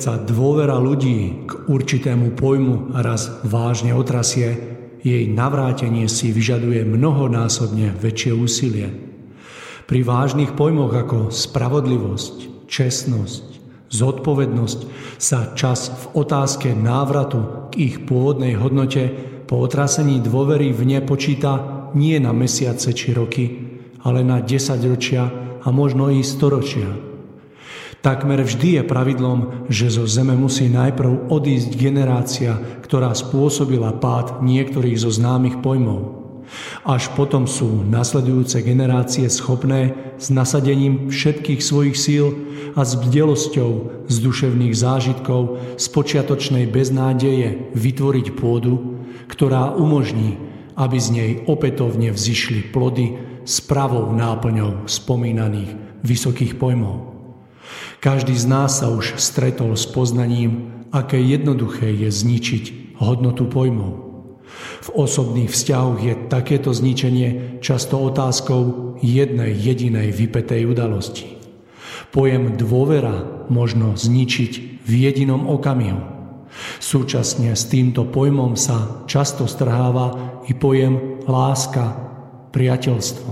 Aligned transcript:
Sa 0.00 0.16
dôvera 0.16 0.80
ľudí 0.80 1.44
k 1.44 1.50
určitému 1.68 2.32
pojmu 2.36 2.96
raz 2.96 3.28
vážne 3.44 3.92
otrasie, 3.92 4.56
jej 5.00 5.24
navrátenie 5.28 6.08
si 6.08 6.32
vyžaduje 6.32 6.84
mnohonásobne 6.84 7.96
väčšie 7.96 8.32
úsilie. 8.36 8.88
Pri 9.88 10.00
vážnych 10.04 10.54
pojmoch 10.54 10.92
ako 10.92 11.18
spravodlivosť, 11.32 12.68
čestnosť, 12.68 13.44
zodpovednosť 13.90 14.80
sa 15.18 15.50
čas 15.56 15.90
v 15.90 16.04
otázke 16.20 16.70
návratu 16.76 17.72
k 17.74 17.90
ich 17.90 17.96
pôvodnej 18.06 18.54
hodnote 18.54 19.10
po 19.50 19.58
otrasení 19.66 20.22
dôvery 20.22 20.70
v 20.70 20.82
ne 20.86 21.00
počíta 21.02 21.90
nie 21.98 22.22
na 22.22 22.30
mesiace 22.30 22.94
či 22.94 23.10
roky, 23.10 23.44
ale 24.06 24.22
na 24.22 24.38
desaťročia 24.38 25.24
a 25.58 25.68
možno 25.74 26.08
i 26.08 26.22
storočia. 26.22 27.09
Takmer 28.00 28.40
vždy 28.40 28.80
je 28.80 28.82
pravidlom, 28.88 29.68
že 29.68 29.92
zo 29.92 30.08
zeme 30.08 30.32
musí 30.32 30.72
najprv 30.72 31.28
odísť 31.28 31.76
generácia, 31.76 32.56
ktorá 32.80 33.12
spôsobila 33.12 33.92
pád 34.00 34.40
niektorých 34.40 34.96
zo 34.96 35.12
známych 35.12 35.60
pojmov. 35.60 36.20
Až 36.82 37.12
potom 37.12 37.44
sú 37.44 37.84
nasledujúce 37.84 38.64
generácie 38.64 39.28
schopné 39.28 39.94
s 40.16 40.32
nasadením 40.32 41.12
všetkých 41.12 41.60
svojich 41.60 41.96
síl 42.00 42.26
a 42.72 42.82
s 42.82 42.96
bdelosťou 42.96 44.02
z 44.08 44.16
duševných 44.18 44.74
zážitkov 44.74 45.60
z 45.76 45.86
počiatočnej 45.92 46.66
beznádeje 46.72 47.70
vytvoriť 47.76 48.26
pôdu, 48.34 49.04
ktorá 49.28 49.76
umožní, 49.76 50.40
aby 50.74 50.96
z 50.96 51.08
nej 51.12 51.30
opätovne 51.46 52.10
vzýšli 52.16 52.72
plody 52.72 53.20
s 53.44 53.60
pravou 53.60 54.08
náplňou 54.16 54.88
spomínaných 54.88 56.00
vysokých 56.00 56.56
pojmov. 56.56 57.09
Každý 58.00 58.32
z 58.32 58.46
nás 58.48 58.80
sa 58.80 58.88
už 58.88 59.20
stretol 59.20 59.76
s 59.76 59.84
poznaním, 59.84 60.84
aké 60.90 61.20
jednoduché 61.20 61.92
je 61.92 62.10
zničiť 62.10 62.96
hodnotu 62.98 63.46
pojmov. 63.46 64.10
V 64.80 64.88
osobných 64.92 65.52
vzťahoch 65.52 65.98
je 66.00 66.14
takéto 66.28 66.72
zničenie 66.72 67.60
často 67.60 68.00
otázkou 68.00 68.96
jednej 69.04 69.52
jedinej 69.54 70.12
vypetej 70.12 70.66
udalosti. 70.66 71.36
Pojem 72.10 72.58
dôvera 72.58 73.46
možno 73.52 73.94
zničiť 73.94 74.82
v 74.82 74.92
jedinom 74.92 75.46
okamihu. 75.46 76.02
Súčasne 76.82 77.54
s 77.54 77.70
týmto 77.70 78.10
pojmom 78.10 78.58
sa 78.58 79.06
často 79.06 79.46
strháva 79.46 80.42
i 80.50 80.52
pojem 80.56 81.22
láska, 81.30 81.94
priateľstvo. 82.50 83.30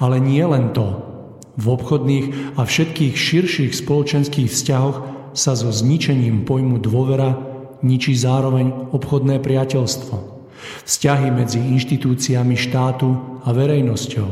Ale 0.00 0.16
nie 0.22 0.40
len 0.40 0.72
to, 0.72 1.13
v 1.54 1.66
obchodných 1.70 2.58
a 2.58 2.62
všetkých 2.66 3.14
širších 3.14 3.72
spoločenských 3.72 4.50
vzťahoch 4.50 4.96
sa 5.34 5.52
so 5.54 5.70
zničením 5.70 6.46
pojmu 6.46 6.82
dôvera 6.82 7.38
ničí 7.82 8.14
zároveň 8.14 8.90
obchodné 8.94 9.38
priateľstvo. 9.42 10.16
Vzťahy 10.88 11.28
medzi 11.30 11.60
inštitúciami 11.60 12.56
štátu 12.56 13.40
a 13.44 13.52
verejnosťou. 13.52 14.30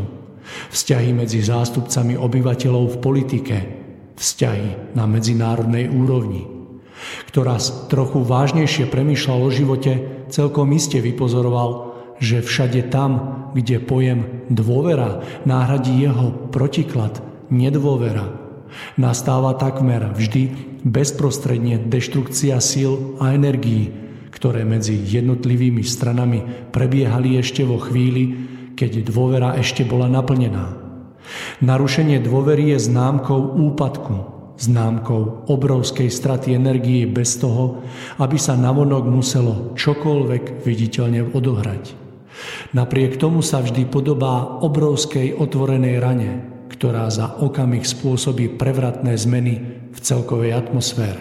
Vzťahy 0.72 1.10
medzi 1.12 1.44
zástupcami 1.44 2.16
obyvateľov 2.16 2.96
v 2.96 3.00
politike. 3.02 3.56
Vzťahy 4.16 4.96
na 4.96 5.04
medzinárodnej 5.04 5.92
úrovni. 5.92 6.48
Ktorá 7.28 7.58
trochu 7.90 8.22
vážnejšie 8.22 8.86
premýšľal 8.86 9.38
o 9.42 9.50
živote, 9.50 9.92
celkom 10.30 10.70
iste 10.72 11.02
vypozoroval, 11.02 11.91
že 12.22 12.38
všade 12.38 12.86
tam, 12.94 13.10
kde 13.58 13.82
pojem 13.82 14.46
dôvera 14.46 15.26
náhradí 15.42 15.90
jeho 15.98 16.30
protiklad 16.54 17.18
nedôvera, 17.50 18.30
nastáva 18.94 19.58
takmer 19.58 20.14
vždy 20.14 20.70
bezprostredne 20.86 21.82
deštrukcia 21.82 22.62
síl 22.62 23.18
a 23.18 23.34
energií, 23.34 23.90
ktoré 24.30 24.62
medzi 24.62 24.94
jednotlivými 24.94 25.82
stranami 25.82 26.70
prebiehali 26.70 27.36
ešte 27.42 27.66
vo 27.66 27.82
chvíli, 27.82 28.48
keď 28.78 29.04
dôvera 29.10 29.58
ešte 29.58 29.82
bola 29.84 30.08
naplnená. 30.08 30.78
Narušenie 31.62 32.18
dôvery 32.18 32.74
je 32.74 32.88
známkou 32.90 33.54
úpadku, 33.70 34.14
známkou 34.58 35.46
obrovskej 35.46 36.10
straty 36.10 36.54
energie 36.54 37.06
bez 37.06 37.38
toho, 37.38 37.82
aby 38.18 38.38
sa 38.38 38.58
navonok 38.58 39.04
muselo 39.06 39.54
čokoľvek 39.78 40.66
viditeľne 40.66 41.30
odohrať. 41.30 42.01
Napriek 42.72 43.20
tomu 43.20 43.44
sa 43.44 43.60
vždy 43.60 43.84
podobá 43.88 44.60
obrovskej 44.64 45.36
otvorenej 45.36 45.96
rane, 46.00 46.30
ktorá 46.72 47.06
za 47.12 47.36
okamih 47.38 47.84
spôsobí 47.84 48.56
prevratné 48.56 49.12
zmeny 49.14 49.54
v 49.92 49.98
celkovej 50.00 50.56
atmosfére. 50.56 51.20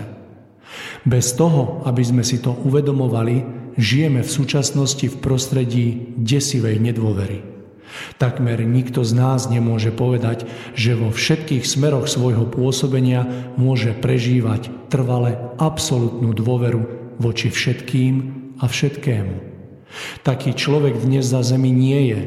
Bez 1.03 1.35
toho, 1.35 1.83
aby 1.83 2.01
sme 2.06 2.23
si 2.23 2.39
to 2.39 2.56
uvedomovali, 2.63 3.44
žijeme 3.75 4.23
v 4.23 4.31
súčasnosti 4.31 5.03
v 5.03 5.19
prostredí 5.19 6.15
desivej 6.15 6.79
nedôvery. 6.79 7.51
Takmer 8.15 8.63
nikto 8.63 9.03
z 9.03 9.12
nás 9.19 9.51
nemôže 9.51 9.91
povedať, 9.91 10.47
že 10.79 10.95
vo 10.95 11.12
všetkých 11.12 11.67
smeroch 11.67 12.07
svojho 12.07 12.47
pôsobenia 12.47 13.27
môže 13.59 13.91
prežívať 13.91 14.71
trvale 14.88 15.35
absolútnu 15.59 16.31
dôveru 16.31 16.81
voči 17.19 17.51
všetkým 17.51 18.13
a 18.63 18.65
všetkému. 18.71 19.50
Taký 20.23 20.55
človek 20.55 20.99
dnes 21.01 21.27
za 21.27 21.43
zemi 21.43 21.71
nie 21.71 22.01
je. 22.11 22.21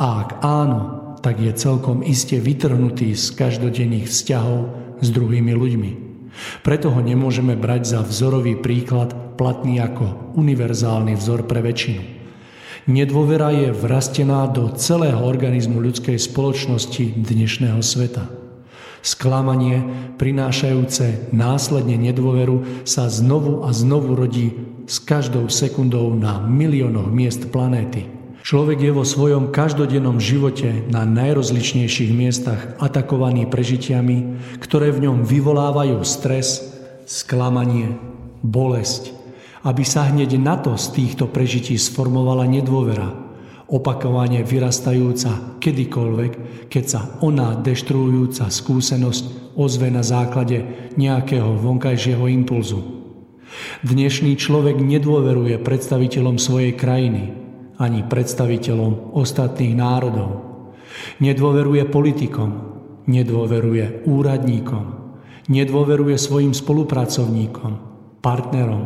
A 0.00 0.24
ak 0.24 0.30
áno, 0.40 0.80
tak 1.20 1.40
je 1.40 1.52
celkom 1.52 2.00
iste 2.00 2.40
vytrhnutý 2.40 3.12
z 3.12 3.36
každodenných 3.36 4.08
vzťahov 4.08 4.58
s 5.04 5.08
druhými 5.12 5.52
ľuďmi. 5.52 5.90
Preto 6.64 6.88
ho 6.88 7.00
nemôžeme 7.04 7.56
brať 7.58 7.98
za 7.98 8.00
vzorový 8.00 8.56
príklad 8.56 9.36
platný 9.36 9.80
ako 9.80 10.36
univerzálny 10.40 11.16
vzor 11.16 11.44
pre 11.44 11.60
väčšinu. 11.60 12.02
Nedôvera 12.88 13.52
je 13.52 13.76
vrastená 13.76 14.48
do 14.48 14.72
celého 14.72 15.20
organizmu 15.20 15.76
ľudskej 15.84 16.16
spoločnosti 16.16 17.12
dnešného 17.12 17.84
sveta. 17.84 18.24
Sklamanie, 19.00 19.84
prinášajúce 20.16 21.32
následne 21.32 21.96
nedôveru, 21.96 22.84
sa 22.84 23.08
znovu 23.08 23.64
a 23.64 23.72
znovu 23.72 24.12
rodí 24.16 24.52
s 24.86 24.96
každou 25.02 25.48
sekundou 25.52 26.12
na 26.14 26.40
miliónoch 26.44 27.08
miest 27.08 27.48
planéty. 27.52 28.08
Človek 28.40 28.80
je 28.80 28.92
vo 28.96 29.04
svojom 29.04 29.52
každodennom 29.52 30.16
živote 30.16 30.88
na 30.88 31.04
najrozličnejších 31.04 32.12
miestach 32.16 32.80
atakovaný 32.80 33.44
prežitiami, 33.48 34.40
ktoré 34.64 34.92
v 34.96 35.08
ňom 35.08 35.28
vyvolávajú 35.28 36.00
stres, 36.04 36.72
sklamanie, 37.04 38.00
bolesť 38.40 39.20
aby 39.60 39.84
sa 39.84 40.08
hneď 40.08 40.40
na 40.40 40.56
to 40.56 40.76
z 40.76 40.86
týchto 40.96 41.28
prežití 41.28 41.76
sformovala 41.76 42.48
nedôvera, 42.48 43.12
opakovane 43.68 44.40
vyrastajúca 44.40 45.60
kedykoľvek, 45.60 46.32
keď 46.72 46.84
sa 46.88 47.00
ona 47.20 47.60
deštruujúca 47.60 48.48
skúsenosť 48.48 49.54
ozve 49.60 49.92
na 49.92 50.00
základe 50.00 50.64
nejakého 50.96 51.60
vonkajšieho 51.60 52.24
impulzu. 52.24 52.99
Dnešný 53.80 54.36
človek 54.38 54.78
nedôveruje 54.78 55.58
predstaviteľom 55.60 56.36
svojej 56.38 56.76
krajiny 56.76 57.34
ani 57.80 58.04
predstaviteľom 58.04 59.16
ostatných 59.16 59.72
národov. 59.72 60.44
Nedôveruje 61.18 61.88
politikom, 61.88 62.50
nedôveruje 63.08 64.04
úradníkom, 64.04 64.84
nedôveruje 65.48 66.20
svojim 66.20 66.52
spolupracovníkom, 66.52 67.72
partnerom, 68.20 68.84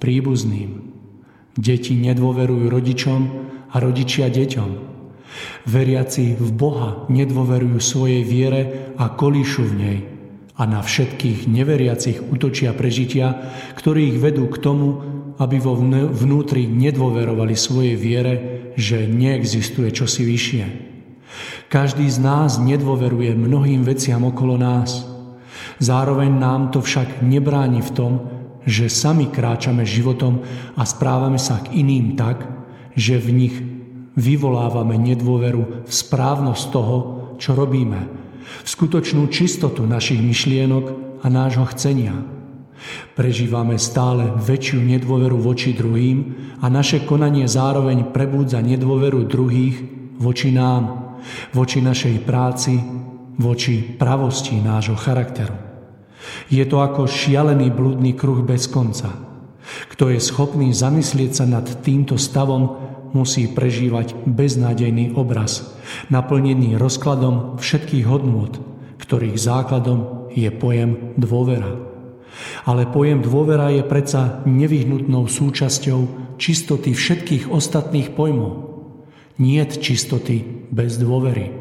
príbuzným. 0.00 0.88
Deti 1.52 1.92
nedôverujú 2.00 2.66
rodičom 2.72 3.20
a 3.70 3.76
rodičia 3.76 4.32
deťom. 4.32 4.70
Veriaci 5.68 6.34
v 6.34 6.48
Boha 6.50 7.04
nedôverujú 7.12 7.78
svojej 7.78 8.24
viere 8.24 8.92
a 8.96 9.12
kolíšu 9.12 9.62
v 9.68 9.74
nej 9.76 9.98
a 10.60 10.68
na 10.68 10.84
všetkých 10.84 11.48
neveriacich 11.48 12.20
útočia 12.28 12.76
prežitia, 12.76 13.32
ktorí 13.72 14.12
ich 14.12 14.18
vedú 14.20 14.44
k 14.52 14.60
tomu, 14.60 14.88
aby 15.40 15.56
vo 15.56 15.72
vnútri 16.12 16.68
nedôverovali 16.68 17.56
svojej 17.56 17.96
viere, 17.96 18.34
že 18.76 19.08
neexistuje 19.08 19.88
čosi 19.88 20.28
vyššie. 20.28 20.64
Každý 21.72 22.04
z 22.12 22.18
nás 22.20 22.60
nedôveruje 22.60 23.32
mnohým 23.32 23.88
veciam 23.88 24.20
okolo 24.28 24.60
nás. 24.60 25.08
Zároveň 25.80 26.28
nám 26.28 26.68
to 26.76 26.84
však 26.84 27.24
nebráni 27.24 27.80
v 27.80 27.94
tom, 27.96 28.12
že 28.68 28.92
sami 28.92 29.32
kráčame 29.32 29.88
životom 29.88 30.44
a 30.76 30.84
správame 30.84 31.40
sa 31.40 31.64
k 31.64 31.72
iným 31.80 32.20
tak, 32.20 32.44
že 32.92 33.16
v 33.16 33.28
nich 33.32 33.56
vyvolávame 34.12 35.00
nedôveru 35.00 35.88
v 35.88 35.92
správnosť 35.92 36.64
toho, 36.68 36.96
čo 37.40 37.56
robíme, 37.56 38.19
skutočnú 38.64 39.28
čistotu 39.28 39.86
našich 39.86 40.20
myšlienok 40.20 40.84
a 41.22 41.26
nášho 41.28 41.66
chcenia. 41.74 42.16
Prežívame 43.12 43.76
stále 43.76 44.32
väčšiu 44.40 44.80
nedôveru 44.80 45.36
voči 45.36 45.76
druhým 45.76 46.18
a 46.64 46.72
naše 46.72 47.04
konanie 47.04 47.44
zároveň 47.44 48.08
prebúdza 48.08 48.64
nedôveru 48.64 49.28
druhých 49.28 49.76
voči 50.16 50.48
nám 50.48 51.12
voči 51.52 51.84
našej 51.84 52.24
práci, 52.24 52.80
voči 53.36 53.84
pravosti 53.84 54.56
nášho 54.56 54.96
charakteru. 54.96 55.52
Je 56.48 56.64
to 56.64 56.80
ako 56.80 57.08
šialený 57.08 57.72
blúdny 57.72 58.12
kruh 58.16 58.44
bez 58.44 58.68
konca. 58.68 59.12
Kto 59.92 60.10
je 60.10 60.20
schopný 60.20 60.72
zamyslieť 60.72 61.30
sa 61.32 61.44
nad 61.46 61.64
týmto 61.84 62.16
stavom, 62.16 62.89
musí 63.12 63.50
prežívať 63.50 64.14
beznádejný 64.26 65.14
obraz, 65.18 65.74
naplnený 66.08 66.78
rozkladom 66.78 67.58
všetkých 67.58 68.06
hodnôt, 68.06 68.52
ktorých 69.02 69.36
základom 69.38 70.30
je 70.34 70.48
pojem 70.54 71.14
dôvera. 71.18 71.74
Ale 72.64 72.86
pojem 72.86 73.20
dôvera 73.20 73.74
je 73.74 73.82
predsa 73.82 74.40
nevyhnutnou 74.46 75.26
súčasťou 75.26 76.00
čistoty 76.38 76.94
všetkých 76.94 77.50
ostatných 77.50 78.14
pojmov. 78.14 78.70
Niet 79.40 79.80
čistoty 79.80 80.68
bez 80.70 80.96
dôvery. 81.00 81.52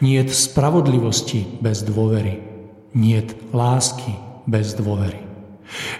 Niet 0.00 0.30
spravodlivosti 0.30 1.58
bez 1.60 1.82
dôvery. 1.82 2.38
Niet 2.94 3.34
lásky 3.52 4.14
bez 4.46 4.72
dôvery. 4.78 5.25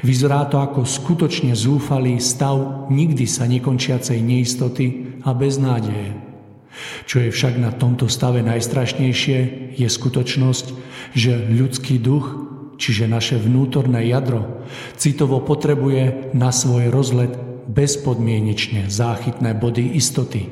Vyzerá 0.03 0.47
to 0.47 0.63
ako 0.63 0.87
skutočne 0.87 1.53
zúfalý 1.55 2.23
stav 2.23 2.89
nikdy 2.91 3.27
sa 3.27 3.45
nekončiacej 3.51 4.19
neistoty 4.23 5.19
a 5.27 5.35
beznádeje. 5.35 6.15
Čo 7.09 7.25
je 7.25 7.31
však 7.33 7.57
na 7.57 7.73
tomto 7.73 8.07
stave 8.07 8.45
najstrašnejšie, 8.45 9.39
je 9.75 9.89
skutočnosť, 9.89 10.67
že 11.17 11.33
ľudský 11.49 11.97
duch, 11.97 12.37
čiže 12.77 13.09
naše 13.09 13.41
vnútorné 13.41 14.05
jadro, 14.13 14.67
citovo 15.01 15.41
potrebuje 15.41 16.37
na 16.37 16.53
svoj 16.53 16.93
rozlet 16.93 17.33
bezpodmienečne 17.67 18.87
záchytné 18.93 19.57
body 19.57 19.97
istoty 19.97 20.47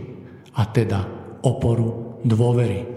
a 0.56 0.64
teda 0.64 1.04
oporu 1.44 2.18
dôvery. 2.24 2.93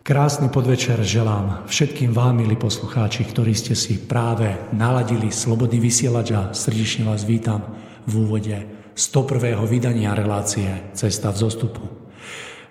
Krásny 0.00 0.48
podvečer 0.48 0.96
želám 1.04 1.68
všetkým 1.68 2.16
vám, 2.16 2.40
milí 2.40 2.56
poslucháči, 2.56 3.20
ktorí 3.20 3.52
ste 3.52 3.76
si 3.76 4.00
práve 4.00 4.48
naladili 4.72 5.28
Slobodný 5.28 5.76
vysielač 5.76 6.32
a 6.32 6.56
srdečne 6.56 7.04
vás 7.04 7.28
vítam 7.28 7.60
v 8.08 8.24
úvode 8.24 8.56
101. 8.96 9.60
vydania 9.68 10.16
relácie 10.16 10.88
Cesta 10.96 11.28
v 11.28 11.44
zostupu. 11.44 11.84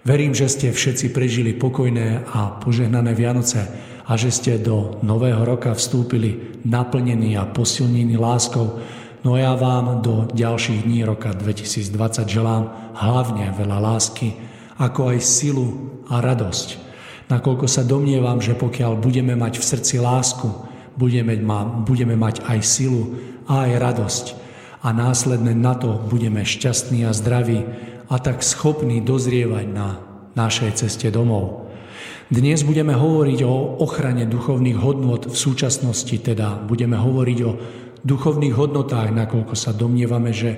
Verím, 0.01 0.33
že 0.33 0.49
ste 0.49 0.73
všetci 0.73 1.13
prežili 1.13 1.53
pokojné 1.53 2.25
a 2.33 2.57
požehnané 2.65 3.13
Vianoce 3.13 3.61
a 4.09 4.17
že 4.17 4.33
ste 4.33 4.57
do 4.57 4.97
nového 5.05 5.45
roka 5.45 5.69
vstúpili 5.77 6.57
naplnení 6.65 7.38
a 7.38 7.45
posilnení 7.45 8.17
láskou, 8.17 8.81
No 9.19 9.36
ja 9.36 9.51
vám 9.51 10.00
do 10.00 10.31
ďalších 10.31 10.88
dní 10.88 11.03
roka 11.03 11.36
2020 11.36 11.91
želám 12.24 12.95
hlavne 12.95 13.51
veľa 13.51 13.77
lásky, 13.83 14.31
ako 14.79 15.12
aj 15.12 15.19
silu 15.19 15.67
a 16.07 16.24
radosť. 16.24 16.88
Nakoľko 17.29 17.69
sa 17.69 17.86
domnievam, 17.86 18.41
že 18.41 18.57
pokiaľ 18.57 18.98
budeme 18.98 19.38
mať 19.38 19.62
v 19.62 19.67
srdci 19.69 19.95
lásku, 20.01 20.50
budeme, 20.98 21.38
ma, 21.38 21.62
budeme 21.63 22.17
mať 22.17 22.41
aj 22.41 22.59
silu 22.65 23.15
a 23.45 23.69
aj 23.69 23.71
radosť. 23.77 24.25
A 24.81 24.89
následne 24.89 25.53
na 25.53 25.77
to 25.77 26.01
budeme 26.09 26.41
šťastní 26.41 27.05
a 27.05 27.13
zdraví 27.13 27.63
a 28.09 28.15
tak 28.17 28.41
schopní 28.41 29.05
dozrievať 29.05 29.65
na 29.69 30.01
našej 30.33 30.81
ceste 30.81 31.13
domov. 31.13 31.69
Dnes 32.29 32.65
budeme 32.65 32.93
hovoriť 32.93 33.39
o 33.45 33.81
ochrane 33.81 34.25
duchovných 34.25 34.77
hodnot 34.77 35.29
v 35.29 35.38
súčasnosti, 35.38 36.13
teda 36.13 36.62
budeme 36.65 36.98
hovoriť 36.98 37.39
o 37.45 37.51
duchovných 38.05 38.53
hodnotách, 38.53 39.13
nakoľko 39.13 39.53
sa 39.57 39.74
domnievame, 39.74 40.33
že 40.33 40.57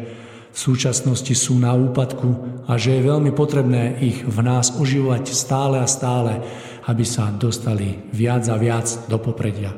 v 0.51 0.57
súčasnosti 0.59 1.31
sú 1.31 1.55
na 1.55 1.71
úpadku 1.71 2.63
a 2.67 2.75
že 2.75 2.99
je 2.99 3.07
veľmi 3.07 3.31
potrebné 3.31 4.03
ich 4.03 4.19
v 4.27 4.37
nás 4.43 4.75
oživovať 4.75 5.31
stále 5.31 5.79
a 5.79 5.87
stále, 5.87 6.43
aby 6.91 7.07
sa 7.07 7.31
dostali 7.31 8.03
viac 8.11 8.43
a 8.51 8.59
viac 8.59 9.07
do 9.07 9.15
popredia. 9.15 9.71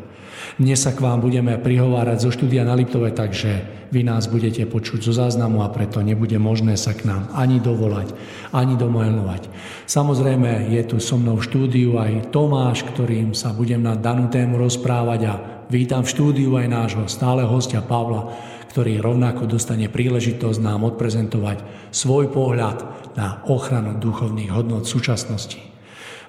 Dnes 0.53 0.85
sa 0.85 0.93
k 0.93 1.01
vám 1.01 1.17
budeme 1.17 1.57
prihovárať 1.57 2.29
zo 2.29 2.29
štúdia 2.29 2.61
na 2.61 2.77
Liptove, 2.77 3.09
takže 3.09 3.85
vy 3.89 4.05
nás 4.05 4.29
budete 4.29 4.65
počuť 4.69 5.01
zo 5.01 5.13
záznamu 5.13 5.65
a 5.65 5.73
preto 5.73 6.01
nebude 6.01 6.37
možné 6.37 6.77
sa 6.77 6.93
k 6.93 7.09
nám 7.09 7.29
ani 7.33 7.57
dovolať, 7.57 8.13
ani 8.53 8.77
domojlovať. 8.77 9.49
Samozrejme 9.89 10.69
je 10.73 10.81
tu 10.85 10.97
so 11.01 11.17
mnou 11.17 11.41
v 11.41 11.47
štúdiu 11.47 11.97
aj 11.97 12.29
Tomáš, 12.29 12.85
ktorým 12.85 13.33
sa 13.33 13.49
budem 13.49 13.81
na 13.81 13.97
danú 13.97 14.29
tému 14.29 14.61
rozprávať 14.61 15.21
a 15.25 15.33
Vítam 15.73 16.05
v 16.05 16.11
štúdiu 16.13 16.53
aj 16.59 16.67
nášho 16.69 17.05
stáleho 17.09 17.49
hostia 17.49 17.81
Pavla, 17.81 18.29
ktorý 18.73 19.05
rovnako 19.05 19.45
dostane 19.45 19.85
príležitosť 19.85 20.57
nám 20.57 20.81
odprezentovať 20.89 21.61
svoj 21.93 22.33
pohľad 22.33 22.81
na 23.13 23.45
ochranu 23.45 24.01
duchovných 24.01 24.49
hodnot 24.49 24.89
súčasnosti. 24.89 25.61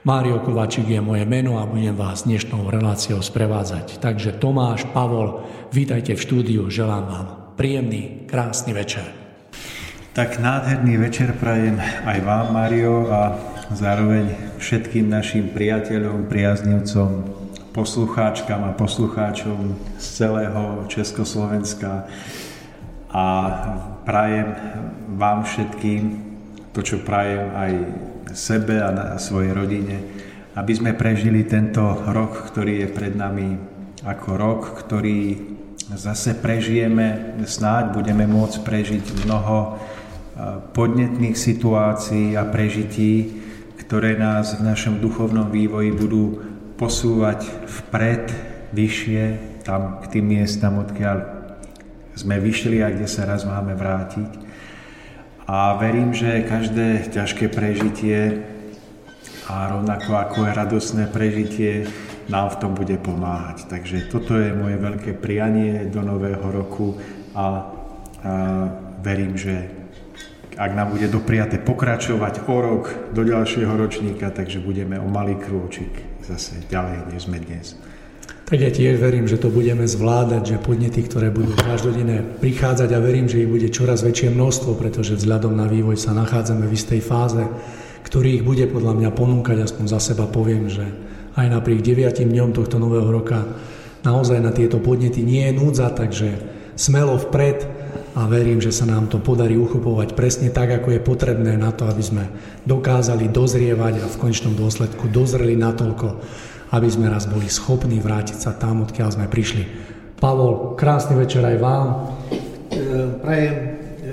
Mário 0.04 0.36
Kovačík 0.44 0.84
je 0.84 1.00
moje 1.00 1.24
meno 1.24 1.56
a 1.56 1.64
budem 1.64 1.96
vás 1.96 2.28
dnešnou 2.28 2.68
reláciou 2.68 3.24
sprevádzať. 3.24 3.96
Takže 3.96 4.36
Tomáš, 4.36 4.84
Pavol, 4.92 5.48
vítajte 5.72 6.12
v 6.12 6.20
štúdiu, 6.20 6.62
želám 6.68 7.04
vám 7.08 7.26
príjemný, 7.56 8.28
krásny 8.28 8.76
večer. 8.76 9.08
Tak 10.12 10.36
nádherný 10.36 11.00
večer 11.00 11.32
prajem 11.40 11.80
aj 12.04 12.18
vám, 12.28 12.52
Mário, 12.52 13.08
a 13.08 13.40
zároveň 13.72 14.36
všetkým 14.60 15.08
našim 15.08 15.48
priateľom, 15.48 16.28
priaznivcom, 16.28 17.43
poslucháčkam 17.74 18.70
a 18.70 18.78
poslucháčom 18.78 19.74
z 19.98 20.06
celého 20.06 20.86
Československa. 20.86 22.06
A 23.10 23.26
prajem 24.06 24.54
vám 25.18 25.42
všetkým 25.42 26.02
to, 26.70 26.86
čo 26.86 27.02
prajem 27.02 27.50
aj 27.50 27.72
sebe 28.30 28.78
a 28.78 29.18
svojej 29.18 29.50
rodine, 29.50 29.96
aby 30.54 30.70
sme 30.70 30.94
prežili 30.94 31.42
tento 31.42 31.82
rok, 32.14 32.46
ktorý 32.46 32.86
je 32.86 32.88
pred 32.94 33.18
nami 33.18 33.58
ako 34.06 34.38
rok, 34.38 34.60
ktorý 34.86 35.34
zase 35.98 36.38
prežijeme, 36.38 37.34
snáď 37.42 37.90
budeme 37.90 38.30
môcť 38.30 38.62
prežiť 38.62 39.04
mnoho 39.26 39.82
podnetných 40.74 41.34
situácií 41.34 42.38
a 42.38 42.46
prežití, 42.46 43.42
ktoré 43.82 44.14
nás 44.14 44.58
v 44.58 44.66
našom 44.66 45.02
duchovnom 45.02 45.50
vývoji 45.50 45.90
budú 45.90 46.53
posúvať 46.74 47.46
vpred, 47.66 48.30
vyššie, 48.74 49.22
tam 49.62 50.02
k 50.02 50.18
tým 50.18 50.26
miestam, 50.26 50.82
odkiaľ 50.82 51.18
sme 52.14 52.38
vyšli 52.38 52.82
a 52.82 52.90
kde 52.90 53.06
sa 53.06 53.26
raz 53.26 53.46
máme 53.46 53.74
vrátiť. 53.74 54.30
A 55.44 55.76
verím, 55.76 56.16
že 56.16 56.46
každé 56.46 57.10
ťažké 57.12 57.52
prežitie 57.52 58.42
a 59.44 59.68
rovnako 59.70 60.16
ako 60.16 60.38
je 60.48 60.52
radosné 60.56 61.04
prežitie 61.10 61.72
nám 62.32 62.56
v 62.56 62.58
tom 62.64 62.72
bude 62.72 62.96
pomáhať. 62.96 63.68
Takže 63.68 64.08
toto 64.08 64.40
je 64.40 64.56
moje 64.56 64.80
veľké 64.80 65.12
prianie 65.20 65.84
do 65.92 66.00
nového 66.00 66.48
roku 66.48 66.96
a 67.36 67.68
verím, 69.04 69.36
že 69.36 69.68
ak 70.54 70.70
nám 70.72 70.96
bude 70.96 71.10
dopriate 71.12 71.60
pokračovať 71.60 72.48
o 72.48 72.56
rok 72.62 72.84
do 73.12 73.20
ďalšieho 73.26 73.74
ročníka, 73.74 74.32
takže 74.32 74.64
budeme 74.64 74.96
o 74.96 75.10
malý 75.10 75.36
krôčik 75.36 76.13
zase 76.28 76.60
ďalej, 76.72 77.12
než 77.12 77.28
sme 77.28 77.38
dnes. 77.40 77.76
Tak 78.44 78.60
ja 78.60 78.68
tiež 78.68 79.00
verím, 79.00 79.24
že 79.24 79.40
to 79.40 79.48
budeme 79.48 79.88
zvládať, 79.88 80.42
že 80.44 80.64
podnety, 80.64 81.00
ktoré 81.08 81.32
budú 81.32 81.56
každodenne 81.56 82.20
prichádzať 82.44 82.92
a 82.92 83.00
verím, 83.00 83.24
že 83.24 83.40
ich 83.40 83.48
bude 83.48 83.72
čoraz 83.72 84.04
väčšie 84.04 84.36
množstvo, 84.36 84.76
pretože 84.76 85.16
vzhľadom 85.16 85.56
na 85.56 85.64
vývoj 85.64 85.96
sa 85.96 86.12
nachádzame 86.12 86.68
v 86.68 86.76
istej 86.76 87.00
fáze, 87.00 87.40
ktorý 88.04 88.40
ich 88.40 88.44
bude 88.44 88.68
podľa 88.68 89.00
mňa 89.00 89.10
ponúkať, 89.16 89.64
aspoň 89.64 89.84
za 89.88 90.00
seba 90.12 90.28
poviem, 90.28 90.68
že 90.68 90.84
aj 91.40 91.56
napriek 91.56 91.80
9 91.80 92.20
dňom 92.20 92.52
tohto 92.52 92.76
nového 92.76 93.08
roka 93.08 93.48
naozaj 94.04 94.38
na 94.44 94.52
tieto 94.52 94.76
podnety 94.76 95.24
nie 95.24 95.48
je 95.48 95.56
núdza, 95.56 95.88
takže 95.88 96.36
smelo 96.76 97.16
vpred 97.16 97.83
a 98.14 98.30
verím, 98.30 98.62
že 98.62 98.70
sa 98.70 98.86
nám 98.86 99.10
to 99.10 99.18
podarí 99.18 99.58
uchopovať 99.58 100.14
presne 100.14 100.48
tak, 100.54 100.70
ako 100.70 100.94
je 100.94 101.00
potrebné 101.02 101.58
na 101.58 101.74
to, 101.74 101.90
aby 101.90 102.02
sme 102.02 102.24
dokázali 102.62 103.26
dozrievať 103.26 104.02
a 104.02 104.06
v 104.06 104.20
konečnom 104.22 104.54
dôsledku 104.54 105.10
dozreli 105.10 105.58
natoľko, 105.58 106.22
aby 106.70 106.88
sme 106.90 107.10
raz 107.10 107.26
boli 107.26 107.50
schopní 107.50 107.98
vrátiť 107.98 108.38
sa 108.38 108.54
tam, 108.54 108.86
odkiaľ 108.86 109.08
sme 109.18 109.26
prišli. 109.26 109.66
Pavol, 110.22 110.78
krásny 110.78 111.18
večer 111.18 111.42
aj 111.42 111.56
vám. 111.58 111.86
E, 111.90 112.78
prajem 113.18 113.54
e, 113.54 113.62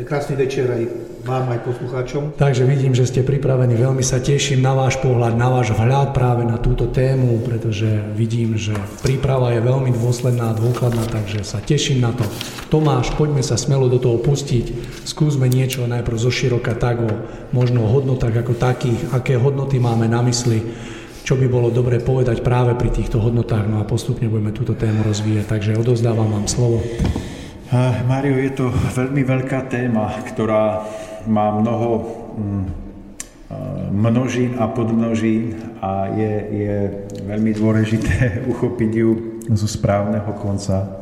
krásny 0.01 0.33
večer 0.33 0.65
aj 0.65 1.10
vám, 1.21 1.53
aj 1.53 1.61
poslucháčom. 1.65 2.35
Takže 2.37 2.65
vidím, 2.65 2.97
že 2.97 3.05
ste 3.05 3.21
pripravení. 3.21 3.77
Veľmi 3.77 4.01
sa 4.01 4.17
teším 4.17 4.61
na 4.61 4.73
váš 4.73 4.97
pohľad, 4.99 5.37
na 5.37 5.47
váš 5.53 5.73
vhľad 5.73 6.13
práve 6.13 6.43
na 6.43 6.57
túto 6.57 6.89
tému, 6.89 7.41
pretože 7.45 7.87
vidím, 8.17 8.57
že 8.57 8.73
príprava 9.05 9.53
je 9.53 9.61
veľmi 9.61 9.93
dôsledná 9.93 10.51
a 10.51 10.57
dôkladná, 10.57 11.05
takže 11.07 11.45
sa 11.45 11.61
teším 11.61 12.01
na 12.01 12.11
to. 12.11 12.25
Tomáš, 12.73 13.13
poďme 13.15 13.45
sa 13.45 13.55
smelo 13.55 13.87
do 13.87 14.01
toho 14.01 14.17
pustiť. 14.17 14.97
Skúsme 15.05 15.45
niečo 15.47 15.85
najprv 15.85 16.17
zo 16.17 16.33
široka 16.33 16.73
tak 16.75 17.01
o 17.05 17.11
možno 17.53 17.85
hodnotách 17.85 18.41
ako 18.41 18.53
takých, 18.57 19.13
aké 19.13 19.37
hodnoty 19.37 19.77
máme 19.77 20.09
na 20.09 20.25
mysli 20.25 20.61
čo 21.21 21.37
by 21.37 21.45
bolo 21.45 21.69
dobre 21.69 22.01
povedať 22.01 22.41
práve 22.41 22.73
pri 22.73 22.89
týchto 22.89 23.21
hodnotách. 23.21 23.69
No 23.69 23.77
a 23.77 23.85
postupne 23.85 24.25
budeme 24.25 24.49
túto 24.51 24.73
tému 24.73 25.05
rozvíjať, 25.05 25.45
takže 25.53 25.77
odozdávam 25.77 26.27
vám 26.33 26.49
slovo. 26.49 26.81
Mário, 28.03 28.35
je 28.35 28.51
to 28.51 28.67
veľmi 28.67 29.23
veľká 29.23 29.71
téma, 29.71 30.11
ktorá 30.27 30.83
má 31.27 31.53
mnoho 31.57 31.89
mm, 32.37 32.65
množín 33.91 34.55
a 34.59 34.67
podmnožín 34.71 35.59
a 35.83 36.07
je, 36.15 36.33
je 36.51 36.75
veľmi 37.27 37.51
dôležité 37.51 38.15
uchopiť 38.51 38.91
ju 38.95 39.09
zo 39.51 39.67
správneho 39.67 40.31
konca. 40.39 41.01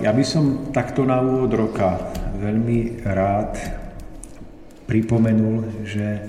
Ja 0.00 0.14
by 0.14 0.24
som 0.24 0.70
takto 0.70 1.02
na 1.02 1.18
úvod 1.18 1.50
roka 1.58 1.98
veľmi 2.38 3.02
rád 3.02 3.58
pripomenul, 4.86 5.82
že 5.82 6.22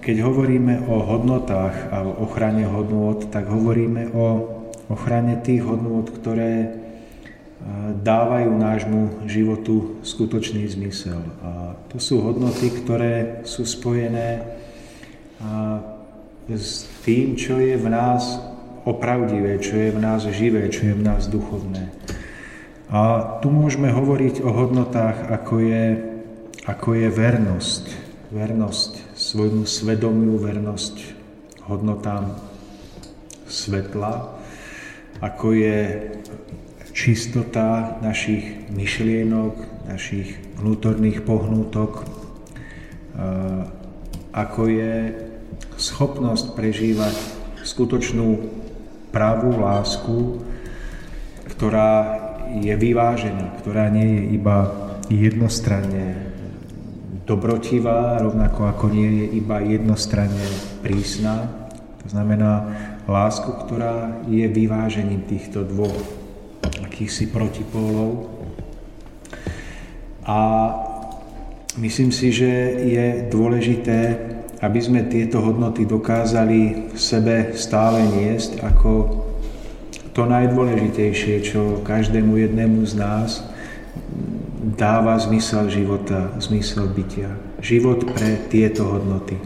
keď 0.00 0.16
hovoríme 0.24 0.88
o 0.88 1.04
hodnotách 1.04 1.92
a 1.92 2.00
o 2.00 2.24
ochrane 2.24 2.64
hodnot, 2.64 3.28
tak 3.28 3.44
hovoríme 3.52 4.08
o 4.16 4.26
ochrane 4.88 5.36
tých 5.44 5.68
hodnot, 5.68 6.16
ktoré 6.16 6.77
dávajú 8.00 8.52
nášmu 8.56 9.00
životu 9.28 10.00
skutočný 10.00 10.64
zmysel. 10.68 11.20
A 11.44 11.76
to 11.92 12.00
sú 12.00 12.24
hodnoty, 12.24 12.72
ktoré 12.72 13.44
sú 13.44 13.68
spojené 13.68 14.44
s 16.48 16.88
tým, 17.04 17.36
čo 17.36 17.60
je 17.60 17.76
v 17.76 17.86
nás 17.92 18.40
opravdivé, 18.88 19.60
čo 19.60 19.76
je 19.76 19.92
v 19.92 20.00
nás 20.00 20.24
živé, 20.32 20.64
čo 20.72 20.88
je 20.88 20.94
v 20.96 21.04
nás 21.04 21.28
duchovné. 21.28 21.92
A 22.88 23.36
tu 23.44 23.52
môžeme 23.52 23.92
hovoriť 23.92 24.40
o 24.40 24.48
hodnotách, 24.48 25.28
ako 25.28 25.60
je, 25.60 25.84
ako 26.64 26.88
je 26.96 27.08
vernosť, 27.12 27.84
vernosť 28.32 28.92
svojmu 29.12 29.68
svedomiu, 29.68 30.40
vernosť 30.40 30.96
hodnotám 31.68 32.32
svetla, 33.44 34.40
ako 35.20 35.52
je 35.52 35.80
čistota 36.92 37.98
našich 38.00 38.68
myšlienok, 38.72 39.86
našich 39.88 40.36
vnútorných 40.58 41.24
pohnútok, 41.24 42.04
ako 44.34 44.60
je 44.68 45.14
schopnosť 45.78 46.58
prežívať 46.58 47.16
skutočnú 47.62 48.28
pravú 49.14 49.58
lásku, 49.58 50.42
ktorá 51.56 52.20
je 52.58 52.74
vyvážená, 52.74 53.58
ktorá 53.62 53.90
nie 53.90 54.08
je 54.08 54.22
iba 54.38 54.58
jednostranne 55.08 56.34
dobrotivá, 57.28 58.20
rovnako 58.20 58.72
ako 58.72 58.86
nie 58.88 59.24
je 59.24 59.26
iba 59.36 59.60
jednostranne 59.60 60.48
prísna. 60.80 61.48
To 62.04 62.06
znamená 62.08 62.64
lásku, 63.04 63.52
ktorá 63.66 64.24
je 64.28 64.48
vyvážením 64.48 65.28
týchto 65.28 65.64
dvoch 65.64 66.17
akýchsi 66.62 67.30
protipólov. 67.30 68.30
A 70.28 70.38
myslím 71.80 72.12
si, 72.12 72.34
že 72.34 72.50
je 72.84 73.30
dôležité, 73.30 74.18
aby 74.58 74.80
sme 74.82 75.06
tieto 75.06 75.38
hodnoty 75.38 75.86
dokázali 75.86 76.90
v 76.90 76.98
sebe 76.98 77.54
stále 77.54 78.02
niesť 78.02 78.60
ako 78.66 78.92
to 80.18 80.26
najdôležitejšie, 80.26 81.46
čo 81.46 81.78
každému 81.86 82.34
jednému 82.42 82.82
z 82.82 82.94
nás 82.98 83.46
dáva 84.74 85.14
zmysel 85.22 85.70
života, 85.70 86.34
zmysel 86.42 86.90
bytia. 86.90 87.38
Život 87.62 88.02
pre 88.10 88.34
tieto 88.50 88.82
hodnoty. 88.86 89.38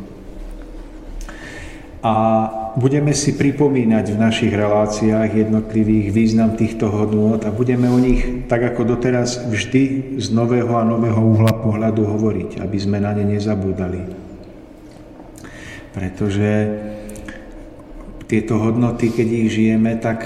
A 2.00 2.14
budeme 2.76 3.12
si 3.12 3.36
pripomínať 3.36 4.12
v 4.12 4.20
našich 4.20 4.52
reláciách 4.52 5.48
jednotlivých 5.48 6.08
význam 6.12 6.56
týchto 6.56 6.88
hodnot 6.88 7.44
a 7.44 7.50
budeme 7.52 7.88
o 7.88 7.98
nich, 8.00 8.48
tak 8.48 8.64
ako 8.74 8.96
doteraz, 8.96 9.48
vždy 9.48 10.16
z 10.16 10.26
nového 10.32 10.72
a 10.76 10.84
nového 10.84 11.20
uhla 11.20 11.52
pohľadu 11.52 12.08
hovoriť, 12.08 12.60
aby 12.64 12.78
sme 12.80 12.98
na 13.00 13.12
ne 13.12 13.24
nezabúdali. 13.28 14.00
Pretože 15.92 16.50
tieto 18.32 18.56
hodnoty, 18.56 19.12
keď 19.12 19.28
ich 19.28 19.48
žijeme, 19.52 19.92
tak 20.00 20.24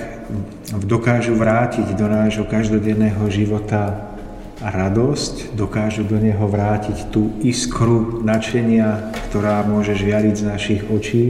dokážu 0.86 1.34
vrátiť 1.34 1.98
do 1.98 2.06
nášho 2.06 2.46
každodenného 2.46 3.26
života 3.26 4.14
radosť, 4.62 5.58
dokážu 5.58 6.06
do 6.06 6.16
neho 6.16 6.46
vrátiť 6.46 7.10
tú 7.10 7.34
iskru 7.42 8.22
načenia, 8.22 9.10
ktorá 9.28 9.60
môže 9.66 9.98
žiariť 9.98 10.34
z 10.38 10.44
našich 10.46 10.82
očí. 10.86 11.24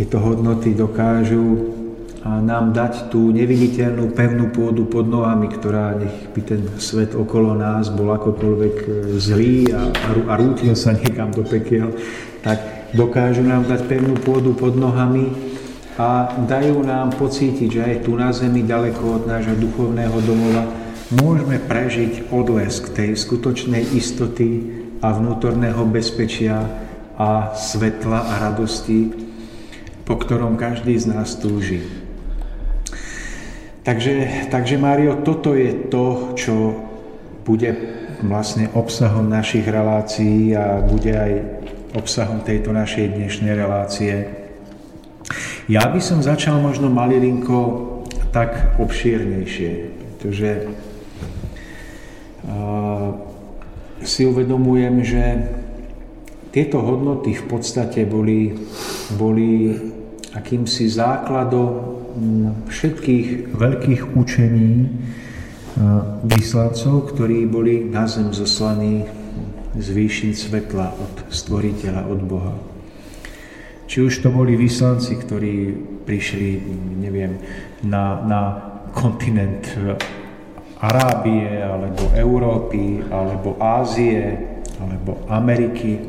Tieto 0.00 0.16
hodnoty 0.16 0.72
dokážu 0.72 1.76
nám 2.24 2.72
dať 2.72 3.12
tú 3.12 3.28
neviditeľnú 3.36 4.16
pevnú 4.16 4.48
pôdu 4.48 4.88
pod 4.88 5.04
nohami, 5.04 5.52
ktorá 5.52 5.92
nech 5.92 6.24
by 6.32 6.40
ten 6.40 6.64
svet 6.80 7.12
okolo 7.12 7.52
nás 7.52 7.92
bol 7.92 8.08
akokoľvek 8.16 8.76
e, 8.80 8.88
zlý 9.20 9.68
a, 9.76 9.92
a 10.24 10.32
rútil 10.40 10.72
sa 10.72 10.96
niekam 10.96 11.28
do 11.36 11.44
pekiel, 11.44 11.92
tak 12.40 12.88
dokážu 12.96 13.44
nám 13.44 13.68
dať 13.68 13.92
pevnú 13.92 14.16
pôdu 14.24 14.56
pod 14.56 14.72
nohami 14.72 15.36
a 16.00 16.32
dajú 16.48 16.80
nám 16.80 17.12
pocítiť, 17.20 17.68
že 17.68 17.80
aj 17.84 17.96
tu 18.00 18.16
na 18.16 18.32
zemi, 18.32 18.64
ďaleko 18.64 19.20
od 19.20 19.22
nášho 19.28 19.52
duchovného 19.60 20.16
domova, 20.24 20.64
môžeme 21.12 21.60
prežiť 21.60 22.32
odlesk 22.32 22.96
tej 22.96 23.20
skutočnej 23.20 23.92
istoty 23.92 24.64
a 25.04 25.12
vnútorného 25.12 25.84
bezpečia 25.84 26.64
a 27.20 27.52
svetla 27.52 28.32
a 28.32 28.48
radosti, 28.48 29.28
po 30.10 30.18
ktorom 30.18 30.58
každý 30.58 30.98
z 30.98 31.14
nás 31.14 31.38
túži. 31.38 31.86
Takže, 33.86 34.50
takže 34.50 34.74
Mário, 34.74 35.22
toto 35.22 35.54
je 35.54 35.86
to, 35.86 36.34
čo 36.34 36.74
bude 37.46 37.70
vlastne 38.26 38.66
obsahom 38.74 39.30
našich 39.30 39.62
relácií 39.70 40.50
a 40.58 40.82
bude 40.82 41.14
aj 41.14 41.32
obsahom 41.94 42.42
tejto 42.42 42.74
našej 42.74 43.06
dnešnej 43.22 43.54
relácie. 43.54 44.26
Ja 45.70 45.86
by 45.86 46.02
som 46.02 46.26
začal 46.26 46.58
možno 46.58 46.90
malilinko 46.90 48.02
tak 48.34 48.82
obšírnejšie, 48.82 49.94
pretože 49.94 50.74
si 54.02 54.26
uvedomujem, 54.26 55.06
že 55.06 55.24
tieto 56.50 56.82
hodnoty 56.82 57.30
v 57.30 57.44
podstate 57.46 58.02
boli, 58.10 58.58
boli 59.14 59.70
akýmsi 60.34 60.86
základom 60.86 61.70
všetkých 62.70 63.54
veľkých 63.54 64.02
učení 64.14 64.90
vyslancov, 66.26 67.14
ktorí 67.14 67.46
boli 67.46 67.86
na 67.86 68.06
zem 68.10 68.34
zoslaní 68.34 69.06
z 69.78 69.86
výšin 69.94 70.34
svetla 70.34 70.92
od 70.98 71.14
stvoriteľa, 71.30 72.02
od 72.10 72.20
Boha. 72.26 72.54
Či 73.90 74.06
už 74.06 74.22
to 74.22 74.30
boli 74.30 74.54
vyslanci, 74.54 75.18
ktorí 75.18 75.74
prišli, 76.06 76.62
neviem, 76.98 77.38
na, 77.86 78.22
na 78.22 78.40
kontinent 78.94 79.66
Arábie, 80.80 81.60
alebo 81.60 82.08
Európy, 82.16 83.02
alebo 83.10 83.58
Ázie, 83.60 84.32
alebo 84.80 85.22
Ameriky, 85.28 86.00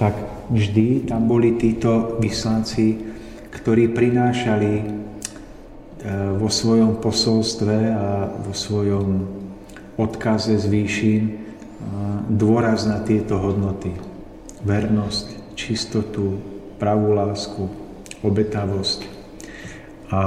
tak 0.00 0.16
vždy 0.52 1.08
tam 1.08 1.24
boli 1.24 1.56
títo 1.56 2.20
vyslanci, 2.20 3.00
ktorí 3.48 3.88
prinášali 3.90 4.72
e, 4.78 4.84
vo 6.36 6.48
svojom 6.52 7.00
posolstve 7.00 7.76
a 7.92 8.28
vo 8.28 8.52
svojom 8.52 9.24
odkaze 9.96 10.60
z 10.60 10.66
výšin 10.68 11.22
e, 11.24 11.32
dôraz 12.28 12.84
na 12.84 13.00
tieto 13.00 13.40
hodnoty. 13.40 13.96
Vernosť, 14.62 15.56
čistotu, 15.56 16.38
pravú 16.76 17.16
lásku, 17.16 17.66
obetavosť. 18.22 19.08
A 20.12 20.20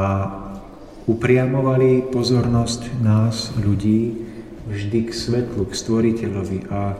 upriamovali 1.05 2.09
pozornosť 2.09 2.99
nás, 2.99 3.53
ľudí, 3.61 4.25
vždy 4.65 4.99
k 5.05 5.11
svetlu, 5.13 5.69
k 5.69 5.73
stvoriteľovi 5.77 6.59
a 6.73 6.97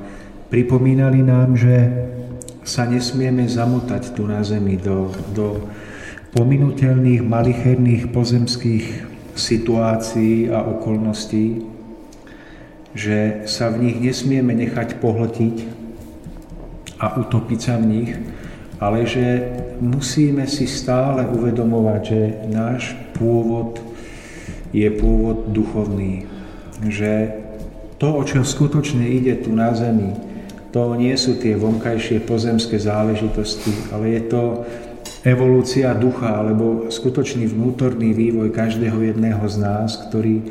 pripomínali 0.53 1.25
nám, 1.25 1.57
že 1.57 1.89
sa 2.65 2.89
nesmieme 2.89 3.45
zamotať 3.45 4.17
tu 4.17 4.25
na 4.25 4.41
zemi 4.41 4.75
do, 4.75 5.13
do 5.37 5.69
pominutelných, 6.33 7.21
malicherných 7.21 8.09
pozemských 8.09 8.85
situácií 9.37 10.49
a 10.49 10.65
okolností, 10.65 11.61
že 12.97 13.45
sa 13.45 13.69
v 13.69 13.87
nich 13.87 13.97
nesmieme 14.01 14.57
nechať 14.57 14.97
pohltiť 14.97 15.55
a 16.97 17.21
utopiť 17.21 17.59
sa 17.61 17.77
v 17.77 17.85
nich, 17.85 18.11
ale 18.81 19.05
že 19.05 19.45
musíme 19.77 20.49
si 20.49 20.65
stále 20.65 21.27
uvedomovať, 21.29 22.01
že 22.01 22.21
náš 22.49 22.97
pôvod 23.15 23.79
je 24.75 24.89
pôvod 24.91 25.55
duchovný. 25.55 26.27
Že 26.83 27.31
to, 27.95 28.07
o 28.11 28.21
čo 28.27 28.43
skutočne 28.43 29.07
ide 29.07 29.39
tu 29.39 29.55
na 29.55 29.71
zemi, 29.71 30.11
to 30.75 30.91
nie 30.99 31.15
sú 31.15 31.39
tie 31.39 31.55
vonkajšie 31.55 32.27
pozemské 32.27 32.75
záležitosti, 32.75 33.71
ale 33.95 34.19
je 34.19 34.21
to 34.27 34.43
evolúcia 35.23 35.95
ducha 35.95 36.35
alebo 36.43 36.91
skutočný 36.91 37.47
vnútorný 37.47 38.11
vývoj 38.11 38.51
každého 38.51 38.99
jedného 38.99 39.39
z 39.47 39.55
nás, 39.55 39.95
ktorý 39.95 40.43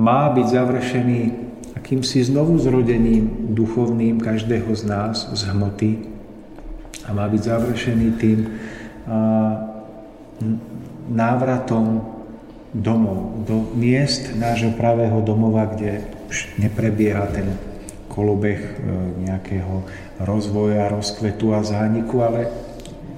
má 0.00 0.32
byť 0.32 0.46
završený 0.48 1.20
akýmsi 1.76 2.24
znovu 2.24 2.56
zrodením 2.56 3.52
duchovným 3.52 4.16
každého 4.16 4.72
z 4.72 4.82
nás 4.88 5.28
z 5.36 5.44
hmoty 5.52 6.08
a 7.04 7.12
má 7.12 7.28
byť 7.28 7.42
završený 7.44 8.08
tým 8.16 8.48
návratom 11.12 12.00
domov, 12.72 13.44
do 13.44 13.68
miest 13.76 14.32
nášho 14.40 14.72
pravého 14.72 15.20
domova, 15.20 15.68
kde 15.68 16.00
už 16.32 16.56
neprebieha 16.64 17.28
ten 17.28 17.75
kolobeh 18.16 18.56
e, 18.56 18.70
nejakého 19.28 19.84
rozvoja, 20.24 20.88
rozkvetu 20.88 21.52
a 21.52 21.60
zániku, 21.60 22.24
ale 22.24 22.48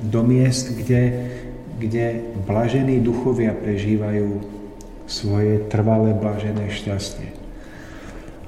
do 0.03 0.27
miest, 0.27 0.75
kde, 0.75 1.31
kde 1.79 2.35
blažení 2.43 2.99
duchovia 2.99 3.55
prežívajú 3.55 4.43
svoje 5.07 5.63
trvalé 5.71 6.19
blažené 6.19 6.67
šťastie. 6.67 7.31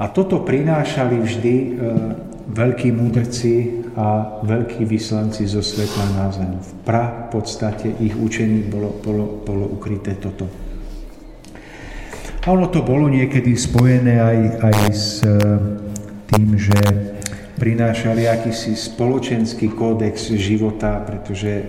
A 0.03 0.11
toto 0.11 0.43
prinášali 0.43 1.17
vždy 1.23 1.55
e, 1.55 1.69
veľkí 2.51 2.91
múdrci 2.91 3.87
a 3.95 4.41
veľkí 4.43 4.83
vyslanci 4.83 5.47
zo 5.47 5.63
svetla 5.63 6.07
na 6.19 6.27
zem. 6.35 6.53
V 6.59 6.71
pra 6.83 7.31
podstate 7.31 7.95
ich 8.03 8.17
učení 8.19 8.67
bolo, 8.67 8.91
bolo, 8.99 9.25
bolo 9.47 9.65
ukryté 9.71 10.19
toto. 10.19 10.51
A 12.41 12.57
ono 12.57 12.73
to 12.73 12.81
bolo 12.81 13.13
niekedy 13.13 13.53
spojené 13.53 14.17
aj, 14.17 14.39
aj 14.65 14.77
s 14.89 15.21
e, 15.21 15.29
tým, 16.31 16.55
že 16.55 16.79
prinášali 17.59 18.31
akýsi 18.31 18.79
spoločenský 18.79 19.75
kódex 19.75 20.31
života, 20.38 21.03
pretože 21.03 21.66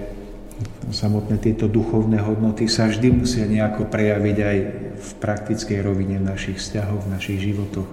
samotné 0.93 1.41
tieto 1.41 1.65
duchovné 1.65 2.21
hodnoty 2.21 2.69
sa 2.69 2.85
vždy 2.85 3.09
musia 3.11 3.49
nejako 3.49 3.89
prejaviť 3.89 4.37
aj 4.37 4.57
v 5.01 5.09
praktickej 5.17 5.79
rovine 5.81 6.21
v 6.21 6.29
našich 6.29 6.61
vzťahoch, 6.61 7.09
v 7.09 7.11
našich 7.11 7.39
životoch, 7.41 7.89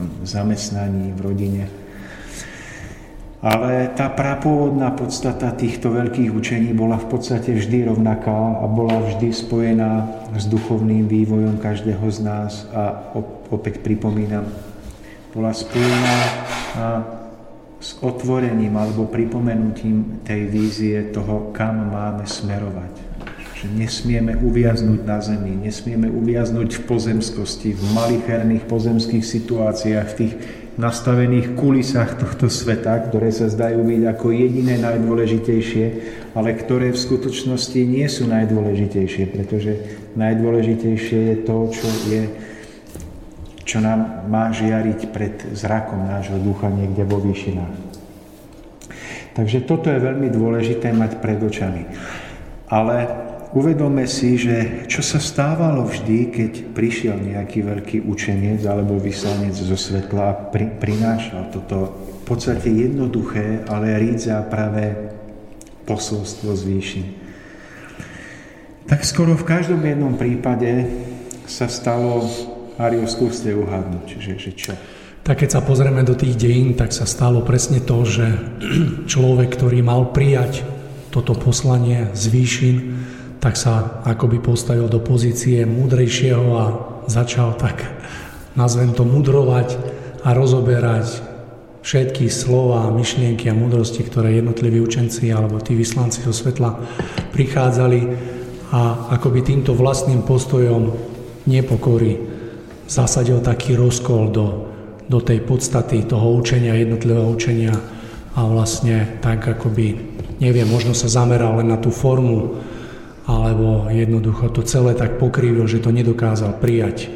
v 0.00 0.26
zamestnaní, 0.26 1.12
v 1.12 1.20
rodine. 1.20 1.64
Ale 3.44 3.92
tá 3.92 4.08
prapôvodná 4.10 4.90
podstata 4.96 5.52
týchto 5.52 5.92
veľkých 5.92 6.32
učení 6.32 6.72
bola 6.72 6.96
v 6.96 7.06
podstate 7.12 7.52
vždy 7.52 7.92
rovnaká 7.92 8.58
a 8.58 8.64
bola 8.66 9.04
vždy 9.06 9.28
spojená 9.30 10.08
s 10.34 10.48
duchovným 10.48 11.04
vývojom 11.06 11.60
každého 11.60 12.06
z 12.10 12.18
nás 12.24 12.64
a 12.72 13.12
opäť 13.52 13.84
pripomínam, 13.84 14.48
bola 15.36 15.52
spojená 15.52 16.16
s 17.76 18.00
otvorením 18.00 18.72
alebo 18.72 19.04
pripomenutím 19.04 20.24
tej 20.24 20.48
vízie 20.48 20.96
toho, 21.12 21.52
kam 21.52 21.92
máme 21.92 22.24
smerovať. 22.24 23.04
Že 23.56 23.66
nesmieme 23.76 24.32
uviaznúť 24.36 25.00
na 25.04 25.20
zemi, 25.20 25.52
nesmieme 25.60 26.08
uviaznúť 26.08 26.80
v 26.80 26.82
pozemskosti, 26.88 27.76
v 27.76 27.84
malicherných 27.92 28.64
pozemských 28.64 29.24
situáciách, 29.24 30.06
v 30.08 30.16
tých 30.24 30.34
nastavených 30.76 31.56
kulisách 31.56 32.20
tohto 32.20 32.52
sveta, 32.52 33.08
ktoré 33.08 33.32
sa 33.32 33.48
zdajú 33.48 33.80
byť 33.80 34.02
ako 34.12 34.26
jediné 34.28 34.76
najdôležitejšie, 34.80 35.86
ale 36.36 36.52
ktoré 36.52 36.92
v 36.92 37.00
skutočnosti 37.00 37.80
nie 37.80 38.04
sú 38.12 38.28
najdôležitejšie, 38.28 39.24
pretože 39.32 39.72
najdôležitejšie 40.20 41.20
je 41.32 41.36
to, 41.48 41.56
čo 41.72 41.88
je 42.12 42.22
čo 43.66 43.82
nám 43.82 44.30
má 44.30 44.54
žiariť 44.54 45.10
pred 45.10 45.34
zrakom 45.58 46.06
nášho 46.06 46.38
ducha 46.38 46.70
niekde 46.70 47.02
vo 47.02 47.18
výšinách. 47.18 47.74
Takže 49.34 49.68
toto 49.68 49.92
je 49.92 50.00
veľmi 50.00 50.32
dôležité 50.32 50.94
mať 50.96 51.20
pred 51.20 51.36
očami. 51.36 51.84
Ale 52.72 52.96
uvedome 53.52 54.08
si, 54.08 54.40
že 54.40 54.88
čo 54.88 55.04
sa 55.04 55.20
stávalo 55.20 55.84
vždy, 55.84 56.18
keď 56.32 56.52
prišiel 56.72 57.20
nejaký 57.20 57.60
veľký 57.60 57.98
učenec 58.06 58.64
alebo 58.64 58.96
vyslanec 58.96 59.52
zo 59.52 59.76
svetla 59.76 60.22
a 60.24 60.38
pri, 60.48 60.72
prinášal 60.80 61.52
toto 61.52 62.00
v 62.00 62.22
podstate 62.24 62.70
jednoduché, 62.70 63.66
ale 63.68 63.98
rídza 64.00 64.40
pravé 64.46 65.12
posolstvo 65.84 66.56
z 66.56 66.62
výšin. 66.64 67.06
Tak 68.86 69.02
skoro 69.02 69.34
v 69.34 69.44
každom 69.44 69.82
jednom 69.82 70.14
prípade 70.14 70.86
sa 71.44 71.66
stalo 71.66 72.22
Mario, 72.76 73.08
skúste 73.08 73.56
uhádnuť, 73.56 74.06
že, 74.20 74.32
že 74.36 74.50
čo? 74.52 74.72
Tak 75.24 75.42
keď 75.42 75.58
sa 75.58 75.64
pozrieme 75.64 76.04
do 76.04 76.12
tých 76.12 76.36
dejín, 76.36 76.76
tak 76.76 76.92
sa 76.92 77.08
stalo 77.08 77.40
presne 77.40 77.80
to, 77.80 78.04
že 78.04 78.36
človek, 79.12 79.56
ktorý 79.56 79.80
mal 79.80 80.12
prijať 80.12 80.60
toto 81.08 81.32
poslanie 81.32 82.12
z 82.12 82.24
výšin, 82.28 82.76
tak 83.40 83.56
sa 83.56 84.04
akoby 84.04 84.44
postavil 84.44 84.92
do 84.92 85.00
pozície 85.00 85.64
múdrejšieho 85.64 86.46
a 86.52 86.64
začal 87.08 87.56
tak, 87.56 87.80
nazvem 88.60 88.92
to, 88.92 89.08
mudrovať 89.08 89.80
a 90.20 90.36
rozoberať 90.36 91.24
všetky 91.80 92.28
slova, 92.28 92.92
myšlienky 92.92 93.48
a 93.48 93.56
múdrosti, 93.56 94.04
ktoré 94.04 94.36
jednotliví 94.36 94.84
učenci 94.84 95.32
alebo 95.32 95.64
tí 95.64 95.72
vyslanci 95.72 96.28
zo 96.28 96.34
svetla 96.34 96.76
prichádzali 97.32 98.00
a 98.68 99.08
akoby 99.16 99.40
týmto 99.40 99.72
vlastným 99.72 100.26
postojom 100.26 100.92
nepokory 101.46 102.35
zasadil 102.86 103.42
taký 103.42 103.74
rozkol 103.74 104.30
do, 104.30 104.46
do 105.06 105.18
tej 105.22 105.42
podstaty 105.42 106.06
toho 106.06 106.38
učenia, 106.38 106.78
jednotlivého 106.78 107.26
učenia 107.30 107.74
a 108.36 108.40
vlastne 108.46 109.18
tak 109.22 109.46
akoby, 109.46 109.98
neviem, 110.42 110.66
možno 110.66 110.94
sa 110.94 111.10
zameral 111.10 111.58
len 111.58 111.70
na 111.70 111.78
tú 111.78 111.90
formu, 111.90 112.58
alebo 113.26 113.90
jednoducho 113.90 114.54
to 114.54 114.62
celé 114.62 114.94
tak 114.94 115.18
pokrývil, 115.18 115.66
že 115.66 115.82
to 115.82 115.90
nedokázal 115.90 116.62
prijať. 116.62 117.10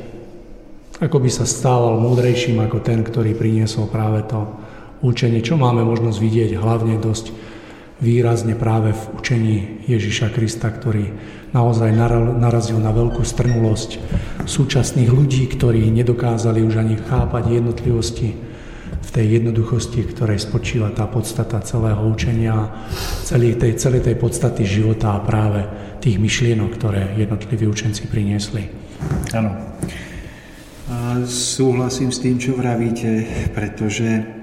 Ako 1.00 1.22
by 1.22 1.30
sa 1.32 1.46
stával 1.48 2.02
múdrejším 2.02 2.60
ako 2.60 2.82
ten, 2.82 3.00
ktorý 3.00 3.32
priniesol 3.32 3.88
práve 3.88 4.26
to 4.26 4.44
učenie, 5.00 5.40
čo 5.40 5.56
máme 5.56 5.80
možnosť 5.86 6.18
vidieť 6.18 6.50
hlavne 6.60 7.00
dosť 7.00 7.32
výrazne 8.00 8.56
práve 8.56 8.96
v 8.96 9.02
učení 9.16 9.56
Ježiša 9.86 10.32
Krista, 10.32 10.72
ktorý 10.72 11.12
naozaj 11.52 11.92
narazil 12.40 12.80
na 12.80 12.90
veľkú 12.90 13.20
strnulosť 13.20 14.00
súčasných 14.48 15.10
ľudí, 15.12 15.46
ktorí 15.52 15.92
nedokázali 15.92 16.64
už 16.64 16.80
ani 16.80 16.96
chápať 16.96 17.60
jednotlivosti 17.60 18.32
v 19.00 19.08
tej 19.10 19.42
jednoduchosti, 19.42 20.06
ktorej 20.06 20.38
spočíva 20.38 20.94
tá 20.94 21.04
podstata 21.10 21.58
celého 21.60 22.00
učenia, 22.06 22.72
celej 23.26 23.58
tej, 23.58 23.76
celej 23.76 24.06
tej 24.06 24.16
podstaty 24.16 24.62
života 24.62 25.18
a 25.18 25.24
práve 25.24 25.66
tých 25.98 26.16
myšlienok, 26.22 26.70
ktoré 26.78 27.18
jednotliví 27.18 27.66
učenci 27.66 28.06
priniesli. 28.06 28.70
Áno. 29.34 29.50
Súhlasím 31.26 32.10
s 32.10 32.18
tým, 32.18 32.38
čo 32.38 32.54
vravíte, 32.58 33.26
pretože, 33.54 34.39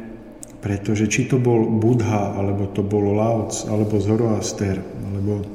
pretože 0.60 1.06
či 1.08 1.30
to 1.30 1.38
bol 1.38 1.66
Budha, 1.68 2.34
alebo 2.34 2.70
to 2.74 2.82
bol 2.82 3.14
Laoc, 3.14 3.54
alebo 3.70 4.02
Zoroaster, 4.02 4.82
alebo 4.82 5.46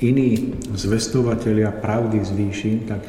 iní 0.00 0.56
zvestovatelia 0.76 1.72
pravdy 1.72 2.20
z 2.24 2.30
výšin, 2.32 2.78
tak 2.88 3.02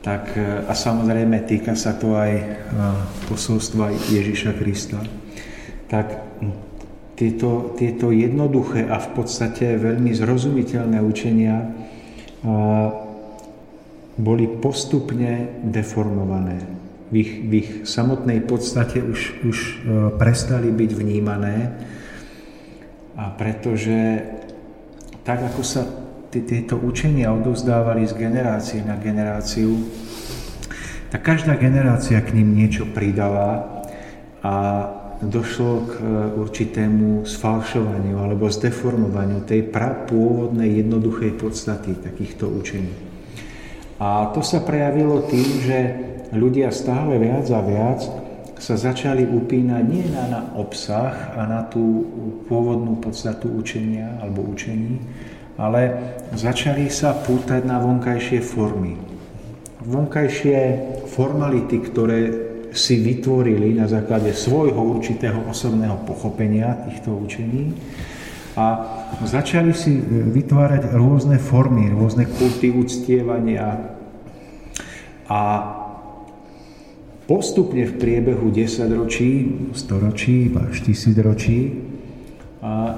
tak, 0.00 0.32
e, 0.36 0.64
a 0.64 0.72
samozrejme 0.72 1.44
týka 1.44 1.76
sa 1.76 1.92
to 1.96 2.16
aj 2.16 2.32
e, 2.32 2.44
posolstva 3.28 3.92
Ježiša 4.08 4.56
Krista, 4.56 5.00
tak 5.92 6.24
tieto, 7.20 7.76
tieto 7.76 8.08
jednoduché 8.08 8.88
a 8.88 8.96
v 8.96 9.08
podstate 9.12 9.76
veľmi 9.76 10.16
zrozumiteľné 10.16 10.98
učenia 11.04 11.56
e, 11.60 11.66
boli 14.16 14.44
postupne 14.60 15.60
deformované. 15.68 16.64
V 17.10 17.14
ich, 17.18 17.32
v 17.42 17.52
ich 17.58 17.70
samotnej 17.90 18.38
podstate 18.46 19.02
už, 19.02 19.42
už 19.42 19.58
prestali 20.14 20.70
byť 20.70 20.90
vnímané, 20.94 21.56
a 23.20 23.34
pretože 23.34 24.22
tak, 25.26 25.44
ako 25.44 25.60
sa 25.60 25.84
tieto 26.30 26.78
učenia 26.78 27.34
odovzdávali 27.34 28.06
z 28.06 28.14
generácie 28.16 28.80
na 28.86 28.96
generáciu, 28.96 29.76
tak 31.10 31.26
každá 31.26 31.58
generácia 31.58 32.22
k 32.22 32.38
ním 32.38 32.54
niečo 32.54 32.86
pridala 32.86 33.82
a 34.40 34.54
došlo 35.20 35.72
k 35.84 35.92
e, 36.00 36.02
určitému 36.38 37.28
sfalšovaniu 37.28 38.16
alebo 38.24 38.48
zdeformovaniu 38.48 39.44
tej 39.44 39.68
pôvodnej 40.08 40.80
jednoduchej 40.80 41.36
podstaty 41.36 41.98
takýchto 42.00 42.48
učení. 42.48 42.94
A 44.00 44.32
to 44.32 44.40
sa 44.40 44.64
prejavilo 44.64 45.28
tým, 45.28 45.48
že 45.60 45.78
ľudia 46.34 46.70
stále 46.70 47.18
viac 47.18 47.46
a 47.50 47.60
viac 47.62 48.00
sa 48.60 48.76
začali 48.76 49.24
upínať 49.24 49.84
nie 49.88 50.04
na, 50.12 50.28
na 50.28 50.40
obsah 50.52 51.32
a 51.32 51.48
na 51.48 51.64
tú 51.64 52.04
pôvodnú 52.44 53.00
podstatu 53.00 53.48
učenia 53.48 54.20
alebo 54.20 54.44
učení, 54.44 55.00
ale 55.56 55.96
začali 56.36 56.92
sa 56.92 57.16
pútať 57.16 57.64
na 57.64 57.80
vonkajšie 57.80 58.44
formy. 58.44 59.00
Vonkajšie 59.80 60.58
formality, 61.08 61.76
ktoré 61.80 62.20
si 62.76 63.00
vytvorili 63.00 63.74
na 63.74 63.88
základe 63.88 64.36
svojho 64.36 64.78
určitého 64.78 65.40
osobného 65.48 66.04
pochopenia 66.04 66.84
týchto 66.86 67.16
učení 67.16 67.74
a 68.54 68.66
začali 69.24 69.72
si 69.72 69.96
vytvárať 70.04 70.92
rôzne 70.94 71.40
formy, 71.40 71.88
rôzne 71.90 72.28
kulty 72.28 72.70
uctievania 72.70 73.96
a 75.26 75.40
postupne 77.30 77.86
v 77.86 77.94
priebehu 77.94 78.50
10 78.50 78.90
ročí, 78.90 79.30
storočí, 79.70 80.50
až 80.50 80.82
tisíc 80.82 81.14
ročí 81.14 81.78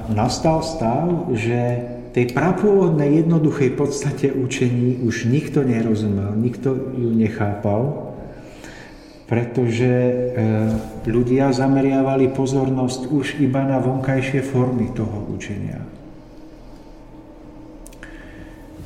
nastal 0.09 0.65
stav, 0.65 1.29
že 1.37 1.85
tej 2.17 2.33
prapôvodnej 2.33 3.25
jednoduchej 3.25 3.77
podstate 3.77 4.33
učení 4.33 5.05
už 5.05 5.29
nikto 5.29 5.65
nerozumel, 5.65 6.33
nikto 6.37 6.73
ju 6.97 7.13
nechápal, 7.13 8.13
pretože 9.29 9.89
e, 9.89 10.15
ľudia 11.09 11.57
zameriavali 11.57 12.29
pozornosť 12.37 13.09
už 13.09 13.41
iba 13.41 13.65
na 13.65 13.81
vonkajšie 13.81 14.45
formy 14.45 14.93
toho 14.93 15.25
učenia. 15.33 15.81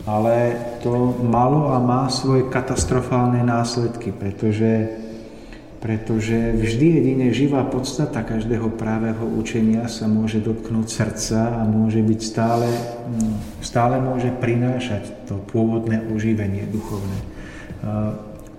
Ale 0.06 0.54
to 0.86 1.18
malo 1.26 1.74
a 1.74 1.82
má 1.82 2.06
svoje 2.06 2.46
katastrofálne 2.46 3.42
následky, 3.42 4.14
pretože 4.14 5.02
pretože 5.78 6.56
vždy 6.56 6.86
jedine 7.00 7.26
živá 7.30 7.62
podstata 7.64 8.24
každého 8.24 8.72
právého 8.74 9.22
učenia 9.22 9.86
sa 9.86 10.08
môže 10.08 10.40
dotknúť 10.40 10.88
srdca 10.88 11.60
a 11.60 11.62
môže 11.68 12.00
byť 12.00 12.20
stále, 12.20 12.68
mm, 12.68 13.62
stále 13.62 14.00
môže 14.00 14.32
prinášať 14.32 15.28
to 15.28 15.38
pôvodné 15.52 16.02
oživenie 16.10 16.66
duchovné. 16.68 17.18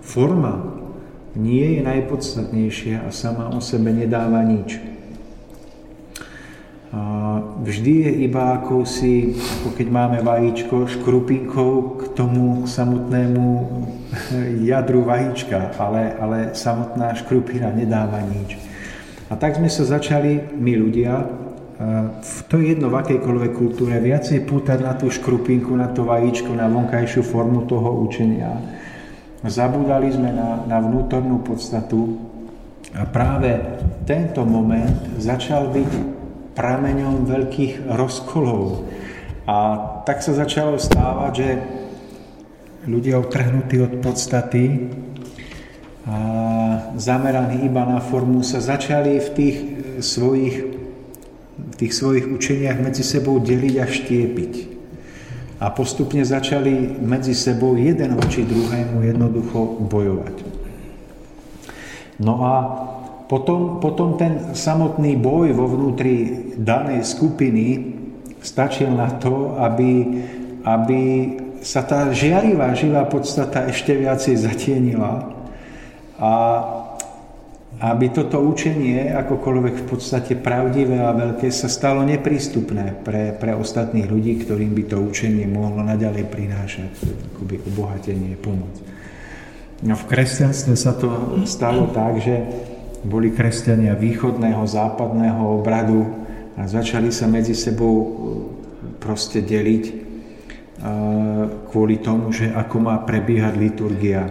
Forma 0.00 0.78
nie 1.36 1.78
je 1.78 1.80
najpodstatnejšia 1.84 3.04
a 3.04 3.12
sama 3.12 3.52
o 3.52 3.60
sebe 3.60 3.92
nedáva 3.92 4.40
nič. 4.40 4.87
Vždy 7.68 7.92
je 8.00 8.12
iba 8.24 8.56
akousi, 8.56 9.36
ako 9.36 9.76
keď 9.76 9.86
máme 9.92 10.18
vajíčko, 10.24 10.88
škrupinkou 10.88 12.00
k 12.00 12.02
tomu 12.16 12.64
samotnému 12.64 13.44
jadru 14.72 15.04
vajíčka, 15.04 15.76
ale, 15.76 16.16
ale 16.16 16.38
samotná 16.56 17.12
škrupina 17.12 17.68
nedáva 17.76 18.24
nič. 18.24 18.56
A 19.28 19.36
tak 19.36 19.60
sme 19.60 19.68
sa 19.68 19.84
začali, 19.84 20.56
my 20.56 20.72
ľudia, 20.80 21.28
v 22.24 22.38
to 22.48 22.56
jedno 22.64 22.88
v 22.88 23.04
akejkoľvek 23.04 23.52
kultúre, 23.52 24.00
viacej 24.00 24.48
pútať 24.48 24.80
na 24.80 24.96
tú 24.96 25.12
škrupinku, 25.12 25.76
na 25.76 25.92
to 25.92 26.08
vajíčko, 26.08 26.56
na 26.56 26.72
vonkajšiu 26.72 27.20
formu 27.20 27.68
toho 27.68 28.00
učenia. 28.08 28.50
Zabúdali 29.44 30.08
sme 30.08 30.32
na, 30.32 30.64
na 30.64 30.80
vnútornú 30.80 31.44
podstatu 31.44 32.16
a 32.96 33.04
práve 33.04 33.60
tento 34.08 34.42
moment 34.48 35.20
začal 35.20 35.68
byť 35.70 36.17
prameňom 36.58 37.22
veľkých 37.22 37.86
rozkolov. 37.86 38.90
A 39.46 39.78
tak 40.02 40.26
sa 40.26 40.34
začalo 40.34 40.74
stávať, 40.74 41.32
že 41.38 41.48
ľudia 42.90 43.22
otrhnutí 43.22 43.78
od 43.78 44.02
podstaty 44.02 44.90
a 46.08 46.18
zameraní 46.96 47.68
iba 47.68 47.84
na 47.84 48.02
formu 48.02 48.42
sa 48.42 48.58
začali 48.58 49.22
v 49.22 49.28
tých 49.36 49.56
svojich, 50.02 50.56
v 51.56 51.74
tých 51.78 51.92
svojich 51.94 52.26
učeniach 52.26 52.80
medzi 52.82 53.06
sebou 53.06 53.38
deliť 53.38 53.74
a 53.78 53.86
štiepiť. 53.86 54.52
A 55.58 55.74
postupne 55.74 56.22
začali 56.22 56.96
medzi 57.02 57.34
sebou 57.34 57.76
jeden 57.76 58.14
voči 58.18 58.46
druhému 58.46 59.04
jednoducho 59.04 59.84
bojovať. 59.84 60.36
No 62.18 62.42
a 62.42 62.54
potom, 63.28 63.76
potom 63.76 64.16
ten 64.16 64.56
samotný 64.56 65.20
boj 65.20 65.52
vo 65.52 65.68
vnútri 65.68 66.48
danej 66.56 67.04
skupiny 67.04 67.94
stačil 68.40 68.88
na 68.88 69.12
to, 69.20 69.54
aby, 69.60 70.24
aby 70.64 71.00
sa 71.60 71.84
tá 71.84 72.08
žiarivá 72.08 72.72
živá 72.72 73.04
podstata 73.04 73.68
ešte 73.68 73.92
viacej 73.92 74.34
zatienila 74.40 75.28
a 76.16 76.32
aby 77.78 78.10
toto 78.10 78.42
učenie, 78.42 79.14
akokoľvek 79.14 79.74
v 79.76 79.86
podstate 79.86 80.34
pravdivé 80.34 80.98
a 80.98 81.14
veľké, 81.14 81.46
sa 81.54 81.70
stalo 81.70 82.02
neprístupné 82.02 83.06
pre, 83.06 83.30
pre 83.38 83.54
ostatných 83.54 84.10
ľudí, 84.10 84.42
ktorým 84.42 84.74
by 84.74 84.84
to 84.90 84.98
učenie 84.98 85.46
mohlo 85.46 85.86
naďalej 85.86 86.26
prinášať 86.26 86.90
akoby 87.36 87.62
obohatenie, 87.70 88.34
pomoc. 88.34 88.74
No 89.86 89.94
v 89.94 90.04
kresťanstve 90.10 90.74
sa 90.74 90.90
to 90.90 91.38
stalo 91.46 91.86
tak, 91.94 92.18
že 92.18 92.42
boli 93.04 93.30
kresťania 93.30 93.94
východného, 93.94 94.66
západného 94.66 95.60
obradu 95.60 96.06
a 96.58 96.66
začali 96.66 97.14
sa 97.14 97.30
medzi 97.30 97.54
sebou 97.54 97.94
e, 97.94 98.06
proste 98.98 99.38
deliť 99.38 99.84
e, 99.86 99.94
kvôli 101.70 102.02
tomu, 102.02 102.34
že 102.34 102.50
ako 102.50 102.76
má 102.82 102.96
prebiehať 103.06 103.54
liturgia. 103.54 104.26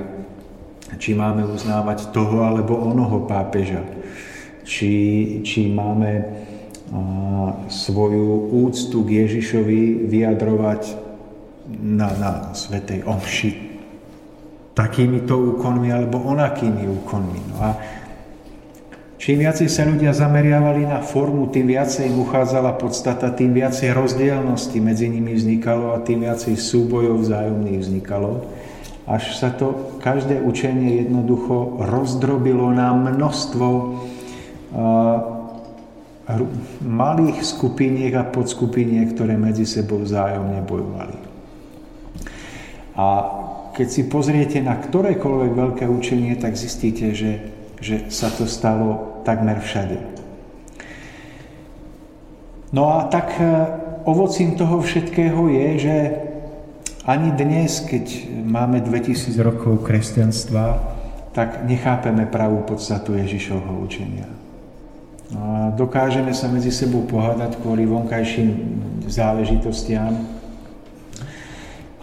Či 0.97 1.15
máme 1.15 1.47
uznávať 1.47 2.11
toho 2.11 2.43
alebo 2.43 2.75
onoho 2.75 3.27
pápeža. 3.27 3.83
Či, 4.67 4.91
či 5.47 5.71
máme 5.71 6.11
e, 6.19 6.23
svoju 7.71 8.51
úctu 8.51 9.07
k 9.07 9.23
Ježišovi 9.23 10.11
vyjadrovať 10.11 10.81
na, 11.79 12.07
na 12.11 12.31
Svetej 12.51 13.07
Omši 13.07 13.67
takýmito 14.77 15.33
úkonmi 15.33 15.89
alebo 15.89 16.21
onakými 16.21 16.85
úkonmi. 16.85 17.39
No 17.49 17.57
a 17.65 17.71
Čím 19.17 19.41
viacej 19.41 19.65
sa 19.65 19.81
ľudia 19.81 20.13
zameriavali 20.13 20.85
na 20.85 21.01
formu, 21.01 21.49
tým 21.49 21.73
viacej 21.73 22.05
im 22.05 22.21
uchádzala 22.21 22.77
podstata, 22.77 23.33
tým 23.33 23.49
viacej 23.49 23.89
rozdielnosti 23.89 24.77
medzi 24.77 25.09
nimi 25.09 25.33
vznikalo 25.33 25.97
a 25.97 26.05
tým 26.05 26.21
viacej 26.21 26.53
súbojov 26.53 27.25
vzájomných 27.25 27.81
vznikalo, 27.81 28.45
až 29.09 29.33
sa 29.41 29.49
to 29.49 29.97
každé 30.05 30.37
učenie 30.45 31.01
jednoducho 31.01 31.81
rozdrobilo 31.81 32.69
na 32.69 32.93
množstvo 32.93 33.67
malých 36.85 37.41
skupiniek 37.41 38.13
a 38.21 38.27
podskupiniek, 38.27 39.17
ktoré 39.17 39.33
medzi 39.33 39.65
sebou 39.65 39.97
vzájomne 40.05 40.61
bojovali. 40.61 41.17
A 42.93 43.07
keď 43.73 43.87
si 43.89 44.05
pozriete 44.05 44.61
na 44.61 44.77
ktorékoľvek 44.77 45.51
veľké 45.57 45.85
učenie, 45.89 46.37
tak 46.37 46.53
zistíte, 46.53 47.17
že 47.17 47.56
že 47.81 48.09
sa 48.09 48.33
to 48.33 48.49
stalo 48.49 49.21
takmer 49.21 49.61
všade. 49.61 49.97
No 52.73 52.99
a 52.99 53.07
tak 53.07 53.31
e, 53.39 53.43
ovocím 54.03 54.59
toho 54.59 54.83
všetkého 54.83 55.47
je, 55.47 55.67
že 55.79 55.95
ani 57.07 57.31
dnes, 57.31 57.79
keď 57.87 58.27
máme 58.43 58.83
2000 58.83 59.31
rokov 59.39 59.87
kresťanstva, 59.87 60.95
tak 61.31 61.63
nechápeme 61.63 62.27
pravú 62.27 62.67
podstatu 62.67 63.15
Ježišovho 63.15 63.79
učenia. 63.79 64.27
A 65.37 65.71
dokážeme 65.75 66.35
sa 66.35 66.51
medzi 66.51 66.71
sebou 66.71 67.03
pohádať 67.07 67.59
kvôli 67.59 67.87
vonkajším 67.87 68.49
záležitostiam, 69.07 70.17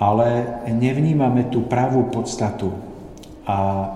ale 0.01 0.61
nevnímame 0.73 1.49
tú 1.49 1.65
pravú 1.69 2.09
podstatu 2.09 2.73
A, 3.45 3.89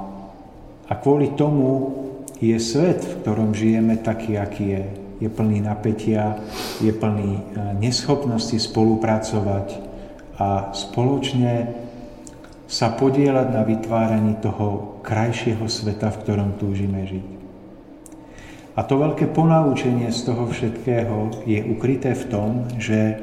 a 0.88 0.92
kvôli 0.96 1.36
tomu 1.36 1.92
je 2.40 2.56
svet, 2.56 3.04
v 3.04 3.14
ktorom 3.22 3.52
žijeme 3.52 4.00
taký, 4.00 4.40
aký 4.40 4.66
je. 4.72 4.84
Je 5.18 5.28
plný 5.28 5.66
napätia, 5.66 6.38
je 6.78 6.94
plný 6.94 7.30
e, 7.34 7.42
neschopnosti 7.82 8.54
spolupracovať 8.54 9.66
a 10.38 10.70
spoločne 10.70 11.74
sa 12.70 12.94
podielať 12.94 13.48
na 13.50 13.66
vytváraní 13.66 14.38
toho 14.38 15.00
krajšieho 15.02 15.66
sveta, 15.66 16.14
v 16.14 16.20
ktorom 16.22 16.50
túžime 16.62 17.02
žiť. 17.02 17.26
A 18.78 18.86
to 18.86 18.94
veľké 18.94 19.34
ponaučenie 19.34 20.06
z 20.14 20.20
toho 20.30 20.46
všetkého 20.46 21.42
je 21.50 21.66
ukryté 21.66 22.14
v 22.14 22.24
tom, 22.30 22.50
že 22.78 23.18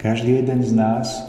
každý 0.00 0.40
jeden 0.40 0.64
z 0.64 0.72
nás 0.72 1.28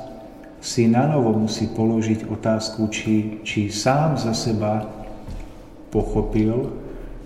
si 0.63 0.87
na 0.87 1.03
novo 1.11 1.35
musí 1.35 1.67
položiť 1.67 2.31
otázku, 2.31 2.87
či, 2.87 3.43
či 3.43 3.67
sám 3.67 4.15
za 4.15 4.31
seba 4.31 5.02
pochopil, 5.93 6.73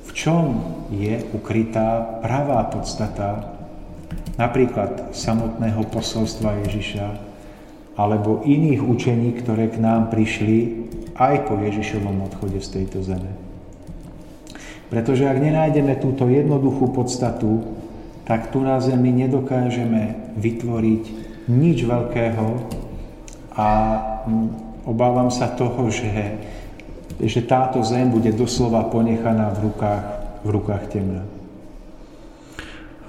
v 0.03 0.09
čom 0.11 0.59
je 0.91 1.23
ukrytá 1.31 2.19
pravá 2.19 2.67
podstata 2.67 3.55
napríklad 4.35 5.15
samotného 5.15 5.87
posolstva 5.87 6.67
Ježiša 6.67 7.07
alebo 7.95 8.45
iných 8.45 8.83
učení, 8.83 9.33
ktoré 9.39 9.71
k 9.71 9.79
nám 9.79 10.11
prišli 10.11 10.85
aj 11.15 11.49
po 11.49 11.57
Ježišovom 11.57 12.27
odchode 12.27 12.59
z 12.61 12.83
tejto 12.83 13.01
zeme. 13.01 13.31
Pretože 14.93 15.25
ak 15.25 15.41
nenájdeme 15.41 15.97
túto 15.97 16.29
jednoduchú 16.29 16.93
podstatu, 16.93 17.65
tak 18.27 18.53
tu 18.53 18.61
na 18.61 18.77
zemi 18.83 19.09
nedokážeme 19.15 20.35
vytvoriť 20.37 21.03
nič 21.49 21.77
veľkého, 21.87 22.47
a 23.57 23.67
mm, 24.29 24.47
obávam 24.85 25.33
sa 25.33 25.49
toho, 25.49 25.89
že, 25.89 26.37
že 27.21 27.41
táto 27.45 27.81
zem 27.81 28.13
bude 28.13 28.29
doslova 28.33 28.85
ponechaná 28.89 29.49
v 29.57 29.69
rukách, 29.71 30.03
v 30.45 30.49
rukách 30.53 30.83
temna. 30.93 31.23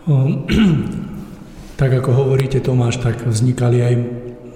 Tak 1.79 1.95
ako 1.95 2.11
hovoríte 2.11 2.59
Tomáš, 2.59 2.99
tak 2.99 3.23
vznikali 3.23 3.79
aj 3.79 3.95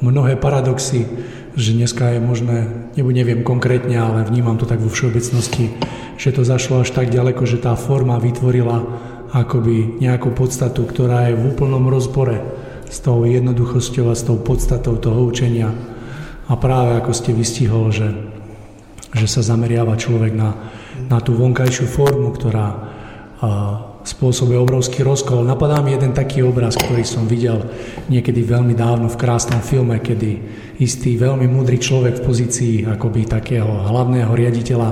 mnohé 0.03 0.35
paradoxy, 0.35 1.07
že 1.55 1.71
dneska 1.71 2.11
je 2.11 2.19
možné, 2.19 2.91
nebo 2.99 3.15
neviem 3.15 3.47
konkrétne, 3.47 3.95
ale 3.95 4.27
vnímam 4.27 4.59
to 4.59 4.67
tak 4.67 4.83
vo 4.83 4.91
všeobecnosti, 4.91 5.71
že 6.19 6.35
to 6.35 6.43
zašlo 6.43 6.83
až 6.83 6.91
tak 6.91 7.15
ďaleko, 7.15 7.47
že 7.47 7.63
tá 7.63 7.79
forma 7.79 8.19
vytvorila 8.19 8.83
akoby 9.31 10.03
nejakú 10.03 10.35
podstatu, 10.35 10.83
ktorá 10.83 11.31
je 11.31 11.39
v 11.39 11.55
úplnom 11.55 11.87
rozpore 11.87 12.43
s 12.91 12.99
tou 12.99 13.23
jednoduchosťou 13.23 14.11
a 14.11 14.19
s 14.19 14.27
tou 14.27 14.43
podstatou 14.43 14.99
toho 14.99 15.23
učenia. 15.23 15.71
A 16.51 16.59
práve 16.59 16.99
ako 16.99 17.15
ste 17.15 17.31
vystihol, 17.31 17.95
že, 17.95 18.11
že 19.13 19.29
sa 19.29 19.45
zameriava 19.45 19.97
človek 19.97 20.33
na, 20.33 20.51
na 21.09 21.19
tú 21.21 21.37
vonkajšiu 21.37 21.87
formu, 21.89 22.33
ktorá 22.33 22.69
a, 22.73 22.79
spôsobuje 24.03 24.59
obrovský 24.59 25.07
rozkol. 25.07 25.47
Napadá 25.47 25.79
mi 25.79 25.95
jeden 25.95 26.11
taký 26.11 26.43
obraz, 26.43 26.75
ktorý 26.75 27.07
som 27.07 27.31
videl 27.31 27.63
niekedy 28.11 28.43
veľmi 28.43 28.75
dávno 28.75 29.07
v 29.07 29.21
krásnom 29.21 29.63
filme, 29.63 30.03
kedy 30.03 30.31
istý 30.83 31.15
veľmi 31.15 31.47
múdry 31.47 31.79
človek 31.79 32.19
v 32.19 32.27
pozícii 32.27 32.75
akoby 32.89 33.31
takého 33.31 33.69
hlavného 33.69 34.33
riaditeľa 34.35 34.91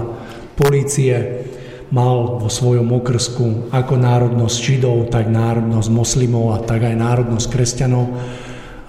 polície 0.55 1.43
mal 1.91 2.39
vo 2.39 2.47
svojom 2.47 2.87
okrsku 2.87 3.75
ako 3.75 3.95
národnosť 3.99 4.57
Židov, 4.63 5.11
tak 5.11 5.27
národnosť 5.27 5.89
moslimov 5.91 6.55
a 6.55 6.59
tak 6.63 6.87
aj 6.87 6.95
národnosť 6.95 7.47
kresťanov. 7.51 8.07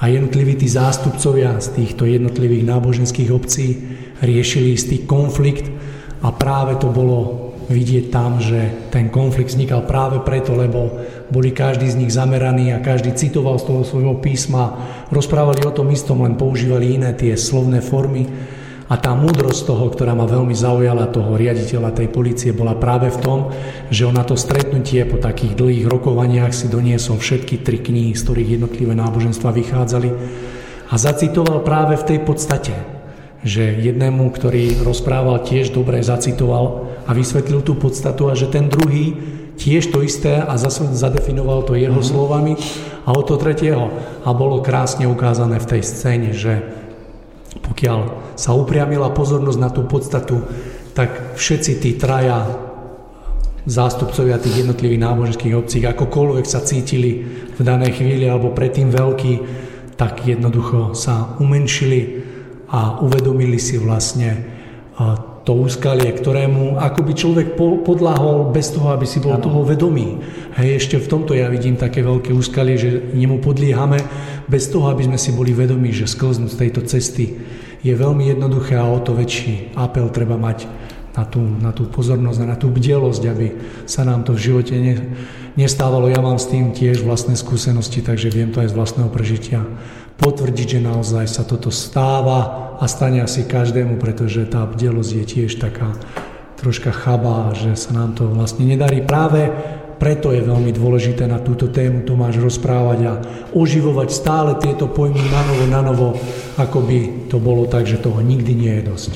A 0.02 0.10
jednotliví 0.10 0.58
tí 0.58 0.70
zástupcovia 0.70 1.58
z 1.62 1.82
týchto 1.82 2.06
jednotlivých 2.06 2.66
náboženských 2.66 3.30
obcí 3.34 3.68
riešili 4.22 4.78
istý 4.78 5.04
konflikt 5.04 5.68
a 6.22 6.30
práve 6.30 6.78
to 6.78 6.88
bolo 6.94 7.52
vidieť 7.72 8.12
tam, 8.12 8.38
že 8.38 8.90
ten 8.92 9.08
konflikt 9.08 9.56
vznikal 9.56 9.88
práve 9.88 10.20
preto, 10.22 10.54
lebo 10.54 10.92
boli 11.32 11.56
každý 11.56 11.88
z 11.88 11.98
nich 11.98 12.12
zameraný 12.12 12.76
a 12.76 12.84
každý 12.84 13.16
citoval 13.16 13.58
z 13.58 13.72
toho 13.72 13.82
svojho 13.88 14.20
písma, 14.20 14.76
rozprávali 15.10 15.64
o 15.64 15.72
tom 15.72 15.88
istom, 15.90 16.22
len 16.28 16.36
používali 16.36 17.00
iné 17.00 17.16
tie 17.16 17.34
slovné 17.40 17.80
formy. 17.80 18.28
A 18.92 19.00
tá 19.00 19.16
múdrosť 19.16 19.72
toho, 19.72 19.88
ktorá 19.88 20.12
ma 20.12 20.28
veľmi 20.28 20.52
zaujala, 20.52 21.08
toho 21.08 21.40
riaditeľa 21.40 21.96
tej 21.96 22.12
policie, 22.12 22.52
bola 22.52 22.76
práve 22.76 23.08
v 23.08 23.22
tom, 23.24 23.40
že 23.88 24.04
on 24.04 24.20
na 24.20 24.28
to 24.28 24.36
stretnutie 24.36 25.08
po 25.08 25.16
takých 25.16 25.56
dlhých 25.56 25.88
rokovaniach 25.88 26.52
si 26.52 26.68
doniesol 26.68 27.16
všetky 27.16 27.64
tri 27.64 27.80
knihy, 27.80 28.12
z 28.12 28.20
ktorých 28.28 28.60
jednotlivé 28.60 28.92
náboženstva 28.92 29.56
vychádzali 29.56 30.10
a 30.92 30.96
zacitoval 31.00 31.64
práve 31.64 31.96
v 31.96 32.04
tej 32.04 32.20
podstate, 32.20 32.76
že 33.42 33.74
jednému, 33.74 34.30
ktorý 34.30 34.86
rozprával 34.86 35.42
tiež 35.42 35.74
dobre, 35.74 36.06
zacitoval 36.06 36.94
a 37.10 37.12
vysvetlil 37.18 37.66
tú 37.66 37.74
podstatu 37.74 38.30
a 38.30 38.38
že 38.38 38.46
ten 38.50 38.70
druhý 38.70 39.18
tiež 39.58 39.90
to 39.90 40.06
isté 40.06 40.42
a 40.42 40.58
zase 40.58 40.94
zadefinoval 40.94 41.66
to 41.66 41.78
jeho 41.78 42.02
mm-hmm. 42.02 42.12
slovami 42.14 42.54
a 43.06 43.10
o 43.14 43.22
to 43.26 43.38
tretieho. 43.42 43.90
A 44.26 44.30
bolo 44.34 44.62
krásne 44.62 45.10
ukázané 45.10 45.58
v 45.58 45.70
tej 45.78 45.82
scéne, 45.86 46.30
že 46.34 46.62
pokiaľ 47.62 48.34
sa 48.38 48.58
upriamila 48.58 49.14
pozornosť 49.14 49.60
na 49.60 49.70
tú 49.70 49.86
podstatu, 49.86 50.42
tak 50.94 51.38
všetci 51.38 51.72
tí 51.82 51.92
traja 51.98 52.46
zástupcovia 53.66 54.42
tých 54.42 54.66
jednotlivých 54.66 55.02
náboženských 55.02 55.54
obcí, 55.54 55.86
akokoľvek 55.86 56.46
sa 56.46 56.66
cítili 56.66 57.22
v 57.54 57.62
danej 57.62 58.02
chvíli 58.02 58.26
alebo 58.26 58.54
predtým 58.54 58.90
veľký, 58.90 59.34
tak 59.94 60.26
jednoducho 60.26 60.98
sa 60.98 61.38
umenšili 61.38 62.21
a 62.72 63.04
uvedomili 63.04 63.60
si 63.60 63.76
vlastne 63.76 64.48
to 65.42 65.58
úskalie, 65.58 66.14
ktorému 66.14 66.78
akoby 66.78 67.12
človek 67.18 67.48
podľahol 67.58 68.54
bez 68.54 68.70
toho, 68.78 68.94
aby 68.94 69.10
si 69.10 69.18
bol 69.18 69.42
ano. 69.42 69.44
toho 69.44 69.60
vedomý. 69.66 70.22
Hej, 70.54 70.86
ešte 70.86 70.96
v 71.02 71.10
tomto 71.10 71.34
ja 71.34 71.50
vidím 71.50 71.82
také 71.82 72.06
veľké 72.06 72.30
úskalie, 72.30 72.78
že 72.78 72.90
nemu 73.18 73.42
podliehame 73.42 73.98
bez 74.46 74.70
toho, 74.70 74.94
aby 74.94 75.10
sme 75.10 75.18
si 75.18 75.34
boli 75.34 75.50
vedomí, 75.50 75.90
že 75.90 76.06
sklznúť 76.06 76.54
z 76.54 76.60
tejto 76.62 76.82
cesty 76.86 77.42
je 77.82 77.94
veľmi 77.98 78.30
jednoduché 78.30 78.78
a 78.78 78.86
o 78.86 79.02
to 79.02 79.18
väčší 79.18 79.74
apel 79.74 80.14
treba 80.14 80.38
mať 80.38 80.70
na 81.18 81.26
tú, 81.26 81.42
na 81.42 81.74
tú 81.74 81.90
pozornosť 81.90 82.40
a 82.46 82.50
na 82.54 82.56
tú 82.56 82.70
bdelosť, 82.70 83.24
aby 83.26 83.48
sa 83.90 84.06
nám 84.06 84.22
to 84.22 84.38
v 84.38 84.44
živote 84.48 84.78
ne, 84.78 84.96
nestávalo. 85.56 86.08
Ja 86.12 86.24
mám 86.24 86.40
s 86.40 86.48
tým 86.48 86.72
tiež 86.76 87.04
vlastné 87.04 87.36
skúsenosti, 87.40 88.04
takže 88.04 88.32
viem 88.32 88.52
to 88.52 88.64
aj 88.64 88.72
z 88.72 88.78
vlastného 88.78 89.10
prežitia 89.12 89.64
potvrdiť, 90.22 90.78
že 90.78 90.86
naozaj 90.86 91.26
sa 91.26 91.44
toto 91.44 91.74
stáva 91.74 92.78
a 92.78 92.86
stane 92.86 93.26
asi 93.26 93.48
každému, 93.48 93.98
pretože 93.98 94.46
tá 94.46 94.64
bdelosť 94.70 95.12
je 95.18 95.26
tiež 95.26 95.52
taká 95.58 95.98
troška 96.62 96.94
chabá, 96.94 97.58
že 97.58 97.74
sa 97.74 97.90
nám 97.98 98.14
to 98.14 98.30
vlastne 98.30 98.70
nedarí. 98.70 99.02
Práve 99.02 99.50
preto 99.98 100.34
je 100.34 100.42
veľmi 100.42 100.74
dôležité 100.74 101.30
na 101.30 101.38
túto 101.38 101.70
tému 101.70 102.06
Tomáš 102.06 102.42
rozprávať 102.42 103.00
a 103.06 103.14
oživovať 103.54 104.10
stále 104.10 104.58
tieto 104.58 104.90
pojmy 104.90 105.22
na 105.30 105.42
novo, 105.46 105.66
na 105.70 105.82
novo, 105.82 106.08
ako 106.58 106.82
by 106.86 107.30
to 107.30 107.38
bolo 107.38 107.70
tak, 107.70 107.86
že 107.86 108.02
toho 108.02 108.18
nikdy 108.22 108.54
nie 108.58 108.74
je 108.82 108.84
dosť. 108.90 109.12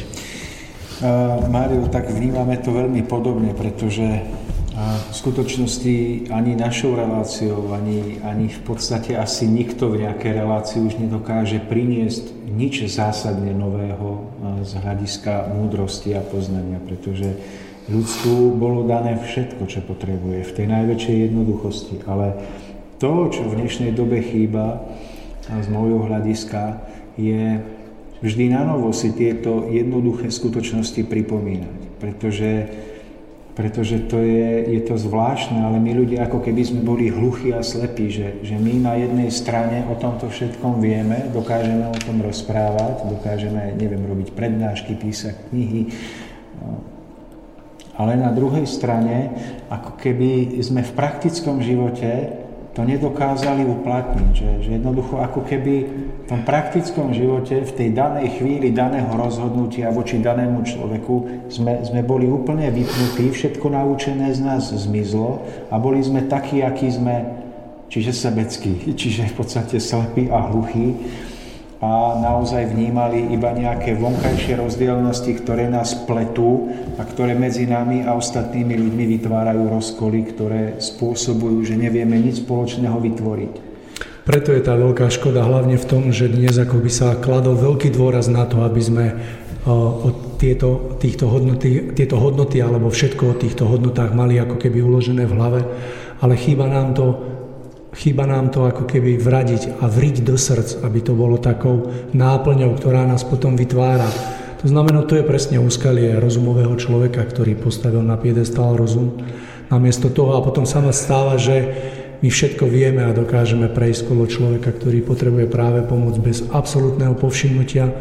Uh, 0.95 1.41
Mário, 1.49 1.89
tak 1.89 2.07
vnímame 2.13 2.61
to 2.61 2.69
veľmi 2.69 3.01
podobne, 3.05 3.51
pretože 3.57 4.05
a 4.75 4.99
v 4.99 5.13
skutočnosti 5.15 6.27
ani 6.35 6.51
našou 6.59 6.99
reláciou, 6.99 7.71
ani, 7.71 8.19
ani 8.27 8.51
v 8.51 8.61
podstate 8.67 9.15
asi 9.15 9.47
nikto 9.47 9.87
v 9.87 10.03
nejakej 10.03 10.35
relácii 10.35 10.83
už 10.83 10.99
nedokáže 10.99 11.63
priniesť 11.63 12.35
nič 12.51 12.83
zásadne 12.91 13.55
nového 13.55 14.27
z 14.67 14.75
hľadiska 14.75 15.47
múdrosti 15.55 16.11
a 16.19 16.19
poznania, 16.19 16.83
pretože 16.83 17.39
ľudstvu 17.87 18.59
bolo 18.59 18.83
dané 18.83 19.15
všetko, 19.15 19.63
čo 19.63 19.79
potrebuje 19.79 20.43
v 20.43 20.55
tej 20.59 20.67
najväčšej 20.67 21.15
jednoduchosti. 21.31 21.95
Ale 22.03 22.35
to, 22.99 23.31
čo 23.31 23.47
v 23.47 23.55
dnešnej 23.63 23.95
dobe 23.95 24.19
chýba 24.19 24.83
z 25.47 25.67
môjho 25.71 26.03
hľadiska, 26.03 26.83
je 27.15 27.63
vždy 28.19 28.51
na 28.51 28.67
novo 28.67 28.91
si 28.91 29.15
tieto 29.15 29.71
jednoduché 29.71 30.27
skutočnosti 30.27 30.99
pripomínať. 31.07 31.79
Pretože 32.03 32.49
pretože 33.55 34.03
to 34.11 34.19
je, 34.19 34.67
je 34.67 34.81
to 34.83 34.99
zvláštne, 34.99 35.63
ale 35.63 35.79
my 35.79 35.95
ľudia 35.95 36.27
ako 36.27 36.43
keby 36.43 36.61
sme 36.61 36.81
boli 36.83 37.07
hluchí 37.07 37.55
a 37.55 37.63
slepí, 37.63 38.11
že, 38.11 38.43
že 38.43 38.59
my 38.59 38.83
na 38.83 38.99
jednej 38.99 39.31
strane 39.31 39.87
o 39.87 39.95
tomto 39.95 40.27
všetkom 40.27 40.83
vieme, 40.83 41.31
dokážeme 41.31 41.87
o 41.87 41.97
tom 42.03 42.19
rozprávať, 42.19 43.07
dokážeme, 43.07 43.71
neviem, 43.79 44.03
robiť 44.03 44.35
prednášky, 44.35 44.99
písať 44.99 45.49
knihy, 45.49 45.87
ale 47.95 48.19
na 48.19 48.27
druhej 48.35 48.67
strane, 48.67 49.31
ako 49.71 49.95
keby 49.95 50.59
sme 50.59 50.83
v 50.83 50.91
praktickom 50.91 51.63
živote 51.63 52.43
to 52.75 52.83
nedokázali 52.83 53.63
uplatniť. 53.63 54.31
Že, 54.35 54.49
že 54.67 54.69
jednoducho 54.75 55.23
ako 55.23 55.47
keby 55.47 55.73
v 55.87 56.25
tom 56.27 56.43
praktickom 56.43 57.15
živote, 57.15 57.63
v 57.63 57.71
tej 57.71 57.89
danej 57.95 58.35
chvíli 58.35 58.75
daného 58.75 59.07
rozhodnutia 59.15 59.95
voči 59.95 60.19
danému 60.19 60.67
človeku 60.67 61.47
sme, 61.47 61.87
sme 61.87 62.03
boli 62.03 62.27
úplne 62.27 62.67
vypnutí, 62.67 63.31
všetko 63.31 63.71
naučené 63.71 64.35
z 64.35 64.43
nás 64.43 64.75
zmizlo 64.75 65.39
a 65.71 65.79
boli 65.79 66.03
sme 66.03 66.27
takí, 66.27 66.59
akí 66.59 66.91
sme, 66.91 67.23
čiže 67.87 68.11
sebeckí, 68.11 68.73
čiže 68.99 69.31
v 69.31 69.35
podstate 69.39 69.79
slepí 69.79 70.27
a 70.27 70.51
hluchí. 70.51 70.99
A 71.83 72.15
naozaj 72.23 72.71
vnímali 72.71 73.35
iba 73.35 73.51
nejaké 73.51 73.99
vonkajšie 73.99 74.63
rozdielnosti, 74.63 75.35
ktoré 75.43 75.67
nás 75.67 75.91
pletú 76.07 76.71
a 76.95 77.03
ktoré 77.03 77.35
medzi 77.35 77.67
nami 77.67 78.07
a 78.07 78.15
ostatnými 78.15 78.79
ľuďmi 78.79 79.05
vytvárajú 79.19 79.63
rozkoly, 79.67 80.23
ktoré 80.31 80.79
spôsobujú, 80.79 81.67
že 81.67 81.75
nevieme 81.75 82.15
nič 82.15 82.47
spoločného 82.47 82.95
vytvoriť. 82.95 83.53
Preto 84.25 84.49
je 84.55 84.61
tá 84.63 84.73
veľká 84.73 85.11
škoda 85.13 85.45
hlavne 85.45 85.77
v 85.77 85.85
tom, 85.85 86.09
že 86.09 86.31
dnes 86.31 86.57
ako 86.57 86.81
by 86.81 86.89
sa 86.89 87.19
kladol 87.19 87.59
veľký 87.59 87.93
dôraz 87.93 88.25
na 88.31 88.47
to, 88.49 88.65
aby 88.65 88.81
sme 88.81 89.05
od 89.69 90.37
tieto, 90.37 90.97
týchto 91.01 91.29
hodnoty, 91.29 91.93
tieto 91.93 92.21
hodnoty 92.21 92.61
alebo 92.61 92.89
všetko 92.93 93.23
o 93.33 93.37
týchto 93.37 93.65
hodnotách 93.65 94.13
mali 94.13 94.37
ako 94.37 94.61
keby 94.61 94.81
uložené 94.81 95.25
v 95.25 95.35
hlave, 95.37 95.61
ale 96.21 96.33
chýba 96.37 96.69
nám 96.69 96.93
to 96.93 97.34
Chýba 97.95 98.27
nám 98.27 98.51
to 98.51 98.67
ako 98.67 98.83
keby 98.83 99.15
vradiť 99.15 99.79
a 99.79 99.87
vriť 99.87 100.27
do 100.27 100.35
srdc, 100.35 100.83
aby 100.83 100.99
to 100.99 101.15
bolo 101.15 101.39
takou 101.39 101.87
náplňou, 102.11 102.75
ktorá 102.75 103.07
nás 103.07 103.23
potom 103.23 103.55
vytvára. 103.55 104.07
To 104.59 104.67
znamená, 104.67 105.07
to 105.07 105.15
je 105.15 105.23
presne 105.23 105.63
úskalie 105.63 106.19
rozumového 106.19 106.75
človeka, 106.75 107.23
ktorý 107.23 107.55
postavil 107.55 108.03
na 108.03 108.19
piedestal 108.19 108.75
rozum. 108.75 109.15
Namiesto 109.71 110.11
toho 110.11 110.35
a 110.35 110.43
potom 110.43 110.67
sa 110.67 110.83
nás 110.83 110.99
stáva, 110.99 111.39
že 111.39 111.71
my 112.19 112.27
všetko 112.27 112.67
vieme 112.67 113.05
a 113.07 113.15
dokážeme 113.15 113.71
prejsť 113.71 114.11
kolo 114.11 114.27
človeka, 114.27 114.75
ktorý 114.75 114.99
potrebuje 114.99 115.47
práve 115.47 115.85
pomoc 115.87 116.19
bez 116.19 116.43
absolútneho 116.51 117.15
povšimnutia 117.15 117.95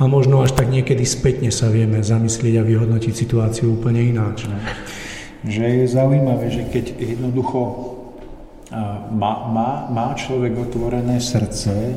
a 0.00 0.02
možno 0.10 0.42
až 0.42 0.56
tak 0.56 0.72
niekedy 0.72 1.06
spätne 1.06 1.52
sa 1.54 1.70
vieme 1.70 2.02
zamyslieť 2.02 2.60
a 2.60 2.66
vyhodnotiť 2.66 3.12
situáciu 3.14 3.76
úplne 3.76 4.02
ináč. 4.02 4.48
Že 5.44 5.84
je 5.84 5.86
zaujímavé, 5.86 6.46
že 6.48 6.62
keď 6.72 6.84
jednoducho 6.96 7.93
má, 9.14 9.32
má, 9.48 9.70
má 9.88 10.06
človek 10.18 10.56
otvorené 10.58 11.22
srdce 11.22 11.94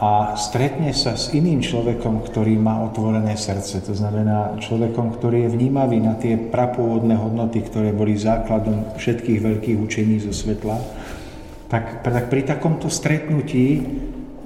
a 0.00 0.32
stretne 0.32 0.96
sa 0.96 1.12
s 1.12 1.36
iným 1.36 1.60
človekom, 1.60 2.24
ktorý 2.24 2.56
má 2.56 2.80
otvorené 2.88 3.36
srdce. 3.36 3.84
To 3.84 3.92
znamená 3.92 4.56
človekom, 4.56 5.12
ktorý 5.12 5.44
je 5.44 5.54
vnímavý 5.54 6.00
na 6.00 6.16
tie 6.16 6.40
prapôvodné 6.40 7.20
hodnoty, 7.20 7.60
ktoré 7.60 7.92
boli 7.92 8.16
základom 8.16 8.96
všetkých 8.96 9.38
veľkých 9.44 9.76
učení 9.76 10.16
zo 10.24 10.32
svetla. 10.32 10.80
Tak, 11.68 12.00
tak 12.00 12.32
pri 12.32 12.48
takomto 12.48 12.88
stretnutí 12.88 13.84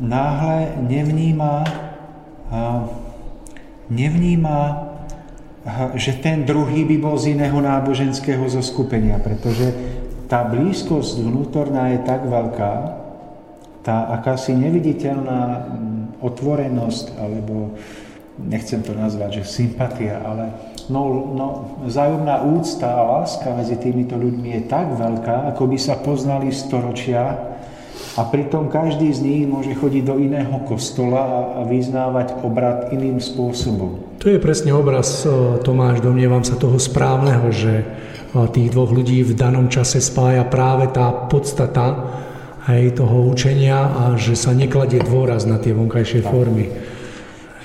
náhle 0.02 0.74
nevníma, 0.90 1.64
nevníma 3.88 4.58
že 5.96 6.20
ten 6.20 6.44
druhý 6.44 6.84
by 6.84 6.96
bol 7.00 7.16
z 7.16 7.32
iného 7.32 7.56
náboženského 7.56 8.44
zoskupenia, 8.52 9.16
pretože 9.16 9.93
tá 10.28 10.44
blízkosť 10.44 11.20
vnútorná 11.20 11.96
je 11.96 12.00
tak 12.04 12.24
veľká, 12.24 12.72
tá 13.84 14.08
akási 14.16 14.56
neviditeľná 14.56 15.68
otvorenosť, 16.24 17.20
alebo 17.20 17.76
nechcem 18.40 18.80
to 18.80 18.96
nazvať, 18.96 19.44
že 19.44 19.62
sympatia, 19.62 20.18
ale 20.24 20.50
no, 20.88 21.32
no, 21.36 21.48
zájomná 21.86 22.42
úcta 22.42 22.88
a 22.90 23.20
láska 23.20 23.52
medzi 23.54 23.76
týmito 23.78 24.16
ľuďmi 24.16 24.58
je 24.58 24.62
tak 24.66 24.88
veľká, 24.96 25.54
ako 25.54 25.62
by 25.70 25.78
sa 25.78 26.00
poznali 26.00 26.50
storočia 26.50 27.54
a 28.14 28.22
pritom 28.26 28.70
každý 28.70 29.10
z 29.10 29.20
nich 29.22 29.42
môže 29.46 29.74
chodiť 29.74 30.02
do 30.02 30.18
iného 30.18 30.62
kostola 30.66 31.54
a 31.58 31.60
vyznávať 31.66 32.42
obrad 32.42 32.90
iným 32.90 33.18
spôsobom. 33.22 34.18
To 34.22 34.26
je 34.30 34.38
presne 34.38 34.74
obraz, 34.74 35.26
Tomáš, 35.62 36.02
domnievam 36.02 36.42
sa, 36.42 36.58
toho 36.58 36.78
správneho, 36.78 37.50
že 37.54 37.86
tých 38.50 38.74
dvoch 38.74 38.90
ľudí 38.90 39.22
v 39.22 39.38
danom 39.38 39.70
čase 39.70 40.02
spája 40.02 40.42
práve 40.42 40.90
tá 40.90 41.30
podstata 41.30 42.10
aj 42.66 42.98
toho 42.98 43.30
učenia 43.30 43.92
a 43.94 44.02
že 44.18 44.34
sa 44.34 44.50
nekladie 44.50 44.98
dôraz 45.04 45.46
na 45.46 45.62
tie 45.62 45.70
vonkajšie 45.76 46.20
formy. 46.26 46.66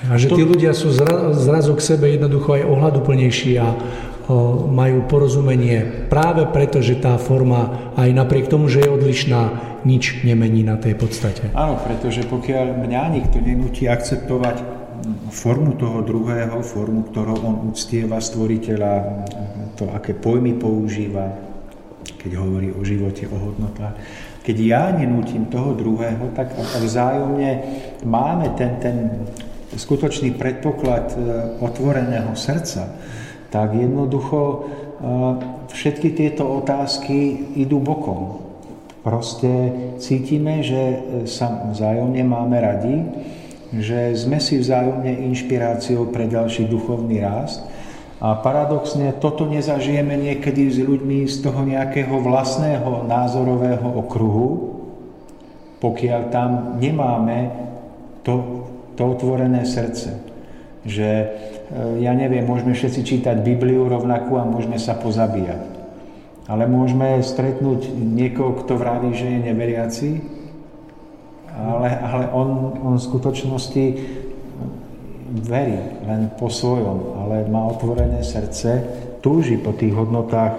A 0.08 0.16
že 0.16 0.32
tí 0.32 0.46
ľudia 0.46 0.72
sú 0.72 0.94
zrazu 1.36 1.72
k 1.76 1.82
sebe 1.82 2.08
jednoducho 2.08 2.56
aj 2.56 2.64
ohľaduplnejší 2.64 3.52
a 3.60 3.68
majú 4.70 5.10
porozumenie 5.10 6.06
práve 6.06 6.46
preto, 6.54 6.78
že 6.78 7.02
tá 7.02 7.18
forma 7.18 7.92
aj 7.98 8.08
napriek 8.14 8.46
tomu, 8.46 8.70
že 8.70 8.86
je 8.86 8.94
odlišná, 8.94 9.42
nič 9.82 10.22
nemení 10.22 10.62
na 10.62 10.78
tej 10.78 10.94
podstate. 10.94 11.50
Áno, 11.56 11.80
pretože 11.82 12.22
pokiaľ 12.28 12.78
mňa 12.78 13.02
nikto 13.10 13.42
nenúti 13.42 13.90
akceptovať 13.90 14.62
formu 15.32 15.74
toho 15.80 16.04
druhého, 16.04 16.60
formu, 16.60 17.08
ktorou 17.08 17.36
on 17.42 17.56
uctieva 17.72 18.20
stvoriteľa, 18.20 18.92
to, 19.80 19.88
aké 19.88 20.12
pojmy 20.12 20.60
používa, 20.60 21.32
keď 22.20 22.36
hovorí 22.36 22.68
o 22.68 22.84
živote, 22.84 23.24
o 23.24 23.36
hodnotách. 23.40 23.96
Keď 24.44 24.56
ja 24.60 24.92
nenútim 24.92 25.48
toho 25.48 25.72
druhého, 25.72 26.36
tak 26.36 26.52
vzájomne 26.56 27.50
máme 28.04 28.52
ten, 28.60 28.76
ten 28.76 28.96
skutočný 29.72 30.36
predpoklad 30.36 31.06
e, 31.12 31.18
otvoreného 31.64 32.36
srdca, 32.36 32.92
tak 33.48 33.72
jednoducho 33.72 34.40
e, 34.40 34.58
všetky 35.72 36.12
tieto 36.12 36.44
otázky 36.60 37.48
idú 37.56 37.80
bokom. 37.80 38.44
Proste 39.00 39.48
cítime, 39.96 40.60
že 40.60 40.76
e, 40.76 40.96
sa 41.24 41.68
vzájomne 41.72 42.20
máme 42.20 42.56
radi, 42.60 42.96
že 43.76 44.12
sme 44.18 44.42
si 44.42 44.60
vzájomne 44.60 45.24
inšpiráciou 45.30 46.10
pre 46.10 46.26
ďalší 46.26 46.66
duchovný 46.68 47.22
rast 47.22 47.79
a 48.20 48.36
paradoxne 48.36 49.16
toto 49.16 49.48
nezažijeme 49.48 50.12
niekedy 50.12 50.68
s 50.68 50.76
ľuďmi 50.76 51.24
z 51.24 51.40
toho 51.40 51.64
nejakého 51.64 52.20
vlastného 52.20 53.08
názorového 53.08 53.88
okruhu, 53.96 54.76
pokiaľ 55.80 56.20
tam 56.28 56.76
nemáme 56.76 57.48
to, 58.20 58.68
to 58.92 59.02
otvorené 59.16 59.64
srdce. 59.64 60.20
Že, 60.84 61.08
e, 61.08 61.26
ja 62.04 62.12
neviem, 62.12 62.44
môžeme 62.44 62.76
všetci 62.76 63.00
čítať 63.00 63.40
Bibliu 63.40 63.88
rovnakú 63.88 64.36
a 64.36 64.44
môžeme 64.44 64.76
sa 64.76 65.00
pozabíjať. 65.00 65.80
Ale 66.44 66.68
môžeme 66.68 67.24
stretnúť 67.24 67.88
niekoho, 67.96 68.60
kto 68.60 68.76
vraví, 68.76 69.16
že 69.16 69.32
je 69.32 69.38
neveriaci, 69.48 70.10
ale, 71.56 71.88
ale 71.88 72.24
on, 72.36 72.48
on 72.84 72.94
v 73.00 73.06
skutočnosti 73.08 73.84
verí 75.30 75.78
len 76.04 76.34
po 76.34 76.50
svojom, 76.50 77.22
ale 77.22 77.46
má 77.46 77.70
otvorené 77.70 78.26
srdce, 78.26 78.82
túži 79.22 79.56
po 79.56 79.70
tých 79.70 79.94
hodnotách 79.94 80.58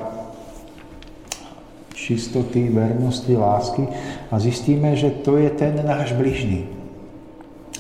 čistoty, 1.92 2.72
vernosti, 2.72 3.36
lásky 3.36 3.86
a 4.32 4.40
zistíme, 4.42 4.96
že 4.98 5.12
to 5.22 5.38
je 5.38 5.52
ten 5.54 5.76
náš 5.86 6.16
bližný. 6.18 6.66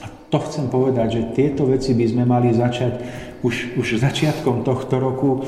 A 0.03 0.05
to 0.29 0.37
chcem 0.45 0.69
povedať, 0.69 1.07
že 1.17 1.31
tieto 1.33 1.65
veci 1.65 1.97
by 1.97 2.05
sme 2.05 2.23
mali 2.27 2.53
začať 2.53 3.01
už, 3.41 3.81
už 3.81 3.97
začiatkom 3.97 4.61
tohto 4.61 5.01
roku 5.01 5.41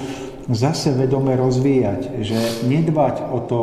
zase 0.50 0.92
vedome 0.92 1.38
rozvíjať, 1.38 2.20
že 2.26 2.66
nedbať 2.68 3.30
o 3.32 3.40
to, 3.46 3.60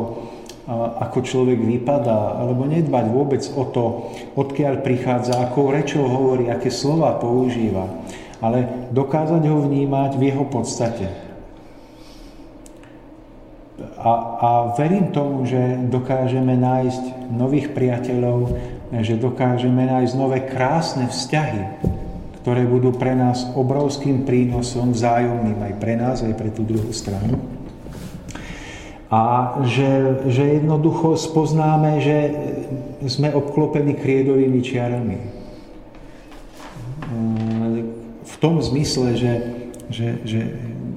ako 0.78 1.26
človek 1.26 1.58
vypadá, 1.58 2.38
alebo 2.38 2.62
nedbať 2.62 3.04
vôbec 3.10 3.42
o 3.58 3.66
to, 3.66 3.84
odkiaľ 4.38 4.86
prichádza, 4.86 5.42
akou 5.42 5.74
rečou 5.74 6.06
hovorí, 6.06 6.46
aké 6.46 6.70
slova 6.70 7.18
používa, 7.18 7.90
ale 8.38 8.88
dokázať 8.94 9.42
ho 9.50 9.66
vnímať 9.66 10.14
v 10.14 10.22
jeho 10.30 10.46
podstate. 10.46 11.10
A, 14.00 14.12
a 14.38 14.48
verím 14.78 15.10
tomu, 15.10 15.42
že 15.44 15.58
dokážeme 15.90 16.54
nájsť 16.54 17.34
nových 17.34 17.74
priateľov, 17.74 18.54
že 19.02 19.18
dokážeme 19.18 19.84
nájsť 19.90 20.12
nové 20.14 20.38
krásne 20.46 21.10
vzťahy, 21.10 21.62
ktoré 22.40 22.64
budú 22.64 22.94
pre 22.94 23.12
nás 23.18 23.44
obrovským 23.58 24.22
prínosom, 24.24 24.94
vzájomným 24.94 25.58
aj 25.60 25.74
pre 25.82 25.94
nás, 25.98 26.22
aj 26.22 26.32
pre 26.38 26.48
tú 26.54 26.64
druhú 26.64 26.94
stranu 26.94 27.59
a 29.10 29.58
že, 29.66 30.22
že 30.30 30.62
jednoducho 30.62 31.18
spoznáme, 31.18 31.98
že 31.98 32.16
sme 33.10 33.34
obklopení 33.34 33.98
kriedovými 33.98 34.62
čiarami. 34.62 35.18
V 38.22 38.34
tom 38.38 38.62
zmysle, 38.62 39.18
že, 39.18 39.34
že, 39.90 40.08
že 40.22 40.40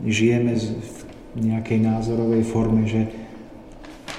žijeme 0.06 0.54
v 0.54 0.98
nejakej 1.42 1.80
názorovej 1.82 2.46
forme, 2.46 2.86
že 2.86 3.10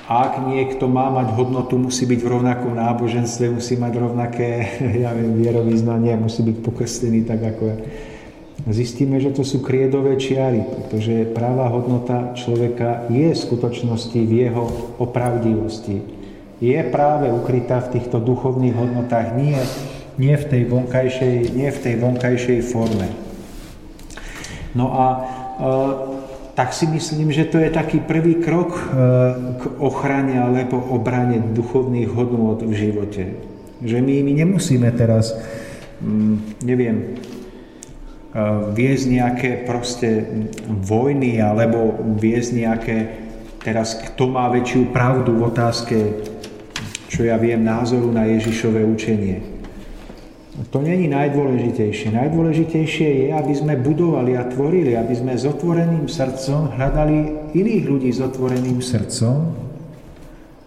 ak 0.05 0.43
niekto 0.43 0.91
má 0.91 1.09
mať 1.09 1.33
hodnotu, 1.39 1.79
musí 1.79 2.05
byť 2.05 2.21
v 2.21 2.29
rovnakom 2.29 2.77
náboženstve, 2.77 3.57
musí 3.57 3.79
mať 3.79 3.95
rovnaké 3.95 4.51
ja 5.07 5.15
viem, 5.15 5.39
vierovýznanie, 5.39 6.19
musí 6.19 6.43
byť 6.43 6.57
pokrstený 6.67 7.25
tak 7.25 7.41
ako 7.47 7.63
ja 7.71 7.77
zistíme, 8.71 9.21
že 9.21 9.35
to 9.35 9.45
sú 9.45 9.61
kriedové 9.61 10.17
čiary, 10.17 10.65
pretože 10.65 11.29
práva 11.37 11.69
hodnota 11.69 12.33
človeka 12.33 13.05
je 13.13 13.37
v 13.37 13.43
skutočnosti 13.43 14.17
v 14.17 14.33
jeho 14.49 14.65
opravdivosti. 14.97 16.01
Je 16.65 16.79
práve 16.89 17.29
ukrytá 17.29 17.85
v 17.85 18.01
týchto 18.01 18.25
duchovných 18.25 18.73
hodnotách, 18.73 19.37
nie, 19.37 19.59
nie, 20.17 20.33
v, 20.33 20.45
tej 20.49 20.63
vonkajšej, 20.71 21.37
nie 21.53 21.69
v 21.69 21.83
tej 21.83 21.95
vonkajšej 22.01 22.61
forme. 22.65 23.09
No 24.73 24.97
a 24.97 25.07
e, 25.13 25.21
tak 26.57 26.73
si 26.73 26.89
myslím, 26.89 27.35
že 27.35 27.45
to 27.45 27.61
je 27.61 27.69
taký 27.69 28.01
prvý 28.01 28.41
krok 28.41 28.73
e, 28.73 28.83
k 29.61 29.63
ochrane 29.77 30.41
alebo 30.41 30.81
obrane 30.89 31.37
duchovných 31.53 32.09
hodnot 32.09 32.65
v 32.65 32.73
živote. 32.73 33.23
Že 33.85 33.99
my, 34.01 34.15
my 34.25 34.33
nemusíme 34.41 34.89
teraz 34.97 35.37
mm, 36.01 36.65
neviem, 36.65 37.21
viesť 38.75 39.05
nejaké 39.07 39.51
proste 39.63 40.27
vojny 40.67 41.39
alebo 41.39 41.95
viesť 42.19 42.51
nejaké, 42.59 42.97
teraz 43.63 43.95
kto 43.95 44.27
má 44.27 44.51
väčšiu 44.51 44.91
pravdu 44.91 45.39
v 45.39 45.47
otázke, 45.55 45.97
čo 47.07 47.23
ja 47.23 47.39
viem, 47.39 47.63
názoru 47.63 48.11
na 48.11 48.27
Ježišové 48.27 48.83
učenie. 48.83 49.55
To 50.71 50.79
není 50.83 51.11
najdôležitejšie. 51.11 52.15
Najdôležitejšie 52.15 53.09
je, 53.27 53.27
aby 53.35 53.55
sme 53.55 53.75
budovali 53.75 54.39
a 54.39 54.47
tvorili, 54.47 54.95
aby 54.95 55.15
sme 55.15 55.35
s 55.35 55.47
otvoreným 55.47 56.07
srdcom 56.07 56.75
hľadali 56.79 57.51
iných 57.55 57.85
ľudí 57.87 58.11
s 58.15 58.23
otvoreným 58.23 58.79
srdcom 58.79 59.51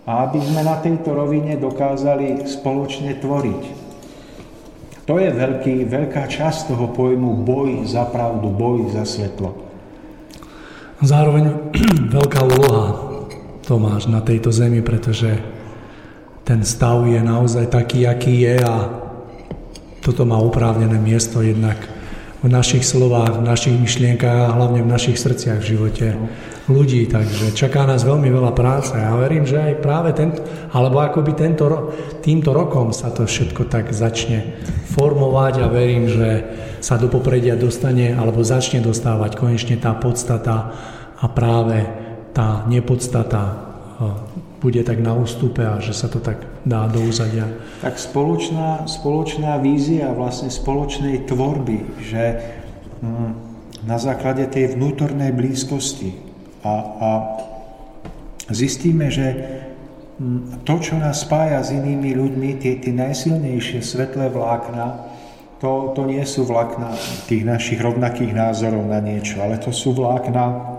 a 0.07 0.11
aby 0.27 0.39
sme 0.43 0.63
na 0.63 0.79
tejto 0.79 1.15
rovine 1.15 1.55
dokázali 1.59 2.47
spoločne 2.47 3.15
tvoriť. 3.19 3.63
To 5.07 5.15
je 5.15 5.31
veľký, 5.31 5.87
veľká 5.87 6.27
časť 6.27 6.75
toho 6.75 6.91
pojmu 6.91 7.47
boj 7.47 7.87
za 7.87 8.03
pravdu, 8.11 8.51
boj 8.51 8.91
za 8.91 9.07
svetlo. 9.07 9.55
Zároveň 10.99 11.71
veľká 12.15 12.43
úloha 12.43 12.85
Tomáš 13.63 14.11
na 14.11 14.19
tejto 14.19 14.51
zemi, 14.51 14.83
pretože 14.83 15.39
ten 16.43 16.63
stav 16.67 17.07
je 17.07 17.19
naozaj 17.23 17.71
taký, 17.71 18.03
aký 18.03 18.47
je 18.47 18.59
a 18.59 18.75
toto 20.03 20.27
má 20.27 20.39
uprávnené 20.39 20.99
miesto 20.99 21.39
jednak 21.43 21.75
v 22.43 22.47
našich 22.47 22.83
slovách, 22.83 23.39
v 23.39 23.47
našich 23.47 23.75
myšlienkách 23.79 24.39
a 24.43 24.55
hlavne 24.55 24.83
v 24.83 24.91
našich 24.91 25.19
srdciach 25.19 25.59
v 25.63 25.69
živote 25.75 26.07
ľudí. 26.67 27.07
Takže 27.07 27.55
čaká 27.55 27.87
nás 27.87 28.03
veľmi 28.03 28.27
veľa 28.27 28.51
práce. 28.51 28.91
A 28.93 29.11
ja 29.11 29.13
verím, 29.15 29.47
že 29.47 29.57
aj 29.57 29.81
práve 29.81 30.11
tento, 30.13 30.43
alebo 30.71 30.99
akoby 30.99 31.31
tento, 31.33 31.65
týmto 32.19 32.51
rokom 32.51 32.91
sa 32.91 33.09
to 33.11 33.23
všetko 33.23 33.71
tak 33.71 33.95
začne 33.95 34.59
formovať 34.91 35.63
a 35.63 35.71
verím, 35.71 36.11
že 36.11 36.29
sa 36.83 36.99
do 36.99 37.09
popredia 37.09 37.57
dostane 37.57 38.13
alebo 38.13 38.45
začne 38.45 38.83
dostávať 38.83 39.39
konečne 39.39 39.75
tá 39.79 39.95
podstata 39.97 40.71
a 41.17 41.25
práve 41.31 41.81
tá 42.35 42.67
nepodstata 42.69 43.67
bude 44.57 44.81
tak 44.85 45.01
na 45.01 45.13
ústupe 45.13 45.61
a 45.65 45.81
že 45.81 45.93
sa 45.93 46.09
to 46.09 46.21
tak 46.21 46.41
dá 46.65 46.85
do 46.89 47.01
úzadia. 47.01 47.49
Tak 47.81 47.97
spoločná, 47.97 48.85
spoločná 48.89 49.57
vízia 49.61 50.13
vlastne 50.13 50.49
spoločnej 50.49 51.25
tvorby, 51.29 52.01
že 52.01 52.23
mm, 53.01 53.31
na 53.85 53.97
základe 54.01 54.45
tej 54.49 54.77
vnútornej 54.77 55.33
blízkosti 55.33 56.26
a, 56.67 56.73
a 56.99 57.09
zistíme, 58.51 59.07
že 59.07 59.27
to, 60.65 60.75
čo 60.81 60.99
nás 60.99 61.23
spája 61.23 61.63
s 61.63 61.71
inými 61.71 62.17
ľuďmi, 62.17 62.49
tie, 62.59 62.81
tie 62.81 62.91
najsilnejšie 62.91 63.79
svetlé 63.79 64.33
vlákna, 64.33 65.15
to, 65.63 65.93
to 65.95 66.05
nie 66.05 66.21
sú 66.27 66.45
vlákna 66.45 66.93
tých 67.25 67.47
našich 67.47 67.79
rovnakých 67.81 68.33
názorov 68.35 68.85
na 68.85 69.01
niečo, 69.01 69.41
ale 69.41 69.57
to 69.57 69.73
sú 69.73 69.93
vlákna 69.95 70.75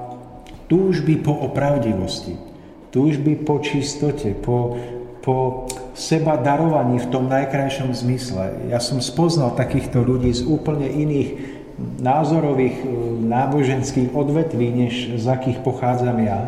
túžby 0.71 1.19
po 1.19 1.35
opravdivosti 1.35 2.49
túžby 2.91 3.45
po 3.45 3.61
čistote, 3.61 4.33
po, 4.33 4.81
po 5.21 5.69
seba 5.93 6.41
darovaní 6.41 7.01
v 7.01 7.11
tom 7.13 7.29
najkrajšom 7.29 7.93
zmysle. 7.93 8.73
Ja 8.73 8.81
som 8.81 9.03
spoznal 9.05 9.53
takýchto 9.57 10.01
ľudí 10.01 10.33
z 10.33 10.47
úplne 10.49 10.89
iných 10.89 11.58
názorových 11.79 12.77
e, 12.83 12.87
náboženských 13.27 14.11
odvetví, 14.13 14.69
než 14.75 14.95
z 15.17 15.27
akých 15.27 15.63
pochádzam 15.63 16.19
ja. 16.23 16.41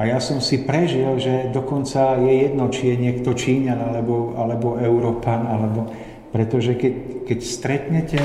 A 0.00 0.08
ja 0.08 0.18
som 0.18 0.40
si 0.40 0.64
prežil, 0.64 1.20
že 1.20 1.52
dokonca 1.52 2.16
je 2.18 2.48
jedno, 2.48 2.72
či 2.72 2.90
je 2.92 2.96
niekto 2.96 3.36
Číňan 3.36 3.78
alebo, 3.78 4.34
alebo 4.34 4.80
Európan, 4.80 5.44
alebo, 5.44 5.92
pretože 6.32 6.74
keď, 6.74 6.94
keď 7.28 7.38
stretnete 7.44 8.20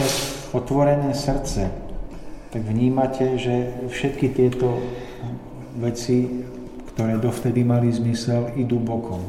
otvorené 0.55 1.11
srdce, 1.11 1.67
tak 2.49 2.61
vnímate, 2.63 3.35
že 3.35 3.75
všetky 3.91 4.31
tieto 4.31 4.79
veci 5.75 6.47
ktoré 6.95 7.19
dovtedy 7.19 7.67
mali 7.67 7.91
zmysel, 7.91 8.55
idú 8.55 8.79
bokom. 8.79 9.19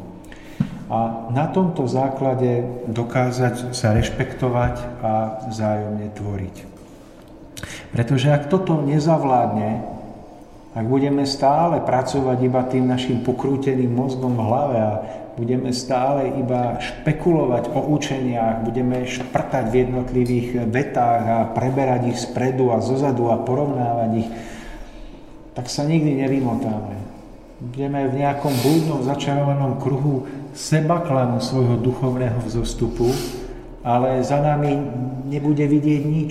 A 0.87 1.27
na 1.35 1.51
tomto 1.51 1.91
základe 1.91 2.63
dokázať 2.87 3.75
sa 3.75 3.91
rešpektovať 3.91 4.75
a 5.03 5.13
vzájomne 5.51 6.15
tvoriť. 6.15 6.57
Pretože 7.91 8.31
ak 8.31 8.47
toto 8.47 8.79
nezavládne, 8.87 9.83
ak 10.77 10.87
budeme 10.87 11.27
stále 11.27 11.83
pracovať 11.83 12.39
iba 12.39 12.63
tým 12.71 12.87
našim 12.87 13.25
pokrúteným 13.27 13.91
mozgom 13.91 14.39
v 14.39 14.45
hlave 14.47 14.77
a 14.79 14.93
budeme 15.35 15.75
stále 15.75 16.31
iba 16.39 16.79
špekulovať 16.79 17.75
o 17.75 17.81
učeniach, 17.97 18.63
budeme 18.63 19.03
šprtať 19.03 19.65
v 19.73 19.79
jednotlivých 19.89 20.49
vetách 20.71 21.25
a 21.27 21.39
preberať 21.51 22.15
ich 22.15 22.19
spredu 22.23 22.71
a 22.71 22.79
zozadu 22.79 23.27
a 23.35 23.43
porovnávať 23.43 24.11
ich, 24.23 24.31
tak 25.59 25.67
sa 25.67 25.83
nikdy 25.83 26.23
nevymotáme 26.23 27.17
budeme 27.57 28.05
v 28.13 28.21
nejakom 28.21 28.53
blúdnom 28.61 29.01
začarovanom 29.01 29.81
kruhu 29.81 30.29
sebaklamu 30.57 31.39
svojho 31.45 31.77
duchovného 31.77 32.41
vzostupu, 32.41 33.13
ale 33.85 34.25
za 34.25 34.41
nami 34.41 34.73
nebude 35.29 35.63
vidieť 35.69 36.03
nič. 36.03 36.31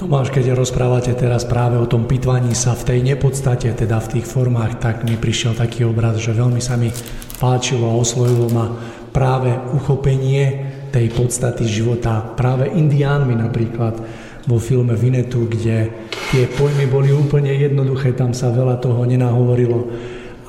Tomáš, 0.00 0.32
keď 0.32 0.56
rozprávate 0.56 1.12
teraz 1.12 1.44
práve 1.44 1.76
o 1.76 1.84
tom 1.84 2.08
pitvaní 2.08 2.56
sa 2.56 2.72
v 2.72 2.88
tej 2.88 2.98
nepodstate, 3.04 3.68
teda 3.76 4.00
v 4.00 4.16
tých 4.16 4.26
formách, 4.26 4.80
tak 4.80 5.04
mi 5.04 5.20
prišiel 5.20 5.52
taký 5.52 5.84
obraz, 5.84 6.16
že 6.16 6.32
veľmi 6.32 6.56
sa 6.56 6.80
mi 6.80 6.88
páčilo 7.36 7.84
a 7.84 8.00
osvojilo 8.00 8.48
ma 8.48 8.72
práve 9.12 9.52
uchopenie 9.76 10.72
tej 10.88 11.12
podstaty 11.12 11.68
života 11.68 12.32
práve 12.34 12.72
indiánmi 12.72 13.36
napríklad 13.38 14.00
vo 14.48 14.56
filme 14.56 14.96
Vinetu, 14.96 15.46
kde 15.46 15.92
tie 16.32 16.48
pojmy 16.48 16.88
boli 16.88 17.12
úplne 17.12 17.52
jednoduché, 17.52 18.16
tam 18.16 18.32
sa 18.32 18.48
veľa 18.50 18.80
toho 18.80 19.04
nenahovorilo 19.04 19.78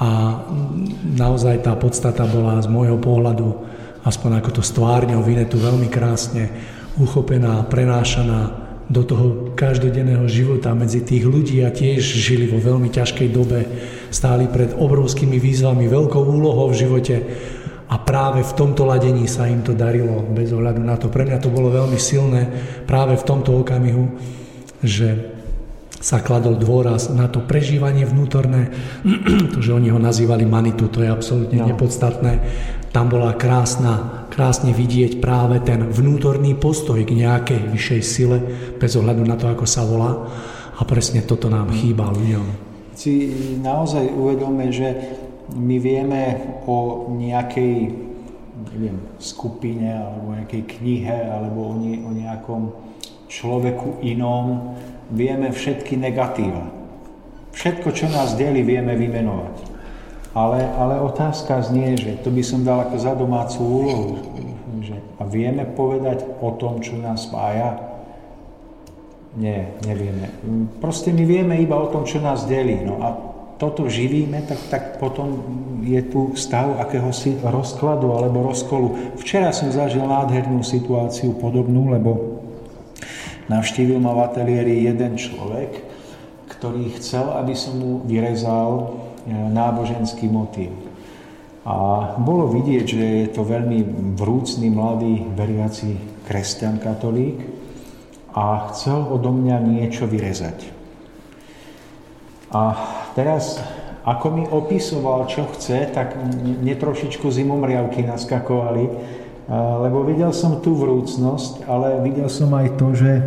a 0.02 0.10
naozaj 1.14 1.62
tá 1.62 1.78
podstata 1.78 2.26
bola 2.26 2.58
z 2.58 2.66
môjho 2.66 2.98
pohľadu, 2.98 3.54
aspoň 4.02 4.42
ako 4.42 4.50
to 4.58 4.62
stvárňou 4.66 5.22
Vinetu, 5.22 5.62
veľmi 5.62 5.86
krásne 5.94 6.50
uchopená, 6.98 7.62
prenášaná 7.70 8.58
do 8.90 9.06
toho 9.06 9.54
každodenného 9.56 10.26
života 10.28 10.74
medzi 10.74 11.06
tých 11.06 11.24
ľudí 11.24 11.64
a 11.64 11.72
tiež 11.72 12.02
žili 12.02 12.50
vo 12.50 12.60
veľmi 12.60 12.90
ťažkej 12.90 13.30
dobe, 13.30 13.64
stáli 14.12 14.50
pred 14.50 14.76
obrovskými 14.76 15.40
výzvami, 15.40 15.88
veľkou 15.88 16.20
úlohou 16.20 16.74
v 16.74 16.80
živote 16.82 17.16
a 17.88 17.96
práve 18.02 18.44
v 18.44 18.56
tomto 18.58 18.84
ladení 18.84 19.30
sa 19.32 19.48
im 19.48 19.64
to 19.64 19.72
darilo, 19.72 20.26
bez 20.34 20.52
ohľadu 20.52 20.82
na 20.84 21.00
to. 21.00 21.08
Pre 21.08 21.24
mňa 21.24 21.40
to 21.40 21.54
bolo 21.54 21.72
veľmi 21.72 21.96
silné 21.96 22.52
práve 22.84 23.16
v 23.16 23.24
tomto 23.24 23.56
okamihu, 23.64 24.18
že 24.84 25.31
sa 26.02 26.18
kladol 26.20 26.58
dôraz 26.58 27.14
na 27.14 27.30
to 27.30 27.46
prežívanie 27.46 28.10
vnútorné, 28.10 28.74
to, 29.54 29.62
že 29.62 29.72
oni 29.72 29.94
ho 29.94 30.02
nazývali 30.02 30.44
manitu, 30.50 30.90
to 30.90 31.06
je 31.06 31.14
absolútne 31.14 31.62
no. 31.62 31.70
nepodstatné. 31.70 32.42
Tam 32.92 33.08
bola 33.08 33.38
krásna, 33.38 34.28
krásne 34.34 34.76
vidieť 34.76 35.24
práve 35.24 35.64
ten 35.64 35.88
vnútorný 35.88 36.58
postoj 36.58 37.00
k 37.06 37.14
nejakej 37.16 37.72
vyššej 37.72 38.02
sile, 38.04 38.38
bez 38.76 38.98
ohľadu 39.00 39.24
na 39.24 39.40
to, 39.40 39.48
ako 39.48 39.64
sa 39.64 39.88
volá. 39.88 40.28
A 40.76 40.82
presne 40.84 41.22
toto 41.22 41.48
nám 41.48 41.70
chýba 41.72 42.10
ľuďom. 42.10 42.74
Si 42.98 43.32
naozaj 43.62 44.12
uvedome, 44.12 44.74
že 44.74 44.98
my 45.54 45.78
vieme 45.78 46.22
o 46.66 47.08
nejakej 47.14 47.76
neviem, 48.74 48.98
skupine 49.18 49.90
alebo 49.90 50.34
nejakej 50.38 50.64
knihe 50.78 51.18
alebo 51.30 51.60
o, 51.72 51.74
nie, 51.78 52.02
o 52.02 52.12
nejakom 52.14 52.72
človeku 53.32 54.04
inom, 54.04 54.76
vieme 55.12 55.52
všetky 55.52 56.00
negatíva. 56.00 56.72
Všetko, 57.52 57.92
čo 57.92 58.08
nás 58.08 58.40
delí, 58.40 58.64
vieme 58.64 58.96
vymenovať. 58.96 59.56
Ale, 60.32 60.64
ale 60.64 61.04
otázka 61.04 61.60
znie, 61.60 62.00
že 62.00 62.16
to 62.24 62.32
by 62.32 62.40
som 62.40 62.64
dal 62.64 62.88
ako 62.88 62.96
za 62.96 63.14
domácu 63.20 63.60
úlohu. 63.60 64.10
Že, 64.80 64.96
a 65.20 65.24
vieme 65.28 65.68
povedať 65.68 66.24
o 66.40 66.56
tom, 66.56 66.80
čo 66.80 66.96
nás 66.96 67.28
spája? 67.28 67.76
Nie, 69.36 69.76
nevieme. 69.84 70.32
Proste 70.80 71.12
my 71.12 71.24
vieme 71.28 71.60
iba 71.60 71.76
o 71.76 71.92
tom, 71.92 72.08
čo 72.08 72.24
nás 72.24 72.48
delí. 72.48 72.80
No 72.80 73.04
a 73.04 73.08
toto 73.60 73.92
živíme, 73.92 74.48
tak, 74.48 74.60
tak 74.72 74.84
potom 74.98 75.44
je 75.84 76.00
tu 76.08 76.34
stav 76.40 76.80
akéhosi 76.80 77.38
rozkladu 77.44 78.16
alebo 78.16 78.48
rozkolu. 78.48 79.20
Včera 79.20 79.52
som 79.52 79.70
zažil 79.70 80.08
nádhernú 80.08 80.64
situáciu 80.64 81.36
podobnú, 81.36 81.92
lebo 81.92 82.31
navštívil 83.52 84.00
ma 84.00 84.16
v 84.16 84.24
ateliéri 84.32 84.88
jeden 84.88 85.20
človek, 85.20 85.84
ktorý 86.48 86.96
chcel, 86.96 87.28
aby 87.36 87.52
som 87.52 87.76
mu 87.76 87.92
vyrezal 88.08 88.72
e, 88.80 88.86
náboženský 89.32 90.32
motív. 90.32 90.72
A 91.62 92.18
bolo 92.18 92.50
vidieť, 92.50 92.86
že 92.88 93.06
je 93.26 93.28
to 93.30 93.46
veľmi 93.46 93.86
vrúcný, 94.18 94.72
mladý, 94.74 95.22
veriaci 95.38 95.94
kresťan 96.26 96.82
katolík 96.82 97.38
a 98.34 98.72
chcel 98.74 99.06
odo 99.06 99.30
mňa 99.30 99.58
niečo 99.62 100.10
vyrezať. 100.10 100.58
A 102.52 102.76
teraz, 103.14 103.62
ako 104.04 104.28
mi 104.34 104.44
opisoval, 104.50 105.30
čo 105.30 105.46
chce, 105.54 105.88
tak 105.94 106.18
mne 106.18 106.76
trošičku 106.76 107.30
zimomriavky 107.30 108.04
naskakovali, 108.10 108.90
lebo 109.52 110.08
videl 110.08 110.32
som 110.32 110.64
tú 110.64 110.80
vrúcnosť, 110.80 111.68
ale 111.68 112.00
videl 112.08 112.32
som 112.32 112.56
aj 112.56 112.68
to, 112.80 112.96
že 112.96 113.12
e, 113.20 113.24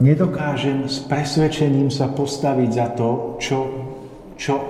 nedokážem 0.00 0.88
s 0.88 1.04
presvedčením 1.04 1.92
sa 1.92 2.08
postaviť 2.08 2.70
za 2.72 2.88
to, 2.96 3.36
čo, 3.36 3.58
čo 4.40 4.54
e, 4.56 4.64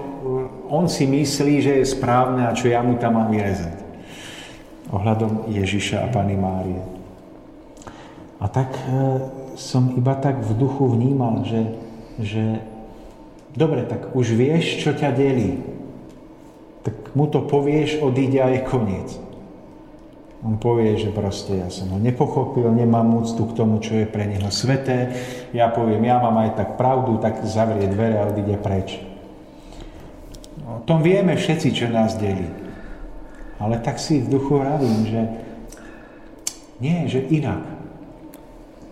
on 0.74 0.90
si 0.90 1.06
myslí, 1.06 1.54
že 1.62 1.72
je 1.78 1.86
správne 1.86 2.50
a 2.50 2.56
čo 2.56 2.66
ja 2.66 2.82
mu 2.82 2.98
tam 2.98 3.14
mám 3.14 3.30
vyrezať. 3.30 3.78
Ohľadom 4.90 5.54
Ježiša 5.54 6.02
a 6.02 6.10
Pany 6.10 6.34
Márie. 6.34 6.82
A 8.42 8.50
tak 8.50 8.74
e, 8.74 8.90
som 9.54 9.94
iba 9.94 10.18
tak 10.18 10.42
v 10.42 10.50
duchu 10.58 10.98
vnímal, 10.98 11.46
že, 11.46 11.62
že 12.18 12.58
dobre, 13.54 13.86
tak 13.86 14.18
už 14.18 14.34
vieš, 14.34 14.82
čo 14.82 14.98
ťa 14.98 15.14
delí. 15.14 15.62
Tak 16.82 17.14
mu 17.14 17.30
to 17.30 17.46
povieš, 17.46 18.02
odíde 18.02 18.42
a 18.42 18.50
je 18.50 18.66
koniec. 18.66 19.25
On 20.46 20.54
povie, 20.62 20.94
že 20.94 21.10
proste 21.10 21.58
ja 21.58 21.66
som 21.74 21.90
ho 21.90 21.98
nepochopil, 21.98 22.70
nemám 22.70 23.18
úctu 23.18 23.50
k 23.50 23.56
tomu, 23.58 23.82
čo 23.82 23.98
je 23.98 24.06
pre 24.06 24.30
neho 24.30 24.46
sveté. 24.54 25.10
Ja 25.50 25.74
poviem, 25.74 26.06
ja 26.06 26.22
mám 26.22 26.38
aj 26.38 26.54
tak 26.54 26.68
pravdu, 26.78 27.18
tak 27.18 27.42
zavrie 27.42 27.90
dvere 27.90 28.22
a 28.22 28.30
odíde 28.30 28.54
preč. 28.54 29.02
O 30.62 30.86
tom 30.86 31.02
vieme 31.02 31.34
všetci, 31.34 31.68
čo 31.74 31.90
nás 31.90 32.14
delí. 32.14 32.46
Ale 33.58 33.82
tak 33.82 33.98
si 33.98 34.22
v 34.22 34.30
duchu 34.38 34.62
radím, 34.62 35.02
že 35.10 35.20
nie, 36.78 37.10
že 37.10 37.26
inak. 37.26 37.66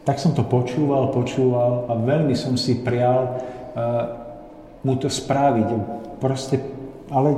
Tak 0.03 0.19
som 0.19 0.35
to 0.35 0.43
počúval, 0.43 1.15
počúval 1.15 1.87
a 1.87 1.95
veľmi 1.95 2.35
som 2.35 2.59
si 2.59 2.83
prial 2.83 3.31
uh, 3.31 4.27
mu 4.83 4.99
to 4.99 5.07
spraviť. 5.07 5.69
Proste, 6.19 6.59
ale 7.15 7.37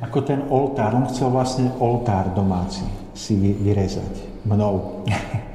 ako 0.00 0.18
ten 0.24 0.40
oltár. 0.48 0.96
On 0.96 1.06
chcel 1.08 1.28
vlastne 1.28 1.68
oltár 1.76 2.32
domáci 2.32 2.84
si 3.12 3.36
vyrezať 3.36 4.44
mnou. 4.48 4.76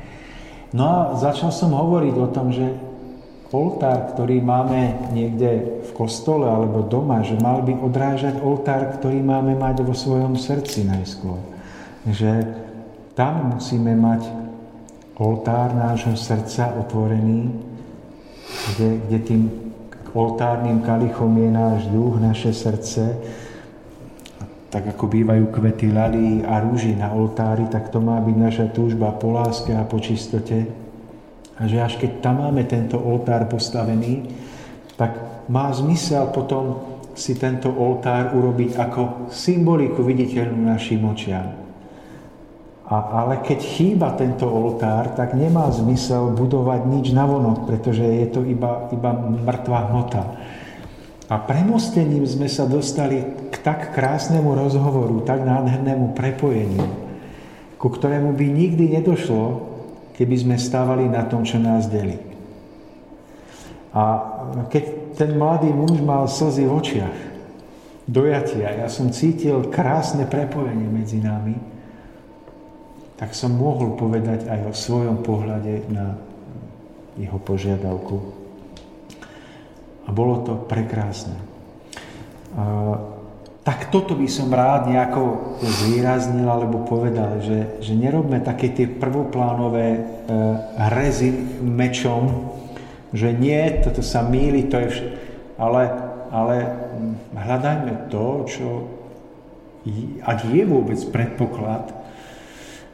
No 0.75 0.83
a 0.83 0.99
začal 1.15 1.55
som 1.55 1.71
hovoriť 1.71 2.15
o 2.19 2.27
tom, 2.35 2.51
že 2.51 2.67
oltár, 3.55 4.11
ktorý 4.11 4.43
máme 4.43 5.07
niekde 5.15 5.81
v 5.87 5.91
kostole 5.95 6.43
alebo 6.51 6.83
doma, 6.83 7.23
že 7.23 7.39
mal 7.39 7.63
by 7.63 7.79
odrážať 7.79 8.43
oltár, 8.43 8.99
ktorý 8.99 9.23
máme 9.23 9.55
mať 9.55 9.87
vo 9.87 9.95
svojom 9.95 10.35
srdci 10.35 10.83
najskôr. 10.83 11.39
Že 12.03 12.43
tam 13.15 13.55
musíme 13.55 13.95
mať 13.95 14.27
oltár 15.15 15.71
nášho 15.71 16.19
srdca 16.19 16.75
otvorený, 16.75 17.55
kde, 18.75 18.89
kde 19.07 19.17
tým 19.23 19.43
oltárnym 20.11 20.83
kalichom 20.83 21.31
je 21.39 21.49
náš 21.55 21.79
duch, 21.87 22.19
naše 22.19 22.51
srdce, 22.51 23.15
tak 24.75 24.91
ako 24.91 25.07
bývajú 25.07 25.55
kvety 25.55 25.87
lalí 25.95 26.43
a 26.43 26.59
rúži 26.59 26.99
na 26.99 27.15
oltári, 27.15 27.63
tak 27.71 27.95
to 27.95 28.03
má 28.03 28.19
byť 28.19 28.35
naša 28.35 28.65
túžba 28.75 29.15
po 29.15 29.31
láske 29.31 29.71
a 29.71 29.87
po 29.87 30.03
čistote. 30.03 30.67
A 31.55 31.63
že 31.63 31.79
až 31.79 31.95
keď 31.95 32.19
tam 32.19 32.43
máme 32.43 32.67
tento 32.67 32.99
oltár 32.99 33.47
postavený, 33.47 34.27
tak 34.99 35.15
má 35.47 35.71
zmysel 35.71 36.27
potom 36.35 36.83
si 37.15 37.39
tento 37.39 37.71
oltár 37.71 38.35
urobiť 38.35 38.75
ako 38.75 39.31
symboliku 39.31 40.03
viditeľnú 40.03 40.67
našim 40.67 41.07
očiam. 41.07 41.55
A, 42.91 42.95
ale 43.23 43.39
keď 43.47 43.59
chýba 43.63 44.11
tento 44.19 44.43
oltár, 44.43 45.15
tak 45.15 45.39
nemá 45.39 45.71
zmysel 45.71 46.35
budovať 46.35 46.83
nič 46.83 47.15
navonok, 47.15 47.63
pretože 47.63 48.03
je 48.03 48.27
to 48.27 48.43
iba, 48.43 48.91
iba 48.91 49.15
mŕtvá 49.15 49.79
hmota. 49.87 50.23
A 51.25 51.41
premostením 51.41 52.21
sme 52.29 52.45
sa 52.45 52.69
dostali 52.69 53.25
k 53.49 53.55
tak 53.65 53.97
krásnemu 53.97 54.53
rozhovoru, 54.53 55.25
tak 55.25 55.41
nádhernému 55.41 56.13
prepojeniu, 56.13 56.85
ku 57.81 57.89
ktorému 57.89 58.37
by 58.37 58.45
nikdy 58.45 58.93
nedošlo, 59.01 59.73
keby 60.13 60.35
sme 60.37 60.55
stávali 60.61 61.09
na 61.09 61.25
tom, 61.25 61.41
čo 61.41 61.57
nás 61.57 61.89
delí. 61.89 62.21
A 63.89 64.03
keď 64.69 65.17
ten 65.17 65.33
mladý 65.33 65.73
muž 65.73 65.97
mal 65.97 66.29
slzy 66.29 66.69
v 66.69 66.75
očiach, 66.77 67.17
dojatia, 68.05 68.85
ja 68.85 68.87
som 68.91 69.09
cítil 69.09 69.65
krásne 69.73 70.29
prepojenie 70.29 70.85
medzi 70.85 71.17
nami, 71.25 71.57
tak 73.17 73.33
som 73.33 73.55
mohol 73.55 73.97
povedať 73.97 74.45
aj 74.45 74.61
o 74.69 74.73
svojom 74.75 75.25
pohľade 75.25 75.89
na 75.89 76.19
jeho 77.17 77.39
požiadavku 77.41 78.44
a 80.05 80.09
bolo 80.13 80.45
to 80.45 80.53
prekrásne. 80.69 81.35
Tak 83.65 83.89
toto 83.89 84.13
by 84.13 84.29
som 84.29 84.53
rád 84.53 84.93
nejako 84.93 85.57
zvýraznil 85.57 86.45
alebo 86.45 86.85
povedal, 86.85 87.41
že, 87.41 87.81
že 87.81 87.97
nerobme 87.97 88.37
také 88.37 88.69
tie 88.69 88.85
prvoplánové 88.85 89.87
e, 89.89 89.99
hrezy 90.77 91.33
mečom, 91.65 92.53
že 93.09 93.33
nie, 93.33 93.81
toto 93.81 94.05
sa 94.05 94.21
míli, 94.21 94.69
to 94.69 94.85
je 94.85 94.87
vš- 94.93 95.09
ale, 95.57 95.83
ale 96.29 96.55
hľadajme 97.33 98.13
to, 98.13 98.45
čo, 98.45 98.67
ak 100.21 100.45
je 100.45 100.63
vôbec 100.69 101.01
predpoklad 101.09 101.89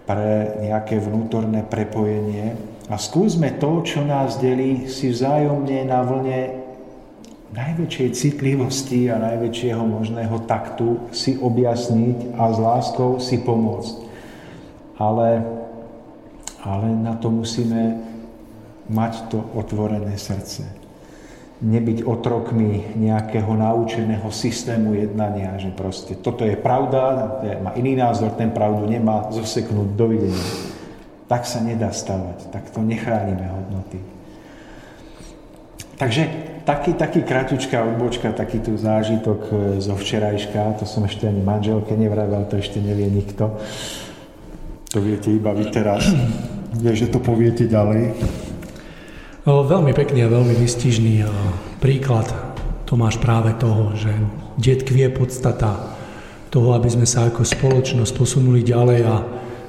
pre 0.08 0.56
nejaké 0.64 1.04
vnútorné 1.04 1.68
prepojenie 1.68 2.56
a 2.88 2.96
skúsme 2.96 3.60
to, 3.60 3.84
čo 3.84 4.08
nás 4.08 4.40
delí, 4.40 4.88
si 4.88 5.12
vzájomne 5.12 5.84
na 5.84 6.00
vlne 6.00 6.61
najväčšej 7.52 8.10
citlivosti 8.16 9.12
a 9.12 9.20
najväčšieho 9.20 9.84
možného 9.84 10.48
taktu 10.48 11.12
si 11.12 11.36
objasniť 11.36 12.36
a 12.40 12.52
s 12.52 12.58
láskou 12.58 13.20
si 13.20 13.44
pomôcť. 13.44 13.96
Ale, 14.96 15.44
ale 16.64 16.88
na 16.96 17.20
to 17.20 17.28
musíme 17.28 18.00
mať 18.88 19.14
to 19.28 19.40
otvorené 19.56 20.16
srdce. 20.16 20.64
Nebyť 21.62 22.08
otrokmi 22.08 22.98
nejakého 22.98 23.54
naučeného 23.54 24.26
systému 24.34 24.98
jednania, 24.98 25.62
že 25.62 25.70
proste 25.70 26.18
toto 26.18 26.42
je 26.42 26.58
pravda, 26.58 27.38
má 27.62 27.72
iný 27.78 27.94
názor, 27.94 28.34
ten 28.34 28.50
pravdu 28.50 28.90
nemá, 28.90 29.30
zoseknúť, 29.30 29.94
dovidenia. 29.94 30.48
Tak 31.30 31.46
sa 31.46 31.62
nedá 31.62 31.94
stavať, 31.94 32.50
tak 32.50 32.74
to 32.74 32.82
nechránime 32.82 33.46
hodnoty. 33.46 34.02
Takže 36.02 36.51
taký, 36.72 36.96
taký 36.96 37.22
kratučká 37.28 37.84
odbočka, 37.84 38.32
taký 38.32 38.64
tu 38.64 38.80
zážitok 38.80 39.40
e, 39.52 39.54
zo 39.84 39.92
včerajška, 40.00 40.80
to 40.80 40.88
som 40.88 41.04
ešte 41.04 41.28
ani 41.28 41.44
manželke 41.44 41.92
nevravel, 42.00 42.48
to 42.48 42.56
ešte 42.56 42.80
nevie 42.80 43.12
nikto. 43.12 43.60
To 44.96 44.98
viete 45.04 45.28
iba 45.32 45.52
vy 45.52 45.68
teraz. 45.68 46.08
Vie, 46.72 46.96
že 46.96 47.12
to 47.12 47.20
poviete 47.20 47.68
ďalej. 47.68 48.16
O, 49.44 49.68
veľmi 49.68 49.92
pekný 49.92 50.24
a 50.24 50.32
veľmi 50.32 50.56
vystižný 50.56 51.28
príklad 51.84 52.32
Tomáš 52.88 53.20
práve 53.20 53.52
toho, 53.60 53.92
že 53.96 54.12
detkvie 54.60 55.12
podstata 55.12 55.96
toho, 56.52 56.76
aby 56.76 56.88
sme 56.92 57.08
sa 57.08 57.28
ako 57.32 57.48
spoločnosť 57.48 58.12
posunuli 58.16 58.64
ďalej 58.64 59.00
a 59.08 59.16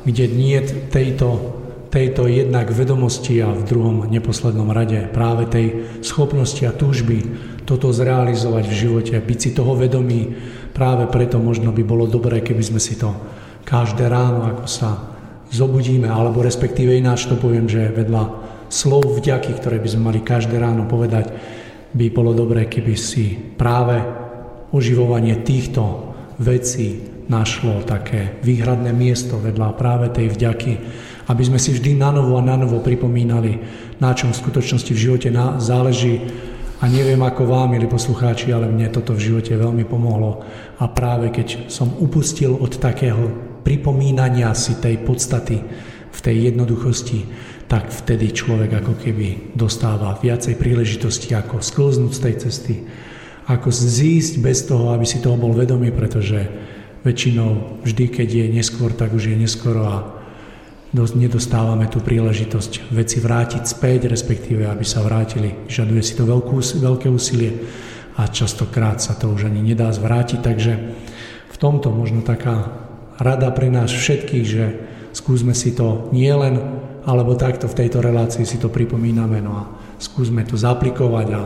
kde 0.03 0.27
nie 0.27 0.59
tejto 0.91 1.62
tejto 1.93 2.25
jednak 2.25 2.73
vedomosti 2.73 3.45
a 3.45 3.53
v 3.53 3.69
druhom 3.69 4.09
neposlednom 4.09 4.73
rade 4.73 5.13
práve 5.13 5.45
tej 5.45 5.67
schopnosti 6.01 6.65
a 6.65 6.73
túžby 6.73 7.21
toto 7.69 7.93
zrealizovať 7.93 8.65
v 8.65 8.79
živote, 8.89 9.15
byť 9.21 9.39
si 9.39 9.51
toho 9.53 9.77
vedomí, 9.77 10.33
práve 10.73 11.05
preto 11.13 11.37
možno 11.37 11.69
by 11.69 11.85
bolo 11.85 12.09
dobré, 12.09 12.41
keby 12.41 12.65
sme 12.65 12.81
si 12.81 12.97
to 12.97 13.13
každé 13.69 14.09
ráno, 14.09 14.49
ako 14.57 14.65
sa 14.65 14.91
zobudíme, 15.53 16.09
alebo 16.09 16.41
respektíve 16.41 16.97
ináč 16.97 17.29
to 17.29 17.37
poviem, 17.37 17.69
že 17.69 17.93
vedľa 17.93 18.23
slov 18.73 19.21
vďaky, 19.21 19.61
ktoré 19.61 19.77
by 19.77 19.89
sme 19.93 20.03
mali 20.09 20.21
každé 20.25 20.57
ráno 20.57 20.89
povedať, 20.89 21.29
by 21.93 22.09
bolo 22.09 22.33
dobré, 22.33 22.73
keby 22.73 22.97
si 22.97 23.37
práve 23.37 24.01
oživovanie 24.73 25.45
týchto 25.45 26.17
vecí 26.41 27.05
našlo 27.29 27.85
také 27.85 28.41
výhradné 28.41 28.97
miesto 28.97 29.37
vedľa 29.37 29.77
práve 29.77 30.09
tej 30.09 30.33
vďaky, 30.33 30.73
aby 31.33 31.43
sme 31.49 31.57
si 31.57 31.73
vždy 31.73 31.97
na 31.97 32.13
novo 32.13 32.37
a 32.37 32.45
na 32.45 32.61
novo 32.61 32.85
pripomínali, 32.85 33.57
na 33.97 34.13
čom 34.13 34.37
v 34.37 34.41
skutočnosti 34.45 34.93
v 34.93 35.03
živote 35.09 35.29
záleží. 35.57 36.21
A 36.85 36.91
neviem 36.91 37.23
ako 37.25 37.49
vám, 37.49 37.73
milí 37.73 37.89
poslucháči, 37.89 38.53
ale 38.53 38.69
mne 38.69 38.93
toto 38.93 39.17
v 39.17 39.33
živote 39.33 39.57
veľmi 39.57 39.89
pomohlo. 39.89 40.45
A 40.77 40.85
práve 40.93 41.33
keď 41.33 41.73
som 41.73 41.89
upustil 41.97 42.53
od 42.53 42.77
takého 42.77 43.33
pripomínania 43.65 44.53
si 44.53 44.77
tej 44.77 45.01
podstaty 45.01 45.57
v 46.13 46.19
tej 46.21 46.53
jednoduchosti, 46.53 47.25
tak 47.65 47.89
vtedy 47.89 48.37
človek 48.37 48.85
ako 48.85 49.01
keby 49.01 49.57
dostáva 49.57 50.13
viacej 50.21 50.61
príležitosti, 50.61 51.33
ako 51.33 51.65
sklznúť 51.65 52.13
z 52.13 52.21
tej 52.21 52.35
cesty, 52.45 52.75
ako 53.49 53.73
zísť 53.73 54.45
bez 54.45 54.69
toho, 54.69 54.93
aby 54.93 55.09
si 55.09 55.25
toho 55.25 55.41
bol 55.41 55.57
vedomý, 55.57 55.89
pretože 55.89 56.45
väčšinou 57.01 57.81
vždy, 57.81 58.05
keď 58.13 58.29
je 58.29 58.47
neskôr, 58.53 58.93
tak 58.93 59.17
už 59.17 59.33
je 59.33 59.37
neskoro 59.41 59.83
a 59.89 60.22
nedostávame 60.93 61.89
tú 61.89 62.05
príležitosť 62.05 62.93
veci 62.93 63.19
vrátiť 63.19 63.65
späť, 63.65 64.13
respektíve 64.13 64.69
aby 64.69 64.85
sa 64.85 65.01
vrátili. 65.01 65.65
Žaduje 65.69 66.03
si 66.05 66.13
to 66.13 66.29
veľkú, 66.29 66.61
veľké 66.61 67.09
úsilie 67.09 67.65
a 68.21 68.29
častokrát 68.29 69.01
sa 69.01 69.17
to 69.17 69.33
už 69.33 69.49
ani 69.49 69.65
nedá 69.65 69.89
zvrátiť, 69.89 70.41
takže 70.45 70.73
v 71.49 71.57
tomto 71.57 71.89
možno 71.89 72.21
taká 72.21 72.69
rada 73.17 73.49
pre 73.57 73.73
nás 73.73 73.89
všetkých, 73.89 74.45
že 74.45 74.65
skúsme 75.17 75.57
si 75.57 75.73
to 75.73 76.13
nielen, 76.13 76.61
alebo 77.09 77.41
takto 77.41 77.67
v 77.67 77.79
tejto 77.85 78.05
relácii 78.05 78.45
si 78.45 78.61
to 78.61 78.69
pripomíname, 78.69 79.41
no 79.41 79.53
a 79.57 79.65
skúsme 79.97 80.45
to 80.45 80.61
zaplikovať 80.61 81.29
a 81.33 81.43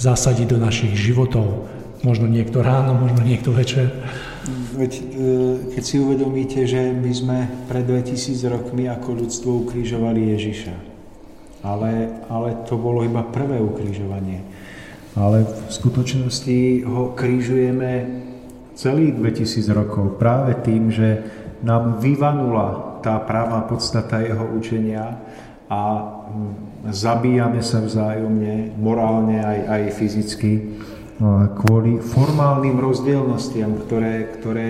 zasadiť 0.00 0.56
do 0.56 0.58
našich 0.60 0.96
životov. 0.96 1.68
Možno 2.04 2.28
niekto 2.28 2.60
ráno, 2.60 2.96
možno 2.96 3.24
niekto 3.24 3.52
večer. 3.52 3.92
Veď, 4.76 4.92
e, 4.98 5.04
keď 5.74 5.82
si 5.82 5.96
uvedomíte, 5.98 6.60
že 6.66 6.94
my 6.94 7.12
sme 7.12 7.38
pred 7.66 7.82
2000 7.82 8.46
rokmi 8.46 8.86
ako 8.86 9.26
ľudstvo 9.26 9.66
ukrižovali 9.66 10.32
Ježiša. 10.38 10.74
Ale, 11.66 12.22
ale 12.30 12.62
to 12.70 12.78
bolo 12.78 13.02
iba 13.02 13.26
prvé 13.26 13.58
ukrižovanie. 13.58 14.46
Ale 15.18 15.48
v 15.48 15.70
skutočnosti 15.72 16.86
ho 16.86 17.16
krížujeme 17.16 18.22
celých 18.76 19.16
2000 19.18 19.66
rokov 19.72 20.20
práve 20.20 20.54
tým, 20.62 20.92
že 20.92 21.24
nám 21.64 21.98
vyvanula 21.98 23.00
tá 23.00 23.16
pravá 23.24 23.64
podstata 23.64 24.20
jeho 24.20 24.44
učenia 24.54 25.16
a 25.66 25.82
hm, 26.30 26.52
zabíjame 26.92 27.64
sa 27.64 27.82
vzájomne, 27.82 28.76
morálne 28.78 29.42
aj, 29.42 29.58
aj 29.66 29.82
fyzicky, 29.96 30.52
kvôli 31.56 32.00
formálnym 32.00 32.76
rozdielnostiam, 32.76 33.76
ktoré, 33.86 34.36
ktoré 34.36 34.68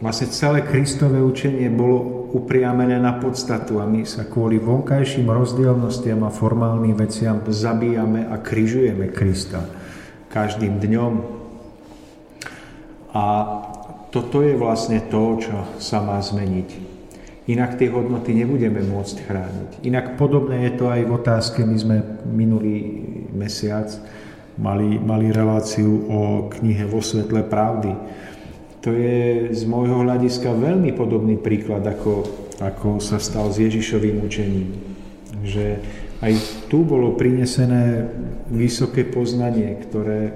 vlastne 0.00 0.28
celé 0.32 0.64
Kristové 0.64 1.20
učenie 1.20 1.68
bolo 1.68 2.28
upriamené 2.32 3.00
na 3.00 3.16
podstatu 3.16 3.80
a 3.80 3.88
my 3.88 4.04
sa 4.08 4.24
kvôli 4.28 4.60
vonkajším 4.60 5.28
rozdielnostiam 5.28 6.24
a 6.24 6.32
formálnym 6.32 6.96
veciam 6.96 7.40
zabíjame 7.44 8.28
a 8.28 8.40
križujeme 8.40 9.12
Krista 9.12 9.64
každým 10.32 10.80
dňom, 10.82 11.36
a 13.16 13.24
toto 14.12 14.44
je 14.44 14.52
vlastne 14.52 15.00
to, 15.08 15.40
čo 15.40 15.56
sa 15.80 16.04
má 16.04 16.20
zmeniť. 16.20 16.84
Inak 17.48 17.80
tie 17.80 17.88
hodnoty 17.88 18.36
nebudeme 18.36 18.84
môcť 18.84 19.16
chrániť. 19.24 19.70
Inak 19.88 20.20
podobné 20.20 20.68
je 20.68 20.72
to 20.76 20.92
aj 20.92 21.00
v 21.06 21.14
otázke, 21.14 21.58
my 21.64 21.76
sme 21.80 21.96
minulý 22.28 23.06
mesiac 23.32 23.88
mali, 24.60 24.96
mali 25.00 25.32
reláciu 25.32 26.08
o 26.08 26.20
knihe 26.52 26.84
Vo 26.88 27.00
svetle 27.04 27.44
pravdy. 27.44 27.92
To 28.84 28.94
je 28.94 29.50
z 29.50 29.62
môjho 29.66 30.06
hľadiska 30.06 30.54
veľmi 30.54 30.94
podobný 30.94 31.36
príklad, 31.36 31.82
ako, 31.82 32.22
ako 32.62 33.02
sa 33.02 33.18
stal 33.18 33.50
s 33.50 33.58
Ježišovým 33.58 34.22
učením. 34.22 34.68
Že 35.42 35.66
aj 36.22 36.32
tu 36.72 36.86
bolo 36.86 37.18
prinesené 37.18 38.08
vysoké 38.48 39.04
poznanie, 39.04 39.74
ktoré 39.84 40.32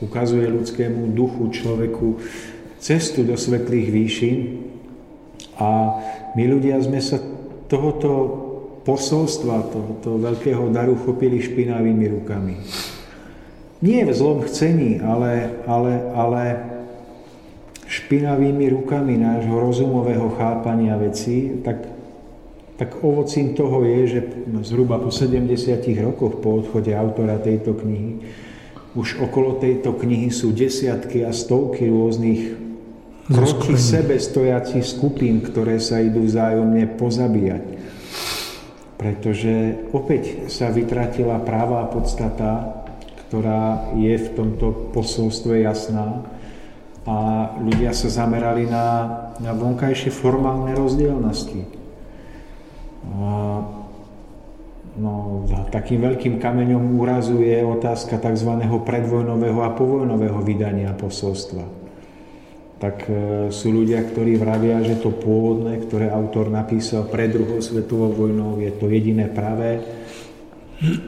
ukazuje 0.00 0.48
ľudskému 0.48 1.12
duchu, 1.12 1.52
človeku 1.52 2.22
cestu 2.80 3.26
do 3.26 3.36
svetlých 3.36 3.88
výšin 3.92 4.38
a 5.60 5.68
my 6.32 6.44
ľudia 6.48 6.80
sme 6.80 7.04
sa 7.04 7.20
tohoto 7.68 8.10
posolstva, 8.88 9.68
tohoto 9.68 10.16
veľkého 10.16 10.72
daru 10.72 10.96
chopili 10.96 11.44
špinavými 11.44 12.06
rukami. 12.08 12.56
Nie 13.80 14.04
v 14.04 14.12
zlom 14.12 14.44
chcení, 14.44 15.00
ale, 15.00 15.56
ale, 15.64 15.92
ale 16.12 16.42
špinavými 17.88 18.68
rukami 18.76 19.16
nášho 19.16 19.56
rozumového 19.56 20.36
chápania 20.36 21.00
vecí, 21.00 21.64
tak, 21.64 21.88
tak 22.76 23.00
ovocím 23.00 23.56
toho 23.56 23.80
je, 23.88 24.00
že 24.06 24.20
zhruba 24.68 25.00
po 25.00 25.08
70 25.08 25.80
rokoch 26.04 26.44
po 26.44 26.60
odchode 26.60 26.92
autora 26.92 27.40
tejto 27.40 27.72
knihy 27.72 28.20
už 28.94 29.22
okolo 29.22 29.62
tejto 29.62 29.94
knihy 29.94 30.34
sú 30.34 30.50
desiatky 30.50 31.22
a 31.22 31.30
stovky 31.30 31.86
rôznych 31.86 32.58
proti 33.30 33.78
sebe 33.78 34.18
stojacích 34.18 34.82
skupín, 34.82 35.38
ktoré 35.46 35.78
sa 35.78 36.02
idú 36.02 36.26
vzájomne 36.26 36.98
pozabíjať. 36.98 37.64
Pretože 38.98 39.86
opäť 39.94 40.50
sa 40.50 40.74
vytratila 40.74 41.38
práva 41.46 41.86
podstata, 41.86 42.82
ktorá 43.30 43.94
je 43.94 44.18
v 44.18 44.28
tomto 44.34 44.90
posolstve 44.90 45.62
jasná 45.62 46.26
a 47.06 47.48
ľudia 47.62 47.94
sa 47.94 48.10
zamerali 48.10 48.66
na, 48.66 48.86
na 49.38 49.54
vonkajšie 49.54 50.10
formálne 50.10 50.74
rozdielnosti. 50.74 51.62
A 53.06 53.30
No, 55.00 55.46
takým 55.70 56.02
veľkým 56.02 56.42
kameňom 56.42 56.98
úrazu 56.98 57.38
je 57.40 57.62
otázka 57.62 58.18
tzv. 58.18 58.52
predvojnového 58.82 59.62
a 59.62 59.70
povojnového 59.70 60.42
vydania 60.42 60.90
posolstva. 60.92 61.62
Tak 62.82 62.96
e, 63.06 63.12
sú 63.54 63.70
ľudia, 63.70 64.02
ktorí 64.02 64.34
vravia, 64.34 64.82
že 64.82 64.98
to 64.98 65.14
pôvodné, 65.14 65.78
ktoré 65.86 66.10
autor 66.10 66.50
napísal 66.50 67.06
pred 67.06 67.30
druhou 67.30 67.62
svetovou 67.62 68.12
vojnou, 68.12 68.58
je 68.58 68.72
to 68.76 68.90
jediné 68.90 69.30
pravé. 69.30 69.78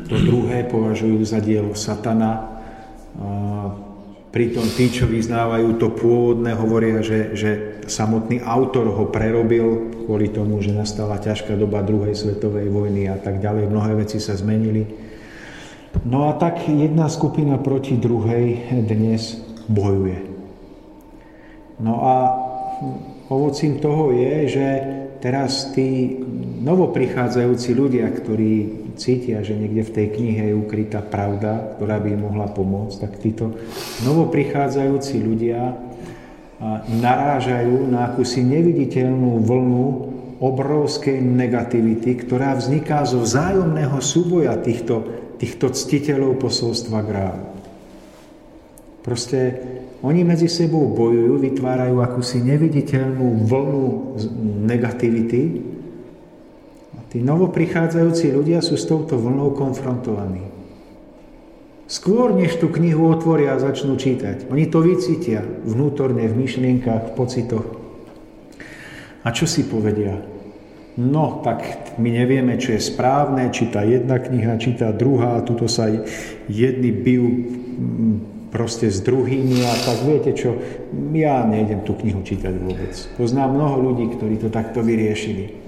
To 0.09 0.17
druhé 0.21 0.69
považujú 0.69 1.25
za 1.25 1.41
dielo 1.41 1.73
satana. 1.73 2.61
Pritom 4.33 4.65
tí, 4.77 4.89
čo 4.89 5.09
vyznávajú 5.09 5.77
to 5.81 5.93
pôvodné, 5.93 6.57
hovoria, 6.57 7.05
že, 7.05 7.37
že 7.37 7.51
samotný 7.85 8.41
autor 8.45 8.89
ho 8.89 9.09
prerobil 9.09 9.93
kvôli 10.05 10.33
tomu, 10.33 10.61
že 10.65 10.73
nastala 10.73 11.21
ťažká 11.21 11.57
doba 11.57 11.85
druhej 11.85 12.17
svetovej 12.17 12.69
vojny 12.73 13.09
a 13.13 13.17
tak 13.21 13.41
ďalej. 13.41 13.69
Mnohé 13.69 13.93
veci 14.05 14.21
sa 14.21 14.37
zmenili. 14.37 14.89
No 16.09 16.33
a 16.33 16.37
tak 16.41 16.65
jedna 16.65 17.13
skupina 17.13 17.61
proti 17.61 18.01
druhej 18.01 18.73
dnes 18.89 19.37
bojuje. 19.69 20.21
No 21.81 22.01
a 22.01 22.15
ovocím 23.29 23.81
toho 23.81 24.17
je, 24.17 24.49
že 24.49 24.67
teraz 25.21 25.73
tí 25.77 26.21
novoprichádzajúci 26.65 27.71
ľudia, 27.77 28.09
ktorí 28.09 28.82
cítia, 28.97 29.45
že 29.45 29.57
niekde 29.57 29.83
v 29.85 29.95
tej 29.95 30.07
knihe 30.17 30.43
je 30.53 30.59
ukrytá 30.59 31.01
pravda, 31.03 31.77
ktorá 31.77 31.99
by 31.99 32.09
im 32.13 32.23
mohla 32.29 32.49
pomôcť, 32.49 32.97
tak 33.03 33.13
títo 33.21 33.57
novoprichádzajúci 34.05 35.17
ľudia 35.21 35.77
narážajú 37.03 37.91
na 37.91 38.13
akúsi 38.13 38.47
neviditeľnú 38.47 39.43
vlnu 39.43 39.85
obrovskej 40.43 41.23
negativity, 41.23 42.19
ktorá 42.19 42.55
vzniká 42.59 43.07
zo 43.07 43.23
vzájomného 43.23 43.99
súboja 44.03 44.59
týchto, 44.59 45.07
týchto 45.39 45.71
ctiteľov 45.71 46.39
posolstva 46.43 46.99
grálu. 47.03 47.47
Proste 49.03 49.59
oni 50.03 50.23
medzi 50.23 50.47
sebou 50.51 50.91
bojujú, 50.91 51.39
vytvárajú 51.43 52.03
akúsi 52.03 52.43
neviditeľnú 52.43 53.47
vlnu 53.47 53.87
negativity, 54.67 55.63
Tí 57.13 57.21
novoprichádzajúci 57.21 58.33
ľudia 58.33 58.65
sú 58.65 58.81
s 58.81 58.89
touto 58.89 59.21
vlnou 59.21 59.53
konfrontovaní. 59.53 60.49
Skôr, 61.85 62.33
než 62.33 62.57
tú 62.57 62.73
knihu 62.73 63.13
otvoria 63.13 63.53
a 63.53 63.61
začnú 63.61 64.01
čítať. 64.01 64.49
Oni 64.49 64.65
to 64.65 64.81
vycítia 64.81 65.45
vnútorne, 65.45 66.25
v 66.25 66.41
myšlienkach, 66.41 67.13
v 67.13 67.17
pocitoch. 67.21 67.69
A 69.21 69.29
čo 69.29 69.45
si 69.45 69.69
povedia? 69.69 70.17
No, 70.97 71.45
tak 71.45 71.93
my 72.01 72.09
nevieme, 72.09 72.57
čo 72.57 72.73
je 72.73 72.81
správne, 72.81 73.53
či 73.53 73.69
tá 73.69 73.85
jedna 73.85 74.17
kniha, 74.17 74.57
či 74.57 74.73
tá 74.73 74.89
druhá, 74.89 75.45
tuto 75.45 75.69
sa 75.69 75.93
jedni 76.49 76.97
bijú 76.97 77.29
mm, 77.29 78.17
proste 78.49 78.89
s 78.89 79.05
druhými 79.05 79.69
a 79.69 79.73
tak 79.85 80.01
viete 80.09 80.33
čo, 80.33 80.57
ja 81.13 81.45
nejdem 81.45 81.85
tú 81.85 81.93
knihu 81.97 82.25
čítať 82.25 82.57
vôbec. 82.57 82.93
Poznám 83.21 83.53
mnoho 83.53 83.93
ľudí, 83.93 84.17
ktorí 84.17 84.41
to 84.41 84.49
takto 84.49 84.81
vyriešili. 84.81 85.62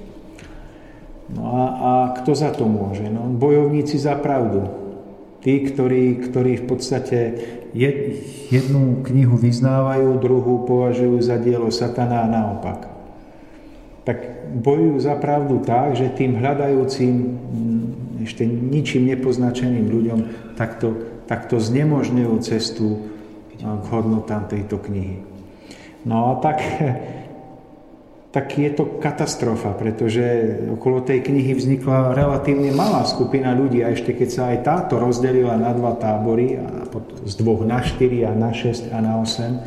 No 1.35 1.43
a, 1.43 1.63
a 1.67 1.93
kto 2.23 2.33
za 2.33 2.55
to 2.55 2.65
môže? 2.71 3.07
No, 3.11 3.27
bojovníci 3.27 3.99
za 3.99 4.15
pravdu. 4.15 4.71
Tí, 5.45 5.61
ktorí, 5.61 6.25
ktorí 6.25 6.63
v 6.63 6.65
podstate 6.65 7.19
jednu 8.49 9.05
knihu 9.05 9.37
vyznávajú, 9.37 10.17
druhú 10.23 10.65
považujú 10.65 11.21
za 11.21 11.37
dielo 11.37 11.69
satana 11.69 12.25
a 12.25 12.31
naopak. 12.31 12.89
Tak 14.09 14.19
bojujú 14.63 14.97
za 15.03 15.19
pravdu 15.19 15.61
tak, 15.61 15.99
že 15.99 16.15
tým 16.15 16.39
hľadajúcim, 16.39 17.13
mm, 17.13 17.85
ešte 18.25 18.47
ničím 18.47 19.11
nepoznačeným 19.11 19.91
ľuďom 19.91 20.19
takto, 20.55 20.97
takto 21.27 21.61
znemožňujú 21.61 22.35
cestu 22.41 23.11
k 23.59 23.85
hodnotám 23.91 24.49
tejto 24.49 24.81
knihy. 24.81 25.21
No 26.05 26.37
a 26.37 26.41
tak 26.41 26.63
tak 28.35 28.59
je 28.59 28.67
to 28.75 28.99
katastrofa, 28.99 29.79
pretože 29.79 30.59
okolo 30.75 31.07
tej 31.07 31.23
knihy 31.23 31.55
vznikla 31.55 32.19
relatívne 32.19 32.75
malá 32.75 33.07
skupina 33.07 33.55
ľudí 33.55 33.87
a 33.87 33.95
ešte 33.95 34.11
keď 34.11 34.29
sa 34.29 34.43
aj 34.51 34.59
táto 34.67 34.99
rozdelila 34.99 35.55
na 35.55 35.71
dva 35.71 35.95
tábory, 35.95 36.59
a 36.59 36.83
z 37.23 37.35
dvoch 37.39 37.63
na 37.63 37.79
štyri 37.79 38.27
a 38.27 38.35
na 38.35 38.51
šesť 38.51 38.91
a 38.91 38.99
na 38.99 39.23
osem 39.23 39.63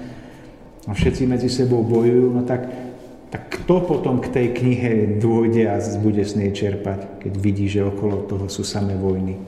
a 0.83 0.91
všetci 0.91 1.23
medzi 1.31 1.47
sebou 1.47 1.79
bojujú, 1.79 2.27
no 2.35 2.43
tak, 2.43 2.67
tak 3.31 3.55
kto 3.55 3.87
potom 3.87 4.19
k 4.19 4.35
tej 4.35 4.47
knihe 4.51 5.15
dôjde 5.15 5.63
a 5.71 5.79
bude 6.03 6.27
z 6.27 6.33
nej 6.35 6.51
čerpať, 6.51 7.23
keď 7.23 7.33
vidí, 7.39 7.71
že 7.71 7.87
okolo 7.87 8.27
toho 8.27 8.51
sú 8.51 8.67
samé 8.67 8.99
vojny. 8.99 9.39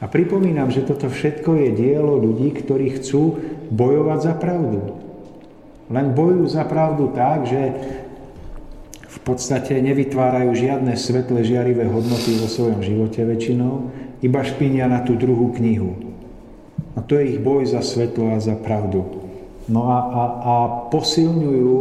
A 0.00 0.08
pripomínam, 0.08 0.72
že 0.72 0.88
toto 0.88 1.12
všetko 1.12 1.60
je 1.60 1.68
dielo 1.76 2.16
ľudí, 2.16 2.56
ktorí 2.56 2.96
chcú 2.96 3.36
bojovať 3.68 4.18
za 4.24 4.32
pravdu. 4.32 4.96
Len 5.92 6.16
bojujú 6.16 6.46
za 6.48 6.64
pravdu 6.64 7.12
tak, 7.12 7.44
že 7.44 7.60
v 9.10 9.18
podstate 9.26 9.74
nevytvárajú 9.82 10.54
žiadne 10.54 10.94
svetlé 10.94 11.42
žiarivé 11.42 11.90
hodnoty 11.90 12.38
vo 12.38 12.46
svojom 12.46 12.78
živote 12.78 13.26
väčšinou, 13.26 13.90
iba 14.22 14.40
špinia 14.46 14.86
na 14.86 15.02
tú 15.02 15.18
druhú 15.18 15.50
knihu. 15.58 15.98
A 16.94 17.02
to 17.02 17.18
je 17.18 17.34
ich 17.34 17.40
boj 17.42 17.66
za 17.66 17.82
svetlo 17.82 18.34
a 18.34 18.38
za 18.38 18.54
pravdu. 18.54 19.02
No 19.66 19.90
a, 19.90 19.98
a, 19.98 20.22
a 20.22 20.54
posilňujú 20.94 21.76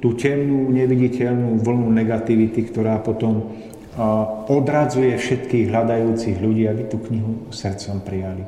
tú 0.00 0.16
temnú, 0.16 0.72
neviditeľnú 0.72 1.60
vlnu 1.60 1.88
negativity, 1.92 2.66
ktorá 2.66 2.98
potom 3.04 3.52
odradzuje 4.48 5.12
všetkých 5.20 5.68
hľadajúcich 5.68 6.36
ľudí, 6.40 6.64
aby 6.64 6.88
tú 6.88 6.96
knihu 7.12 7.52
srdcom 7.52 8.00
prijali. 8.00 8.42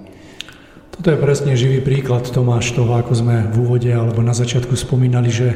Toto 0.95 1.11
je 1.13 1.19
presne 1.21 1.53
živý 1.59 1.85
príklad, 1.85 2.25
Tomáš, 2.25 2.73
toho, 2.73 2.97
ako 2.97 3.13
sme 3.13 3.51
v 3.53 3.57
úvode 3.61 3.91
alebo 3.93 4.25
na 4.25 4.33
začiatku 4.33 4.73
spomínali, 4.79 5.29
že, 5.29 5.53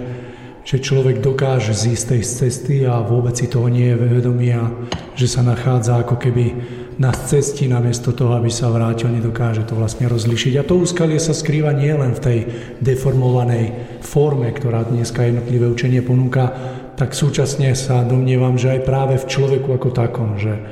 že 0.69 0.85
človek 0.85 1.25
dokáže 1.25 1.73
zísť 1.73 2.05
tej 2.13 2.23
cesty 2.29 2.77
a 2.85 3.01
vôbec 3.01 3.33
si 3.33 3.49
toho 3.49 3.73
nie 3.73 3.89
je 3.89 3.97
vedomý 3.97 4.53
a 4.53 4.69
že 5.17 5.25
sa 5.25 5.41
nachádza 5.41 6.05
ako 6.05 6.21
keby 6.21 6.53
na 7.01 7.09
cesti 7.09 7.65
namiesto 7.73 8.13
toho, 8.13 8.37
aby 8.37 8.53
sa 8.53 8.69
vrátil, 8.69 9.09
nedokáže 9.09 9.65
to 9.65 9.73
vlastne 9.73 10.05
rozlišiť. 10.13 10.61
A 10.61 10.67
to 10.69 10.77
úskalie 10.77 11.17
sa 11.17 11.33
skrýva 11.33 11.73
nielen 11.73 12.13
v 12.13 12.21
tej 12.21 12.39
deformovanej 12.85 13.97
forme, 14.05 14.53
ktorá 14.53 14.85
dneska 14.85 15.25
jednotlivé 15.25 15.73
učenie 15.73 16.05
ponúka, 16.05 16.53
tak 17.01 17.17
súčasne 17.17 17.73
sa 17.73 18.05
domnievam, 18.05 18.61
že 18.61 18.77
aj 18.77 18.81
práve 18.85 19.15
v 19.17 19.25
človeku 19.25 19.73
ako 19.73 19.89
takom, 19.95 20.37
že, 20.37 20.69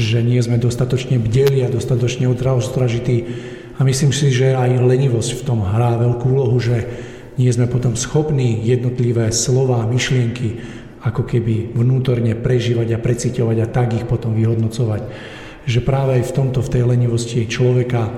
že 0.00 0.24
nie 0.24 0.40
sme 0.40 0.56
dostatočne 0.56 1.20
bdeli 1.20 1.60
a 1.66 1.68
dostatočne 1.68 2.32
ostražití. 2.32 3.28
A 3.76 3.84
myslím 3.84 4.14
si, 4.14 4.32
že 4.32 4.56
aj 4.56 4.80
lenivosť 4.80 5.36
v 5.36 5.44
tom 5.44 5.60
hrá 5.66 6.00
veľkú 6.00 6.32
úlohu, 6.32 6.56
že 6.62 7.12
nie 7.34 7.50
sme 7.50 7.66
potom 7.66 7.98
schopní 7.98 8.62
jednotlivé 8.62 9.30
slova, 9.34 9.86
myšlienky 9.86 10.62
ako 11.04 11.28
keby 11.28 11.76
vnútorne 11.76 12.32
prežívať 12.32 12.96
a 12.96 13.02
preciťovať 13.02 13.56
a 13.60 13.70
tak 13.70 13.92
ich 13.92 14.08
potom 14.08 14.32
vyhodnocovať. 14.32 15.02
Že 15.68 15.80
práve 15.84 16.20
aj 16.20 16.24
v 16.28 16.34
tomto, 16.36 16.60
v 16.64 16.72
tej 16.72 16.82
lenivosti 16.88 17.44
človeka 17.44 18.08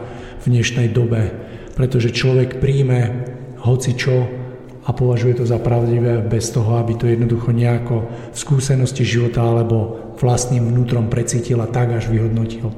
v 0.42 0.54
dnešnej 0.54 0.94
dobe, 0.94 1.34
pretože 1.74 2.14
človek 2.14 2.62
príjme 2.62 3.26
hoci 3.62 3.98
čo, 3.98 4.46
a 4.86 4.94
považuje 4.94 5.42
to 5.42 5.44
za 5.44 5.58
pravdivé 5.58 6.22
bez 6.22 6.54
toho, 6.54 6.78
aby 6.78 6.94
to 6.94 7.10
jednoducho 7.10 7.50
nejako 7.50 8.06
v 8.30 8.36
skúsenosti 8.38 9.02
života 9.02 9.42
alebo 9.42 10.14
vlastným 10.14 10.62
vnútrom 10.62 11.10
precítil 11.10 11.58
a 11.58 11.66
tak 11.66 11.98
až 11.98 12.06
vyhodnotil. 12.06 12.70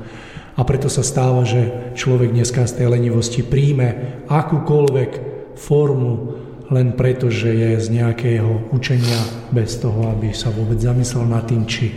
A 0.57 0.65
preto 0.65 0.89
sa 0.89 1.05
stáva, 1.05 1.45
že 1.45 1.93
človek 1.95 2.33
dneska 2.33 2.65
z 2.65 2.83
tej 2.83 2.87
lenivosti 2.89 3.45
príjme 3.45 4.25
akúkoľvek 4.27 5.38
formu 5.59 6.39
len 6.69 6.93
preto, 6.95 7.33
že 7.33 7.51
je 7.51 7.71
z 7.81 7.89
nejakého 7.91 8.73
učenia 8.77 9.51
bez 9.51 9.81
toho, 9.81 10.13
aby 10.13 10.37
sa 10.37 10.53
vôbec 10.53 10.77
zamyslel 10.79 11.25
nad 11.25 11.49
tým, 11.49 11.65
či 11.65 11.97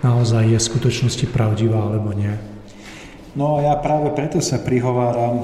naozaj 0.00 0.46
je 0.46 0.58
v 0.58 0.68
skutočnosti 0.72 1.26
pravdivá 1.30 1.90
alebo 1.90 2.14
nie. 2.14 2.30
No 3.32 3.56
a 3.56 3.64
ja 3.64 3.74
práve 3.80 4.12
preto 4.12 4.44
sa 4.44 4.60
prihováram 4.60 5.40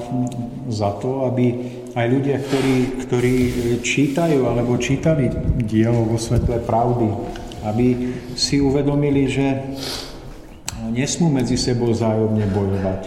za 0.69 0.93
to, 1.01 1.25
aby 1.25 1.57
aj 1.97 2.05
ľudia, 2.05 2.37
ktorí, 2.37 3.01
ktorí 3.01 3.35
čítajú 3.81 4.45
alebo 4.45 4.77
čítali 4.77 5.25
dielo 5.57 6.05
vo 6.05 6.21
svetle 6.21 6.61
pravdy, 6.61 7.09
aby 7.65 7.87
si 8.37 8.61
uvedomili, 8.61 9.25
že 9.25 9.45
nesmú 10.93 11.33
medzi 11.33 11.57
sebou 11.57 11.89
zájomne 11.91 12.45
bojovať. 12.53 13.01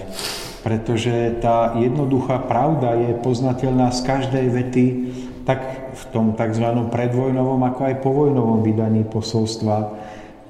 Pretože 0.62 1.42
tá 1.42 1.74
jednoduchá 1.74 2.38
pravda 2.46 2.94
je 2.94 3.18
poznateľná 3.18 3.90
z 3.90 4.00
každej 4.06 4.46
vety, 4.46 4.86
tak 5.42 5.90
v 5.98 6.02
tom 6.14 6.38
tzv. 6.38 6.66
predvojnovom, 6.86 7.58
ako 7.66 7.80
aj 7.90 8.02
povojnovom 8.02 8.62
vydaní 8.62 9.02
posolstva 9.02 9.90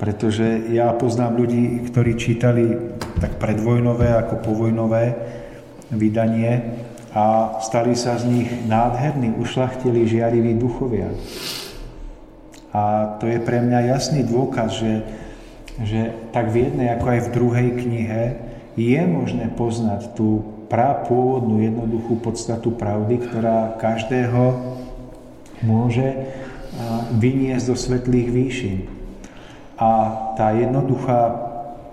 pretože 0.03 0.67
ja 0.75 0.91
poznám 0.99 1.39
ľudí, 1.39 1.87
ktorí 1.87 2.19
čítali 2.19 2.75
tak 3.23 3.39
predvojnové 3.39 4.11
ako 4.19 4.43
povojnové 4.43 5.15
vydanie 5.95 6.75
a 7.15 7.55
stali 7.63 7.95
sa 7.95 8.19
z 8.19 8.27
nich 8.27 8.51
nádherní, 8.67 9.39
ušlachtili 9.39 10.03
žiariví 10.11 10.59
duchovia. 10.59 11.07
A 12.75 13.15
to 13.23 13.31
je 13.31 13.39
pre 13.47 13.63
mňa 13.63 13.95
jasný 13.95 14.27
dôkaz, 14.27 14.75
že, 14.75 15.07
že 15.87 16.11
tak 16.35 16.51
v 16.51 16.67
jednej 16.67 16.99
ako 16.99 17.07
aj 17.07 17.21
v 17.23 17.33
druhej 17.39 17.69
knihe 17.79 18.23
je 18.77 19.01
možné 19.05 19.53
poznať 19.53 20.17
tú 20.17 20.45
pôvodnú 20.73 21.61
jednoduchú 21.61 22.17
podstatu 22.25 22.73
pravdy, 22.73 23.21
ktorá 23.21 23.77
každého 23.77 24.57
môže 25.61 26.33
vyniesť 27.21 27.67
do 27.69 27.77
svetlých 27.77 28.29
výšin. 28.33 28.79
A 29.77 29.91
tá 30.41 30.57
jednoduchá 30.57 31.21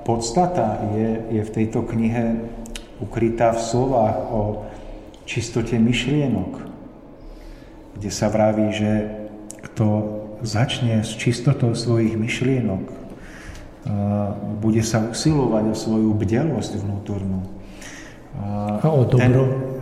podstata 0.07 0.80
je, 0.95 1.39
je 1.39 1.41
v 1.43 1.53
tejto 1.53 1.84
knihe 1.84 2.39
ukrytá 3.03 3.51
v 3.51 3.61
slovách 3.67 4.17
o 4.32 4.41
čistote 5.27 5.75
myšlienok, 5.75 6.51
kde 7.99 8.09
sa 8.09 8.32
vraví, 8.32 8.71
že 8.71 8.91
kto 9.69 9.86
začne 10.39 11.03
s 11.03 11.19
čistotou 11.19 11.75
svojich 11.75 12.15
myšlienok, 12.15 12.99
bude 14.59 14.84
sa 14.84 15.07
usilovať 15.07 15.71
o 15.71 15.75
svoju 15.75 16.11
bdelosť 16.11 16.84
vnútornú. 16.84 17.47
A 18.84 18.88
o 18.88 19.07
dobro. 19.07 19.17
Ten, 19.17 19.34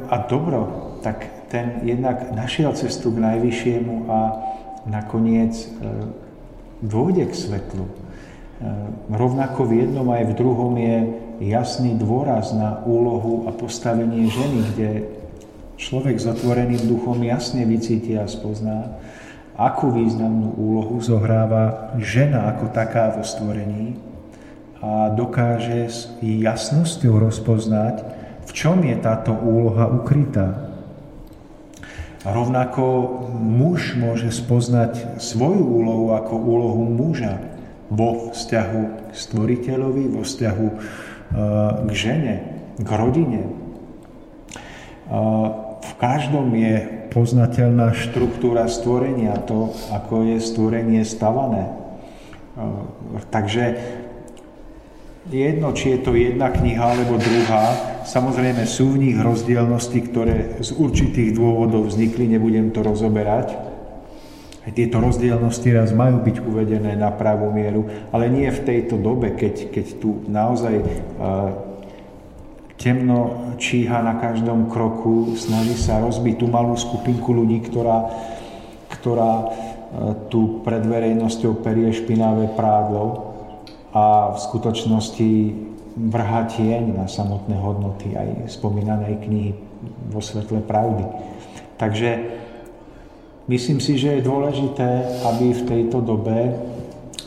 a 0.08 0.16
dobro, 0.30 0.62
tak 1.02 1.48
ten 1.48 1.84
jednak 1.84 2.32
našiel 2.36 2.74
cestu 2.76 3.12
k 3.12 3.24
najvyššiemu 3.24 3.96
a 4.08 4.20
nakoniec 4.88 5.54
e, 5.56 5.68
dôjde 6.84 7.28
k 7.28 7.34
svetlu. 7.36 7.86
E, 7.88 7.94
rovnako 9.12 9.68
v 9.68 9.84
jednom 9.84 10.08
aj 10.12 10.24
v 10.32 10.34
druhom 10.36 10.74
je 10.80 10.98
jasný 11.44 11.96
dôraz 12.00 12.56
na 12.56 12.82
úlohu 12.88 13.46
a 13.48 13.52
postavenie 13.54 14.32
ženy, 14.32 14.60
kde 14.74 14.90
človek 15.78 16.18
s 16.18 16.26
otvoreným 16.26 16.82
duchom 16.88 17.22
jasne 17.22 17.64
vycíti 17.68 18.18
a 18.18 18.26
spozná, 18.26 18.98
akú 19.58 19.90
významnú 19.90 20.54
úlohu 20.54 21.02
zohráva 21.02 21.98
žena 21.98 22.54
ako 22.54 22.70
taká 22.70 23.10
vo 23.18 23.26
stvorení 23.26 23.98
a 24.78 25.10
dokáže 25.10 25.90
s 25.90 26.00
jasnosťou 26.22 27.18
rozpoznať, 27.18 28.06
v 28.46 28.52
čom 28.54 28.86
je 28.86 28.94
táto 29.02 29.34
úloha 29.34 29.90
ukrytá. 29.90 30.70
A 32.22 32.30
rovnako 32.30 32.86
muž 33.34 33.98
môže 33.98 34.30
spoznať 34.30 35.18
svoju 35.18 35.66
úlohu 35.66 36.14
ako 36.14 36.34
úlohu 36.38 36.86
muža 36.86 37.42
vo 37.90 38.30
vzťahu 38.30 38.84
k 39.10 39.16
stvoriteľovi, 39.16 40.04
vo 40.14 40.22
vzťahu 40.22 40.68
e, 40.70 40.76
k 41.88 41.92
žene, 41.96 42.36
k 42.78 42.90
rodine. 42.94 43.42
E, 43.48 43.52
v 45.82 45.94
každom 45.98 46.52
je 46.54 46.97
poznateľná 47.18 47.98
štruktúra 47.98 48.70
stvorenia, 48.70 49.42
to, 49.42 49.74
ako 49.90 50.22
je 50.30 50.38
stvorenie 50.38 51.02
stavané. 51.02 51.66
E, 51.66 51.72
takže 53.34 53.74
jedno, 55.34 55.74
či 55.74 55.98
je 55.98 56.00
to 56.06 56.14
jedna 56.14 56.54
kniha 56.54 56.94
alebo 56.94 57.18
druhá, 57.18 57.74
samozrejme 58.06 58.70
sú 58.70 58.94
v 58.94 59.10
nich 59.10 59.18
rozdielnosti, 59.18 60.00
ktoré 60.06 60.62
z 60.62 60.78
určitých 60.78 61.34
dôvodov 61.34 61.90
vznikli, 61.90 62.30
nebudem 62.30 62.70
to 62.70 62.86
rozoberať. 62.86 63.58
Aj 64.68 64.72
tieto 64.76 65.02
rozdielnosti 65.02 65.74
raz 65.74 65.98
majú 65.98 66.22
byť 66.22 66.38
uvedené 66.44 66.94
na 67.00 67.10
pravú 67.10 67.50
mieru, 67.50 67.90
ale 68.14 68.30
nie 68.30 68.52
v 68.52 68.62
tejto 68.62 69.00
dobe, 69.00 69.34
keď, 69.34 69.72
keď 69.74 69.86
tu 69.98 70.22
naozaj 70.28 70.76
uh, 70.84 71.67
temno 72.78 73.54
číha 73.58 74.06
na 74.06 74.22
každom 74.22 74.70
kroku, 74.70 75.34
snaží 75.34 75.74
sa 75.76 75.98
rozbiť 76.02 76.36
tú 76.38 76.46
malú 76.46 76.78
skupinku 76.78 77.34
ľudí, 77.34 77.66
ktorá, 77.66 78.10
ktorá 78.94 79.34
uh, 79.44 79.50
tu 80.30 80.62
pred 80.62 80.86
verejnosťou 80.86 81.66
perie 81.66 81.90
špinavé 81.90 82.54
prádlo 82.54 83.34
a 83.92 84.34
v 84.34 84.38
skutočnosti 84.38 85.32
vrhá 85.98 86.46
tieň 86.46 87.02
na 87.02 87.06
samotné 87.10 87.58
hodnoty 87.58 88.14
aj 88.14 88.54
spomínanej 88.54 89.18
knihy 89.26 89.52
vo 90.14 90.22
svetle 90.22 90.62
pravdy. 90.62 91.04
Takže 91.82 92.10
myslím 93.50 93.82
si, 93.82 93.98
že 93.98 94.18
je 94.18 94.28
dôležité, 94.28 94.90
aby 95.26 95.54
v 95.54 95.66
tejto 95.66 96.06
dobe 96.06 96.54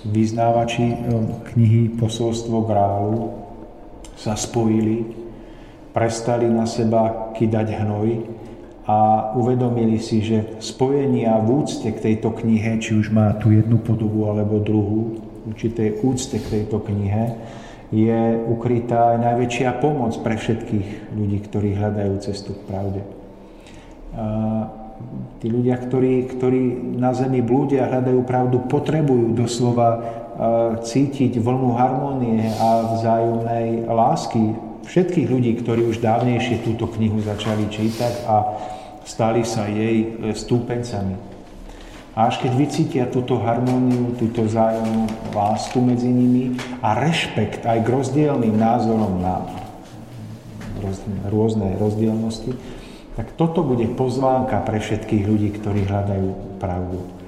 vyznávači 0.06 0.86
e, 0.86 0.96
knihy 1.54 1.98
Posolstvo 1.98 2.62
Grálu 2.62 3.34
sa 4.14 4.38
spojili, 4.38 5.06
prestali 5.90 6.46
na 6.46 6.66
seba 6.66 7.34
kydať 7.34 7.68
hnoj 7.82 8.08
a 8.86 9.30
uvedomili 9.38 9.98
si, 10.02 10.22
že 10.22 10.58
spojenia 10.58 11.38
v 11.42 11.62
úcte 11.62 11.88
k 11.90 11.98
tejto 11.98 12.34
knihe, 12.34 12.78
či 12.82 12.98
už 12.98 13.14
má 13.14 13.34
tu 13.38 13.54
jednu 13.54 13.78
podobu 13.78 14.26
alebo 14.30 14.58
druhú, 14.58 15.22
určitej 15.46 16.02
úcte 16.02 16.38
k 16.38 16.46
tejto 16.58 16.82
knihe, 16.82 17.38
je 17.90 18.38
ukrytá 18.46 19.14
aj 19.14 19.18
najväčšia 19.18 19.82
pomoc 19.82 20.14
pre 20.22 20.38
všetkých 20.38 21.10
ľudí, 21.14 21.38
ktorí 21.42 21.74
hľadajú 21.74 22.14
cestu 22.22 22.54
k 22.54 22.62
pravde. 22.70 23.02
Tí 25.42 25.46
ľudia, 25.48 25.74
ktorí, 25.80 26.28
ktorí 26.28 26.94
na 26.98 27.10
zemi 27.16 27.42
blúdia 27.42 27.88
a 27.88 27.90
hľadajú 27.90 28.20
pravdu, 28.22 28.62
potrebujú 28.68 29.34
doslova 29.34 30.02
cítiť 30.86 31.40
vlnu 31.40 31.74
harmónie 31.74 32.46
a 32.58 32.96
vzájomnej 32.96 33.90
lásky 33.90 34.69
všetkých 34.90 35.30
ľudí, 35.30 35.54
ktorí 35.62 35.86
už 35.86 36.02
dávnejšie 36.02 36.66
túto 36.66 36.90
knihu 36.90 37.22
začali 37.22 37.70
čítať 37.70 38.26
a 38.26 38.36
stali 39.06 39.46
sa 39.46 39.70
jej 39.70 40.02
e, 40.02 40.34
stúpencami. 40.34 41.14
A 42.18 42.26
až 42.26 42.42
keď 42.42 42.52
vycítia 42.58 43.04
túto 43.06 43.38
harmóniu, 43.38 44.18
túto 44.18 44.42
vzájomnú 44.42 45.06
lásku 45.30 45.78
medzi 45.78 46.10
nimi 46.10 46.58
a 46.82 46.98
rešpekt 46.98 47.62
aj 47.62 47.86
k 47.86 47.88
rozdielným 47.88 48.58
názorom 48.58 49.22
na 49.22 49.46
rôzne 51.30 51.78
rozdielnosti, 51.78 52.50
tak 53.14 53.38
toto 53.38 53.62
bude 53.62 53.86
pozvánka 53.94 54.58
pre 54.66 54.82
všetkých 54.82 55.22
ľudí, 55.22 55.48
ktorí 55.54 55.86
hľadajú 55.86 56.58
pravdu. 56.58 57.19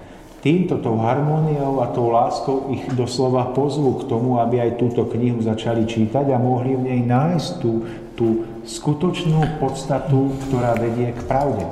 Týmto, 0.43 0.83
tou 0.83 0.99
harmóniou 0.99 1.87
a 1.87 1.95
tou 1.95 2.11
láskou 2.11 2.75
ich 2.75 2.83
doslova 2.99 3.55
pozvú 3.55 4.03
k 4.03 4.11
tomu, 4.11 4.43
aby 4.43 4.59
aj 4.59 4.75
túto 4.75 5.07
knihu 5.07 5.39
začali 5.39 5.87
čítať 5.87 6.35
a 6.35 6.43
mohli 6.43 6.75
v 6.75 6.83
nej 6.83 7.01
nájsť 7.07 7.49
tú, 7.63 7.87
tú 8.19 8.27
skutočnú 8.67 9.63
podstatu, 9.63 10.35
ktorá 10.51 10.75
vedie 10.75 11.15
k 11.15 11.21
pravde. 11.31 11.63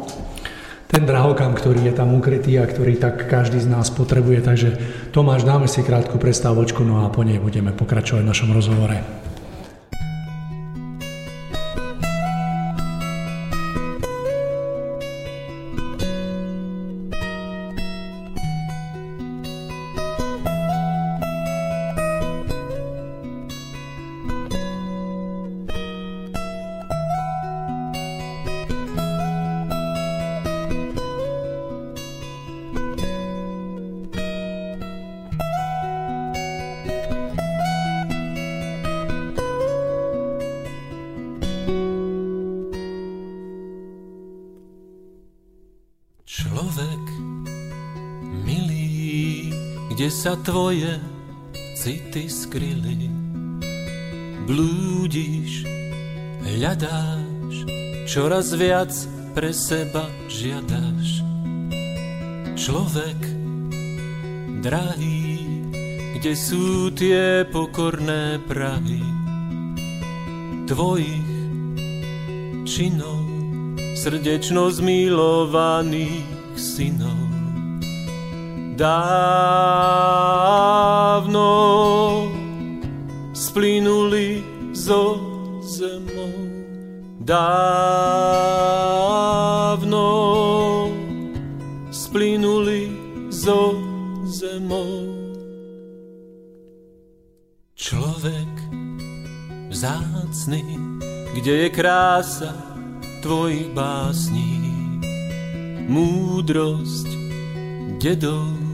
Ten 0.87 1.03
drahokam, 1.03 1.51
ktorý 1.51 1.91
je 1.91 1.95
tam 1.99 2.15
ukrytý 2.15 2.63
a 2.63 2.71
ktorý 2.71 2.95
tak 2.95 3.27
každý 3.27 3.59
z 3.59 3.67
nás 3.67 3.91
potrebuje. 3.91 4.39
Takže 4.47 4.69
Tomáš, 5.11 5.43
dáme 5.43 5.67
si 5.67 5.83
krátku 5.83 6.23
prestávočku, 6.23 6.87
no 6.87 7.03
a 7.03 7.11
po 7.11 7.27
nej 7.27 7.43
budeme 7.43 7.75
pokračovať 7.75 8.23
v 8.23 8.31
našom 8.31 8.55
rozhovore. 8.55 9.03
Sa 50.21 50.37
tvoje 50.37 51.01
city 51.81 52.29
skryli. 52.29 53.09
Blúdiš, 54.45 55.65
hľadáš, 56.45 57.65
čoraz 58.05 58.53
viac 58.53 58.93
pre 59.33 59.49
seba 59.57 60.05
žiadaš. 60.29 61.25
Človek, 62.53 63.17
drahý, 64.61 65.41
kde 66.21 66.33
sú 66.37 66.93
tie 66.93 67.49
pokorné 67.49 68.45
prahy 68.45 69.01
tvojich 70.69 71.33
činov, 72.69 73.25
srdečno 73.97 74.69
zmilovaných 74.69 76.29
synov 76.61 77.30
dávno 78.81 79.13
splynuli 83.37 84.41
zo 84.73 85.21
zemou. 85.61 86.33
Dávno 87.21 87.69
splynuli 91.93 92.89
zo 93.29 93.77
zemou. 94.25 95.13
Človek 97.77 98.49
vzácný, 99.69 100.65
kde 101.37 101.69
je 101.69 101.71
krása 101.71 102.57
tvojich 103.21 103.69
básní, 103.77 104.57
múdrosť 105.85 107.21
dedov 108.01 108.70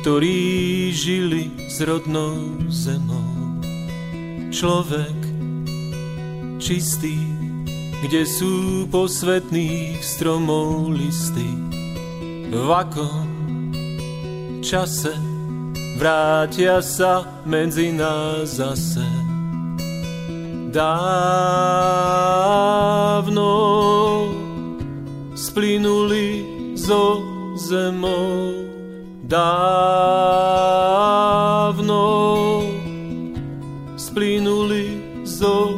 ktorí 0.00 0.88
žili 0.96 1.52
s 1.68 1.84
rodnou 1.84 2.56
zemou. 2.72 3.60
Človek 4.48 5.12
čistý, 6.56 7.20
kde 8.00 8.24
sú 8.24 8.88
posvetných 8.88 10.00
stromov 10.00 10.96
listy. 10.96 11.44
V 12.48 12.64
akom 12.72 13.28
čase 14.64 15.12
vrátia 16.00 16.80
sa 16.80 17.44
medzi 17.44 17.92
nás 17.92 18.56
zase. 18.56 19.04
Dávno 20.72 21.12
splynuli 25.36 26.40
zo 26.72 27.20
zemou 27.60 28.69
dávno 29.30 29.46
splynuli 33.94 34.98
zo 35.22 35.69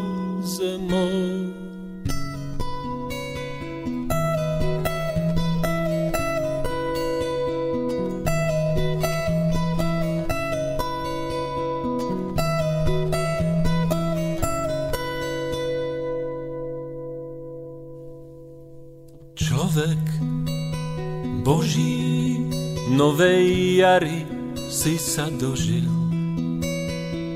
novej 23.03 23.82
jary 23.82 24.22
si 24.70 24.94
sa 24.94 25.26
dožil. 25.26 25.90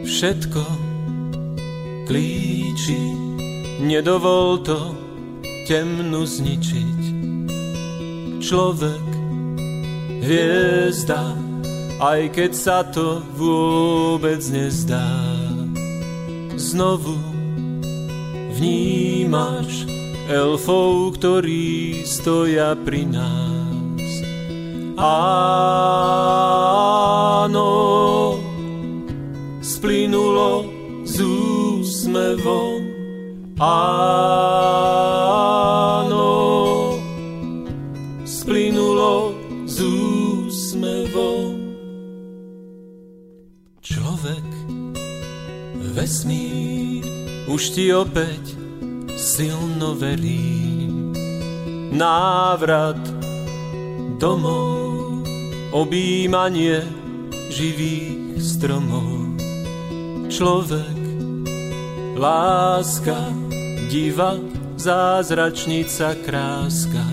Všetko 0.07 0.63
klíči, 2.07 3.03
nedovol 3.83 4.63
to 4.63 4.95
temnu 5.67 6.23
zničiť. 6.23 7.03
Človek, 8.39 9.07
hviezda, 10.23 11.35
aj 11.99 12.31
keď 12.31 12.53
sa 12.55 12.87
to 12.87 13.19
vôbec 13.35 14.39
nezdá. 14.47 15.11
Znovu 16.55 17.19
vnímaš 18.55 19.83
elfov, 20.31 21.19
ktorí 21.19 22.07
stoja 22.07 22.79
pri 22.79 23.03
nás 23.11 23.46
Áno, 24.97 25.13
splynulo 29.61 30.65
z 31.05 31.21
úsmevom. 31.21 32.81
Áno, 33.61 33.93
splynulo 38.25 39.37
z 39.69 39.85
úsmevom. 39.85 41.61
Človek, 43.85 44.49
vesmír, 45.93 47.05
už 47.53 47.77
ti 47.77 47.93
opäť 47.93 48.57
silno 49.13 49.93
verí. 49.93 50.89
Návrat 51.93 53.01
domov 54.17 54.76
objímanie 55.71 56.83
živých 57.51 58.43
stromov. 58.43 59.27
Človek, 60.27 60.99
láska, 62.19 63.31
diva, 63.89 64.35
zázračnica 64.77 66.15
kráska. 66.27 67.07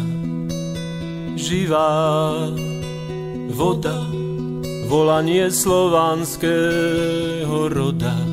Živá 1.38 2.50
voda, 3.54 4.02
volanie 4.90 5.52
slovanského 5.54 7.70
roda. 7.70 8.33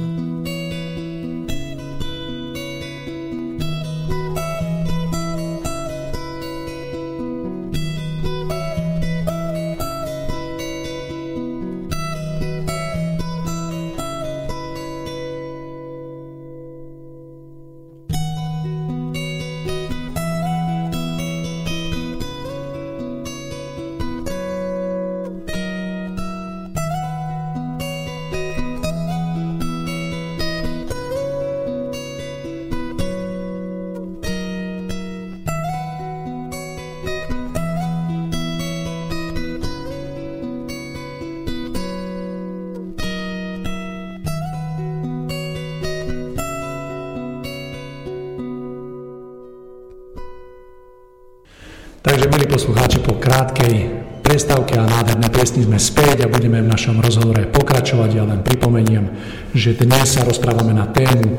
Našom 56.81 57.05
rozhovore 57.05 57.45
pokračovať. 57.45 58.09
Ja 58.17 58.25
len 58.25 58.41
pripomeniem, 58.41 59.13
že 59.53 59.77
dnes 59.77 60.17
sa 60.17 60.25
rozprávame 60.25 60.73
na 60.73 60.89
tému 60.89 61.37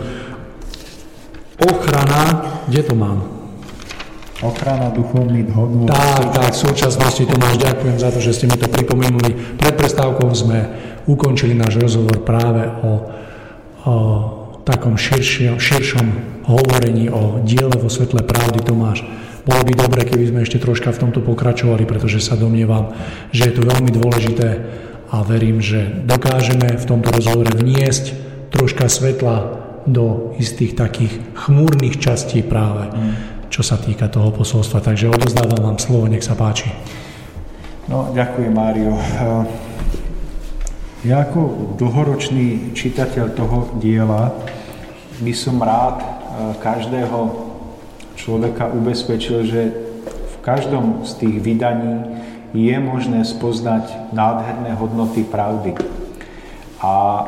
ochrana, 1.57 2.45
kde 2.69 2.81
to 2.85 2.93
mám? 2.93 3.25
Ochrana 4.45 4.93
duchovných 4.93 5.49
hodnot. 5.49 5.89
Tak, 5.89 6.37
tak, 6.37 6.53
v 6.53 6.61
súčasnosti 6.61 7.25
Tomáš, 7.25 7.57
ďakujem 7.57 7.97
za 7.97 8.13
to, 8.13 8.21
že 8.21 8.37
ste 8.37 8.45
mi 8.53 8.53
to 8.53 8.69
pripomenuli. 8.69 9.57
Pred 9.57 9.81
prestávkou 9.81 10.29
sme 10.29 10.59
ukončili 11.09 11.57
náš 11.57 11.81
rozhovor 11.81 12.21
práve 12.21 12.61
o, 12.85 12.91
o 13.89 13.95
takom 14.61 14.93
širšie, 14.93 15.57
širšom 15.57 16.05
hovorení 16.53 17.09
o 17.09 17.41
diele 17.41 17.81
vo 17.81 17.89
svetle 17.89 18.21
pravdy 18.21 18.61
Tomáš. 18.61 19.01
Bolo 19.41 19.65
by 19.65 19.73
dobre, 19.73 20.05
keby 20.05 20.29
sme 20.29 20.45
ešte 20.45 20.61
troška 20.61 20.93
v 20.93 21.01
tomto 21.01 21.25
pokračovali, 21.25 21.89
pretože 21.89 22.21
sa 22.21 22.37
domnievam, 22.37 22.93
že 23.33 23.49
je 23.49 23.53
to 23.57 23.65
veľmi 23.65 23.89
dôležité 23.89 24.49
a 25.11 25.27
verím, 25.27 25.59
že 25.59 25.91
dokážeme 26.07 26.79
v 26.79 26.87
tomto 26.87 27.11
rozhovore 27.11 27.51
vniesť 27.51 28.15
troška 28.47 28.87
svetla 28.87 29.59
do 29.83 30.31
istých 30.39 30.79
takých 30.79 31.19
chmúrnych 31.35 31.99
častí 31.99 32.39
práve. 32.39 32.87
Čo 33.51 33.67
sa 33.67 33.75
týka 33.75 34.07
toho 34.07 34.31
posolstva. 34.31 34.79
Takže 34.79 35.11
odozdávam 35.11 35.59
vám 35.59 35.77
slovo, 35.83 36.07
nech 36.07 36.23
sa 36.23 36.39
páči. 36.39 36.71
No, 37.91 38.15
ďakujem, 38.15 38.53
Mário. 38.55 38.95
Ja 41.03 41.27
ako 41.27 41.75
dlhoročný 41.81 42.71
čitateľ 42.77 43.25
toho 43.35 43.73
diela 43.81 44.31
by 45.19 45.33
som 45.35 45.57
rád 45.59 45.99
eh, 45.99 46.07
každého 46.61 47.19
človeka 48.15 48.69
ubezpečil, 48.69 49.43
že 49.49 49.61
v 50.05 50.35
každom 50.45 51.01
z 51.03 51.25
tých 51.25 51.35
vydaní 51.41 52.20
je 52.51 52.75
možné 52.79 53.23
spoznať 53.23 54.11
nádherné 54.11 54.75
hodnoty 54.75 55.23
pravdy. 55.23 55.75
A 56.83 57.23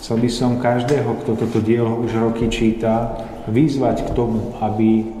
chcel 0.00 0.16
by 0.20 0.30
som 0.32 0.62
každého, 0.62 1.20
kto 1.24 1.36
toto 1.36 1.58
dielo 1.60 2.00
už 2.00 2.16
roky 2.16 2.48
číta, 2.48 3.20
vyzvať 3.48 4.08
k 4.08 4.10
tomu, 4.16 4.56
aby 4.64 5.20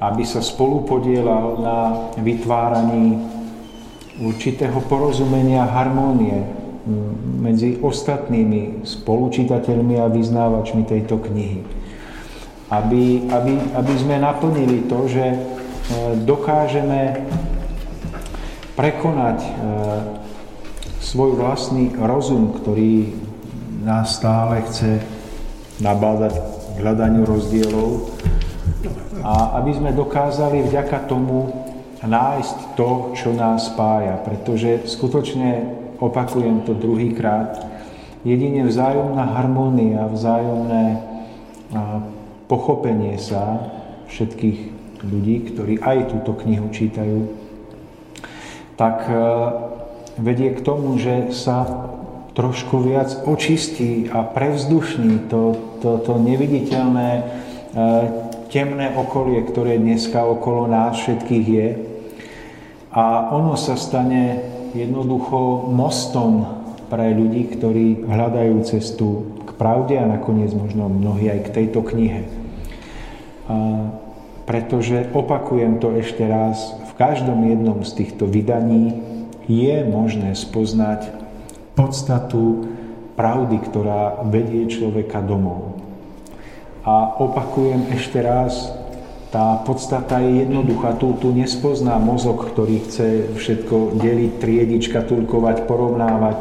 aby 0.00 0.22
sa 0.28 0.44
spolu 0.44 0.84
podielal 0.84 1.56
na 1.60 1.78
vytváraní 2.20 3.16
určitého 4.20 4.80
porozumenia 4.84 5.64
harmónie 5.64 6.44
medzi 7.40 7.80
ostatnými 7.80 8.84
spolučitateľmi 8.86 9.96
a 9.98 10.06
vyznávačmi 10.12 10.84
tejto 10.84 11.18
knihy. 11.18 11.64
Aby, 12.70 13.26
aby, 13.30 13.54
aby 13.74 13.94
sme 13.98 14.16
naplnili 14.18 14.90
to, 14.90 15.06
že 15.06 15.22
e, 15.22 15.38
dokážeme 16.26 17.22
prekonať 18.76 19.38
e, 19.40 19.50
svoj 21.00 21.40
vlastný 21.40 21.96
rozum, 21.96 22.52
ktorý 22.52 23.16
nás 23.82 24.20
stále 24.20 24.60
chce 24.68 25.00
nabádať 25.80 26.36
k 26.76 26.76
hľadaniu 26.84 27.24
rozdielov 27.24 28.12
a 29.24 29.58
aby 29.58 29.72
sme 29.72 29.96
dokázali 29.96 30.60
vďaka 30.68 31.08
tomu 31.08 31.50
nájsť 32.04 32.76
to, 32.76 33.16
čo 33.16 33.32
nás 33.32 33.72
spája. 33.72 34.20
Pretože 34.20 34.84
skutočne, 34.84 35.72
opakujem 35.96 36.68
to 36.68 36.76
druhýkrát, 36.76 37.64
jedine 38.22 38.68
vzájomná 38.68 39.24
harmónia, 39.32 40.10
vzájomné 40.10 41.00
pochopenie 42.46 43.16
sa 43.16 43.72
všetkých 44.12 44.58
ľudí, 45.06 45.36
ktorí 45.54 45.80
aj 45.82 46.12
túto 46.12 46.36
knihu 46.44 46.70
čítajú, 46.70 47.45
tak 48.76 49.08
e, 49.08 49.16
vedie 50.20 50.52
k 50.52 50.60
tomu, 50.60 51.00
že 51.00 51.32
sa 51.32 51.64
trošku 52.36 52.84
viac 52.84 53.24
očistí 53.24 54.12
a 54.12 54.20
prevzdušní 54.20 55.32
to, 55.32 55.56
to, 55.80 56.00
to 56.04 56.20
neviditeľné 56.20 57.10
e, 57.16 57.22
temné 58.52 58.92
okolie, 58.92 59.40
ktoré 59.48 59.80
dneska 59.80 60.20
okolo 60.20 60.68
nás 60.68 61.00
všetkých 61.00 61.46
je. 61.48 61.68
A 62.92 63.32
ono 63.32 63.56
sa 63.56 63.76
stane 63.76 64.40
jednoducho 64.72 65.68
mostom 65.72 66.44
pre 66.92 67.12
ľudí, 67.16 67.56
ktorí 67.56 68.06
hľadajú 68.06 68.56
cestu 68.64 69.36
k 69.44 69.50
pravde 69.56 70.00
a 70.00 70.08
nakoniec 70.08 70.52
možno 70.52 70.88
mnohí 70.92 71.28
aj 71.32 71.40
k 71.50 71.54
tejto 71.62 71.80
knihe. 71.84 72.28
A 73.48 73.56
pretože, 74.46 75.10
opakujem 75.10 75.82
to 75.82 75.90
ešte 75.98 76.22
raz, 76.22 76.70
každom 76.96 77.44
jednom 77.44 77.84
z 77.84 78.04
týchto 78.04 78.24
vydaní 78.24 78.96
je 79.46 79.84
možné 79.86 80.34
spoznať 80.34 81.12
podstatu 81.76 82.72
pravdy, 83.14 83.56
ktorá 83.62 84.26
vedie 84.28 84.66
človeka 84.68 85.22
domov. 85.22 85.80
A 86.86 87.18
opakujem 87.18 87.90
ešte 87.94 88.22
raz, 88.22 88.70
tá 89.34 89.58
podstata 89.66 90.22
je 90.22 90.46
jednoduchá. 90.46 90.94
Tu, 90.96 91.12
tu 91.18 91.34
nespozná 91.34 91.98
mozog, 91.98 92.46
ktorý 92.54 92.86
chce 92.86 93.36
všetko 93.36 93.98
deliť, 93.98 94.32
triediť, 94.38 94.80
škatulkovať, 94.86 95.66
porovnávať. 95.66 96.38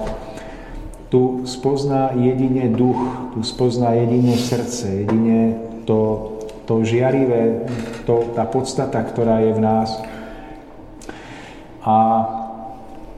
Tu 1.09 1.43
spozná 1.49 2.13
jedine 2.13 2.69
duch, 2.69 3.33
tu 3.33 3.41
spozná 3.41 3.97
jedine 3.97 4.37
srdce, 4.37 5.05
jedine 5.05 5.39
to, 5.89 6.31
to 6.69 6.85
žiarivé, 6.85 7.65
to, 8.05 8.31
tá 8.37 8.45
podstata, 8.45 9.01
ktorá 9.01 9.41
je 9.41 9.51
v 9.53 9.61
nás. 9.61 9.89
A 11.85 11.95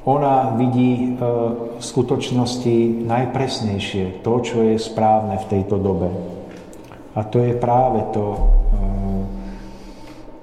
ona 0.07 0.55
vidí 0.59 0.91
e, 0.95 1.07
v 1.77 1.83
skutočnosti 1.83 3.07
najpresnejšie 3.07 4.23
to, 4.23 4.33
čo 4.43 4.63
je 4.63 4.75
správne 4.79 5.39
v 5.39 5.49
tejto 5.51 5.79
dobe. 5.79 6.11
A 7.17 7.25
to 7.25 7.41
je 7.41 7.57
práve 7.57 8.05
to 8.13 8.25
eh, 8.29 8.39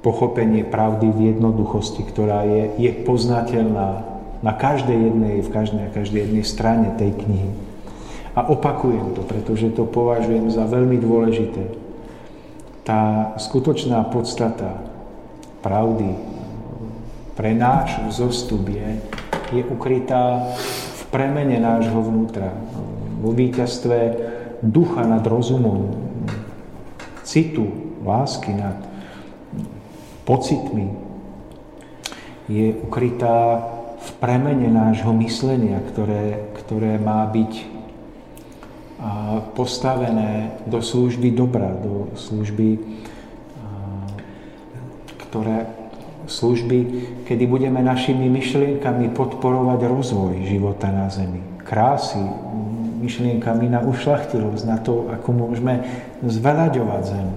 pochopenie 0.03 0.67
pravdy 0.67 1.07
v 1.15 1.21
jednoduchosti, 1.33 2.03
ktorá 2.03 2.43
je, 2.43 2.75
je 2.83 2.91
poznateľná 3.07 4.03
na 4.43 4.53
každej 4.53 4.99
jednej, 4.99 5.37
v 5.41 5.49
každej, 5.55 5.87
každej 5.95 6.21
jednej 6.29 6.45
strane 6.45 6.91
tej 6.99 7.15
knihy. 7.15 7.51
A 8.35 8.51
opakujem 8.51 9.15
to, 9.15 9.23
pretože 9.23 9.71
to 9.79 9.87
považujem 9.87 10.51
za 10.51 10.67
veľmi 10.67 10.99
dôležité. 10.99 11.71
Tá 12.83 13.33
skutočná 13.39 14.05
podstata 14.11 14.83
pravdy 15.63 16.34
pre 17.35 17.51
náš 17.55 17.99
vzostup 18.07 18.71
je, 18.71 19.03
je 19.51 19.63
ukrytá 19.67 20.55
v 20.95 21.03
premene 21.11 21.59
nášho 21.59 21.99
vnútra, 21.99 22.55
vo 23.23 23.31
víťazstve 23.35 23.99
ducha 24.63 25.03
nad 25.07 25.23
rozumom, 25.27 25.95
citu, 27.27 27.97
lásky 28.05 28.55
nad 28.55 28.79
pocitmi 30.25 30.95
je 32.49 32.77
ukrytá 32.85 33.61
v 33.97 34.11
premene 34.21 34.69
nášho 34.69 35.17
myslenia, 35.17 35.81
ktoré, 35.93 36.53
ktoré 36.65 37.01
má 37.01 37.25
byť 37.25 37.53
postavené 39.57 40.61
do 40.69 40.81
služby 40.85 41.33
dobra, 41.33 41.73
do 41.73 42.13
služby, 42.17 42.81
ktoré 45.29 45.84
služby, 46.27 46.79
kedy 47.29 47.45
budeme 47.47 47.85
našimi 47.85 48.29
myšlienkami 48.29 49.13
podporovať 49.13 49.81
rozvoj 49.89 50.45
života 50.49 50.89
na 50.89 51.13
Zemi, 51.13 51.41
krásy, 51.65 52.21
myšlienkami 53.05 53.69
na 53.69 53.85
ušlachtilosť, 53.85 54.65
na 54.65 54.81
to, 54.81 55.13
ako 55.13 55.29
môžeme 55.37 55.85
zvelaďovať 56.25 57.03
zem. 57.05 57.29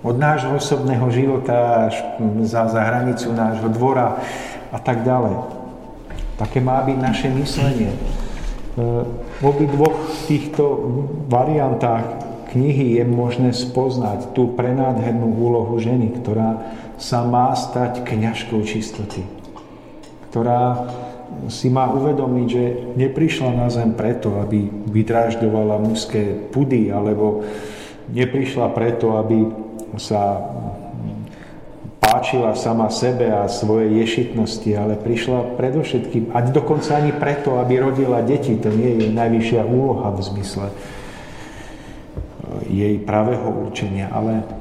Od 0.00 0.16
nášho 0.16 0.56
osobného 0.56 1.04
života 1.12 1.92
až 1.92 2.00
za, 2.48 2.72
za 2.72 2.80
hranicu 2.80 3.36
nášho 3.36 3.68
dvora 3.68 4.16
a 4.72 4.78
tak 4.80 5.04
ďalej. 5.04 5.36
Také 6.40 6.64
má 6.64 6.80
byť 6.80 6.96
naše 6.96 7.28
myslenie. 7.36 7.92
E, 7.92 7.98
v 9.04 9.44
obidvoch 9.44 10.08
týchto 10.24 10.64
variantách 11.28 12.08
knihy 12.56 12.96
je 12.96 13.04
možné 13.04 13.52
spoznať 13.52 14.32
tú 14.32 14.56
prenádhernú 14.56 15.36
úlohu 15.36 15.76
ženy, 15.76 16.16
ktorá 16.16 16.56
sa 17.00 17.24
má 17.24 17.56
stať 17.56 18.04
kňažkou 18.04 18.60
čistoty, 18.60 19.24
ktorá 20.28 20.92
si 21.48 21.72
má 21.72 21.88
uvedomiť, 21.88 22.46
že 22.46 22.64
neprišla 23.00 23.56
na 23.56 23.72
zem 23.72 23.96
preto, 23.96 24.36
aby 24.44 24.68
vydražďovala 24.68 25.80
mužské 25.80 26.52
pudy, 26.52 26.92
alebo 26.92 27.40
neprišla 28.12 28.68
preto, 28.76 29.16
aby 29.16 29.48
sa 29.96 30.44
páčila 32.02 32.52
sama 32.58 32.92
sebe 32.92 33.32
a 33.32 33.48
svoje 33.48 33.96
ješitnosti, 34.02 34.70
ale 34.76 35.00
prišla 35.00 35.56
predovšetkým, 35.56 36.36
a 36.36 36.44
dokonca 36.44 37.00
ani 37.00 37.16
preto, 37.16 37.56
aby 37.56 37.80
rodila 37.80 38.20
deti, 38.20 38.60
to 38.60 38.68
nie 38.68 38.92
je 38.92 38.96
jej 39.08 39.12
najvyššia 39.16 39.62
úloha 39.64 40.12
v 40.12 40.20
zmysle 40.20 40.66
jej 42.66 42.98
pravého 43.00 43.70
určenia, 43.70 44.10
ale 44.10 44.59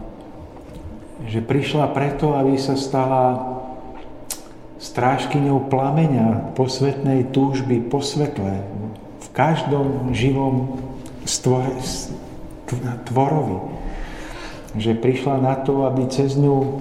že 1.28 1.43
prišla 1.43 1.91
preto, 1.91 2.38
aby 2.39 2.55
sa 2.55 2.80
stala 2.80 3.55
strážkyňou 4.80 5.67
plameňa 5.67 6.55
posvetnej 6.55 7.28
túžby 7.36 7.84
po 7.84 7.99
svetle 7.99 8.63
v 9.20 9.28
každom 9.36 10.15
živom 10.15 10.80
tvorovi. 13.11 13.59
Že 14.80 15.01
prišla 15.01 15.36
na 15.43 15.59
to, 15.59 15.84
aby 15.84 16.07
cez 16.07 16.39
ňu 16.39 16.80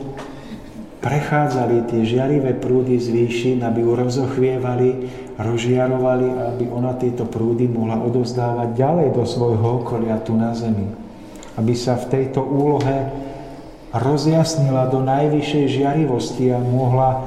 prechádzali 1.03 1.91
tie 1.91 2.03
žiarivé 2.07 2.55
prúdy 2.59 2.99
z 2.99 3.11
výšin, 3.11 3.59
aby 3.67 3.83
ju 3.83 3.93
rozochvievali, 3.95 4.91
rozžiarovali, 5.39 6.29
aby 6.55 6.65
ona 6.71 6.95
tieto 6.99 7.27
prúdy 7.27 7.71
mohla 7.71 7.99
odovzdávať 8.03 8.75
ďalej 8.75 9.09
do 9.15 9.25
svojho 9.27 9.83
okolia 9.83 10.19
tu 10.23 10.35
na 10.35 10.55
zemi. 10.55 10.87
Aby 11.59 11.75
sa 11.75 11.99
v 11.99 12.07
tejto 12.11 12.43
úlohe 12.43 13.28
rozjasnila 13.93 14.93
do 14.93 15.01
najvyššej 15.01 15.65
žiarivosti 15.81 16.53
a 16.53 16.61
mohla 16.61 17.25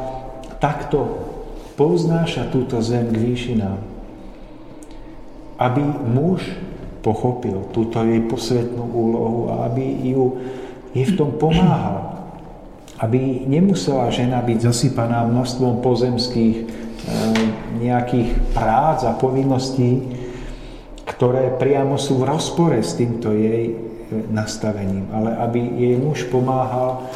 takto 0.61 1.25
poznáša 1.73 2.53
túto 2.53 2.77
zem 2.85 3.09
k 3.09 3.17
výšinám. 3.17 3.79
Aby 5.57 5.81
muž 5.85 6.45
pochopil 7.01 7.65
túto 7.73 8.01
jej 8.05 8.21
posvetnú 8.29 8.85
úlohu 8.85 9.39
a 9.49 9.65
aby 9.69 10.13
ju 10.13 10.37
jej 10.93 11.05
v 11.09 11.17
tom 11.17 11.33
pomáhal. 11.33 12.21
Aby 13.01 13.49
nemusela 13.49 14.13
žena 14.13 14.45
byť 14.45 14.57
zasypaná 14.61 15.25
množstvom 15.25 15.81
pozemských 15.81 16.55
e, 16.61 16.65
nejakých 17.81 18.29
prác 18.53 19.01
a 19.09 19.17
povinností, 19.17 20.05
ktoré 21.09 21.57
priamo 21.57 21.97
sú 21.97 22.21
v 22.21 22.29
rozpore 22.29 22.77
s 22.77 22.93
týmto 22.93 23.33
jej 23.33 23.90
nastavením, 24.31 25.07
ale 25.15 25.35
aby 25.39 25.59
jej 25.59 25.95
muž 25.97 26.27
pomáhal 26.27 27.07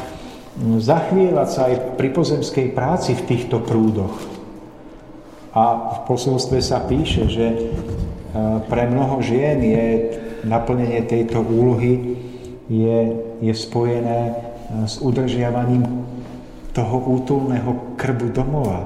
zachvievať 0.80 1.48
sa 1.52 1.60
aj 1.68 1.74
pri 2.00 2.08
pozemskej 2.16 2.72
práci 2.72 3.12
v 3.12 3.26
týchto 3.28 3.60
prúdoch. 3.60 4.16
A 5.52 5.64
v 5.92 5.98
posolstve 6.08 6.60
sa 6.60 6.80
píše, 6.84 7.28
že 7.28 7.46
e, 7.48 7.58
pre 8.68 8.88
mnoho 8.88 9.20
žien 9.24 9.60
je 9.60 9.86
naplnenie 10.44 11.04
tejto 11.04 11.40
úlohy 11.40 12.16
je, 12.68 13.00
je 13.40 13.52
spojené 13.52 14.20
e, 14.28 14.34
s 14.84 15.00
udržiavaním 15.00 15.84
toho 16.76 16.96
útulného 17.20 17.96
krbu 17.96 18.36
domova, 18.36 18.84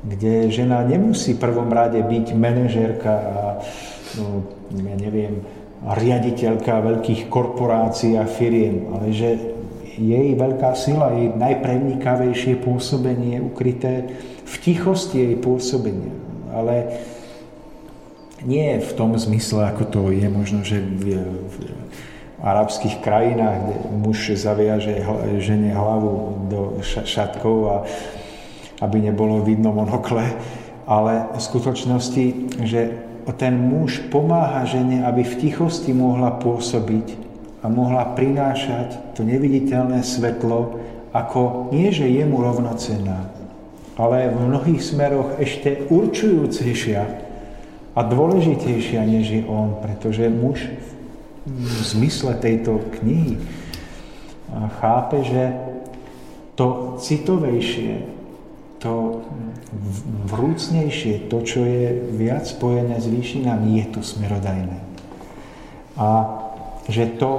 kde 0.00 0.48
žena 0.48 0.80
nemusí 0.80 1.36
v 1.36 1.44
prvom 1.44 1.68
rade 1.68 2.00
byť 2.00 2.26
manažérka 2.32 3.12
a 3.12 3.36
no, 4.16 4.48
ja 4.72 4.96
neviem, 4.96 5.44
riaditeľka 5.86 6.82
veľkých 6.82 7.30
korporácií 7.30 8.18
a 8.18 8.26
firiem, 8.26 8.90
ale 8.90 9.14
že 9.14 9.38
jej 9.96 10.34
veľká 10.34 10.74
sila, 10.74 11.14
jej 11.14 11.30
najprenikavejšie 11.32 12.58
pôsobenie 12.60 13.38
je 13.38 13.46
ukryté 13.46 13.92
v 14.44 14.54
tichosti 14.60 15.22
jej 15.22 15.34
pôsobenia. 15.38 16.12
Ale 16.50 17.00
nie 18.44 18.82
v 18.82 18.92
tom 18.92 19.16
zmysle, 19.16 19.72
ako 19.72 19.84
to 19.88 20.00
je 20.12 20.28
možno, 20.28 20.60
že 20.66 20.82
v, 20.82 21.22
v 21.22 21.56
arabských 22.44 23.00
krajinách, 23.00 23.58
kde 23.64 23.76
muž 23.96 24.36
zaviaže 24.36 25.00
žene 25.40 25.72
hlavu 25.72 26.46
do 26.52 26.60
šatkov 26.84 27.56
a 27.72 27.76
aby 28.84 29.08
nebolo 29.08 29.40
vidno 29.40 29.72
monokle, 29.72 30.36
ale 30.84 31.32
v 31.32 31.40
skutočnosti, 31.40 32.24
že 32.68 33.05
ten 33.34 33.58
muž 33.58 34.06
pomáha 34.12 34.62
žene, 34.62 35.02
aby 35.02 35.26
v 35.26 35.38
tichosti 35.42 35.90
mohla 35.90 36.30
pôsobiť 36.38 37.18
a 37.62 37.66
mohla 37.66 38.14
prinášať 38.14 39.18
to 39.18 39.26
neviditeľné 39.26 40.06
svetlo 40.06 40.78
ako 41.10 41.72
nie, 41.72 41.88
že 41.90 42.06
je 42.06 42.22
mu 42.28 42.44
rovnocenná, 42.44 43.32
ale 43.96 44.28
v 44.28 44.38
mnohých 44.46 44.82
smeroch 44.84 45.40
ešte 45.40 45.88
určujúcejšia 45.88 47.02
a 47.96 48.00
dôležitejšia, 48.04 49.00
než 49.08 49.24
je 49.40 49.42
on, 49.48 49.80
pretože 49.80 50.28
muž 50.28 50.68
v 51.48 51.78
zmysle 51.96 52.36
tejto 52.36 52.84
knihy 53.00 53.40
chápe, 54.78 55.24
že 55.24 55.56
to 56.54 56.96
citovejšie, 57.00 58.04
to 58.78 59.24
vrúcnejšie, 60.30 61.26
to, 61.26 61.42
čo 61.42 61.60
je 61.66 61.86
viac 62.14 62.46
spojené 62.46 63.02
s 63.02 63.06
výšinami, 63.10 63.82
je 63.82 63.86
to 63.90 64.00
smerodajné. 64.00 64.78
A 65.98 66.08
že 66.86 67.18
to 67.18 67.30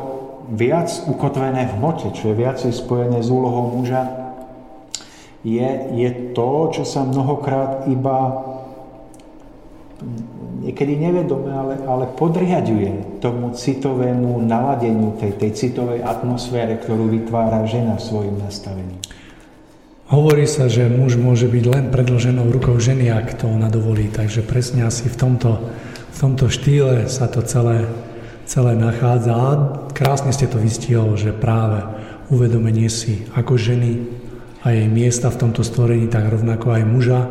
viac 0.52 0.92
ukotvené 1.08 1.68
v 1.72 1.76
hmote, 1.80 2.12
čo 2.12 2.32
je 2.32 2.40
viacej 2.40 2.72
spojené 2.76 3.24
s 3.24 3.30
úlohou 3.32 3.72
muža, 3.80 4.28
je, 5.48 5.70
je 5.96 6.10
to, 6.36 6.76
čo 6.76 6.84
sa 6.84 7.08
mnohokrát 7.08 7.88
iba 7.88 8.44
niekedy 10.62 11.00
nevedome, 11.00 11.50
ale, 11.50 11.74
ale 11.88 12.06
podriaduje 12.12 13.22
tomu 13.24 13.56
citovému 13.56 14.44
naladeniu, 14.44 15.16
tej, 15.18 15.40
tej 15.40 15.52
citovej 15.56 16.04
atmosfére, 16.04 16.76
ktorú 16.78 17.08
vytvára 17.08 17.64
žena 17.66 17.96
svojim 17.98 18.36
nastavením. 18.38 19.00
Hovorí 20.08 20.48
sa, 20.48 20.72
že 20.72 20.88
muž 20.88 21.20
môže 21.20 21.52
byť 21.52 21.66
len 21.68 21.86
predloženou 21.92 22.48
rukou 22.48 22.80
ženy, 22.80 23.12
ak 23.12 23.44
to 23.44 23.52
ona 23.52 23.68
dovolí. 23.68 24.08
Takže 24.08 24.44
presne 24.44 24.88
asi 24.88 25.12
v 25.12 25.20
tomto, 25.20 25.60
v 26.12 26.18
tomto 26.18 26.48
štýle 26.48 27.12
sa 27.12 27.28
to 27.28 27.44
celé 27.44 27.84
celé 28.48 28.74
nachádza. 28.80 29.36
A 29.36 29.50
krásne 29.92 30.32
ste 30.32 30.48
to 30.48 30.58
vystihol, 30.58 31.20
že 31.20 31.36
práve 31.36 31.84
uvedomenie 32.32 32.88
si 32.88 33.28
ako 33.36 33.60
ženy 33.60 34.08
a 34.64 34.74
jej 34.74 34.88
miesta 34.88 35.30
v 35.30 35.40
tomto 35.48 35.62
stvorení, 35.62 36.08
tak 36.08 36.32
rovnako 36.32 36.74
aj 36.74 36.84
muža 36.88 37.22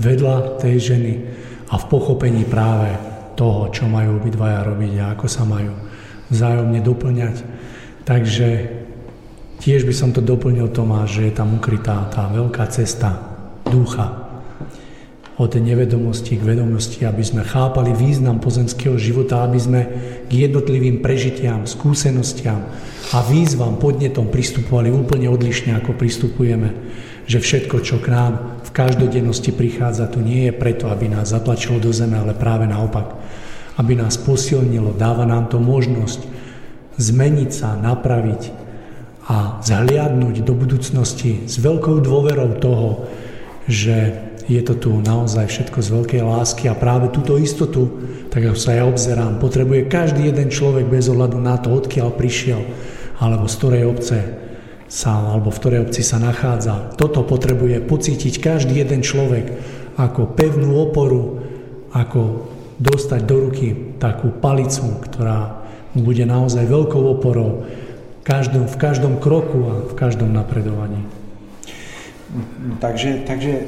vedľa 0.00 0.58
tej 0.58 0.74
ženy 0.80 1.14
a 1.68 1.78
v 1.78 1.88
pochopení 1.88 2.48
práve 2.48 2.96
toho, 3.36 3.68
čo 3.70 3.86
majú 3.86 4.18
obidvaja 4.18 4.64
robiť 4.64 4.92
a 4.98 5.04
ako 5.14 5.26
sa 5.28 5.44
majú 5.44 5.72
vzájomne 6.32 6.80
doplňať. 6.80 7.36
Takže 8.02 8.48
tiež 9.62 9.86
by 9.86 9.94
som 9.94 10.10
to 10.10 10.18
doplnil 10.18 10.66
Tomáš, 10.74 11.22
že 11.22 11.30
je 11.30 11.34
tam 11.38 11.54
ukrytá 11.54 12.10
tá 12.10 12.26
veľká 12.26 12.66
cesta 12.66 13.14
ducha, 13.62 14.22
od 15.40 15.48
nevedomosti 15.56 16.36
k 16.36 16.44
vedomosti, 16.44 17.08
aby 17.08 17.24
sme 17.24 17.42
chápali 17.42 17.96
význam 17.96 18.36
pozemského 18.36 19.00
života, 19.00 19.40
aby 19.42 19.58
sme 19.58 19.80
k 20.28 20.46
jednotlivým 20.46 21.00
prežitiam, 21.00 21.64
skúsenostiam 21.64 22.60
a 23.16 23.18
výzvam, 23.24 23.80
podnetom 23.80 24.28
pristupovali 24.28 24.92
úplne 24.92 25.32
odlišne, 25.32 25.72
ako 25.80 25.96
pristupujeme. 25.96 26.70
Že 27.24 27.38
všetko, 27.38 27.76
čo 27.80 27.96
k 28.02 28.12
nám 28.12 28.32
v 28.66 28.70
každodennosti 28.76 29.56
prichádza, 29.56 30.10
tu 30.12 30.20
nie 30.20 30.46
je 30.50 30.52
preto, 30.52 30.92
aby 30.92 31.08
nás 31.08 31.32
zatlačilo 31.32 31.80
do 31.80 31.90
zeme, 31.90 32.18
ale 32.20 32.36
práve 32.36 32.68
naopak. 32.68 33.16
Aby 33.80 33.96
nás 33.96 34.20
posilnilo, 34.20 34.92
dáva 34.92 35.24
nám 35.24 35.48
to 35.48 35.56
možnosť 35.56 36.28
zmeniť 37.00 37.50
sa, 37.50 37.72
napraviť 37.80 38.61
a 39.32 39.64
zhliadnúť 39.64 40.44
do 40.44 40.52
budúcnosti 40.52 41.48
s 41.48 41.56
veľkou 41.56 42.04
dôverou 42.04 42.60
toho, 42.60 43.08
že 43.64 44.12
je 44.44 44.60
to 44.60 44.76
tu 44.76 44.90
naozaj 45.00 45.48
všetko 45.48 45.78
z 45.80 45.88
veľkej 45.88 46.20
lásky 46.20 46.68
a 46.68 46.76
práve 46.76 47.08
túto 47.08 47.40
istotu, 47.40 47.88
tak 48.28 48.44
ako 48.44 48.58
sa 48.60 48.76
ja 48.76 48.84
obzerám, 48.84 49.40
potrebuje 49.40 49.88
každý 49.88 50.28
jeden 50.28 50.52
človek 50.52 50.84
bez 50.84 51.08
ohľadu 51.08 51.38
na 51.40 51.56
to, 51.56 51.72
odkiaľ 51.72 52.12
prišiel, 52.12 52.60
alebo 53.24 53.48
z 53.48 53.54
ktorej 53.56 53.84
obce 53.88 54.18
sa, 54.92 55.32
alebo 55.32 55.48
v 55.48 55.60
ktorej 55.64 55.80
obci 55.88 56.04
sa 56.04 56.20
nachádza. 56.20 56.92
Toto 57.00 57.24
potrebuje 57.24 57.80
pocítiť 57.88 58.36
každý 58.36 58.84
jeden 58.84 59.00
človek 59.00 59.48
ako 59.96 60.36
pevnú 60.36 60.76
oporu, 60.76 61.40
ako 61.96 62.52
dostať 62.76 63.20
do 63.24 63.48
ruky 63.48 63.96
takú 63.96 64.28
palicu, 64.28 65.00
ktorá 65.08 65.64
mu 65.96 66.04
bude 66.04 66.28
naozaj 66.28 66.68
veľkou 66.68 67.04
oporou 67.08 67.64
každom, 68.22 68.64
v 68.70 68.76
každom 68.78 69.14
kroku 69.18 69.58
a 69.66 69.74
v 69.90 69.94
každom 69.98 70.30
napredovaní. 70.30 71.02
Takže, 72.80 73.28
takže 73.28 73.52
e, 73.52 73.64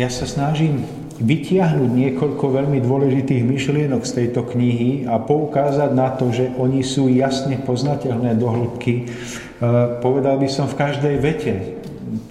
ja 0.00 0.08
sa 0.08 0.24
snažím 0.24 0.88
vytiahnuť 1.20 1.90
niekoľko 1.92 2.44
veľmi 2.48 2.80
dôležitých 2.80 3.44
myšlienok 3.44 4.08
z 4.08 4.12
tejto 4.24 4.48
knihy 4.48 5.04
a 5.04 5.20
poukázať 5.20 5.90
na 5.92 6.08
to, 6.16 6.32
že 6.32 6.48
oni 6.56 6.80
sú 6.80 7.12
jasne 7.12 7.60
poznateľné 7.60 8.40
do 8.40 8.48
hĺbky. 8.48 8.94
E, 8.96 9.02
povedal 10.00 10.40
by 10.40 10.48
som 10.48 10.64
v 10.64 10.78
každej 10.80 11.14
vete 11.20 11.54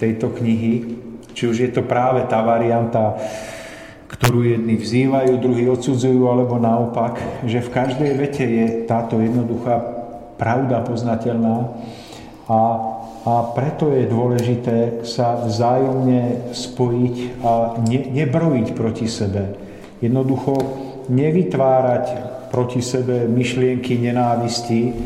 tejto 0.02 0.34
knihy, 0.34 0.98
či 1.38 1.46
už 1.46 1.56
je 1.62 1.70
to 1.70 1.86
práve 1.86 2.26
tá 2.26 2.42
varianta, 2.42 3.14
ktorú 4.10 4.42
jedni 4.42 4.74
vzývajú, 4.74 5.38
druhí 5.38 5.70
odsudzujú, 5.70 6.26
alebo 6.26 6.58
naopak, 6.58 7.46
že 7.46 7.62
v 7.62 7.70
každej 7.70 8.12
vete 8.18 8.42
je 8.42 8.66
táto 8.90 9.22
jednoduchá 9.22 9.99
pravda 10.40 10.80
poznateľná 10.80 11.56
a 12.48 12.58
a 13.20 13.52
preto 13.52 13.92
je 13.92 14.08
dôležité 14.08 15.04
sa 15.04 15.36
vzájomne 15.36 16.56
spojiť 16.56 17.16
a 17.44 17.76
ne, 17.84 18.00
nebrojiť 18.16 18.72
proti 18.72 19.12
sebe. 19.12 19.60
Jednoducho 20.00 20.56
nevytvárať 21.12 22.04
proti 22.48 22.80
sebe 22.80 23.28
myšlienky 23.28 24.00
nenávisti 24.00 24.96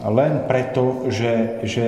len 0.00 0.48
preto, 0.48 1.12
že, 1.12 1.60
že 1.68 1.86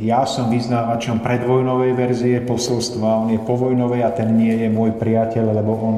ja 0.00 0.24
som 0.24 0.48
vyznávačom 0.48 1.20
predvojnovej 1.20 1.92
verzie 1.92 2.36
posolstva, 2.40 3.28
on 3.28 3.36
je 3.36 3.40
povojnovej 3.44 4.00
a 4.08 4.14
ten 4.16 4.32
nie 4.32 4.56
je 4.56 4.68
môj 4.72 4.96
priateľ, 4.96 5.52
lebo 5.52 5.72
on, 5.76 5.96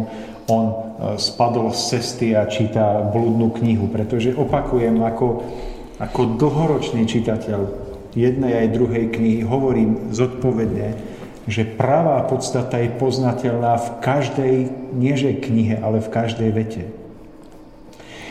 on 0.51 0.65
e, 0.67 0.75
spadol 1.23 1.71
z 1.71 1.81
cesty 1.95 2.35
a 2.35 2.51
číta 2.51 3.07
blúdnu 3.15 3.55
knihu, 3.63 3.87
pretože 3.87 4.35
opakujem, 4.35 4.99
ako, 5.07 5.27
ako 6.01 6.41
dlhoročný 6.41 7.05
čitateľ 7.05 7.61
jednej 8.17 8.67
aj 8.67 8.75
druhej 8.75 9.13
knihy 9.13 9.41
hovorím 9.47 10.11
zodpovedne, 10.11 10.97
že 11.47 11.69
pravá 11.69 12.25
podstata 12.27 12.81
je 12.81 12.91
poznateľná 12.97 13.77
v 13.77 13.89
každej, 14.03 14.55
nieže 14.97 15.39
knihe, 15.45 15.79
ale 15.79 16.03
v 16.03 16.09
každej 16.09 16.51
vete. 16.51 16.85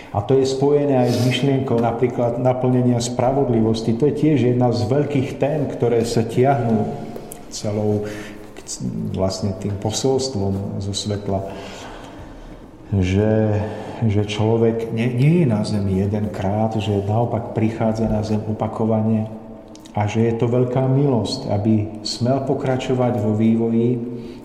A 0.10 0.26
to 0.26 0.42
je 0.42 0.50
spojené 0.50 1.06
aj 1.06 1.10
s 1.14 1.20
myšlienkou 1.30 1.78
napríklad 1.78 2.42
naplnenia 2.42 2.98
spravodlivosti. 2.98 3.94
To 3.94 4.10
je 4.10 4.18
tiež 4.18 4.42
jedna 4.42 4.74
z 4.74 4.90
veľkých 4.90 5.38
tém, 5.38 5.70
ktoré 5.70 6.02
sa 6.02 6.26
tiahnú 6.26 6.90
celou 7.54 8.10
vlastne 9.14 9.54
tým 9.62 9.78
posolstvom 9.78 10.82
zo 10.82 10.94
svetla. 10.94 11.46
Že, 12.90 13.34
že 14.10 14.26
človek 14.26 14.90
nie, 14.90 15.14
nie 15.14 15.34
je 15.44 15.48
na 15.48 15.62
zemi 15.62 16.02
jedenkrát, 16.02 16.74
že 16.74 17.06
naopak 17.06 17.54
prichádza 17.54 18.10
na 18.10 18.26
zem 18.26 18.42
opakovane 18.50 19.30
a 19.94 20.10
že 20.10 20.26
je 20.26 20.34
to 20.42 20.50
veľká 20.50 20.90
milosť, 20.90 21.54
aby 21.54 22.02
smel 22.02 22.42
pokračovať 22.50 23.22
vo 23.22 23.38
vývoji, 23.38 23.94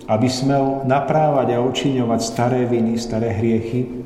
aby 0.05 0.29
smel 0.29 0.85
naprávať 0.85 1.57
a 1.57 1.65
očiňovať 1.65 2.21
staré 2.21 2.69
viny, 2.69 3.01
staré 3.01 3.33
hriechy, 3.33 4.05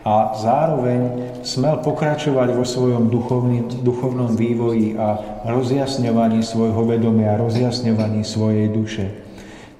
a 0.00 0.32
zároveň 0.32 1.00
smel 1.44 1.76
pokračovať 1.84 2.56
vo 2.56 2.64
svojom 2.64 3.12
duchovný, 3.12 3.84
duchovnom 3.84 4.32
vývoji 4.32 4.96
a 4.96 5.20
rozjasňovaní 5.44 6.40
svojho 6.40 6.88
vedomia, 6.88 7.36
rozjasňovaní 7.36 8.24
svojej 8.24 8.72
duše. 8.72 9.12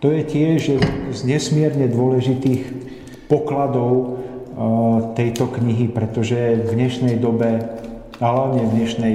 To 0.04 0.12
je 0.12 0.20
tiež 0.24 0.60
z 1.12 1.20
nesmierne 1.24 1.88
dôležitých 1.88 2.89
pokladov 3.31 3.94
e, 3.94 4.07
tejto 5.15 5.47
knihy, 5.55 5.86
pretože 5.86 6.66
v 6.66 6.70
dnešnej 6.74 7.23
dobe, 7.23 7.62
a 8.19 8.27
hlavne 8.27 8.66
v 8.66 8.74
dnešnej 8.82 9.15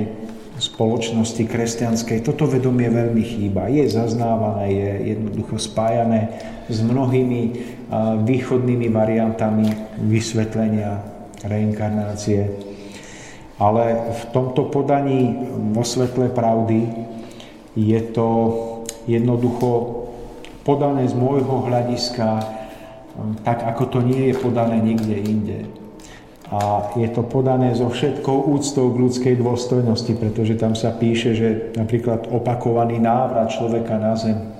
spoločnosti 0.56 1.44
kresťanskej, 1.52 2.24
toto 2.24 2.48
vedomie 2.48 2.88
veľmi 2.88 3.22
chýba. 3.22 3.68
Je 3.68 3.92
zaznávané, 3.92 4.72
je 4.72 4.90
jednoducho 5.14 5.60
spájané 5.60 6.32
s 6.72 6.80
mnohými 6.80 7.42
východnými 8.24 8.88
variantami 8.90 9.68
vysvetlenia 10.00 11.04
reinkarnácie. 11.46 12.50
Ale 13.56 14.12
v 14.12 14.22
tomto 14.36 14.68
podaní 14.68 15.48
vo 15.72 15.84
svetle 15.84 16.28
pravdy 16.32 16.88
je 17.76 18.00
to 18.12 18.28
jednoducho 19.08 20.04
podané 20.68 21.08
z 21.08 21.16
môjho 21.16 21.68
hľadiska 21.68 22.42
tak, 23.44 23.64
ako 23.64 23.84
to 23.90 24.00
nie 24.04 24.32
je 24.32 24.36
podané 24.36 24.78
nikde 24.80 25.16
inde. 25.16 25.60
A 26.52 26.92
je 26.94 27.10
to 27.10 27.26
podané 27.26 27.74
so 27.74 27.90
všetkou 27.90 28.54
úctou 28.54 28.94
k 28.94 29.02
ľudskej 29.02 29.36
dôstojnosti, 29.42 30.14
pretože 30.14 30.54
tam 30.62 30.78
sa 30.78 30.94
píše, 30.94 31.34
že 31.34 31.50
napríklad 31.74 32.30
opakovaný 32.30 33.02
návrat 33.02 33.50
človeka 33.50 33.98
na 33.98 34.14
zem 34.14 34.56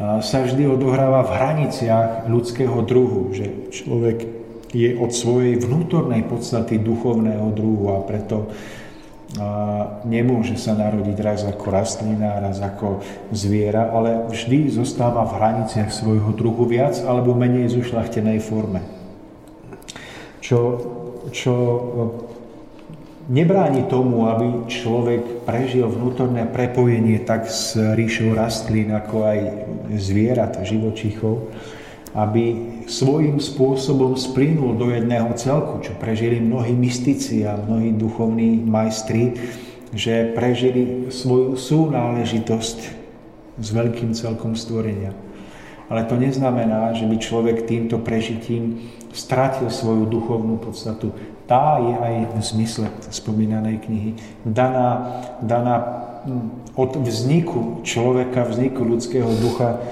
sa 0.00 0.38
vždy 0.46 0.70
odohráva 0.70 1.26
v 1.26 1.34
hraniciach 1.34 2.30
ľudského 2.30 2.78
druhu, 2.86 3.34
že 3.34 3.74
človek 3.74 4.22
je 4.70 4.94
od 4.94 5.10
svojej 5.10 5.58
vnútornej 5.58 6.22
podstaty 6.30 6.78
duchovného 6.78 7.50
druhu 7.50 7.90
a 7.90 8.06
preto 8.06 8.54
nemôže 10.02 10.58
sa 10.58 10.74
narodiť 10.74 11.18
raz 11.22 11.46
ako 11.46 11.66
rastlina, 11.70 12.42
raz 12.42 12.58
ako 12.58 12.98
zviera, 13.30 13.86
ale 13.94 14.26
vždy 14.26 14.74
zostáva 14.74 15.22
v 15.22 15.36
hraniciach 15.38 15.90
svojho 15.94 16.34
druhu 16.34 16.66
viac 16.66 16.98
alebo 17.06 17.38
menej 17.38 17.70
zušľachtenej 17.70 18.38
forme. 18.42 18.82
Čo, 20.42 20.58
čo 21.30 21.54
nebráni 23.30 23.86
tomu, 23.86 24.26
aby 24.26 24.66
človek 24.66 25.46
prežil 25.46 25.86
vnútorné 25.86 26.50
prepojenie 26.50 27.22
tak 27.22 27.46
s 27.46 27.78
ríšou 27.78 28.34
rastlín, 28.34 28.90
ako 28.90 29.30
aj 29.30 29.38
zvierat, 29.94 30.58
živočichov, 30.66 31.54
aby 32.18 32.79
svojím 32.90 33.38
spôsobom 33.38 34.18
splynul 34.18 34.74
do 34.74 34.90
jedného 34.90 35.30
celku, 35.38 35.78
čo 35.86 35.94
prežili 35.94 36.42
mnohí 36.42 36.74
mystici 36.74 37.46
a 37.46 37.54
mnohí 37.54 37.94
duchovní 37.94 38.58
majstri, 38.66 39.38
že 39.94 40.34
prežili 40.34 41.06
svoju 41.14 41.54
súnáležitosť 41.54 42.78
s 43.62 43.68
veľkým 43.70 44.10
celkom 44.10 44.58
stvorenia. 44.58 45.14
Ale 45.90 46.06
to 46.06 46.18
neznamená, 46.18 46.94
že 46.94 47.06
by 47.06 47.16
človek 47.18 47.66
týmto 47.66 47.98
prežitím 47.98 48.90
stratil 49.10 49.70
svoju 49.70 50.06
duchovnú 50.06 50.58
podstatu 50.58 51.10
tá 51.50 51.82
je 51.82 51.94
aj 51.98 52.14
v 52.30 52.40
zmysle 52.46 52.86
spomínanej 53.10 53.82
knihy 53.82 54.10
daná, 54.46 55.18
daná 55.42 55.76
hm, 56.22 56.78
od 56.78 56.94
vzniku 57.02 57.82
človeka, 57.82 58.46
vzniku 58.46 58.86
ľudského 58.86 59.26
ducha 59.42 59.82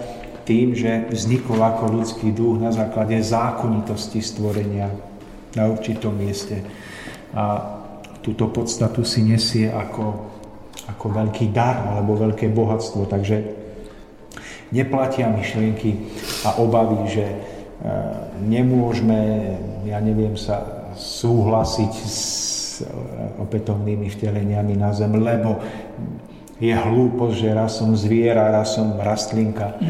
tým, 0.48 0.72
že 0.72 1.12
vznikol 1.12 1.60
ako 1.60 2.00
ľudský 2.00 2.32
duch 2.32 2.56
na 2.56 2.72
základe 2.72 3.20
zákonitosti 3.20 4.24
stvorenia 4.24 4.88
na 5.52 5.68
určitom 5.68 6.16
mieste. 6.16 6.64
A 7.36 7.76
túto 8.24 8.48
podstatu 8.48 9.04
si 9.04 9.20
nesie 9.20 9.68
ako, 9.68 10.32
ako 10.88 11.06
veľký 11.12 11.52
dar 11.52 11.92
alebo 11.92 12.16
veľké 12.16 12.48
bohatstvo. 12.48 13.04
Takže 13.04 13.36
neplatia 14.72 15.28
myšlienky 15.28 16.08
a 16.48 16.56
obavy, 16.56 17.12
že 17.12 17.26
e, 17.28 17.36
nemôžeme, 18.48 19.20
ja 19.84 20.00
neviem, 20.00 20.32
sa 20.40 20.78
súhlasiť 20.98 21.92
s 21.94 22.20
eh, 22.82 22.90
opätovnými 23.38 24.10
vteleniami 24.10 24.74
na 24.74 24.90
zem, 24.90 25.14
lebo 25.14 25.62
je 26.58 26.74
hlúposť, 26.74 27.36
že 27.38 27.50
raz 27.54 27.78
som 27.78 27.94
zviera, 27.94 28.50
raz 28.50 28.74
som 28.74 28.98
rastlinka. 28.98 29.74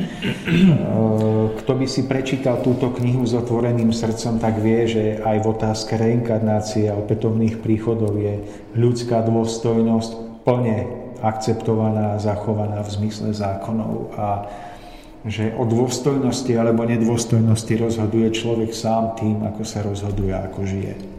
Eh, 0.88 1.46
kto 1.60 1.72
by 1.78 1.86
si 1.86 2.08
prečítal 2.08 2.64
túto 2.64 2.90
knihu 2.90 3.22
s 3.22 3.36
otvoreným 3.36 3.92
srdcom, 3.92 4.40
tak 4.40 4.58
vie, 4.58 4.88
že 4.88 5.04
aj 5.20 5.36
v 5.44 5.46
otázke 5.54 5.94
reinkarnácie 5.94 6.88
a 6.88 6.98
opätovných 6.98 7.60
príchodov 7.60 8.16
je 8.16 8.42
ľudská 8.74 9.22
dôstojnosť 9.24 10.42
plne 10.42 10.78
akceptovaná 11.20 12.16
a 12.16 12.22
zachovaná 12.22 12.80
v 12.82 12.90
zmysle 12.90 13.30
zákonov 13.36 14.16
a 14.16 14.48
že 15.26 15.52
o 15.54 15.66
dôstojnosti 15.68 16.52
alebo 16.56 16.88
nedôstojnosti 16.88 17.74
rozhoduje 17.76 18.32
človek 18.32 18.70
sám 18.72 19.18
tým, 19.18 19.44
ako 19.44 19.62
sa 19.66 19.84
rozhoduje, 19.84 20.32
ako 20.32 20.60
žije. 20.64 21.17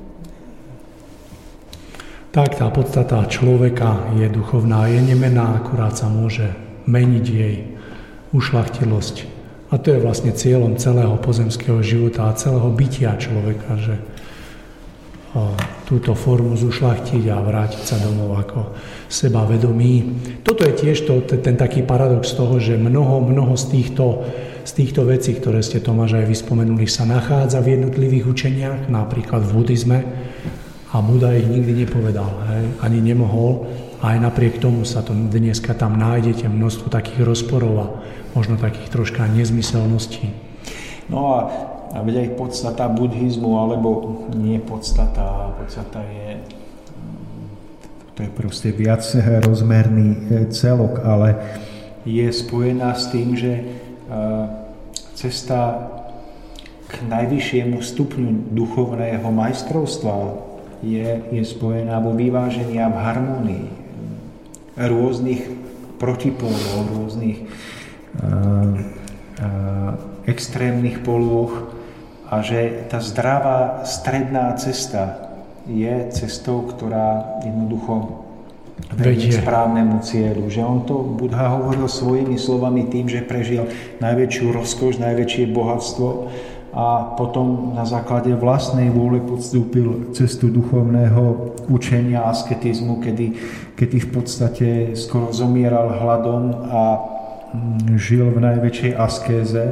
Tak 2.30 2.62
tá 2.62 2.70
podstata 2.70 3.26
človeka 3.26 4.14
je 4.14 4.30
duchovná, 4.30 4.86
je 4.86 5.02
nemená, 5.02 5.58
akurát 5.58 5.98
sa 5.98 6.06
môže 6.14 6.54
meniť 6.86 7.26
jej 7.26 7.74
ušlachtilosť. 8.38 9.16
A 9.74 9.82
to 9.82 9.98
je 9.98 10.00
vlastne 10.06 10.30
cieľom 10.38 10.78
celého 10.78 11.18
pozemského 11.18 11.82
života 11.82 12.30
a 12.30 12.38
celého 12.38 12.70
bytia 12.70 13.18
človeka, 13.18 13.82
že 13.82 13.98
túto 15.90 16.14
formu 16.14 16.54
zušlachtiť 16.54 17.34
a 17.34 17.42
vrátiť 17.42 17.82
sa 17.82 17.98
domov 17.98 18.38
ako 18.38 18.78
sebavedomí. 19.10 19.94
Toto 20.46 20.66
je 20.66 20.74
tiež 20.74 21.10
to, 21.10 21.26
ten 21.26 21.58
taký 21.58 21.82
paradox 21.82 22.34
toho, 22.38 22.62
že 22.62 22.78
mnoho, 22.78 23.26
mnoho 23.26 23.58
z 23.58 23.74
týchto, 23.74 24.26
z 24.66 24.72
týchto 24.78 25.06
vecí, 25.06 25.34
ktoré 25.34 25.66
ste 25.66 25.82
Tomáš 25.82 26.18
aj 26.22 26.30
vyspomenuli, 26.30 26.86
sa 26.86 27.10
nachádza 27.10 27.58
v 27.62 27.78
jednotlivých 27.78 28.26
učeniach, 28.26 28.80
napríklad 28.90 29.46
v 29.46 29.54
buddhizme, 29.54 30.00
a 30.90 31.02
Buda 31.06 31.38
ich 31.38 31.45
nikdy 31.45 31.86
nepovedal, 31.86 32.30
hej, 32.49 32.66
ani 32.82 32.99
nemohol. 33.02 33.70
A 33.99 34.16
aj 34.16 34.32
napriek 34.32 34.64
tomu 34.64 34.88
sa 34.88 35.03
to 35.03 35.11
dneska 35.11 35.76
tam 35.76 35.99
nájdete 35.99 36.48
množstvo 36.48 36.88
takých 36.88 37.22
rozporov 37.28 37.74
a 37.78 37.86
možno 38.34 38.56
takých 38.56 38.90
troška 38.90 39.28
nezmyselností. 39.28 40.32
No 41.11 41.20
a 41.36 41.40
a 41.90 42.06
veď 42.06 42.16
aj 42.22 42.30
podstata 42.38 42.86
buddhizmu, 42.86 43.57
alebo 43.57 43.90
nie 44.38 44.61
podstata, 44.61 45.57
podstata 45.57 46.06
je 46.06 46.38
to 48.14 48.28
je 48.28 48.36
proste 48.36 48.70
viac 48.76 48.99
rozmerný 49.48 50.11
e, 50.11 50.52
celok, 50.52 50.99
ale 51.07 51.40
je 52.03 52.28
spojená 52.28 52.91
s 52.91 53.07
tým, 53.16 53.32
že 53.32 53.53
e, 53.56 53.64
cesta 55.16 55.88
k 56.91 56.99
najvyššiemu 57.07 57.80
stupňu 57.80 58.52
duchovného 58.52 59.24
majstrovstva 59.24 60.14
je, 60.84 61.22
je 61.32 61.44
spojená 61.44 62.00
vo 62.00 62.16
vyvážení 62.16 62.80
a 62.80 62.88
v 62.88 62.98
harmonii 62.98 63.68
rôznych 64.80 65.44
protipólov, 66.00 66.88
rôznych 66.96 67.44
uh, 67.44 67.48
uh, 68.24 69.92
extrémnych 70.24 71.04
polôch 71.04 71.76
a 72.30 72.40
že 72.46 72.88
tá 72.88 73.04
zdravá 73.04 73.84
stredná 73.84 74.56
cesta 74.56 75.30
je 75.68 76.08
cestou, 76.16 76.64
ktorá 76.64 77.42
jednoducho 77.44 78.24
vedie 78.96 79.36
k 79.36 79.44
správnemu 79.44 80.00
cieľu. 80.00 80.48
Že 80.48 80.62
on 80.64 80.80
to, 80.88 80.96
Budha 81.04 81.52
hovoril 81.52 81.92
svojimi 81.92 82.40
slovami 82.40 82.88
tým, 82.88 83.12
že 83.12 83.26
prežil 83.26 83.68
najväčšiu 84.00 84.56
rozkoš, 84.56 85.04
najväčšie 85.04 85.52
bohatstvo 85.52 86.32
a 86.80 87.12
potom 87.20 87.76
na 87.76 87.84
základe 87.84 88.32
vlastnej 88.40 88.88
vôle 88.88 89.20
podstúpil 89.20 90.16
cestu 90.16 90.48
duchovného 90.48 91.52
učenia, 91.68 92.24
asketizmu, 92.32 93.04
kedy, 93.04 93.36
kedy 93.76 93.98
v 94.00 94.10
podstate 94.16 94.68
skoro 94.96 95.36
zomieral 95.36 95.92
hladom 95.92 96.56
a 96.72 96.82
mm, 97.52 98.00
žil 98.00 98.32
v 98.32 98.40
najväčšej 98.40 98.92
askéze 98.96 99.64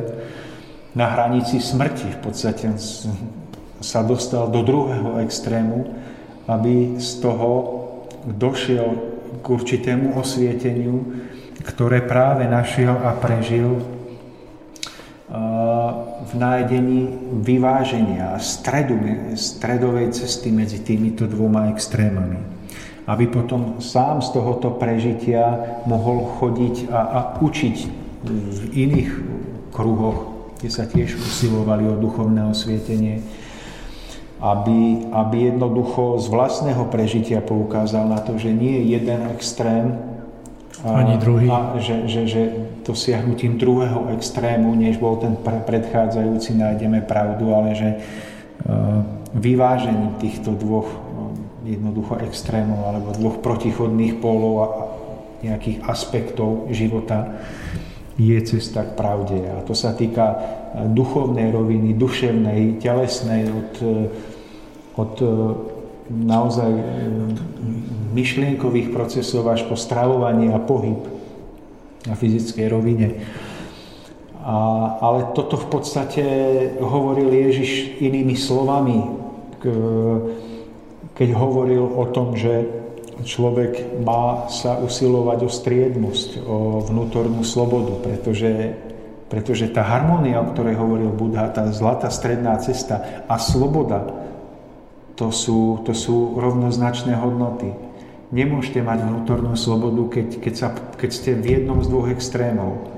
na 1.00 1.08
hranici 1.08 1.64
smrti. 1.64 2.12
V 2.12 2.20
podstate 2.28 2.76
sa 3.80 4.04
dostal 4.04 4.52
do 4.52 4.68
druhého 4.68 5.24
extrému, 5.24 5.88
aby 6.52 7.00
z 7.00 7.24
toho 7.24 7.50
došiel 8.28 9.16
k 9.40 9.46
určitému 9.48 10.20
osvieteniu, 10.20 11.08
ktoré 11.64 12.04
práve 12.04 12.44
našiel 12.52 13.00
a 13.00 13.16
prežil 13.16 13.97
v 16.24 16.32
nájdení 16.40 17.12
vyváženia 17.44 18.36
a 18.36 18.40
stredu, 18.40 18.96
stredovej 19.36 20.16
cesty 20.16 20.56
medzi 20.56 20.80
týmito 20.80 21.28
dvoma 21.28 21.68
extrémami. 21.76 22.40
Aby 23.08 23.28
potom 23.28 23.80
sám 23.84 24.24
z 24.24 24.32
tohoto 24.36 24.72
prežitia 24.80 25.80
mohol 25.84 26.24
chodiť 26.40 26.92
a, 26.92 27.00
a 27.00 27.20
učiť 27.44 27.78
v 28.24 28.60
iných 28.72 29.12
kruhoch, 29.76 30.52
kde 30.60 30.70
sa 30.72 30.88
tiež 30.88 31.20
usilovali 31.20 31.88
o 31.92 32.00
duchovné 32.00 32.48
osvietenie, 32.48 33.20
aby, 34.40 35.12
aby 35.12 35.38
jednoducho 35.52 36.24
z 36.24 36.28
vlastného 36.32 36.88
prežitia 36.88 37.44
poukázal 37.44 38.08
na 38.08 38.20
to, 38.24 38.40
že 38.40 38.52
nie 38.52 38.80
je 38.80 38.84
jeden 38.96 39.22
extrém, 39.32 39.98
ani 40.86 41.18
druhý. 41.18 41.50
A 41.50 41.74
že, 41.82 42.06
že, 42.06 42.22
že 42.30 42.44
dosiahnutím 42.88 43.60
druhého 43.60 44.08
extrému, 44.16 44.72
než 44.80 44.96
bol 44.98 45.20
ten 45.20 45.36
predchádzajúci, 45.44 46.56
nájdeme 46.56 47.04
pravdu, 47.04 47.52
ale 47.52 47.76
že 47.76 47.90
e, 47.92 47.98
vyvážením 49.36 50.16
týchto 50.24 50.56
dvoch 50.56 50.88
e, 50.88 50.98
jednoducho 51.76 52.24
extrémov 52.24 52.80
alebo 52.88 53.12
dvoch 53.20 53.38
protichodných 53.44 54.24
pólov 54.24 54.54
a 54.64 54.68
nejakých 55.44 55.84
aspektov 55.84 56.72
života 56.72 57.36
je 58.18 58.40
cesta 58.42 58.88
k 58.88 58.96
pravde. 58.96 59.38
A 59.52 59.62
to 59.68 59.76
sa 59.76 59.92
týka 59.92 60.26
e, 60.32 60.38
duchovnej 60.88 61.52
roviny, 61.52 61.92
duševnej, 61.92 62.80
telesnej, 62.80 63.52
od, 63.52 63.72
od 64.96 65.14
naozaj 66.08 66.72
myšlienkových 68.16 68.96
procesov 68.96 69.52
až 69.52 69.68
po 69.68 69.76
stravovanie 69.76 70.56
a 70.56 70.60
pohyb 70.64 71.17
na 72.08 72.16
fyzickej 72.16 72.66
rovine. 72.72 73.08
A, 74.48 74.56
ale 75.04 75.36
toto 75.36 75.60
v 75.60 75.68
podstate 75.68 76.24
hovoril 76.80 77.28
Ježiš 77.28 78.00
inými 78.00 78.34
slovami, 78.40 78.98
keď 81.18 81.30
hovoril 81.36 81.84
o 81.84 82.08
tom, 82.16 82.40
že 82.40 82.64
človek 83.26 84.00
má 84.06 84.46
sa 84.48 84.78
usilovať 84.78 85.40
o 85.44 85.50
striednosť, 85.50 86.30
o 86.46 86.80
vnútornú 86.86 87.42
slobodu, 87.42 87.98
pretože, 88.06 88.78
pretože 89.28 89.68
tá 89.74 89.82
harmónia, 89.82 90.40
o 90.40 90.50
ktorej 90.54 90.78
hovoril 90.78 91.12
Budha, 91.12 91.50
tá 91.50 91.66
zlatá 91.74 92.14
stredná 92.14 92.56
cesta 92.62 93.26
a 93.26 93.36
sloboda, 93.42 94.06
to 95.18 95.34
sú, 95.34 95.82
to 95.82 95.98
sú 95.98 96.38
rovnoznačné 96.38 97.18
hodnoty. 97.18 97.74
Nemôžete 98.28 98.84
mať 98.84 99.08
vnútornú 99.08 99.56
slobodu, 99.56 100.20
keď, 100.20 100.28
keď, 100.44 100.54
sa, 100.54 100.68
keď 100.76 101.10
ste 101.16 101.32
v 101.32 101.46
jednom 101.60 101.80
z 101.80 101.88
dvoch 101.88 102.12
extrémov. 102.12 102.92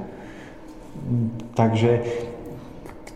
Takže 1.54 2.02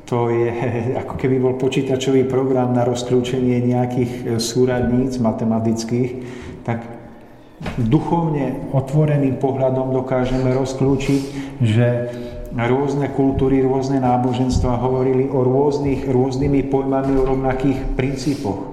to 0.06 0.30
je 0.30 0.50
ako 1.02 1.14
keby 1.18 1.42
bol 1.42 1.58
počítačový 1.58 2.30
program 2.30 2.78
na 2.78 2.86
rozklúčenie 2.86 3.66
nejakých 3.66 4.38
súradníc 4.38 5.18
matematických, 5.18 6.12
tak 6.62 6.86
duchovne 7.82 8.70
otvoreným 8.76 9.40
pohľadom 9.40 9.96
dokážeme 9.96 10.54
rozklúčiť, 10.54 11.22
že 11.64 11.88
rôzne 12.54 13.10
kultúry, 13.10 13.66
rôzne 13.66 13.98
náboženstva 13.98 14.78
hovorili 14.78 15.26
o 15.26 15.42
rôznych, 15.42 16.06
rôznymi 16.06 16.70
pojmami, 16.70 17.18
o 17.18 17.24
rovnakých 17.26 17.98
princípoch. 17.98 18.70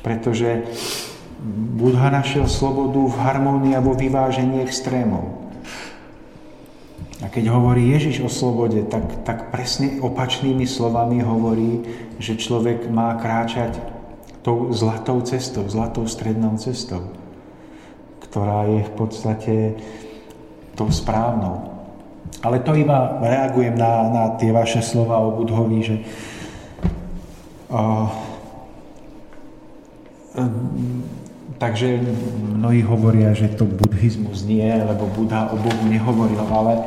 Pretože 0.00 0.64
Budha 1.40 2.12
našiel 2.12 2.44
slobodu 2.44 3.00
v 3.00 3.16
harmónii 3.16 3.72
a 3.72 3.80
vo 3.80 3.96
vyvážení 3.96 4.60
extrémov. 4.60 5.40
A 7.24 7.32
keď 7.32 7.52
hovorí 7.52 7.88
Ježiš 7.92 8.20
o 8.24 8.28
slobode, 8.32 8.84
tak, 8.88 9.24
tak 9.24 9.52
presne 9.52 10.00
opačnými 10.04 10.68
slovami 10.68 11.24
hovorí, 11.24 11.84
že 12.20 12.36
človek 12.36 12.88
má 12.92 13.16
kráčať 13.16 13.76
tou 14.40 14.72
zlatou 14.72 15.20
cestou, 15.24 15.68
zlatou 15.68 16.08
strednou 16.08 16.56
cestou, 16.56 17.12
ktorá 18.24 18.68
je 18.68 18.80
v 18.84 18.92
podstate 18.96 19.54
tou 20.76 20.88
správnou. 20.88 21.72
Ale 22.40 22.64
to 22.64 22.72
iba 22.72 23.20
reagujem 23.20 23.76
na, 23.76 23.92
na 24.08 24.24
tie 24.40 24.48
vaše 24.52 24.80
slova 24.80 25.20
o 25.20 25.40
Budhovi, 25.40 25.80
že 25.84 25.96
uh, 27.68 28.08
takže 31.60 32.00
mnohí 32.56 32.80
hovoria, 32.80 33.36
že 33.36 33.52
to 33.52 33.68
buddhizmus 33.68 34.48
nie, 34.48 34.64
lebo 34.64 35.04
Buddha 35.12 35.52
o 35.52 35.60
Bohu 35.60 35.84
nehovoril, 35.84 36.40
ale, 36.48 36.80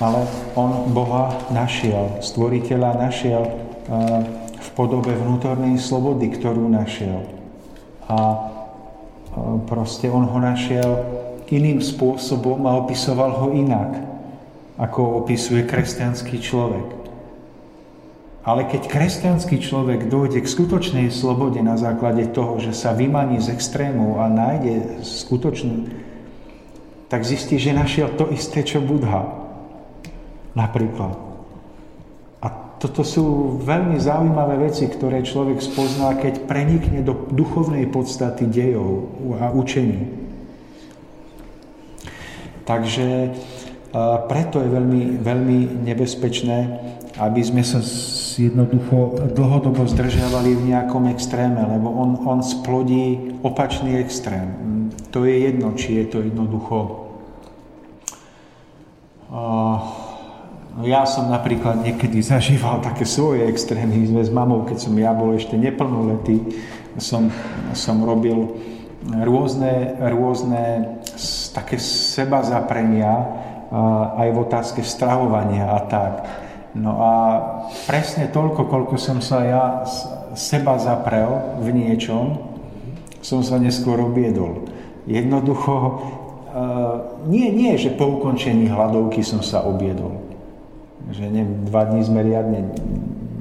ale 0.00 0.24
on 0.56 0.88
Boha 0.96 1.36
našiel, 1.52 2.24
stvoriteľa 2.24 2.90
našiel 3.04 3.44
uh, 3.44 4.24
v 4.64 4.68
podobe 4.72 5.12
vnútornej 5.12 5.76
slobody, 5.76 6.32
ktorú 6.32 6.72
našiel. 6.72 7.28
A 8.08 8.48
proste 9.68 10.08
on 10.08 10.24
ho 10.24 10.38
našiel 10.40 11.04
iným 11.50 11.84
spôsobom 11.84 12.64
a 12.64 12.78
opisoval 12.80 13.36
ho 13.44 13.48
inak, 13.52 14.00
ako 14.80 15.22
opisuje 15.22 15.62
kresťanský 15.66 16.40
človek. 16.40 17.03
Ale 18.44 18.68
keď 18.68 18.92
kresťanský 18.92 19.56
človek 19.64 20.12
dojde 20.12 20.44
k 20.44 20.52
skutočnej 20.52 21.08
slobode 21.08 21.64
na 21.64 21.80
základe 21.80 22.28
toho, 22.28 22.60
že 22.60 22.76
sa 22.76 22.92
vymaní 22.92 23.40
z 23.40 23.56
extrémov 23.56 24.20
a 24.20 24.28
nájde 24.28 25.00
skutočnú, 25.00 25.88
tak 27.08 27.24
zistí, 27.24 27.56
že 27.56 27.72
našiel 27.72 28.12
to 28.20 28.28
isté, 28.28 28.60
čo 28.60 28.84
Budha. 28.84 29.24
Napríklad 30.52 31.24
toto 32.74 33.00
sú 33.00 33.24
veľmi 33.64 33.96
zaujímavé 33.96 34.68
veci, 34.68 34.84
ktoré 34.84 35.24
človek 35.24 35.56
spozná, 35.64 36.20
keď 36.20 36.44
prenikne 36.44 37.00
do 37.00 37.16
duchovnej 37.32 37.88
podstaty 37.88 38.44
dejov 38.44 39.08
a 39.40 39.48
učení. 39.56 40.04
Takže 42.68 43.32
preto 44.28 44.60
je 44.60 44.68
veľmi, 44.68 45.02
veľmi 45.16 45.58
nebezpečné, 45.80 46.58
aby 47.18 47.40
sme 47.46 47.62
sa 47.62 47.78
jednoducho 48.34 49.30
dlhodobo 49.38 49.86
zdržiavali 49.86 50.58
v 50.58 50.74
nejakom 50.74 51.06
extréme, 51.14 51.62
lebo 51.62 51.90
on, 51.90 52.10
on 52.26 52.40
splodí 52.42 53.38
opačný 53.46 54.02
extrém. 54.02 54.50
To 55.14 55.22
je 55.22 55.46
jedno, 55.46 55.78
či 55.78 56.02
je 56.02 56.04
to 56.10 56.18
jednoducho 56.26 57.04
No 60.74 60.82
ja 60.86 61.06
som 61.06 61.30
napríklad 61.30 61.82
niekedy 61.82 62.22
zažíval 62.22 62.82
také 62.82 63.06
svoje 63.06 63.46
extrémy. 63.46 63.98
My 63.98 64.06
sme 64.10 64.22
s 64.26 64.30
mamou, 64.30 64.66
keď 64.66 64.78
som 64.78 64.94
ja 64.94 65.10
bol 65.10 65.34
ešte 65.34 65.58
neplnoletý, 65.58 66.38
som, 66.98 67.30
som 67.74 68.02
robil 68.02 68.58
rôzne, 69.06 69.98
rôzne 69.98 70.98
také 71.54 71.78
seba 71.78 72.42
zaprenia 72.42 73.10
aj 74.18 74.28
v 74.30 74.38
otázke 74.38 74.80
stravovania 74.86 75.66
a 75.66 75.80
tak. 75.86 76.14
No 76.74 76.92
a 76.98 77.12
presne 77.86 78.26
toľko, 78.30 78.66
koľko 78.66 78.94
som 78.98 79.22
sa 79.22 79.38
ja 79.46 79.64
seba 80.34 80.74
zaprel 80.82 81.62
v 81.62 81.70
niečom, 81.70 82.38
som 83.22 83.46
sa 83.46 83.62
neskôr 83.62 84.02
obiedol. 84.02 84.66
Jednoducho, 85.06 86.02
nie, 87.30 87.50
nie, 87.54 87.78
že 87.78 87.94
po 87.94 88.18
ukončení 88.18 88.66
hladovky 88.66 89.22
som 89.22 89.38
sa 89.38 89.62
obiedol 89.62 90.24
že 91.12 91.28
ne, 91.28 91.44
dva 91.68 91.84
dní 91.84 92.00
sme 92.00 92.24
riadne, 92.24 92.72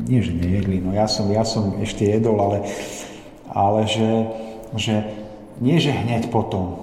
nie 0.03 0.19
že 0.19 0.35
nejedli, 0.35 0.83
no 0.83 0.91
ja 0.91 1.07
som, 1.07 1.31
ja 1.31 1.47
som 1.47 1.79
ešte 1.79 2.03
jedol, 2.03 2.35
ale, 2.35 2.57
ale 3.47 3.87
že, 3.87 4.11
že 4.75 4.95
nie 5.63 5.79
že 5.79 5.95
hneď 5.95 6.27
potom, 6.27 6.75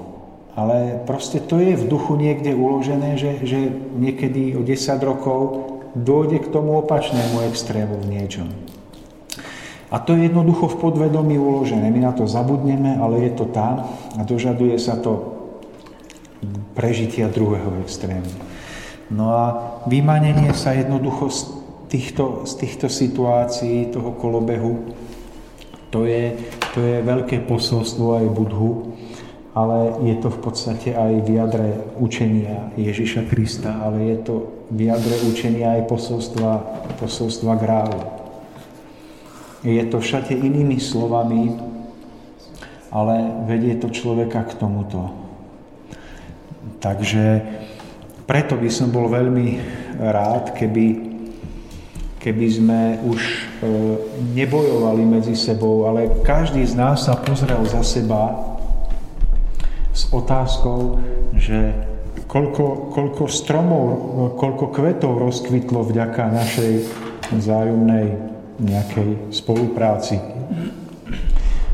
ale 0.56 1.04
proste 1.04 1.36
to 1.42 1.60
je 1.60 1.76
v 1.76 1.84
duchu 1.84 2.16
niekde 2.16 2.56
uložené, 2.56 3.20
že, 3.20 3.44
že 3.44 3.58
niekedy 4.00 4.56
o 4.56 4.64
10 4.64 4.72
rokov 5.04 5.40
dôjde 5.94 6.42
k 6.42 6.50
tomu 6.52 6.78
opačnému 6.80 7.46
extrému 7.50 7.98
v 8.02 8.10
niečom. 8.18 8.48
A 9.90 9.98
to 9.98 10.14
je 10.14 10.30
jednoducho 10.30 10.70
v 10.70 10.80
podvedomí 10.86 11.34
uložené. 11.34 11.90
My 11.90 12.06
na 12.06 12.12
to 12.14 12.30
zabudneme, 12.30 12.94
ale 13.02 13.26
je 13.26 13.32
to 13.34 13.50
tam 13.50 13.90
a 14.14 14.22
dožaduje 14.22 14.78
sa 14.78 14.94
to 14.94 15.34
prežitia 16.78 17.26
druhého 17.26 17.82
extrému. 17.82 18.30
No 19.10 19.34
a 19.34 19.44
vymanenie 19.90 20.54
sa 20.54 20.78
jednoducho 20.78 21.26
z 21.34 21.40
týchto, 21.90 22.46
z 22.46 22.52
týchto 22.62 22.86
situácií, 22.86 23.90
toho 23.90 24.14
kolobehu, 24.14 24.94
to 25.90 26.06
je, 26.06 26.38
to 26.70 26.78
je 26.78 27.02
veľké 27.02 27.42
posolstvo 27.50 28.22
aj 28.22 28.26
Budhu, 28.30 28.94
ale 29.58 29.98
je 30.06 30.14
to 30.22 30.30
v 30.30 30.38
podstate 30.38 30.94
aj 30.94 31.26
v 31.26 31.28
jadre 31.34 31.68
učenia 31.98 32.70
Ježiša 32.78 33.26
Krista, 33.26 33.82
ale 33.82 34.14
je 34.14 34.16
to 34.22 34.34
v 34.70 34.78
jadre 34.86 35.16
učenia 35.26 35.82
aj 35.82 35.90
posolstva, 35.90 36.52
posolstva 37.02 37.58
grálu. 37.58 38.00
Je 39.66 39.82
to 39.90 39.98
všade 40.00 40.32
inými 40.32 40.78
slovami, 40.78 41.58
ale 42.94 43.44
vedie 43.50 43.76
to 43.76 43.90
človeka 43.90 44.46
k 44.46 44.56
tomuto. 44.56 45.10
Takže 46.80 47.44
preto 48.24 48.56
by 48.56 48.70
som 48.70 48.94
bol 48.94 49.10
veľmi 49.10 49.58
rád, 50.00 50.54
keby, 50.54 50.86
keby 52.22 52.46
sme 52.48 52.80
už 53.04 53.20
e, 53.20 53.38
nebojovali 54.38 55.02
medzi 55.02 55.34
sebou, 55.36 55.90
ale 55.90 56.22
každý 56.22 56.62
z 56.64 56.78
nás 56.78 57.04
sa 57.04 57.18
pozrel 57.18 57.60
za 57.68 57.82
seba 57.84 58.54
s 59.92 60.08
otázkou, 60.14 61.02
že 61.36 61.89
koľko, 62.30 62.94
koľko 62.94 63.24
stromov, 63.26 63.84
koľko 64.38 64.70
kvetov 64.70 65.18
rozkvitlo 65.18 65.82
vďaka 65.82 66.30
našej 66.30 66.72
vzájomnej 67.34 68.06
nejakej 68.62 69.34
spolupráci. 69.34 70.22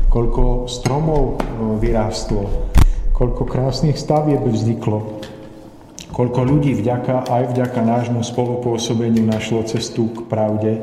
Koľko 0.09 0.65
stromov 0.65 1.23
e, 1.23 1.35
vyrástlo, 1.77 2.73
koľko 3.13 3.43
krásnych 3.45 4.01
stavieb 4.01 4.41
vzniklo, 4.41 5.21
koľko 6.09 6.39
ľudí 6.41 6.73
vďaka, 6.73 7.29
aj 7.29 7.43
vďaka 7.53 7.79
nášmu 7.83 8.25
spolupôsobeniu 8.25 9.21
našlo 9.29 9.61
cestu 9.67 10.09
k 10.09 10.25
pravde, 10.25 10.73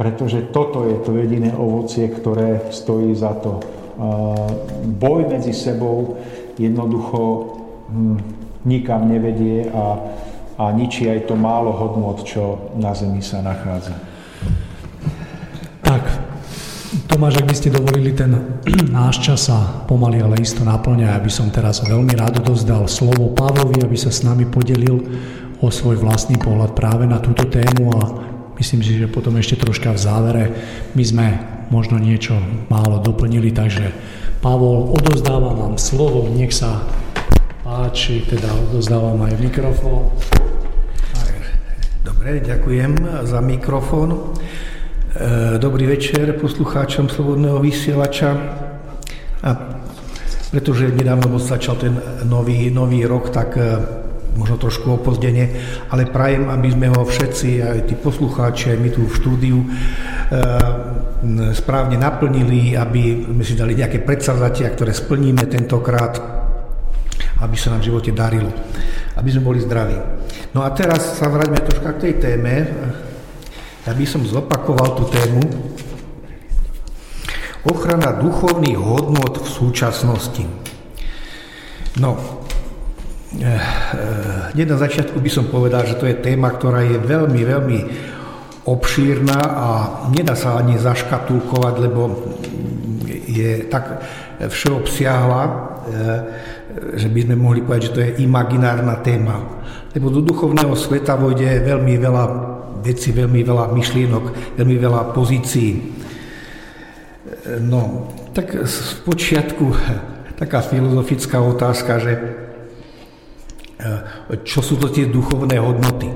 pretože 0.00 0.48
toto 0.48 0.88
je 0.88 0.96
to 1.04 1.12
jediné 1.18 1.52
ovocie, 1.52 2.08
ktoré 2.08 2.72
stojí 2.72 3.12
za 3.12 3.36
to. 3.36 3.60
Boj 4.82 5.30
medzi 5.30 5.54
sebou 5.54 6.18
jednoducho 6.58 7.53
nikam 8.64 9.08
nevedie 9.08 9.68
a, 9.68 10.00
a 10.56 10.64
ničí 10.72 11.08
aj 11.08 11.28
to 11.28 11.34
málo 11.36 11.72
hodnot, 11.72 12.24
čo 12.24 12.72
na 12.80 12.96
zemi 12.96 13.20
sa 13.20 13.44
nachádza. 13.44 13.94
Tak, 15.84 16.02
Tomáš, 17.10 17.44
ak 17.44 17.46
by 17.46 17.54
ste 17.54 17.74
dovolili, 17.74 18.16
ten 18.16 18.32
náš 18.96 19.20
čas 19.20 19.52
sa 19.52 19.84
pomaly, 19.84 20.24
ale 20.24 20.40
isto 20.40 20.64
naplňa. 20.64 21.14
Ja 21.14 21.20
by 21.20 21.30
som 21.30 21.52
teraz 21.52 21.84
veľmi 21.84 22.16
rád 22.16 22.40
dozdal 22.40 22.88
slovo 22.88 23.30
Pavlovi, 23.36 23.84
aby 23.84 23.96
sa 23.98 24.08
s 24.08 24.24
nami 24.24 24.48
podelil 24.48 24.98
o 25.60 25.68
svoj 25.68 26.00
vlastný 26.00 26.40
pohľad 26.40 26.76
práve 26.76 27.04
na 27.08 27.20
túto 27.20 27.46
tému 27.46 27.92
a 27.94 28.00
myslím 28.58 28.80
si, 28.82 28.98
že 28.98 29.10
potom 29.10 29.36
ešte 29.38 29.60
troška 29.60 29.94
v 29.94 30.02
závere 30.02 30.44
my 30.92 31.04
sme 31.04 31.26
možno 31.72 31.96
niečo 31.96 32.36
málo 32.68 33.00
doplnili, 33.00 33.50
takže 33.50 33.90
Pavol, 34.44 34.92
odozdávam 34.92 35.56
vám 35.56 35.76
slovo, 35.80 36.28
nech 36.28 36.52
sa 36.52 36.84
páči, 37.74 38.22
teda 38.22 38.54
odozdávam 38.70 39.18
aj 39.26 39.34
mikrofón. 39.42 40.14
Dobre, 42.06 42.38
ďakujem 42.38 43.26
za 43.26 43.42
mikrofón. 43.42 44.14
E, 44.14 45.58
dobrý 45.58 45.90
večer 45.90 46.38
poslucháčom 46.38 47.10
Slobodného 47.10 47.58
vysielača. 47.58 48.30
A 49.42 49.50
pretože 50.54 50.86
nedávno 50.94 51.34
začal 51.42 51.74
ten 51.74 51.98
nový, 52.30 52.70
nový 52.70 53.02
rok, 53.10 53.34
tak 53.34 53.58
e, 53.58 53.66
možno 54.38 54.54
trošku 54.54 54.94
opozdenie, 54.94 55.58
ale 55.90 56.06
prajem, 56.06 56.46
aby 56.54 56.70
sme 56.70 56.94
ho 56.94 57.02
všetci, 57.02 57.48
aj 57.58 57.78
tí 57.90 57.98
poslucháči, 57.98 58.70
aj 58.70 58.78
my 58.78 58.90
tu 58.94 59.02
v 59.02 59.16
štúdiu, 59.18 59.58
e, 59.58 59.66
správne 61.50 61.98
naplnili, 61.98 62.78
aby 62.78 63.26
sme 63.34 63.42
si 63.42 63.58
dali 63.58 63.74
nejaké 63.74 63.98
predsavzatia, 63.98 64.70
ktoré 64.70 64.94
splníme 64.94 65.42
tentokrát, 65.50 66.43
aby 67.44 67.56
sa 67.60 67.76
nám 67.76 67.84
v 67.84 67.92
živote 67.92 68.10
darilo, 68.16 68.48
aby 69.20 69.28
sme 69.28 69.44
boli 69.52 69.60
zdraví. 69.60 70.00
No 70.56 70.64
a 70.64 70.72
teraz 70.72 71.20
sa 71.20 71.28
vráťme 71.28 71.60
troška 71.60 71.92
k 72.00 72.02
tej 72.08 72.14
téme, 72.16 72.54
ja 73.84 73.92
by 73.92 74.04
som 74.08 74.24
zopakoval 74.24 74.96
tú 74.96 75.04
tému. 75.12 75.44
Ochrana 77.68 78.16
duchovných 78.16 78.80
hodnot 78.80 79.44
v 79.44 79.48
súčasnosti. 79.48 80.44
No, 82.00 82.16
eh, 83.36 83.44
eh, 83.44 83.60
hneď 84.56 84.72
na 84.72 84.78
začiatku 84.80 85.20
by 85.20 85.30
som 85.30 85.52
povedal, 85.52 85.84
že 85.84 86.00
to 86.00 86.08
je 86.08 86.16
téma, 86.16 86.48
ktorá 86.56 86.80
je 86.80 86.96
veľmi, 86.96 87.40
veľmi 87.44 87.78
obšírna 88.64 89.38
a 89.44 89.68
nedá 90.08 90.32
sa 90.32 90.56
ani 90.56 90.80
zaškatulkovať, 90.80 91.74
lebo 91.84 92.02
je 93.28 93.68
tak 93.68 94.00
všeobsiahla, 94.40 95.42
eh, 95.44 96.20
že 96.74 97.06
by 97.06 97.20
sme 97.30 97.36
mohli 97.38 97.62
povedať, 97.62 97.82
že 97.86 97.94
to 97.94 98.02
je 98.02 98.10
imaginárna 98.26 98.98
téma. 98.98 99.62
Lebo 99.94 100.10
do 100.10 100.18
duchovného 100.26 100.74
sveta 100.74 101.14
vojde 101.14 101.62
veľmi 101.62 101.94
veľa 102.02 102.24
veci, 102.82 103.14
veľmi 103.14 103.40
veľa 103.46 103.70
myšlienok, 103.70 104.24
veľmi 104.58 104.76
veľa 104.76 105.14
pozícií. 105.14 105.70
No, 107.62 108.10
tak 108.34 108.66
z 108.66 108.98
počiatku 109.06 109.64
taká 110.40 110.66
filozofická 110.66 111.38
otázka, 111.38 112.02
že 112.02 112.12
e, 112.18 112.26
čo 114.42 114.58
sú 114.58 114.74
to 114.74 114.90
tie 114.90 115.06
duchovné 115.06 115.62
hodnoty. 115.62 116.10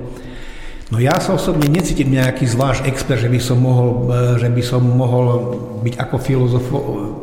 No 0.88 0.96
ja 0.98 1.20
sa 1.20 1.36
osobne 1.36 1.68
necítim 1.68 2.08
nejaký 2.10 2.48
zvlášť 2.48 2.88
expert, 2.88 3.20
že 3.20 3.30
by 3.30 3.38
som 3.38 3.62
mohol, 3.62 4.10
e, 4.10 4.42
že 4.42 4.50
by 4.50 4.62
som 4.66 4.82
mohol 4.82 5.26
byť 5.86 5.94
ako 6.02 6.16
filozof, 6.18 6.64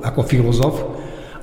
ako 0.07 0.21
filozof 0.23 0.94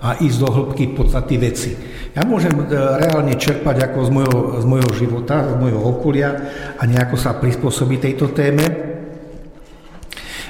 a 0.02 0.18
ísť 0.18 0.38
do 0.42 0.48
hĺbky 0.50 0.98
podstaty 0.98 1.38
veci. 1.38 1.70
Ja 2.12 2.26
môžem 2.26 2.50
e, 2.58 2.64
reálne 2.74 3.38
čerpať 3.38 3.86
ako 3.86 3.98
z 4.02 4.10
mojho, 4.10 4.38
z 4.58 4.64
mojho 4.66 4.90
života, 4.98 5.46
z 5.46 5.54
mojho 5.62 5.78
okolia 5.78 6.30
a 6.74 6.82
nejako 6.82 7.14
sa 7.14 7.38
prispôsobiť 7.38 7.98
tejto 8.10 8.34
téme. 8.34 8.66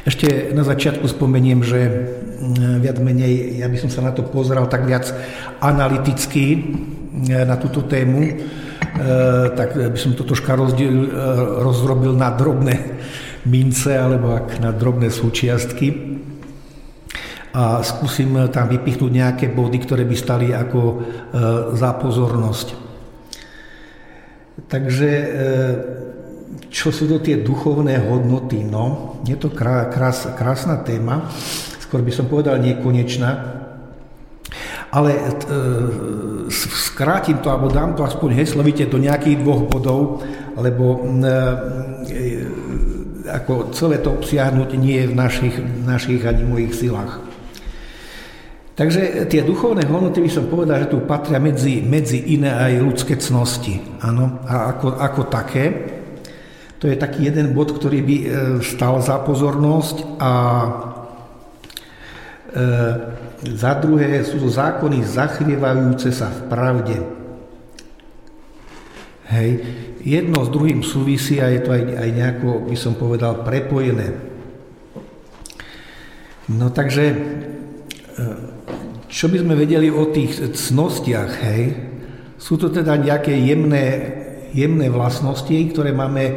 Ešte 0.08 0.50
na 0.56 0.66
začiatku 0.66 1.06
spomeniem, 1.06 1.62
že 1.62 1.78
viac 2.82 2.98
menej, 2.98 3.62
ja 3.62 3.70
by 3.70 3.78
som 3.78 3.86
sa 3.92 4.02
na 4.02 4.10
to 4.10 4.26
pozeral 4.26 4.66
tak 4.66 4.88
viac 4.88 5.06
analyticky 5.60 6.44
e, 6.56 6.60
na 7.44 7.60
túto 7.60 7.84
tému, 7.84 8.24
e, 8.24 8.34
tak 9.52 9.76
by 9.76 9.98
som 10.00 10.16
to 10.16 10.24
troška 10.24 10.56
rozdiel, 10.56 11.12
rozrobil 11.60 12.16
na 12.16 12.32
drobné 12.32 12.98
mince 13.44 13.94
alebo 13.94 14.32
ak 14.32 14.64
na 14.64 14.72
drobné 14.72 15.12
súčiastky 15.12 16.11
a 17.52 17.84
skúsim 17.84 18.32
tam 18.48 18.64
vypichnúť 18.64 19.12
nejaké 19.12 19.46
body, 19.52 19.78
ktoré 19.84 20.08
by 20.08 20.16
stali 20.16 20.56
ako 20.56 20.80
e, 20.80 20.96
za 21.76 21.92
pozornosť. 22.00 22.68
Takže 24.72 25.10
e, 25.12 25.26
čo 26.72 26.88
sú 26.88 27.04
to 27.04 27.20
tie 27.20 27.44
duchovné 27.44 28.00
hodnoty? 28.08 28.64
No, 28.64 29.20
je 29.28 29.36
to 29.36 29.52
krás, 29.52 30.32
krásna 30.32 30.80
téma, 30.80 31.28
skôr 31.76 32.00
by 32.00 32.12
som 32.16 32.24
povedal 32.24 32.56
nekonečná, 32.56 33.30
ale 34.88 35.12
e, 35.12 35.20
skrátim 36.48 37.44
to, 37.44 37.52
alebo 37.52 37.68
dám 37.68 37.92
to 37.92 38.00
aspoň 38.00 38.32
heslovite 38.32 38.88
do 38.88 38.96
nejakých 38.96 39.44
dvoch 39.44 39.68
bodov, 39.68 40.24
lebo 40.56 41.04
ako 43.28 43.72
celé 43.76 44.00
to 44.00 44.12
obsiahnuť 44.12 44.68
nie 44.76 45.04
je 45.04 45.06
v 45.08 45.14
našich, 45.16 45.56
našich 45.84 46.20
ani 46.24 46.44
mojich 46.44 46.72
silách. 46.76 47.31
Takže 48.72 49.28
tie 49.28 49.44
duchovné 49.44 49.84
hodnoty 49.84 50.24
by 50.24 50.30
som 50.32 50.48
povedal, 50.48 50.80
že 50.80 50.92
tu 50.96 51.04
patria 51.04 51.36
medzi, 51.36 51.84
medzi 51.84 52.32
iné 52.32 52.56
aj 52.56 52.72
ľudské 52.80 53.20
cnosti. 53.20 53.76
Áno, 54.00 54.40
a 54.48 54.72
ako, 54.72 54.96
ako 54.96 55.22
také. 55.28 55.64
To 56.80 56.88
je 56.88 56.96
taký 56.96 57.28
jeden 57.28 57.52
bod, 57.52 57.76
ktorý 57.76 58.00
by 58.00 58.16
e, 58.16 58.26
stal 58.64 58.98
za 59.04 59.20
pozornosť 59.20 59.96
a 60.16 60.32
e, 60.48 60.70
za 63.52 63.72
druhé 63.76 64.24
sú 64.24 64.40
to 64.40 64.48
zákony 64.48 65.04
zachrievajúce 65.04 66.08
sa 66.08 66.32
v 66.32 66.40
pravde. 66.48 66.96
Hej. 69.28 69.50
Jedno 70.02 70.42
s 70.42 70.50
druhým 70.50 70.80
súvisí 70.80 71.38
a 71.44 71.52
je 71.52 71.60
to 71.60 71.76
aj, 71.76 71.82
aj 71.86 72.08
nejako, 72.08 72.66
by 72.66 72.76
som 72.80 72.96
povedal, 72.96 73.44
prepojené. 73.44 74.16
No 76.50 76.72
takže 76.72 77.04
e, 77.12 77.16
čo 79.12 79.28
by 79.28 79.44
sme 79.44 79.54
vedeli 79.60 79.92
o 79.92 80.08
tých 80.08 80.40
cnostiach, 80.40 81.32
hej? 81.44 81.62
Sú 82.40 82.56
to 82.56 82.72
teda 82.72 82.96
nejaké 82.96 83.36
jemné, 83.36 83.84
jemné 84.56 84.88
vlastnosti, 84.88 85.52
ktoré 85.52 85.92
máme 85.92 86.24
e, 86.24 86.32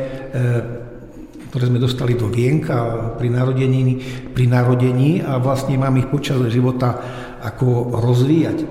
ktoré 1.56 1.72
sme 1.72 1.80
dostali 1.80 2.20
do 2.20 2.28
vienka 2.28 3.16
pri 3.16 3.32
narodení, 3.32 4.04
pri 4.36 4.44
narodení 4.44 5.24
a 5.24 5.40
vlastne 5.40 5.80
mám 5.80 5.96
ich 5.96 6.12
počas 6.12 6.44
života 6.52 7.00
ako 7.40 7.96
rozvíjať. 7.96 8.68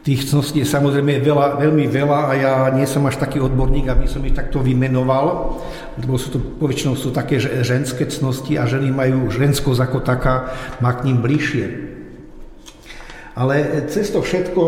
Tých 0.00 0.32
cností 0.32 0.64
je 0.64 0.72
samozrejme 0.72 1.20
veľa, 1.20 1.60
veľmi 1.60 1.84
veľa 1.92 2.18
a 2.24 2.32
ja 2.40 2.52
nie 2.72 2.88
som 2.88 3.04
až 3.04 3.20
taký 3.20 3.36
odborník, 3.44 3.92
aby 3.92 4.08
som 4.08 4.24
ich 4.24 4.32
takto 4.32 4.64
vymenoval, 4.64 5.60
lebo 6.00 6.16
sú 6.16 6.32
to, 6.32 6.38
poväčšinou 6.40 6.96
sú 6.96 7.12
také 7.12 7.36
ženské 7.36 8.08
cnosti 8.08 8.56
a 8.56 8.64
ženy 8.64 8.88
majú 8.88 9.28
ženskosť 9.28 9.80
ako 9.84 9.98
taká, 10.00 10.56
má 10.80 10.96
k 10.96 11.04
ním 11.04 11.20
bližšie. 11.20 11.89
Ale 13.38 13.86
cez 13.86 14.10
to 14.10 14.20
všetko 14.20 14.62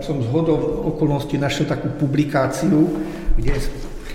som 0.00 0.16
z 0.22 0.28
hodou 0.30 0.86
okolností 0.94 1.34
našiel 1.34 1.66
takú 1.66 1.90
publikáciu, 1.98 2.86
kde, 3.34 3.58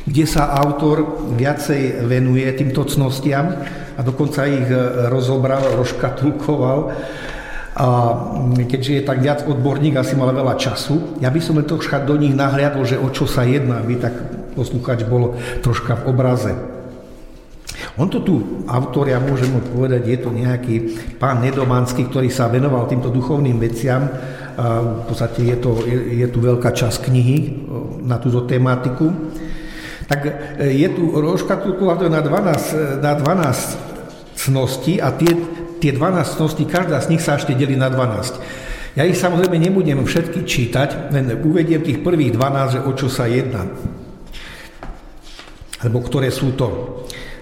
kde 0.07 0.25
sa 0.25 0.55
autor 0.55 1.27
viacej 1.35 2.07
venuje 2.07 2.47
týmto 2.55 2.87
cnostiam 2.87 3.51
a 3.95 4.01
dokonca 4.01 4.47
ich 4.47 4.65
rozobral, 5.11 5.77
rozkatulkoval 5.77 6.79
a 7.71 7.87
keďže 8.67 8.91
je 8.99 9.07
tak 9.07 9.23
viac 9.23 9.47
odborník, 9.47 9.95
asi 9.95 10.15
mal 10.19 10.31
veľa 10.35 10.59
času, 10.59 11.19
ja 11.23 11.31
by 11.31 11.39
som 11.39 11.55
len 11.55 11.67
troška 11.67 12.03
do 12.03 12.19
nich 12.19 12.35
nahliadol, 12.35 12.83
že 12.83 12.99
o 12.99 13.07
čo 13.11 13.27
sa 13.27 13.47
jedná, 13.47 13.79
aby 13.79 13.95
tak 13.95 14.11
poslúchač 14.59 15.07
bol 15.07 15.39
troška 15.63 16.03
v 16.03 16.07
obraze. 16.11 16.51
On 17.97 18.07
to 18.07 18.21
tu, 18.21 18.65
autor, 18.67 19.09
ja 19.09 19.17
môžem 19.21 19.51
povedať, 19.73 20.01
je 20.07 20.17
to 20.21 20.29
nejaký 20.33 20.75
pán 21.17 21.41
Nedomanský, 21.41 22.07
ktorý 22.07 22.29
sa 22.29 22.51
venoval 22.51 22.87
týmto 22.87 23.09
duchovným 23.09 23.57
veciam. 23.57 24.09
V 24.61 25.03
podstate 25.07 25.47
je, 25.47 25.57
to, 25.57 25.81
je, 25.87 26.21
je 26.21 26.27
tu 26.29 26.43
veľká 26.43 26.69
časť 26.75 27.07
knihy 27.07 27.37
na 28.03 28.19
túto 28.21 28.45
tematiku. 28.45 29.09
Tak 30.05 30.19
e, 30.27 30.31
je 30.75 30.89
tu 30.91 31.15
roškatulkované 31.15 32.11
na 32.11 32.19
12, 32.19 32.99
na 32.99 33.15
12 33.15 34.35
cností 34.35 34.99
a 34.99 35.15
tie 35.15 35.31
tie 35.81 35.91
12 35.97 36.37
cností, 36.37 36.63
každá 36.69 37.01
z 37.01 37.09
nich 37.09 37.25
sa 37.25 37.41
ešte 37.41 37.57
delí 37.57 37.73
na 37.73 37.89
12. 37.89 38.93
Ja 38.93 39.03
ich 39.03 39.17
samozrejme 39.17 39.57
nebudem 39.57 40.05
všetky 40.05 40.45
čítať, 40.45 41.09
len 41.09 41.33
uvediem 41.41 41.81
tých 41.81 42.05
prvých 42.05 42.37
12, 42.37 42.75
že 42.77 42.79
o 42.85 42.91
čo 42.93 43.09
sa 43.09 43.25
jedná. 43.25 43.65
Alebo 45.81 46.05
ktoré 46.05 46.29
sú 46.29 46.53
to. 46.53 47.01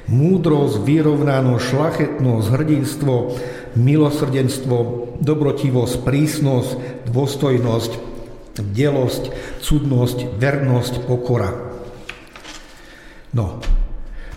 Múdrosť, 0.09 0.81
vyrovnanosť, 0.81 1.63
šlachetnosť, 1.69 2.47
hrdinstvo, 2.49 3.15
milosrdenstvo, 3.77 4.77
dobrotivosť, 5.21 5.95
prísnosť, 6.01 6.69
dôstojnosť, 7.13 7.91
delosť, 8.57 9.23
cudnosť, 9.61 10.17
vernosť, 10.41 10.93
pokora. 11.05 11.53
No, 13.29 13.61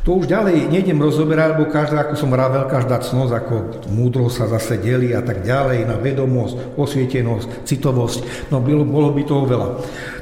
to 0.03 0.19
už 0.19 0.27
ďalej 0.27 0.67
nejdem 0.67 0.99
rozoberať, 0.99 1.55
lebo 1.55 1.71
každá, 1.71 2.03
ako 2.03 2.19
som 2.19 2.35
vravel, 2.35 2.67
každá 2.67 2.99
cnosť, 2.99 3.33
ako 3.39 3.55
múdro 3.95 4.27
sa 4.27 4.51
zase 4.51 4.83
delí 4.83 5.15
a 5.15 5.23
tak 5.23 5.47
ďalej, 5.47 5.87
na 5.87 5.95
vedomosť, 5.95 6.75
osvietenosť, 6.75 7.63
citovosť, 7.63 8.51
no 8.51 8.59
bolo, 8.59 8.83
bolo 8.83 9.15
by 9.15 9.23
toho 9.23 9.47
veľa. 9.47 9.69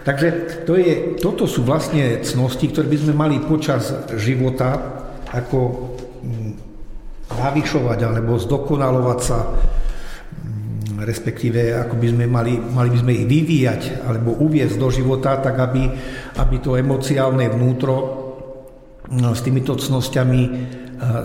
Takže 0.05 0.29
to 0.69 0.77
je, 0.77 1.17
toto 1.17 1.49
sú 1.49 1.65
vlastne 1.65 2.21
cnosti, 2.21 2.69
ktoré 2.69 2.93
by 2.93 2.99
sme 3.01 3.15
mali 3.17 3.37
počas 3.41 3.89
života 4.21 5.00
ako 5.31 5.59
mm, 6.23 6.53
navyšovať 7.31 7.99
alebo 8.03 8.39
zdokonalovať 8.39 9.21
sa, 9.23 9.39
mm, 9.47 11.03
respektíve 11.07 11.75
ako 11.87 11.95
by 11.95 12.07
sme 12.11 12.25
mali, 12.27 12.59
mali 12.59 12.89
by 12.91 12.99
sme 12.99 13.13
ich 13.15 13.27
vyvíjať 13.27 14.05
alebo 14.07 14.37
uviezť 14.43 14.77
do 14.77 14.89
života, 14.91 15.39
tak 15.39 15.59
aby, 15.59 15.89
aby 16.39 16.57
to 16.59 16.75
emociálne 16.75 17.47
vnútro 17.47 18.21
No, 19.11 19.35
s 19.35 19.43
týmito 19.43 19.75
cnosťami 19.75 20.43
e, 20.47 20.51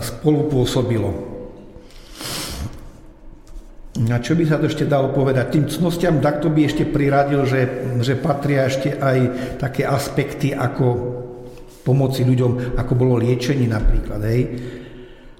spolupôsobilo. 0.02 1.38
A 4.10 4.18
čo 4.18 4.34
by 4.34 4.44
sa 4.44 4.58
to 4.58 4.66
ešte 4.66 4.90
dalo 4.90 5.14
povedať? 5.14 5.54
Tým 5.54 5.70
cnostiam 5.70 6.18
takto 6.18 6.50
by 6.50 6.66
ešte 6.66 6.82
priradil, 6.82 7.46
že, 7.46 7.94
že 8.02 8.18
patria 8.18 8.66
ešte 8.66 8.98
aj 8.98 9.18
také 9.62 9.86
aspekty 9.86 10.50
ako 10.50 10.86
pomoci 11.86 12.26
ľuďom, 12.26 12.74
ako 12.74 12.92
bolo 12.98 13.22
liečenie 13.22 13.70
napríklad. 13.70 14.18
Hej. 14.26 14.42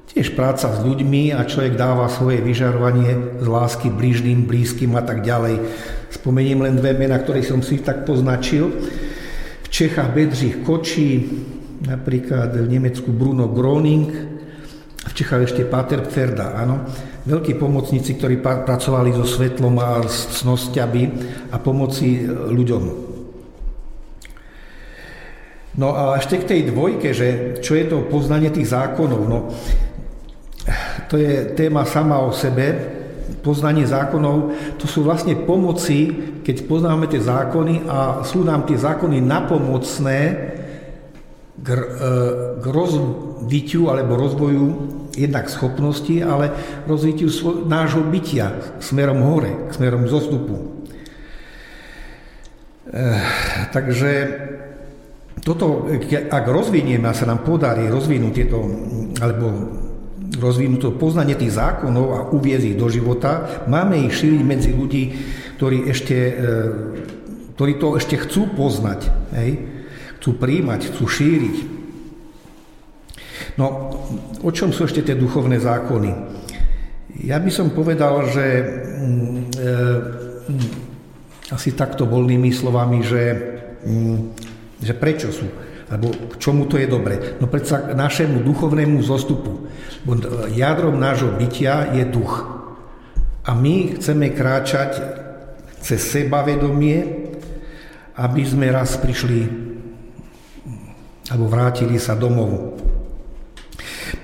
Tiež 0.07 0.39
práca 0.39 0.71
s 0.71 0.79
ľuďmi 0.81 1.35
a 1.35 1.43
človek 1.43 1.75
dáva 1.75 2.07
svoje 2.07 2.39
vyžarovanie 2.39 3.43
z 3.43 3.47
lásky 3.51 3.91
blížným, 3.91 4.47
blízkym 4.47 4.95
a 4.95 5.03
tak 5.03 5.27
ďalej. 5.27 5.59
Spomeniem 6.15 6.63
len 6.63 6.79
dve 6.79 6.95
mena, 6.95 7.19
ktoré 7.19 7.43
som 7.43 7.61
si 7.61 7.83
tak 7.83 8.07
poznačil. 8.07 8.71
V 9.61 9.69
Čechách 9.69 10.15
Bedřich 10.15 10.63
Kočí, 10.63 11.27
napríklad 11.85 12.55
v 12.55 12.71
Nemecku 12.71 13.11
Bruno 13.11 13.51
Groning, 13.51 14.09
v 15.07 15.13
Čechách 15.13 15.53
ešte 15.53 15.69
Pater 15.69 16.07
Pferda, 16.07 16.55
áno. 16.55 16.87
Veľkí 17.27 17.59
pomocníci, 17.59 18.15
ktorí 18.15 18.39
pracovali 18.41 19.11
so 19.11 19.27
svetlom 19.27 19.75
a 19.83 19.99
s 20.07 20.41
cnosťami 20.41 21.03
a 21.51 21.59
pomoci 21.59 22.23
e, 22.23 22.31
ľuďom. 22.31 23.06
No 25.77 25.93
a 25.93 26.17
ešte 26.17 26.41
k 26.41 26.49
tej 26.49 26.61
dvojke, 26.73 27.13
že 27.13 27.61
čo 27.61 27.77
je 27.77 27.85
to 27.85 28.09
poznanie 28.09 28.49
tých 28.49 28.73
zákonov, 28.73 29.23
no 29.29 29.39
to 31.07 31.21
je 31.21 31.53
téma 31.55 31.87
sama 31.87 32.19
o 32.25 32.33
sebe, 32.33 32.97
poznanie 33.45 33.87
zákonov, 33.87 34.57
to 34.81 34.91
sú 34.91 35.07
vlastne 35.07 35.39
pomoci, 35.39 36.11
keď 36.43 36.67
poznáme 36.67 37.07
tie 37.07 37.23
zákony 37.23 37.87
a 37.87 38.27
sú 38.27 38.43
nám 38.43 38.67
tie 38.67 38.75
zákony 38.75 39.23
napomocné, 39.23 40.21
k, 41.57 41.69
e, 41.73 41.79
k 42.61 42.65
rozvitiu 42.67 43.89
alebo 43.91 44.15
rozvoju 44.15 44.67
jednak 45.17 45.49
schopnosti, 45.49 46.21
ale 46.21 46.53
rozvitiu 46.85 47.33
svoj, 47.33 47.65
nášho 47.65 48.05
bytia 48.05 48.79
smerom 48.79 49.25
hore, 49.25 49.73
smerom 49.73 50.05
zostupu. 50.07 50.85
E, 52.93 53.03
takže 53.73 54.11
toto, 55.47 55.87
ak 56.11 56.45
rozvinieme 56.51 57.07
a 57.07 57.15
sa 57.15 57.31
nám 57.31 57.47
podarí 57.47 57.87
rozvinúť 57.87 58.33
tieto, 58.35 58.67
alebo 59.23 59.47
rozvinúť 60.43 60.81
to 60.83 60.99
poznanie 60.99 61.39
tých 61.39 61.55
zákonov 61.55 62.07
a 62.11 62.19
uviezť 62.35 62.75
ich 62.75 62.81
do 62.81 62.91
života, 62.91 63.63
máme 63.71 64.11
ich 64.11 64.19
šíriť 64.19 64.43
medzi 64.43 64.75
ľudí, 64.75 65.05
ktorí, 65.55 65.87
ešte, 65.87 66.19
e, 66.19 66.35
ktorí 67.55 67.73
to 67.79 67.95
ešte 67.95 68.19
chcú 68.27 68.51
poznať. 68.59 69.01
Hej? 69.39 69.77
chcú 70.27 70.43
príjmať, 70.43 70.91
chcú 70.91 71.07
šíriť. 71.07 71.57
No, 73.63 73.95
o 74.43 74.51
čom 74.51 74.75
sú 74.75 74.91
ešte 74.91 75.07
tie 75.07 75.15
duchovné 75.15 75.63
zákony? 75.63 76.11
Ja 77.23 77.39
by 77.39 77.47
som 77.55 77.71
povedal, 77.71 78.27
že 78.35 78.47
mm, 78.59 79.41
e, 79.55 79.71
mm, 80.51 80.71
asi 81.55 81.79
takto 81.79 82.11
voľnými 82.11 82.51
slovami, 82.51 83.07
že, 83.07 83.23
mm, 83.87 84.19
že 84.81 84.93
prečo 84.93 85.33
sú, 85.33 85.49
alebo 85.87 86.11
k 86.11 86.35
čomu 86.43 86.67
to 86.67 86.77
je 86.77 86.91
dobre. 86.91 87.39
No 87.39 87.47
predsa 87.47 87.81
k 87.81 87.95
našemu 87.95 88.43
duchovnému 88.43 88.99
zostupu. 89.07 89.71
Jadrom 90.53 90.99
nášho 90.99 91.35
bytia 91.39 91.95
je 91.95 92.05
duch. 92.07 92.43
A 93.47 93.55
my 93.55 93.95
chceme 93.95 94.35
kráčať 94.35 94.99
cez 95.79 96.03
sebavedomie, 96.03 97.31
aby 98.19 98.43
sme 98.43 98.75
raz 98.75 98.99
prišli 98.99 99.67
alebo 101.31 101.51
vrátili 101.51 101.99
sa 101.99 102.15
domov. 102.15 102.79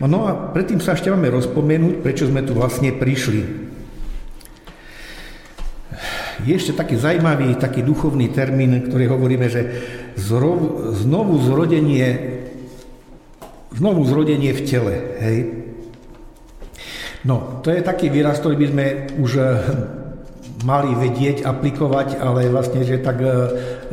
No 0.03 0.27
a 0.27 0.35
predtým 0.55 0.83
sa 0.83 0.95
ešte 0.95 1.11
máme 1.11 1.31
rozpomenúť, 1.31 2.03
prečo 2.03 2.27
sme 2.27 2.43
tu 2.43 2.55
vlastne 2.55 2.91
prišli. 2.95 3.71
Je 6.43 6.55
ešte 6.59 6.75
taký 6.75 6.99
zajímavý, 6.99 7.55
taký 7.55 7.87
duchovný 7.87 8.35
termín, 8.35 8.91
ktorý 8.91 9.15
hovoríme, 9.15 9.47
že 9.47 9.63
zrov, 10.17 10.93
znovu 10.97 11.41
zrodenie, 11.43 12.09
znovu 13.73 14.05
zrodenie 14.05 14.53
v 14.53 14.63
tele. 14.67 14.95
Hej? 15.21 15.39
No, 17.23 17.63
to 17.63 17.71
je 17.71 17.87
taký 17.87 18.11
výraz, 18.11 18.43
ktorý 18.43 18.59
by 18.59 18.67
sme 18.67 18.87
už 19.23 19.33
mali 20.63 20.95
vedieť, 20.95 21.43
aplikovať, 21.43 22.19
ale 22.23 22.51
vlastne, 22.51 22.87
že 22.87 23.03
tak 23.03 23.19
e, 23.19 23.29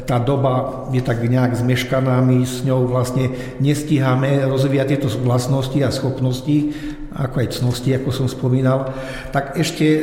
tá 0.05 0.21
doba 0.21 0.85
je 0.93 1.01
tak 1.01 1.21
nejak 1.25 1.57
zmeškaná, 1.57 2.21
my 2.21 2.45
s 2.45 2.61
ňou 2.61 2.85
vlastne 2.89 3.33
nestíhame 3.57 4.45
rozvíjať 4.45 4.87
tieto 4.95 5.09
vlastnosti 5.21 5.77
a 5.81 5.89
schopnosti, 5.89 6.73
ako 7.13 7.35
aj 7.41 7.47
cnosti, 7.57 7.89
ako 7.97 8.09
som 8.13 8.27
spomínal, 8.29 8.93
tak 9.33 9.57
ešte 9.57 9.85
e, 9.85 10.01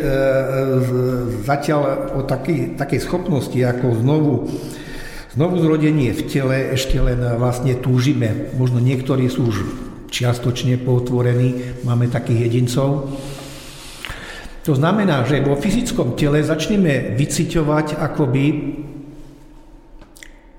zatiaľ 1.46 1.80
o 2.18 2.20
takej, 2.26 2.74
takej 2.74 3.00
schopnosti, 3.02 3.58
ako 3.62 3.86
znovu 4.02 4.34
Znovu 5.36 5.60
zrodenie 5.60 6.16
v 6.16 6.22
tele 6.32 6.72
ešte 6.72 6.96
len 6.96 7.20
vlastne 7.36 7.76
túžime. 7.76 8.48
Možno 8.56 8.80
niektorí 8.80 9.28
sú 9.28 9.52
už 9.52 9.56
čiastočne 10.08 10.80
potvorení, 10.80 11.76
máme 11.84 12.08
takých 12.08 12.48
jedincov, 12.48 13.12
to 14.66 14.74
znamená, 14.74 15.22
že 15.22 15.44
vo 15.46 15.54
fyzickom 15.54 16.18
tele 16.18 16.42
začneme 16.42 17.14
vyciťovať 17.14 18.02
akoby 18.02 18.44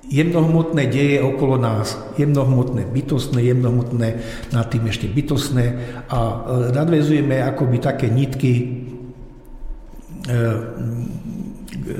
jemnohmotné 0.07 0.87
deje 0.87 1.19
okolo 1.19 1.59
nás. 1.59 1.99
Jemnohmotné 2.15 2.87
bytostné, 2.87 3.43
jemnohmotné, 3.43 4.07
nad 4.55 4.65
tým 4.71 4.87
ešte 4.87 5.11
bytostné 5.11 5.65
a 6.07 6.19
e, 6.23 6.37
nadvezujeme 6.71 7.43
akoby 7.43 7.77
také 7.83 8.07
nitky 8.07 8.53
e, 8.55 8.65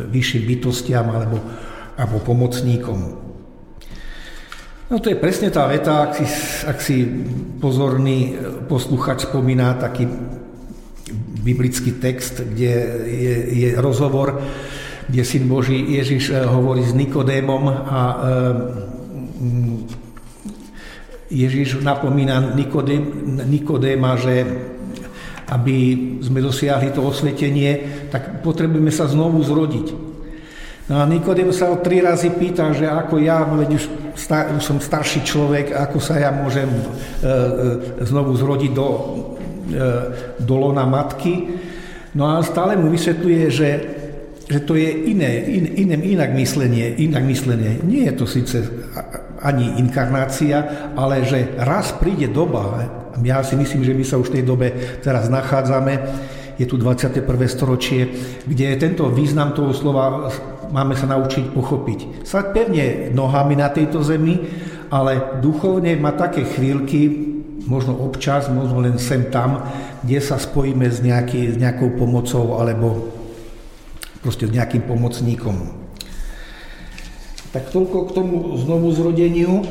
vyšším 0.08 0.44
bytostiam 0.48 1.12
alebo, 1.12 1.44
alebo 1.98 2.22
pomocníkom. 2.22 3.00
No 4.88 5.04
to 5.04 5.12
je 5.12 5.20
presne 5.20 5.52
tá 5.52 5.68
veta, 5.68 6.08
ak 6.08 6.12
si, 6.16 6.26
ak 6.64 6.78
si 6.80 7.04
pozorný 7.60 8.40
posluchač 8.72 9.28
spomína 9.28 9.76
taký 9.76 10.08
biblický 11.44 12.00
text, 12.00 12.40
kde 12.40 12.74
je, 13.04 13.36
je 13.52 13.70
rozhovor 13.76 14.40
kde 15.08 15.24
syn 15.24 15.48
Boží 15.48 15.80
Ježiš 15.96 16.36
eh, 16.36 16.44
hovorí 16.44 16.84
s 16.84 16.92
Nikodémom 16.92 17.64
a 17.72 18.00
eh, 18.04 18.22
Ježiš 21.28 21.84
napomína 21.84 22.56
Nikodém, 22.56 23.04
Nikodéma, 23.52 24.16
že 24.16 24.48
aby 25.48 25.76
sme 26.24 26.40
dosiahli 26.44 26.92
to 26.92 27.04
osvetenie, 27.04 28.04
tak 28.12 28.44
potrebujeme 28.44 28.92
sa 28.92 29.08
znovu 29.08 29.40
zrodiť. 29.44 30.07
No 30.88 31.04
a 31.04 31.06
Nikodém 31.06 31.52
sa 31.52 31.68
o 31.68 31.84
tri 31.84 32.00
razy 32.00 32.32
pýta, 32.32 32.72
že 32.72 32.88
ako 32.88 33.20
ja, 33.20 33.44
veď 33.44 33.70
už, 33.76 33.84
star, 34.16 34.56
už 34.56 34.64
som 34.64 34.80
starší 34.80 35.28
človek, 35.28 35.76
ako 35.76 36.00
sa 36.00 36.16
ja 36.16 36.32
môžem 36.32 36.72
e, 36.72 36.80
e, 36.80 38.08
znovu 38.08 38.32
zrodiť 38.40 38.72
do, 38.72 38.88
e, 39.68 39.84
do 40.40 40.56
lona 40.56 40.88
matky. 40.88 41.60
No 42.16 42.32
a 42.32 42.40
stále 42.40 42.80
mu 42.80 42.88
vysvetľuje, 42.88 43.44
že 43.52 43.70
že 44.48 44.64
to 44.64 44.80
je 44.80 45.12
iné, 45.12 45.44
in, 45.44 45.66
iné, 45.76 45.96
inak 46.16 46.32
myslenie, 46.32 46.96
inak 47.04 47.20
myslenie. 47.28 47.84
Nie 47.84 48.08
je 48.08 48.14
to 48.16 48.24
síce 48.24 48.64
ani 49.44 49.76
inkarnácia, 49.76 50.88
ale 50.96 51.28
že 51.28 51.52
raz 51.60 51.92
príde 52.00 52.32
doba, 52.32 52.88
ja 53.20 53.44
si 53.44 53.60
myslím, 53.60 53.84
že 53.84 53.92
my 53.92 54.04
sa 54.08 54.16
už 54.16 54.32
v 54.32 54.36
tej 54.40 54.44
dobe 54.48 54.68
teraz 55.04 55.28
nachádzame, 55.28 56.00
je 56.58 56.66
tu 56.66 56.80
21. 56.80 57.28
storočie, 57.46 58.10
kde 58.48 58.80
tento 58.80 59.06
význam 59.12 59.54
toho 59.54 59.76
slova 59.76 60.32
máme 60.72 60.96
sa 60.96 61.08
naučiť 61.10 61.52
pochopiť. 61.52 62.24
Sa 62.28 62.44
pevne 62.52 63.12
nohami 63.12 63.56
na 63.56 63.72
tejto 63.72 64.04
zemi, 64.04 64.44
ale 64.88 65.40
duchovne 65.44 65.96
má 66.00 66.16
také 66.16 66.48
chvíľky, 66.48 67.08
možno 67.68 68.00
občas, 68.00 68.48
možno 68.48 68.80
len 68.80 68.96
sem 68.96 69.28
tam, 69.28 69.68
kde 70.04 70.20
sa 70.24 70.40
spojíme 70.40 70.88
s, 70.88 71.04
nejaký, 71.04 71.54
s 71.54 71.56
nejakou 71.60 71.92
pomocou 72.00 72.56
alebo 72.60 73.12
proste 74.24 74.48
s 74.48 74.56
nejakým 74.56 74.88
pomocníkom. 74.88 75.76
Tak 77.52 77.72
toľko 77.72 77.98
k 78.08 78.14
tomu 78.16 78.36
znovu 78.60 78.92
zrodeniu. 78.92 79.64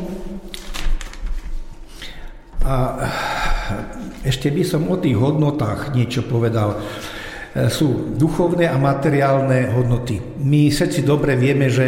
A 2.66 3.06
ešte 4.26 4.50
by 4.50 4.62
som 4.66 4.90
o 4.90 4.98
tých 4.98 5.14
hodnotách 5.14 5.94
niečo 5.94 6.26
povedal. 6.26 6.82
Sú 7.72 8.12
duchovné 8.20 8.68
a 8.68 8.76
materiálne 8.76 9.72
hodnoty. 9.72 10.20
My 10.44 10.68
všetci 10.68 11.08
dobre 11.08 11.40
vieme, 11.40 11.72
že 11.72 11.86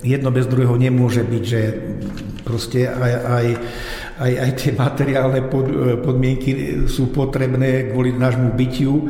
jedno 0.00 0.32
bez 0.32 0.48
druhého 0.48 0.72
nemôže 0.80 1.20
byť, 1.20 1.44
že 1.44 1.60
proste 2.46 2.88
aj, 2.88 3.12
aj 3.28 3.46
aj, 4.16 4.32
aj 4.32 4.50
tie 4.56 4.72
materiálne 4.72 5.40
pod, 5.44 5.66
e, 5.68 6.00
podmienky 6.00 6.50
sú 6.88 7.12
potrebné 7.12 7.92
kvôli 7.92 8.16
nášmu 8.16 8.56
bytiu. 8.56 8.94
E, 8.96 9.04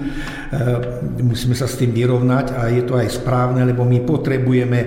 musíme 1.22 1.54
sa 1.54 1.70
s 1.70 1.78
tým 1.78 1.94
vyrovnať 1.94 2.46
a 2.58 2.66
je 2.70 2.82
to 2.82 2.98
aj 2.98 3.14
správne, 3.14 3.62
lebo 3.62 3.86
my 3.86 4.02
potrebujeme 4.02 4.80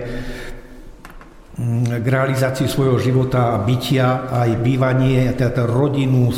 mm, 1.56 2.04
k 2.04 2.08
realizácii 2.08 2.68
svojho 2.68 3.00
života 3.00 3.56
a 3.56 3.64
bytia, 3.64 4.28
aj 4.28 4.60
bývanie, 4.60 5.32
teda 5.40 5.64
rodinu, 5.64 6.28
e, 6.28 6.36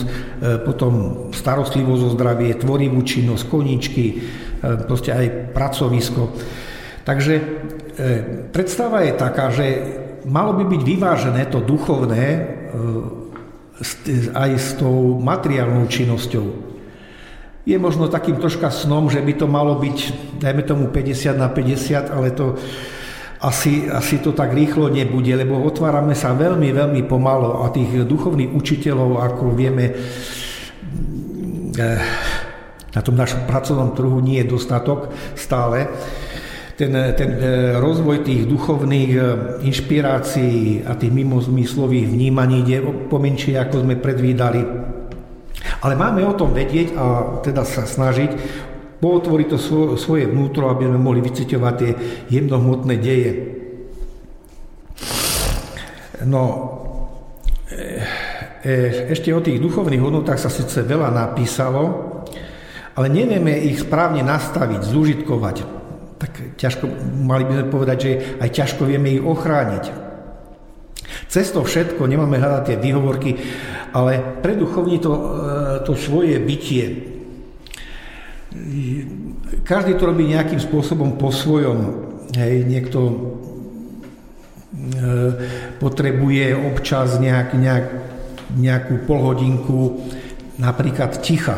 potom 0.61 1.25
starostlivosť 1.33 2.01
o 2.05 2.13
zdravie, 2.13 2.61
tvorivú 2.61 3.01
činnosť, 3.01 3.43
koničky, 3.49 4.05
proste 4.61 5.11
aj 5.11 5.53
pracovisko. 5.57 6.29
Takže 7.01 7.33
predstava 8.53 9.01
je 9.01 9.13
taká, 9.17 9.49
že 9.49 9.65
malo 10.29 10.53
by 10.53 10.69
byť 10.69 10.81
vyvážené 10.85 11.49
to 11.49 11.65
duchovné 11.65 12.25
aj 14.37 14.51
s 14.57 14.77
tou 14.77 15.17
materiálnou 15.17 15.89
činnosťou. 15.89 16.47
Je 17.65 17.77
možno 17.77 18.09
takým 18.09 18.37
troška 18.41 18.73
snom, 18.73 19.09
že 19.09 19.21
by 19.21 19.33
to 19.37 19.45
malo 19.49 19.77
byť, 19.77 19.97
dajme 20.41 20.61
tomu 20.65 20.89
50 20.89 21.37
na 21.37 21.49
50, 21.49 22.09
ale 22.09 22.33
to 22.33 22.57
asi, 23.41 23.89
asi 23.89 24.21
to 24.21 24.37
tak 24.37 24.53
rýchlo 24.53 24.89
nebude, 24.89 25.33
lebo 25.33 25.61
otvárame 25.65 26.13
sa 26.13 26.33
veľmi, 26.37 26.69
veľmi 26.73 27.01
pomalo 27.09 27.65
a 27.65 27.73
tých 27.73 28.05
duchovných 28.05 28.53
učiteľov, 28.53 29.17
ako 29.17 29.45
vieme, 29.57 29.93
eh, 31.77 32.01
na 32.91 33.01
tom 33.01 33.15
našom 33.15 33.47
pracovnom 33.47 33.95
trhu 33.95 34.19
nie 34.19 34.43
je 34.43 34.51
dostatok 34.51 35.11
stále 35.35 35.87
ten, 36.81 36.93
ten 37.13 37.31
e, 37.37 37.45
rozvoj 37.77 38.25
tých 38.25 38.49
duchovných 38.49 39.11
e, 39.13 39.21
inšpirácií 39.69 40.81
a 40.81 40.97
tých 40.97 41.13
mimozmyslových 41.13 42.09
vnímaní 42.09 42.65
ide 42.65 42.81
pomenšie, 43.05 43.53
ako 43.61 43.85
sme 43.85 44.01
predvídali. 44.01 44.61
Ale 45.85 45.93
máme 45.93 46.25
o 46.25 46.33
tom 46.33 46.57
vedieť 46.57 46.97
a 46.97 47.05
teda 47.45 47.61
sa 47.69 47.85
snažiť 47.85 48.31
pootvoriť 48.97 49.47
to 49.49 49.57
svoje 49.97 50.25
vnútro, 50.29 50.69
aby 50.69 50.89
sme 50.89 50.97
mohli 50.97 51.21
vyciťovať 51.21 51.73
tie 51.77 51.91
jemnohmotné 52.33 52.95
deje. 52.97 53.31
No, 56.25 56.43
e, 57.69 58.01
ešte 59.09 59.29
o 59.33 59.41
tých 59.41 59.61
duchovných 59.61 60.01
hodnotách 60.01 60.37
sa 60.37 60.49
síce 60.49 60.81
veľa 60.81 61.13
napísalo, 61.13 62.20
ale 62.95 63.07
nevieme 63.07 63.55
ich 63.55 63.79
správne 63.81 64.23
nastaviť, 64.23 64.81
zúžitkovať 64.83 65.81
tak 66.21 66.37
ťažko, 66.53 66.85
mali 67.25 67.49
by 67.49 67.53
sme 67.57 67.73
povedať, 67.73 67.97
že 67.97 68.11
aj 68.37 68.49
ťažko 68.53 68.85
vieme 68.85 69.17
ich 69.17 69.25
ochrániť. 69.25 69.89
Cez 71.25 71.49
to 71.49 71.65
všetko 71.65 72.05
nemáme 72.05 72.37
hľadať 72.37 72.63
tie 72.69 72.77
výhovorky, 72.77 73.41
ale 73.89 74.21
preduchovní 74.45 75.01
to, 75.01 75.11
e, 75.17 75.21
to 75.81 75.97
svoje 75.97 76.37
bytie. 76.37 77.09
Každý 79.65 79.97
to 79.97 80.13
robí 80.13 80.29
nejakým 80.29 80.61
spôsobom 80.61 81.17
po 81.17 81.33
svojom. 81.33 82.05
Hej, 82.37 82.69
niekto 82.69 82.99
e, 83.01 83.15
potrebuje 85.81 86.53
občas 86.53 87.17
nejak, 87.17 87.57
nejak, 87.57 87.87
nejakú 88.61 89.09
polhodinku 89.09 90.05
napríklad 90.61 91.17
ticha. 91.25 91.57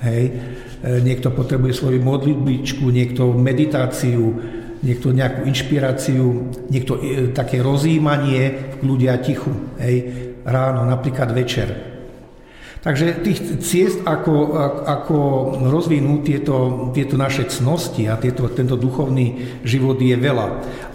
Hej 0.00 0.56
niekto 0.80 1.28
potrebuje 1.28 1.76
svoju 1.76 2.00
modlitbičku, 2.00 2.88
niekto 2.88 3.36
meditáciu, 3.36 4.32
niekto 4.80 5.12
nejakú 5.12 5.44
inšpiráciu, 5.44 6.24
niekto 6.72 6.96
e, 6.96 7.28
také 7.36 7.60
rozjímanie 7.60 8.72
v 8.80 8.82
ľudia 8.84 9.20
tichu, 9.20 9.52
hej, 9.76 9.96
ráno, 10.44 10.88
napríklad 10.88 11.36
večer. 11.36 11.68
Takže 12.80 13.20
tých 13.20 13.60
ciest, 13.60 14.00
ako, 14.08 14.56
ako 14.88 15.16
rozvinúť 15.68 16.20
tieto, 16.24 16.56
tieto 16.96 17.20
naše 17.20 17.44
cnosti 17.44 18.08
a 18.08 18.16
tieto, 18.16 18.48
tento 18.48 18.80
duchovný 18.80 19.60
život 19.68 20.00
je 20.00 20.16
veľa. 20.16 20.46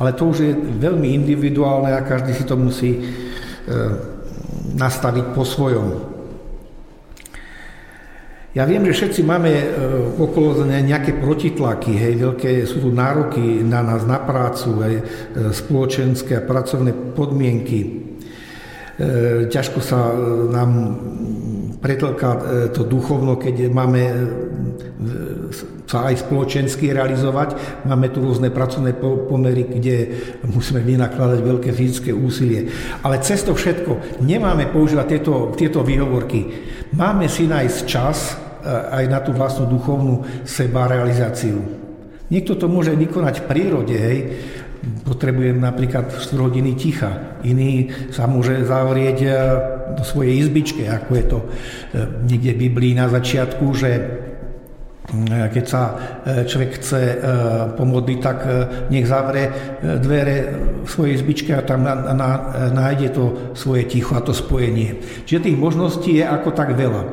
Ale 0.02 0.18
to 0.18 0.34
už 0.34 0.38
je 0.41 0.52
veľmi 0.82 1.14
individuálne 1.14 1.94
a 1.94 2.02
každý 2.02 2.34
si 2.34 2.41
to 2.41 2.57
musí 2.57 2.98
e, 2.98 3.02
nastaviť 4.74 5.26
po 5.38 5.45
svojom. 5.45 6.14
Ja 8.56 8.64
viem, 8.64 8.88
že 8.88 8.95
všetci 8.95 9.22
máme 9.27 9.52
e, 9.52 9.68
okolo 10.15 10.64
nejaké 10.64 11.19
protitlaky, 11.19 11.91
hej, 11.91 12.14
veľké 12.23 12.64
sú 12.64 12.88
tu 12.88 12.90
nároky 12.95 13.60
na 13.60 13.84
nás, 13.84 14.07
na 14.07 14.15
prácu, 14.15 14.80
aj 14.80 14.94
e, 14.95 15.03
spoločenské 15.52 16.40
a 16.40 16.45
pracovné 16.48 16.95
podmienky. 17.11 17.80
E, 17.84 17.88
ťažko 19.52 19.80
sa 19.84 20.07
nám 20.56 20.72
pretlká 21.84 22.32
to 22.72 22.88
duchovno, 22.88 23.36
keď 23.36 23.68
máme 23.68 24.02
sa 25.86 26.07
aj 26.07 26.23
spoločensky 26.23 26.95
realizovať. 26.95 27.84
Máme 27.84 28.10
tu 28.10 28.23
rôzne 28.23 28.49
pracovné 28.49 28.95
pomery, 29.03 29.68
kde 29.68 29.95
musíme 30.48 30.80
vynakladať 30.82 31.40
veľké 31.44 31.69
fyzické 31.76 32.10
úsilie. 32.15 32.72
Ale 33.03 33.22
cez 33.22 33.44
to 33.45 33.53
všetko 33.53 34.23
nemáme 34.26 34.72
používať 34.72 35.06
tieto, 35.11 35.53
tieto 35.53 35.86
výhovorky. 35.86 36.49
Máme 36.95 37.30
si 37.30 37.45
nájsť 37.45 37.80
čas, 37.86 38.44
aj 38.67 39.05
na 39.05 39.19
tú 39.21 39.31
vlastnú 39.31 39.69
duchovnú 39.69 40.25
seba 40.43 40.89
realizáciu. 40.89 41.61
Niekto 42.33 42.57
to 42.57 42.65
môže 42.65 42.97
vykonať 42.97 43.45
v 43.45 43.47
prírode, 43.47 43.93
hej, 43.93 44.19
potrebujem 45.05 45.61
napríklad 45.61 46.09
4 46.09 46.41
hodiny 46.41 46.73
ticha. 46.77 47.37
Iný 47.45 47.89
sa 48.09 48.25
môže 48.25 48.65
zavrieť 48.65 49.17
e, 49.21 49.29
do 49.97 50.03
svojej 50.05 50.45
izbičke, 50.45 50.89
ako 50.89 51.11
je 51.13 51.25
to 51.25 51.39
e, 51.41 51.47
niekde 52.25 52.51
v 52.53 52.61
Biblii 52.69 52.93
na 52.97 53.09
začiatku, 53.09 53.65
že 53.73 53.91
keď 55.25 55.65
sa 55.69 55.83
človek 56.49 56.81
chce 56.81 57.01
pomodliť, 57.77 58.19
tak 58.25 58.37
nech 58.89 59.05
zavre 59.05 59.77
dvere 60.01 60.35
svojej 60.89 61.21
izbičke 61.21 61.53
a 61.53 61.61
tam 61.61 61.85
nájde 62.73 63.13
to 63.13 63.53
svoje 63.53 63.85
ticho 63.85 64.17
a 64.17 64.25
to 64.25 64.33
spojenie. 64.33 64.97
Čiže 65.29 65.45
tých 65.45 65.61
možností 65.61 66.17
je 66.17 66.25
ako 66.25 66.49
tak 66.57 66.73
veľa. 66.73 67.05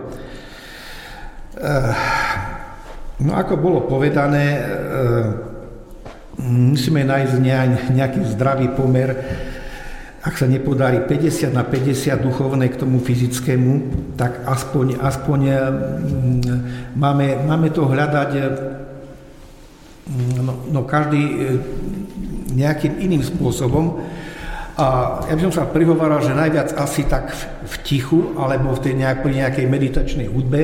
No 3.23 3.33
ako 3.39 3.55
bolo 3.55 3.87
povedané, 3.87 4.59
musíme 6.43 7.07
nájsť 7.07 7.35
nejaký 7.95 8.21
zdravý 8.35 8.75
pomer 8.75 9.15
ak 10.23 10.39
sa 10.39 10.47
nepodarí 10.47 11.03
50 11.03 11.51
na 11.51 11.67
50 11.67 12.23
duchovné 12.23 12.71
k 12.71 12.79
tomu 12.79 13.03
fyzickému, 13.03 13.73
tak 14.15 14.47
aspoň, 14.47 15.03
aspoň 15.03 15.41
mm, 15.51 16.59
máme, 16.95 17.43
máme 17.43 17.69
to 17.75 17.91
hľadať 17.91 18.31
no, 20.39 20.55
no 20.71 20.81
každý 20.87 21.27
nejakým 22.55 23.03
iným 23.03 23.27
spôsobom. 23.27 23.99
A 24.79 25.21
ja 25.27 25.35
by 25.35 25.43
som 25.51 25.55
sa 25.59 25.67
prihováral, 25.67 26.23
že 26.23 26.39
najviac 26.39 26.71
asi 26.79 27.03
tak 27.11 27.35
v 27.67 27.75
tichu 27.83 28.39
alebo 28.39 28.79
v 28.79 28.83
tej 28.89 28.95
nejakej 29.03 29.67
meditačnej 29.67 30.31
hudbe 30.31 30.61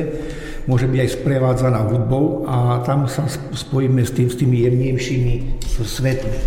môže 0.69 0.85
byť 0.85 0.99
aj 1.01 1.11
sprevádzaná 1.17 1.81
hudbou 1.89 2.45
a 2.45 2.85
tam 2.85 3.09
sa 3.09 3.25
spojíme 3.57 4.05
s, 4.05 4.13
tým, 4.13 4.29
s 4.29 4.37
tými 4.37 4.61
jemnejšími 4.69 5.65
svetmi. 5.81 6.37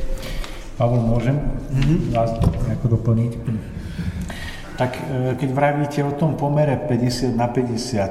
Pavel, 0.79 1.03
môžem 1.03 1.43
mm-hmm. 1.43 1.99
vás 2.15 2.31
nejako 2.39 2.87
doplniť? 3.03 3.33
Tak 4.79 4.93
e, 4.95 5.03
keď 5.35 5.49
vravíte 5.51 6.01
o 6.07 6.15
tom 6.15 6.39
pomere 6.39 6.79
50 6.79 7.35
na 7.35 7.51
50 7.51 7.59
e, 7.59 8.07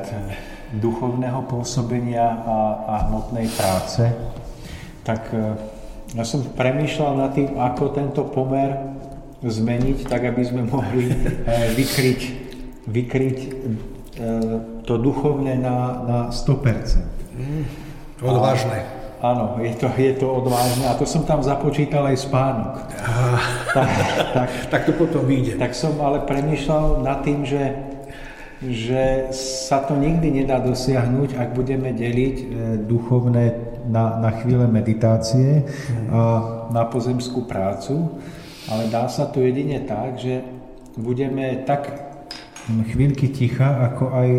duchovného 0.83 1.47
pôsobenia 1.47 2.27
a, 2.27 2.57
a 2.85 2.95
hmotnej 3.07 3.47
práce, 3.55 4.03
tak 5.07 5.31
e, 5.31 5.55
ja 6.11 6.27
som 6.27 6.43
premýšľal 6.43 7.11
nad 7.23 7.31
tým, 7.31 7.55
ako 7.55 7.95
tento 7.95 8.27
pomer 8.27 8.75
zmeniť, 9.41 10.11
tak 10.11 10.27
aby 10.27 10.43
sme 10.43 10.67
mohli 10.67 11.07
vykryť, 11.79 12.21
vykryť 12.85 13.38
to 14.91 14.99
duchovné 14.99 15.55
na, 15.55 16.03
na 16.03 16.19
100%. 16.27 16.99
Mm, 17.39 17.63
odvážne. 18.19 18.84
Áno, 19.23 19.61
je 19.63 19.72
to, 19.77 19.88
je 19.95 20.13
to 20.19 20.27
odvážne 20.27 20.89
a 20.89 20.97
to 20.99 21.07
som 21.07 21.23
tam 21.23 21.39
započítal 21.39 22.11
aj 22.11 22.27
spánok. 22.27 22.73
tak, 23.77 23.89
tak, 24.35 24.49
tak 24.68 24.81
to 24.84 24.91
potom 24.97 25.23
vyjde. 25.23 25.55
Tak 25.55 25.72
som 25.72 25.95
ale 26.03 26.27
premýšľal 26.27 27.05
nad 27.05 27.23
tým, 27.23 27.47
že, 27.47 27.72
že 28.59 29.31
sa 29.31 29.80
to 29.88 29.95
nikdy 29.95 30.43
nedá 30.43 30.59
dosiahnuť, 30.59 31.39
ak 31.39 31.49
budeme 31.55 31.95
deliť 31.95 32.35
e, 32.35 32.45
duchovné 32.84 33.45
na, 33.88 34.19
na 34.19 34.43
chvíle 34.43 34.68
meditácie 34.68 35.63
a 36.11 36.19
na 36.73 36.84
pozemskú 36.89 37.47
prácu, 37.47 38.19
ale 38.68 38.91
dá 38.91 39.07
sa 39.07 39.30
to 39.30 39.39
jedine 39.39 39.85
tak, 39.85 40.19
že 40.19 40.43
budeme 40.97 41.63
tak 41.63 42.11
chvíľky 42.89 43.30
ticha, 43.30 43.85
ako 43.91 44.03
aj 44.13 44.30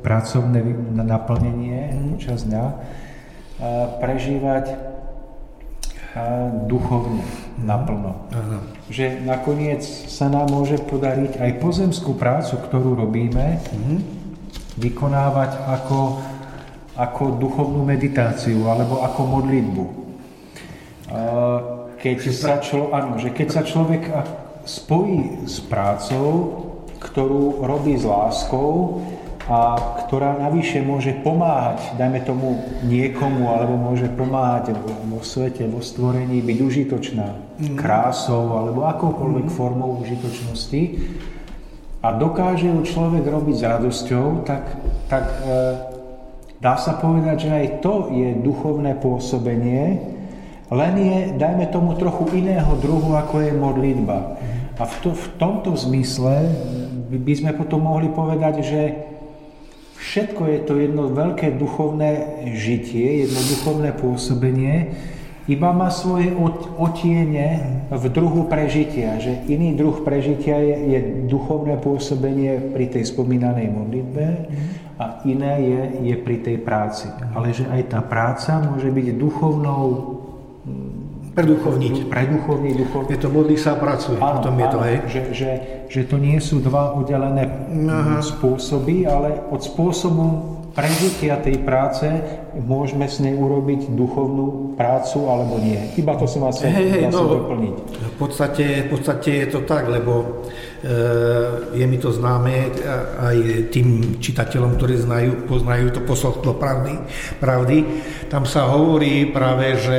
pracovné 0.00 0.62
naplnenie 0.94 2.14
počas 2.16 2.46
dňa, 2.46 2.64
prežívať 3.98 4.64
duchovne 6.66 7.22
naplno. 7.60 8.26
Aha. 8.32 8.58
Že 8.88 9.22
nakoniec 9.28 9.84
sa 9.84 10.32
nám 10.32 10.50
môže 10.50 10.80
podariť 10.80 11.38
aj 11.38 11.50
pozemskú 11.60 12.16
prácu, 12.16 12.58
ktorú 12.58 12.96
robíme, 12.98 13.60
mhm. 13.60 13.96
vykonávať 14.78 15.52
ako, 15.68 15.98
ako 16.96 17.22
duchovnú 17.38 17.82
meditáciu 17.84 18.66
alebo 18.66 19.04
ako 19.04 19.20
modlitbu. 19.26 19.84
Keď 21.98 22.18
sa, 22.30 22.62
člo, 22.62 22.94
áno, 22.94 23.18
že 23.18 23.34
keď 23.34 23.48
sa 23.50 23.62
človek 23.66 24.06
spojí 24.68 25.48
s 25.48 25.58
prácou, 25.64 26.62
ktorú 27.00 27.64
robí 27.64 27.96
s 27.98 28.04
láskou, 28.06 29.02
a 29.48 29.80
ktorá 30.04 30.36
navyše 30.36 30.84
môže 30.84 31.16
pomáhať, 31.24 31.96
dajme 31.96 32.20
tomu 32.20 32.60
niekomu, 32.84 33.48
alebo 33.48 33.80
môže 33.80 34.04
pomáhať 34.12 34.76
vo 35.08 35.24
svete, 35.24 35.64
vo 35.64 35.80
stvorení, 35.80 36.44
byť 36.44 36.58
užitočná 36.60 37.28
mm. 37.32 37.76
krásou 37.80 38.52
alebo 38.52 38.84
akoukoľvek 38.84 39.48
mm. 39.48 39.54
formou 39.56 40.04
užitočnosti 40.04 40.82
a 42.04 42.08
dokáže 42.12 42.68
ju 42.68 42.80
človek 42.84 43.24
robiť 43.24 43.56
s 43.56 43.64
radosťou, 43.64 44.26
tak, 44.44 44.68
tak 45.08 45.24
e, 45.24 45.56
dá 46.60 46.76
sa 46.76 47.00
povedať, 47.00 47.48
že 47.48 47.50
aj 47.50 47.66
to 47.80 48.12
je 48.12 48.36
duchovné 48.38 49.00
pôsobenie, 49.00 49.96
len 50.68 50.94
je, 51.00 51.18
dajme 51.40 51.64
tomu, 51.72 51.96
trochu 51.96 52.44
iného 52.44 52.68
druhu, 52.84 53.16
ako 53.16 53.40
je 53.40 53.52
modlitba. 53.56 54.36
A 54.76 54.84
v, 54.84 54.94
to, 55.00 55.10
v 55.16 55.26
tomto 55.40 55.72
zmysle 55.74 56.52
by 57.08 57.34
sme 57.34 57.56
potom 57.56 57.88
mohli 57.88 58.12
povedať, 58.12 58.54
že 58.62 58.80
Všetko 59.98 60.42
je 60.46 60.58
to 60.62 60.72
jedno 60.78 61.10
veľké 61.10 61.58
duchovné 61.58 62.42
žitie, 62.54 63.26
jedno 63.26 63.40
duchovné 63.50 63.90
pôsobenie, 63.98 64.94
iba 65.48 65.72
má 65.72 65.88
svoje 65.88 66.28
otiene 66.76 67.80
v 67.88 68.04
druhu 68.12 68.52
prežitia, 68.52 69.16
že 69.16 69.48
iný 69.48 69.72
druh 69.72 70.04
prežitia 70.04 70.60
je, 70.60 70.76
je 70.92 71.00
duchovné 71.24 71.80
pôsobenie 71.80 72.76
pri 72.76 72.92
tej 72.92 73.08
spomínanej 73.08 73.72
modlitbe 73.72 74.24
a 75.00 75.24
iné 75.24 75.54
je, 75.64 75.82
je 76.12 76.16
pri 76.20 76.36
tej 76.44 76.60
práci. 76.60 77.08
Ale 77.32 77.56
že 77.56 77.64
aj 77.64 77.96
tá 77.96 78.04
práca 78.04 78.60
môže 78.60 78.92
byť 78.92 79.16
duchovnou 79.16 80.17
Preduchovniť. 81.34 81.94
Preduchovniť, 82.08 82.74
duchovniť. 82.86 83.10
Je 83.14 83.20
to 83.20 83.30
modlí 83.30 83.56
sa 83.56 83.74
a 83.74 83.80
pracuje. 83.80 84.18
Áno, 84.18 84.40
tom 84.44 84.56
je 84.56 84.66
áno, 84.66 84.74
to, 84.74 84.78
hej. 84.84 84.96
Že, 85.06 85.22
že, 85.34 85.50
že 85.88 86.00
to 86.06 86.16
nie 86.16 86.38
sú 86.38 86.60
dva 86.60 86.94
oddelené 86.96 87.44
Aha. 87.88 88.20
spôsoby, 88.24 89.04
ale 89.08 89.38
od 89.50 89.60
spôsobu 89.60 90.58
prežitia 90.78 91.42
tej 91.42 91.58
práce 91.66 92.06
môžeme 92.54 93.10
s 93.10 93.18
nej 93.18 93.34
urobiť 93.34 93.90
duchovnú 93.98 94.78
prácu 94.78 95.26
alebo 95.26 95.58
nie. 95.58 95.74
Iba 95.98 96.14
to 96.14 96.30
som 96.30 96.46
vás 96.46 96.62
chcel 96.62 96.70
hey, 96.70 97.10
no, 97.10 97.26
doplniť. 97.26 97.74
V 97.98 98.16
podstate, 98.18 98.86
v 98.86 98.88
podstate 98.94 99.30
je 99.42 99.48
to 99.58 99.66
tak, 99.66 99.90
lebo 99.90 100.22
e, 100.22 100.94
je 101.74 101.82
mi 101.82 101.98
to 101.98 102.14
známe 102.14 102.70
aj 103.18 103.36
tým 103.74 104.22
čitateľom, 104.22 104.78
ktorí 104.78 104.94
znajú, 105.02 105.50
poznajú 105.50 105.98
to 105.98 106.00
posolstvo 106.06 106.54
pravdy, 106.54 106.94
pravdy. 107.42 107.78
Tam 108.30 108.46
sa 108.46 108.70
hovorí 108.70 109.34
práve, 109.34 109.82
že 109.82 109.98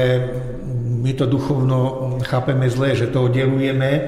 my 0.99 1.11
to 1.15 1.26
duchovno 1.26 1.80
chápeme 2.27 2.67
zle, 2.67 2.91
že 2.95 3.07
to 3.07 3.31
oddelujeme 3.31 3.89
e, 3.89 4.01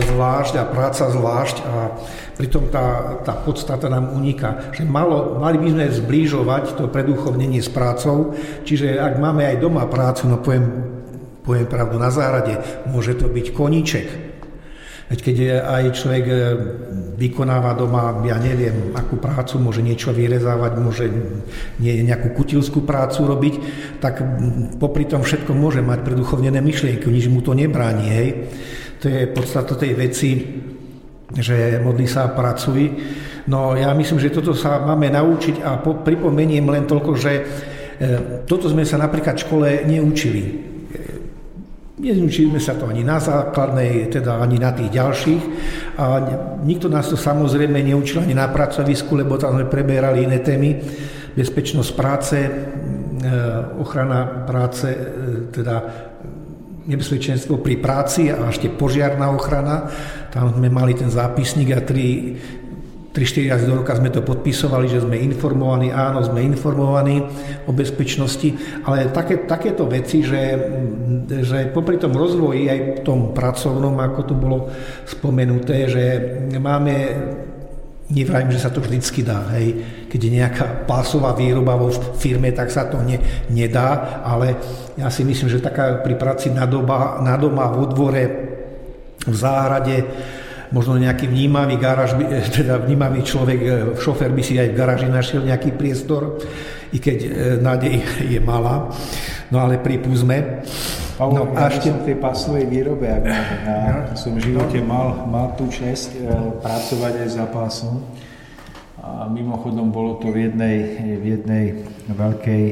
zvlášť 0.00 0.56
a 0.56 0.64
práca 0.64 1.12
zvlášť 1.12 1.56
a 1.60 1.74
pritom 2.40 2.72
tá, 2.72 3.20
tá 3.20 3.36
podstata 3.36 3.92
nám 3.92 4.16
uniká. 4.16 4.72
Že 4.72 4.88
malo, 4.88 5.36
mali 5.36 5.60
by 5.60 5.68
sme 5.76 5.84
zblížovať 5.92 6.80
to 6.80 6.88
preduchovnenie 6.88 7.60
s 7.60 7.68
prácou, 7.68 8.32
čiže 8.64 8.96
ak 8.96 9.20
máme 9.20 9.44
aj 9.44 9.60
doma 9.60 9.84
prácu, 9.84 10.32
no 10.32 10.40
poviem, 10.40 10.64
poviem 11.44 11.68
pravdu 11.68 12.00
na 12.00 12.08
záhrade, 12.08 12.56
môže 12.88 13.12
to 13.20 13.28
byť 13.28 13.46
koníček, 13.52 14.31
Veď 15.12 15.20
keď 15.20 15.36
aj 15.60 15.82
človek 15.92 16.24
e, 16.24 16.34
vykonáva 17.20 17.76
doma, 17.76 18.16
ja 18.24 18.40
neviem, 18.40 18.96
akú 18.96 19.20
prácu, 19.20 19.60
môže 19.60 19.84
niečo 19.84 20.08
vyrezávať, 20.08 20.72
môže 20.80 21.04
nejakú 21.84 22.32
kutilskú 22.32 22.80
prácu 22.88 23.28
robiť, 23.28 23.54
tak 24.00 24.24
popri 24.80 25.04
tom 25.04 25.20
všetko 25.20 25.52
môže 25.52 25.84
mať 25.84 26.00
preduchovnené 26.00 26.64
myšlienky, 26.64 27.12
nič 27.12 27.28
mu 27.28 27.44
to 27.44 27.52
nebráni. 27.52 28.08
Hej. 28.08 28.28
To 29.04 29.12
je 29.12 29.28
podstata 29.28 29.76
tej 29.76 29.92
veci, 30.00 30.48
že 31.28 31.76
modlí 31.76 32.08
sa 32.08 32.32
a 32.32 32.32
pracuj. 32.32 32.80
No 33.52 33.76
ja 33.76 33.92
myslím, 33.92 34.16
že 34.16 34.32
toto 34.32 34.56
sa 34.56 34.80
máme 34.80 35.12
naučiť 35.12 35.60
a 35.60 35.76
pripomeniem 35.76 36.64
len 36.72 36.88
toľko, 36.88 37.10
že 37.20 37.32
e, 37.36 37.42
toto 38.48 38.64
sme 38.64 38.88
sa 38.88 38.96
napríklad 38.96 39.36
v 39.36 39.44
škole 39.44 39.68
neučili. 39.84 40.71
Nezničili 42.02 42.50
sme 42.50 42.58
sa 42.58 42.74
to 42.74 42.90
ani 42.90 43.06
na 43.06 43.22
základnej, 43.22 44.10
teda 44.10 44.42
ani 44.42 44.58
na 44.58 44.74
tých 44.74 44.90
ďalších. 44.90 45.42
A 46.02 46.18
nikto 46.66 46.90
nás 46.90 47.06
to 47.06 47.14
samozrejme 47.14 47.78
neučil 47.78 48.26
ani 48.26 48.34
na 48.34 48.50
pracovisku, 48.50 49.14
lebo 49.14 49.38
tam 49.38 49.54
sme 49.54 49.70
preberali 49.70 50.26
iné 50.26 50.42
témy. 50.42 50.82
Bezpečnosť 51.38 51.90
práce, 51.94 52.36
e, 52.42 52.50
ochrana 53.78 54.42
práce, 54.42 54.90
e, 54.90 54.98
teda 55.54 55.76
nebezpečenstvo 56.90 57.62
pri 57.62 57.78
práci 57.78 58.34
a 58.34 58.50
ešte 58.50 58.66
požiarná 58.66 59.30
ochrana. 59.30 59.86
Tam 60.34 60.50
sme 60.58 60.74
mali 60.74 60.98
ten 60.98 61.06
zápisník 61.06 61.70
a 61.70 61.86
tri 61.86 62.34
3-4 63.12 63.52
razy 63.52 63.64
do 63.68 63.76
roka 63.76 63.92
sme 63.92 64.08
to 64.08 64.24
podpisovali, 64.24 64.88
že 64.88 65.04
sme 65.04 65.20
informovaní, 65.20 65.92
áno, 65.92 66.24
sme 66.24 66.40
informovaní 66.48 67.20
o 67.68 67.72
bezpečnosti, 67.76 68.56
ale 68.88 69.12
také, 69.12 69.44
takéto 69.44 69.84
veci, 69.84 70.24
že, 70.24 70.56
že 71.28 71.68
popri 71.76 72.00
tom 72.00 72.16
rozvoji 72.16 72.72
aj 72.72 72.78
v 72.80 73.00
tom 73.04 73.36
pracovnom, 73.36 74.00
ako 74.00 74.20
tu 74.24 74.32
bolo 74.32 74.72
spomenuté, 75.04 75.92
že 75.92 76.04
máme, 76.56 76.92
nevrajím, 78.08 78.56
že 78.56 78.64
sa 78.64 78.72
to 78.72 78.80
vždycky 78.80 79.20
dá, 79.20 79.44
hej. 79.60 79.76
keď 80.08 80.20
je 80.24 80.32
nejaká 80.32 80.66
pásová 80.88 81.36
výroba 81.36 81.76
vo 81.76 81.92
firme, 82.16 82.48
tak 82.56 82.72
sa 82.72 82.88
to 82.88 82.96
ne, 83.04 83.20
nedá, 83.52 84.24
ale 84.24 84.56
ja 84.96 85.12
si 85.12 85.20
myslím, 85.20 85.52
že 85.52 85.60
taká 85.60 86.00
pri 86.00 86.16
práci 86.16 86.48
na, 86.48 86.64
doba, 86.64 87.20
na 87.20 87.36
doma, 87.36 87.68
vo 87.68 87.84
dvore, 87.84 88.24
v 89.22 89.36
záhrade, 89.36 90.02
možno 90.72 90.96
nejaký 90.96 91.28
vnímavý 91.28 91.76
garáž, 91.76 92.16
teda 92.58 92.80
vnímavý 92.82 93.22
človek, 93.22 93.58
e, 93.60 93.70
šofer 94.00 94.32
by 94.32 94.42
si 94.42 94.56
aj 94.56 94.72
v 94.72 94.76
garáži 94.76 95.06
našiel 95.12 95.44
nejaký 95.44 95.76
priestor, 95.76 96.40
i 96.90 96.98
keď 96.98 97.18
e, 97.22 97.28
nádej 97.60 97.94
je 98.34 98.40
malá. 98.40 98.88
No 99.52 99.60
ale 99.60 99.78
pripúzme. 99.78 100.64
Pavol, 101.20 101.36
no, 101.36 101.42
ja 101.52 101.68
ešte... 101.68 101.92
som 101.92 102.00
v 102.00 102.06
tej 102.08 102.16
pasovej 102.18 102.64
výrobe, 102.66 103.06
ak. 103.06 103.22
Ja 103.68 104.08
no. 104.08 104.16
som 104.16 104.32
v 104.34 104.40
živote 104.42 104.80
mal, 104.80 105.28
mal 105.28 105.52
tú 105.54 105.68
čest 105.68 106.16
e, 106.16 106.24
pracovať 106.64 107.12
aj 107.22 107.28
za 107.28 107.46
pásom. 107.52 108.00
A 109.02 109.26
mimochodom 109.26 109.90
bolo 109.90 110.22
to 110.22 110.30
v 110.30 110.46
jednej, 110.46 110.76
v 111.18 111.24
jednej 111.36 111.64
veľkej 112.06 112.64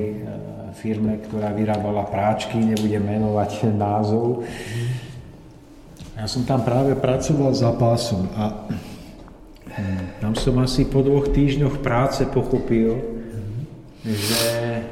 firme, 0.78 1.18
ktorá 1.26 1.52
vyrábala 1.52 2.06
práčky, 2.08 2.56
nebudem 2.56 3.02
menovať 3.04 3.68
názov. 3.74 4.46
Ja 6.20 6.28
som 6.28 6.44
tam 6.44 6.60
práve 6.60 6.92
pracoval 7.00 7.56
za 7.56 7.72
pásom 7.72 8.28
a 8.36 8.68
hm, 9.72 10.20
tam 10.20 10.36
som 10.36 10.52
asi 10.60 10.84
po 10.84 11.00
dvoch 11.00 11.32
týždňoch 11.32 11.80
práce 11.80 12.28
pochopil, 12.28 13.00
že, 14.04 14.84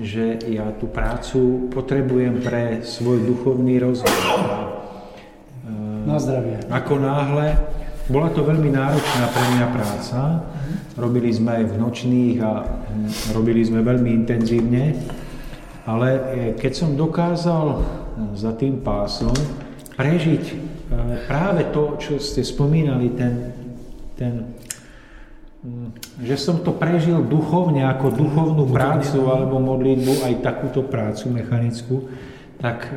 že 0.00 0.40
ja 0.48 0.72
tú 0.80 0.88
prácu 0.88 1.68
potrebujem 1.68 2.40
pre 2.40 2.80
svoj 2.80 3.28
duchovný 3.28 3.76
rozvoj. 3.76 4.16
Hm, 5.68 6.08
Na 6.08 6.16
zdravie. 6.16 6.56
Ako 6.72 6.96
náhle, 6.96 7.60
bola 8.08 8.32
to 8.32 8.40
veľmi 8.40 8.72
náročná 8.72 9.24
pre 9.36 9.44
mňa 9.60 9.66
práca, 9.68 10.48
robili 10.96 11.28
sme 11.28 11.60
aj 11.60 11.64
v 11.68 11.74
nočných 11.76 12.36
a 12.40 12.52
hm, 12.64 13.36
robili 13.36 13.60
sme 13.60 13.84
veľmi 13.84 14.16
intenzívne, 14.16 14.96
ale 15.84 16.08
keď 16.56 16.72
som 16.72 16.96
dokázal 16.96 17.84
za 18.32 18.56
tým 18.56 18.80
pásom 18.80 19.36
prežiť 19.94 20.44
e, 20.50 20.54
práve 21.30 21.70
to, 21.70 21.98
čo 21.98 22.18
ste 22.18 22.42
spomínali, 22.42 23.14
ten, 23.14 23.34
ten, 24.18 24.34
mm, 25.62 26.20
že 26.22 26.36
som 26.38 26.62
to 26.62 26.74
prežil 26.74 27.22
duchovne, 27.22 27.86
ako 27.86 28.14
duchovnú 28.14 28.64
prácu 28.70 29.26
alebo 29.30 29.62
modlitbu, 29.62 30.26
aj 30.26 30.42
takúto 30.42 30.82
prácu 30.86 31.30
mechanickú, 31.30 31.96
tak 32.58 32.90
e, 32.90 32.94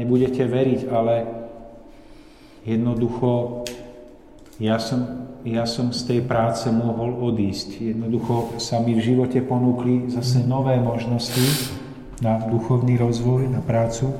nebudete 0.00 0.44
veriť, 0.44 0.80
ale 0.92 1.14
jednoducho 2.64 3.62
ja 4.62 4.78
som, 4.78 5.26
ja 5.42 5.66
som 5.66 5.90
z 5.90 6.02
tej 6.06 6.20
práce 6.22 6.70
mohol 6.70 7.18
odísť. 7.18 7.82
Jednoducho 7.82 8.62
sa 8.62 8.78
mi 8.78 8.94
v 8.94 9.02
živote 9.02 9.42
ponúkli 9.42 10.06
zase 10.14 10.46
nové 10.46 10.78
možnosti 10.78 11.74
na 12.22 12.38
duchovný 12.46 12.94
rozvoj, 12.94 13.50
na 13.50 13.58
prácu. 13.58 14.14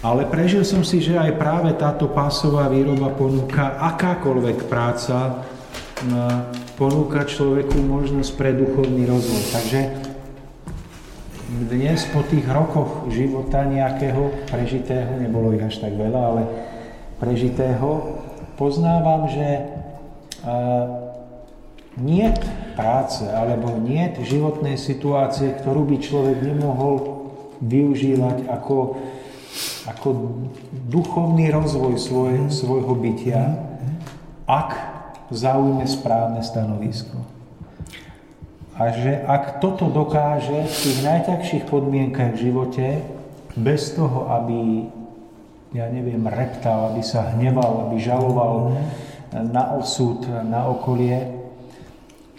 Ale 0.00 0.24
prežil 0.24 0.64
som 0.64 0.80
si, 0.80 1.04
že 1.04 1.12
aj 1.12 1.36
práve 1.36 1.76
táto 1.76 2.08
pásová 2.08 2.72
výroba 2.72 3.12
ponúka 3.12 3.76
akákoľvek 3.92 4.64
práca, 4.64 5.44
ponúka 6.80 7.28
človeku 7.28 7.76
možnosť 7.84 8.32
pre 8.32 8.56
duchovný 8.56 9.04
rozvoj. 9.04 9.42
Takže 9.52 9.80
dnes 11.68 12.00
po 12.16 12.24
tých 12.24 12.48
rokoch 12.48 13.12
života 13.12 13.60
nejakého 13.68 14.48
prežitého, 14.48 15.20
nebolo 15.20 15.52
ich 15.52 15.68
až 15.68 15.84
tak 15.84 15.92
veľa, 15.92 16.20
ale 16.32 16.42
prežitého, 17.20 18.16
poznávam, 18.56 19.28
že 19.28 19.68
nie 22.00 22.24
práce 22.72 23.28
alebo 23.28 23.76
nie 23.76 24.08
životnej 24.24 24.80
situácie, 24.80 25.52
ktorú 25.60 25.84
by 25.84 25.96
človek 26.00 26.40
nemohol 26.40 27.20
využívať 27.60 28.48
ako 28.48 28.96
ako 29.88 30.36
duchovný 30.92 31.48
rozvoj 31.48 31.94
svoj, 31.96 32.34
svojho 32.52 32.92
bytia, 32.98 33.56
ak 34.44 34.70
zaujme 35.30 35.86
správne 35.86 36.42
stanovisko. 36.42 37.16
A 38.80 38.96
že 38.96 39.20
ak 39.24 39.60
toto 39.60 39.92
dokáže 39.92 40.66
v 40.66 40.74
tých 40.74 40.98
najťažších 41.04 41.64
podmienkach 41.68 42.32
v 42.32 42.42
živote, 42.48 42.86
bez 43.52 43.92
toho, 43.92 44.32
aby, 44.32 44.88
ja 45.76 45.86
neviem, 45.92 46.24
reptal, 46.24 46.92
aby 46.92 47.04
sa 47.04 47.36
hneval, 47.36 47.88
aby 47.88 47.96
žaloval 48.00 48.72
na 49.30 49.76
osud, 49.76 50.24
na 50.26 50.66
okolie 50.66 51.40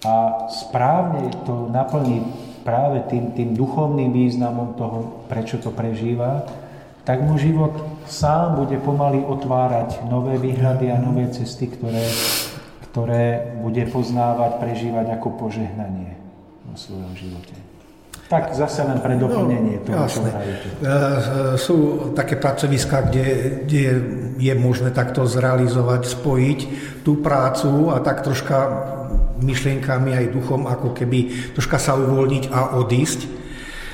a 0.01 0.47
správne 0.49 1.29
to 1.45 1.69
naplní 1.69 2.25
práve 2.65 3.05
tým, 3.09 3.37
tým 3.37 3.49
duchovným 3.53 4.09
významom 4.09 4.73
toho, 4.73 5.25
prečo 5.29 5.61
to 5.61 5.69
prežíva, 5.69 6.45
tak 7.03 7.21
mu 7.21 7.37
život 7.37 7.73
sám 8.05 8.61
bude 8.61 8.77
pomaly 8.77 9.25
otvárať 9.25 10.05
nové 10.05 10.37
výhľady 10.37 10.93
a 10.93 11.01
nové 11.01 11.27
cesty, 11.33 11.67
ktoré, 11.67 12.05
ktoré 12.91 13.57
bude 13.57 13.87
poznávať, 13.89 14.61
prežívať 14.61 15.17
ako 15.17 15.27
požehnanie 15.41 16.13
vo 16.69 16.75
svojom 16.77 17.13
živote. 17.17 17.55
Tak 18.31 18.55
zase 18.55 18.87
len 18.87 19.03
pre 19.03 19.19
doplnenie 19.19 19.83
no, 19.83 19.85
toho, 19.91 20.07
čo 20.07 20.23
hovoríte. 20.23 20.67
E, 20.71 20.75
e, 20.79 20.99
sú 21.59 21.77
také 22.15 22.39
pracoviska, 22.39 23.11
kde, 23.11 23.27
kde 23.67 23.83
je 24.39 24.53
možné 24.55 24.95
takto 24.95 25.27
zrealizovať, 25.27 26.07
spojiť 26.07 26.59
tú 27.03 27.19
prácu 27.19 27.91
a 27.91 27.99
tak 27.99 28.23
troška 28.23 28.57
myšlienkami 29.43 30.15
aj 30.15 30.31
duchom, 30.31 30.63
ako 30.63 30.95
keby 30.95 31.51
troška 31.59 31.75
sa 31.75 31.99
uvoľniť 31.99 32.43
a 32.55 32.79
odísť. 32.79 33.40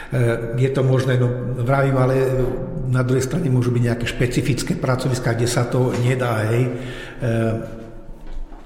E, 0.07 0.55
je 0.55 0.69
to 0.71 0.81
možné, 0.87 1.19
no 1.19 1.27
vravím, 1.59 1.97
ale 1.99 2.15
na 2.87 3.03
druhej 3.03 3.27
strane 3.27 3.51
môžu 3.51 3.75
byť 3.75 3.83
nejaké 3.83 4.05
špecifické 4.07 4.73
pracoviská, 4.79 5.35
kde 5.35 5.47
sa 5.51 5.67
to 5.67 5.91
nedá, 5.99 6.47
hej. 6.47 6.63
E, 6.63 6.71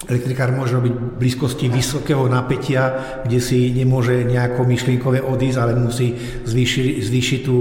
elektrikár 0.06 0.54
môže 0.54 0.78
robiť 0.78 0.94
v 0.94 1.04
blízkosti 1.18 1.66
vysokého 1.66 2.30
napätia, 2.30 3.22
kde 3.26 3.42
si 3.42 3.74
nemôže 3.74 4.22
nejako 4.22 4.70
myšlienkové 4.70 5.26
odísť, 5.26 5.58
ale 5.58 5.74
musí 5.78 6.14
zvýšiť, 6.46 6.86
zvýšiť 7.10 7.40
tú, 7.42 7.58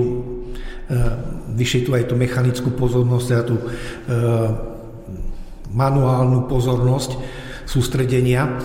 e, 0.92 0.98
zvýšiť 1.56 1.80
tú 1.88 1.90
aj 1.96 2.04
tú 2.04 2.14
mechanickú 2.20 2.68
pozornosť, 2.76 3.26
teda 3.28 3.42
tú 3.48 3.56
manuálnu 5.70 6.50
pozornosť 6.50 7.16
sústredenia. 7.64 8.58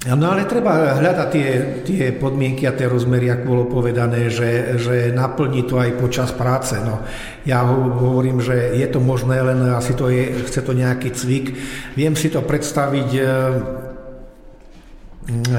No 0.00 0.32
ale 0.32 0.48
treba 0.48 0.96
hľadať 0.96 1.28
tie, 1.28 1.48
tie 1.84 2.04
podmienky 2.16 2.64
a 2.64 2.72
tie 2.72 2.88
rozmery, 2.88 3.28
ako 3.28 3.44
bolo 3.44 3.64
povedané, 3.68 4.32
že, 4.32 4.80
že 4.80 5.12
naplní 5.12 5.68
to 5.68 5.76
aj 5.76 6.00
počas 6.00 6.32
práce. 6.32 6.72
No, 6.80 7.04
ja 7.44 7.60
hovorím, 7.68 8.40
že 8.40 8.80
je 8.80 8.88
to 8.88 8.96
možné, 8.96 9.44
len 9.44 9.60
asi 9.76 9.92
to 9.92 10.08
je, 10.08 10.40
chce 10.48 10.64
to 10.64 10.72
nejaký 10.72 11.12
cvik. 11.12 11.52
Viem 12.00 12.16
si 12.16 12.32
to 12.32 12.40
predstaviť, 12.40 13.08
eh, 13.12 13.28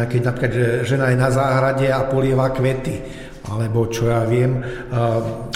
keď 0.09 0.21
napríklad 0.25 0.53
žena 0.89 1.13
je 1.13 1.21
na 1.21 1.29
záhrade 1.29 1.85
a 1.93 2.01
polieva 2.09 2.49
kvety 2.49 3.29
alebo 3.49 3.89
čo 3.89 4.05
ja 4.05 4.21
viem, 4.21 4.61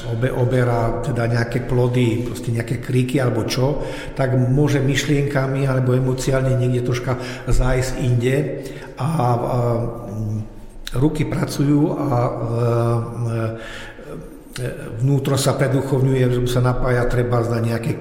obe, 0.10 0.34
oberá 0.34 1.06
teda 1.06 1.30
nejaké 1.30 1.70
plody, 1.70 2.26
proste 2.26 2.50
nejaké 2.50 2.82
kríky 2.82 3.22
alebo 3.22 3.46
čo, 3.46 3.86
tak 4.18 4.34
môže 4.34 4.82
myšlienkami 4.82 5.70
alebo 5.70 5.94
emociálne 5.94 6.58
niekde 6.58 6.82
troška 6.82 7.22
zájsť 7.46 7.94
inde 8.02 8.36
a, 8.98 9.06
a 9.06 9.18
ruky 10.98 11.30
pracujú 11.30 11.94
a 11.94 12.18
vnútro 15.04 15.36
sa 15.36 15.54
preduchovňuje, 15.60 16.48
sa 16.48 16.64
napája 16.64 17.04
treba 17.12 17.44
na 17.44 17.60
nejaké 17.60 17.92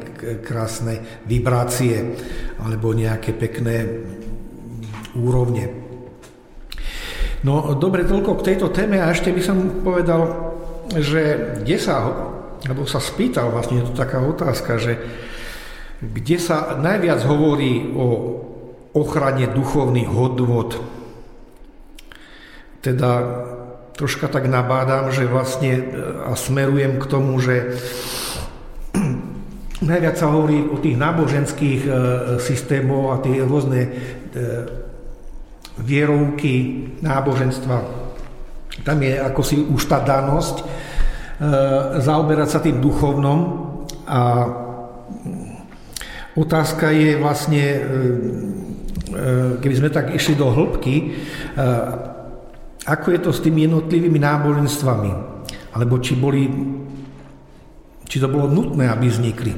krásne 0.40 1.26
vibrácie 1.26 2.14
alebo 2.62 2.94
nejaké 2.94 3.34
pekné 3.34 4.06
úrovne. 5.18 5.83
No 7.44 7.76
dobre, 7.76 8.08
toľko 8.08 8.40
k 8.40 8.46
tejto 8.56 8.72
téme 8.72 8.96
a 8.96 9.12
ešte 9.12 9.28
by 9.28 9.42
som 9.44 9.84
povedal, 9.84 10.22
že 10.96 11.60
kde 11.60 11.76
sa, 11.76 12.08
alebo 12.64 12.88
sa 12.88 13.04
spýtal 13.04 13.52
vlastne, 13.52 13.84
je 13.84 13.92
to 13.92 13.94
taká 14.00 14.24
otázka, 14.24 14.80
že 14.80 14.96
kde 16.00 16.40
sa 16.40 16.80
najviac 16.80 17.20
hovorí 17.28 17.92
o 17.92 18.06
ochrane 18.96 19.44
duchovných 19.44 20.08
hodnot. 20.08 20.80
Teda 22.80 23.12
troška 23.92 24.32
tak 24.32 24.48
nabádam, 24.48 25.12
že 25.12 25.28
vlastne 25.28 25.84
a 26.24 26.32
smerujem 26.32 26.96
k 26.96 27.04
tomu, 27.04 27.36
že 27.44 27.76
najviac 29.84 30.16
sa 30.16 30.32
hovorí 30.32 30.64
o 30.64 30.80
tých 30.80 30.96
náboženských 30.96 31.80
e, 31.84 31.90
systémoch 32.40 33.20
a 33.20 33.22
tie 33.22 33.44
rôzne 33.44 33.80
e, 33.84 33.90
vierovky, 35.78 36.86
náboženstva. 37.02 37.78
Tam 38.82 38.98
je 39.02 39.14
ako 39.18 39.40
si 39.42 39.58
už 39.58 39.82
tá 39.86 40.02
danosť 40.02 40.56
e, 40.60 40.64
zaoberať 42.02 42.48
sa 42.50 42.62
tým 42.62 42.78
duchovnom 42.78 43.38
a 44.06 44.20
otázka 46.34 46.90
je 46.90 47.18
vlastne, 47.18 47.64
e, 47.64 47.80
keby 49.58 49.74
sme 49.74 49.90
tak 49.90 50.14
išli 50.14 50.34
do 50.34 50.50
hĺbky, 50.50 50.94
ako 52.84 53.06
je 53.14 53.20
to 53.22 53.30
s 53.32 53.40
tými 53.40 53.64
jednotlivými 53.64 54.18
náboženstvami, 54.18 55.12
alebo 55.72 56.02
či 56.02 56.18
boli 56.18 56.50
či 58.14 58.22
to 58.22 58.30
bolo 58.30 58.46
nutné, 58.46 58.86
aby 58.86 59.10
vznikli. 59.10 59.52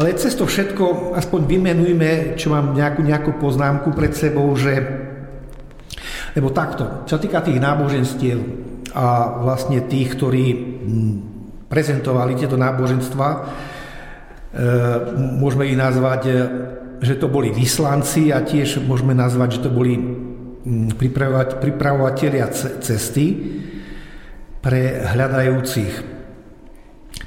Ale 0.00 0.16
cez 0.18 0.34
to 0.34 0.48
všetko 0.48 1.14
aspoň 1.14 1.40
vymenujme, 1.46 2.34
čo 2.34 2.50
mám 2.50 2.74
nejakú, 2.74 3.04
nejakú 3.04 3.36
poznámku 3.38 3.94
pred 3.94 4.16
sebou, 4.16 4.48
že 4.56 5.03
lebo 6.34 6.50
takto, 6.50 7.06
čo 7.06 7.22
týka 7.22 7.40
tých 7.40 7.62
náboženstiev 7.62 8.38
a 8.94 9.38
vlastne 9.42 9.86
tých, 9.86 10.18
ktorí 10.18 10.44
prezentovali 11.70 12.38
tieto 12.38 12.58
náboženstva, 12.58 13.28
e, 13.30 13.38
môžeme 15.38 15.66
ich 15.70 15.78
nazvať, 15.78 16.22
e, 16.26 16.34
že 17.02 17.18
to 17.18 17.30
boli 17.30 17.50
vyslanci 17.54 18.34
a 18.34 18.42
tiež 18.42 18.82
môžeme 18.86 19.14
nazvať, 19.14 19.58
že 19.58 19.62
to 19.66 19.70
boli 19.70 19.94
pripravovatelia 21.60 22.48
cesty 22.80 23.26
pre 24.64 25.04
hľadajúcich. 25.12 26.14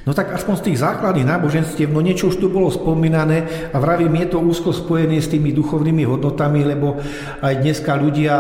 No 0.08 0.16
tak 0.16 0.32
aspoň 0.32 0.56
z 0.58 0.66
tých 0.72 0.82
základných 0.82 1.28
náboženstiev, 1.28 1.92
no 1.92 2.00
niečo 2.00 2.32
už 2.32 2.40
tu 2.40 2.48
bolo 2.48 2.72
spomínané 2.72 3.70
a 3.76 3.78
vravím, 3.78 4.24
je 4.24 4.28
to 4.32 4.40
úzko 4.40 4.72
spojené 4.72 5.20
s 5.20 5.28
tými 5.28 5.52
duchovnými 5.52 6.08
hodnotami, 6.08 6.64
lebo 6.64 6.96
aj 7.44 7.54
dneska 7.60 7.92
ľudia 8.00 8.36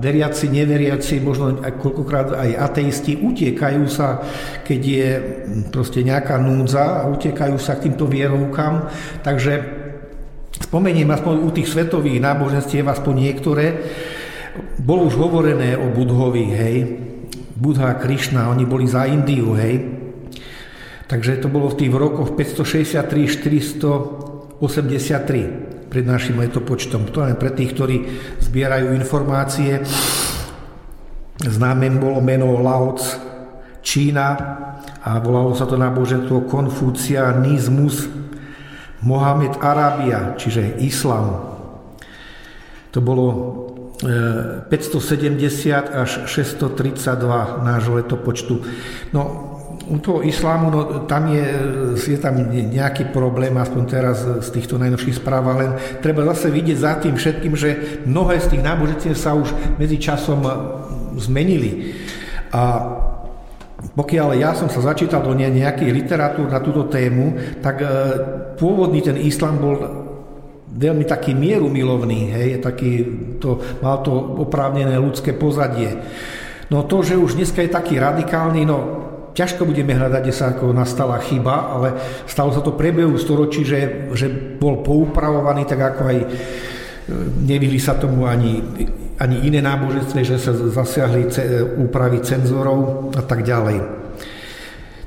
veriaci, 0.00 0.48
neveriaci, 0.48 1.20
možno 1.20 1.60
aj 1.60 1.72
koľkokrát 1.82 2.32
aj 2.32 2.50
ateisti 2.56 3.18
utiekajú 3.18 3.84
sa, 3.90 4.22
keď 4.64 4.80
je 4.80 5.08
proste 5.68 6.06
nejaká 6.06 6.38
núdza 6.38 7.02
a 7.02 7.10
utiekajú 7.10 7.58
sa 7.58 7.76
k 7.76 7.90
týmto 7.90 8.08
vierovkám. 8.08 8.88
Takže 9.26 9.52
spomeniem 10.62 11.10
aspoň 11.10 11.34
u 11.42 11.50
tých 11.50 11.68
svetových 11.68 12.22
náboženstiev, 12.22 12.86
aspoň 12.88 13.14
niektoré, 13.18 13.66
bolo 14.80 15.08
už 15.08 15.18
hovorené 15.18 15.76
o 15.76 15.90
Budhovi, 15.90 16.46
hej, 16.48 16.76
Budha 17.56 17.92
a 17.92 17.98
Krišna, 17.98 18.52
oni 18.52 18.68
boli 18.68 18.84
za 18.84 19.08
Indiu, 19.08 19.56
hej, 19.56 20.02
Takže 21.12 21.44
to 21.44 21.52
bolo 21.52 21.68
v 21.68 21.76
tých 21.76 21.92
rokoch 21.92 22.32
563-483 22.40 24.56
pred 25.92 26.08
našim 26.08 26.40
letopočtom. 26.40 27.12
To 27.12 27.28
len 27.28 27.36
pre 27.36 27.52
tých, 27.52 27.76
ktorí 27.76 27.96
zbierajú 28.40 28.96
informácie. 28.96 29.84
Známe 31.36 31.92
bolo 32.00 32.24
meno 32.24 32.56
Laoc 32.56 33.04
Čína 33.84 34.28
a 35.04 35.20
volalo 35.20 35.52
sa 35.52 35.68
to 35.68 35.76
náboženstvo 35.76 36.48
Konfucianizmus 36.48 38.08
Mohamed 39.04 39.60
Arábia, 39.60 40.32
čiže 40.40 40.80
Islam. 40.80 41.52
To 42.96 42.98
bolo 43.04 43.26
570 44.00 44.72
e, 45.68 45.76
až 45.92 46.10
632 46.24 47.68
nášho 47.68 48.00
letopočtu. 48.00 48.54
No, 49.12 49.51
u 49.92 50.00
toho 50.00 50.24
islámu, 50.24 50.72
no, 50.72 50.80
tam 51.04 51.28
je, 51.28 51.44
je 52.00 52.16
tam 52.16 52.40
nejaký 52.48 53.12
problém, 53.12 53.52
aspoň 53.60 53.82
teraz 53.84 54.24
z 54.24 54.48
týchto 54.48 54.80
najnovších 54.80 55.20
správ, 55.20 55.52
len 55.52 55.76
treba 56.00 56.24
zase 56.32 56.48
vidieť 56.48 56.78
za 56.80 56.96
tým 56.96 57.12
všetkým, 57.12 57.52
že 57.52 58.00
mnohé 58.08 58.40
z 58.40 58.56
tých 58.56 58.64
náboženstiev 58.64 59.12
sa 59.12 59.36
už 59.36 59.52
medzi 59.76 60.00
časom 60.00 60.40
zmenili. 61.20 61.92
A 62.56 62.62
pokiaľ 63.92 64.28
ja 64.40 64.56
som 64.56 64.72
sa 64.72 64.80
začítal 64.80 65.20
do 65.20 65.36
nejakých 65.36 65.92
literatúr 65.92 66.48
na 66.48 66.64
túto 66.64 66.88
tému, 66.88 67.60
tak 67.60 67.84
e, 67.84 67.86
pôvodný 68.56 69.04
ten 69.04 69.20
islám 69.20 69.60
bol 69.60 69.76
veľmi 70.72 71.04
taký 71.04 71.36
mierumilovný, 71.36 72.32
hej, 72.32 72.48
taký, 72.64 73.04
to, 73.36 73.60
mal 73.84 74.00
to 74.00 74.14
oprávnené 74.40 74.96
ľudské 74.96 75.36
pozadie. 75.36 76.00
No 76.72 76.88
to, 76.88 77.04
že 77.04 77.20
už 77.20 77.36
dneska 77.36 77.60
je 77.60 77.68
taký 77.68 78.00
radikálny, 78.00 78.64
no 78.64 79.11
ťažko 79.32 79.64
budeme 79.64 79.96
hľadať, 79.96 80.20
kde 80.22 80.34
sa 80.34 80.52
ako 80.52 80.72
nastala 80.76 81.20
chyba, 81.20 81.76
ale 81.76 81.88
stalo 82.28 82.52
sa 82.52 82.60
to 82.60 82.76
priebehu 82.76 83.16
storočí, 83.16 83.64
že, 83.64 84.08
že 84.12 84.28
bol 84.60 84.84
poupravovaný 84.84 85.64
tak 85.64 85.80
ako 85.80 86.02
aj 86.08 86.18
e, 86.20 86.26
nevyhli 87.48 87.80
sa 87.80 87.96
tomu 87.96 88.28
ani, 88.28 88.60
ani 89.20 89.48
iné 89.48 89.64
náboženstve, 89.64 90.20
že 90.24 90.36
sa 90.36 90.52
zasiahli 90.52 91.32
úpravy 91.80 92.20
cenzorov 92.20 93.10
a 93.16 93.22
tak 93.24 93.44
ďalej. 93.44 94.02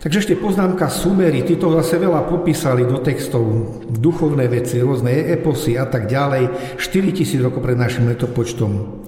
Takže 0.06 0.22
ešte 0.22 0.38
poznámka 0.38 0.86
Sumery, 0.86 1.42
títo 1.42 1.74
zase 1.82 1.98
veľa 1.98 2.30
popísali 2.30 2.86
do 2.86 3.02
textov 3.02 3.42
duchovné 3.90 4.46
veci, 4.46 4.78
rôzne 4.78 5.34
eposy 5.34 5.82
a 5.82 5.90
tak 5.90 6.06
ďalej, 6.06 6.78
4000 6.78 7.42
rokov 7.42 7.66
pred 7.66 7.74
našim 7.74 8.06
letopočtom. 8.14 9.02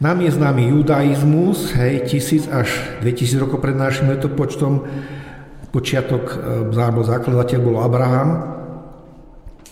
Nám 0.00 0.24
je 0.24 0.32
známy 0.32 0.72
judaizmus, 0.72 1.76
hej, 1.76 2.08
tisíc 2.08 2.48
až 2.48 2.72
2000 3.04 3.36
rokov 3.36 3.60
pred 3.60 3.76
našim 3.76 4.08
letopočtom, 4.08 4.88
počiatok 5.68 6.24
e, 6.24 6.36
alebo 6.72 7.04
zakladateľ 7.04 7.58
bol 7.60 7.84
Abraham. 7.84 8.28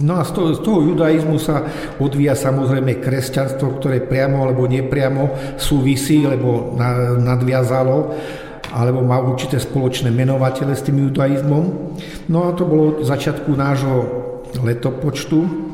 No 0.04 0.20
a 0.20 0.28
z 0.28 0.30
toho, 0.36 0.48
z 0.52 0.60
toho 0.60 0.84
judaizmu 0.84 1.40
sa 1.40 1.64
odvíja 1.96 2.36
samozrejme 2.36 3.00
kresťanstvo, 3.00 3.80
ktoré 3.80 4.04
priamo 4.04 4.44
alebo 4.44 4.68
nepriamo 4.68 5.56
súvisí, 5.56 6.22
lebo 6.28 6.76
nadviazalo 7.18 7.96
alebo 8.68 9.00
má 9.00 9.16
určité 9.24 9.56
spoločné 9.56 10.12
menovatele 10.12 10.76
s 10.76 10.84
tým 10.84 11.08
judaizmom. 11.08 11.64
No 12.28 12.38
a 12.46 12.52
to 12.52 12.68
bolo 12.68 13.00
začiatku 13.00 13.48
nášho 13.56 13.96
letopočtu, 14.60 15.67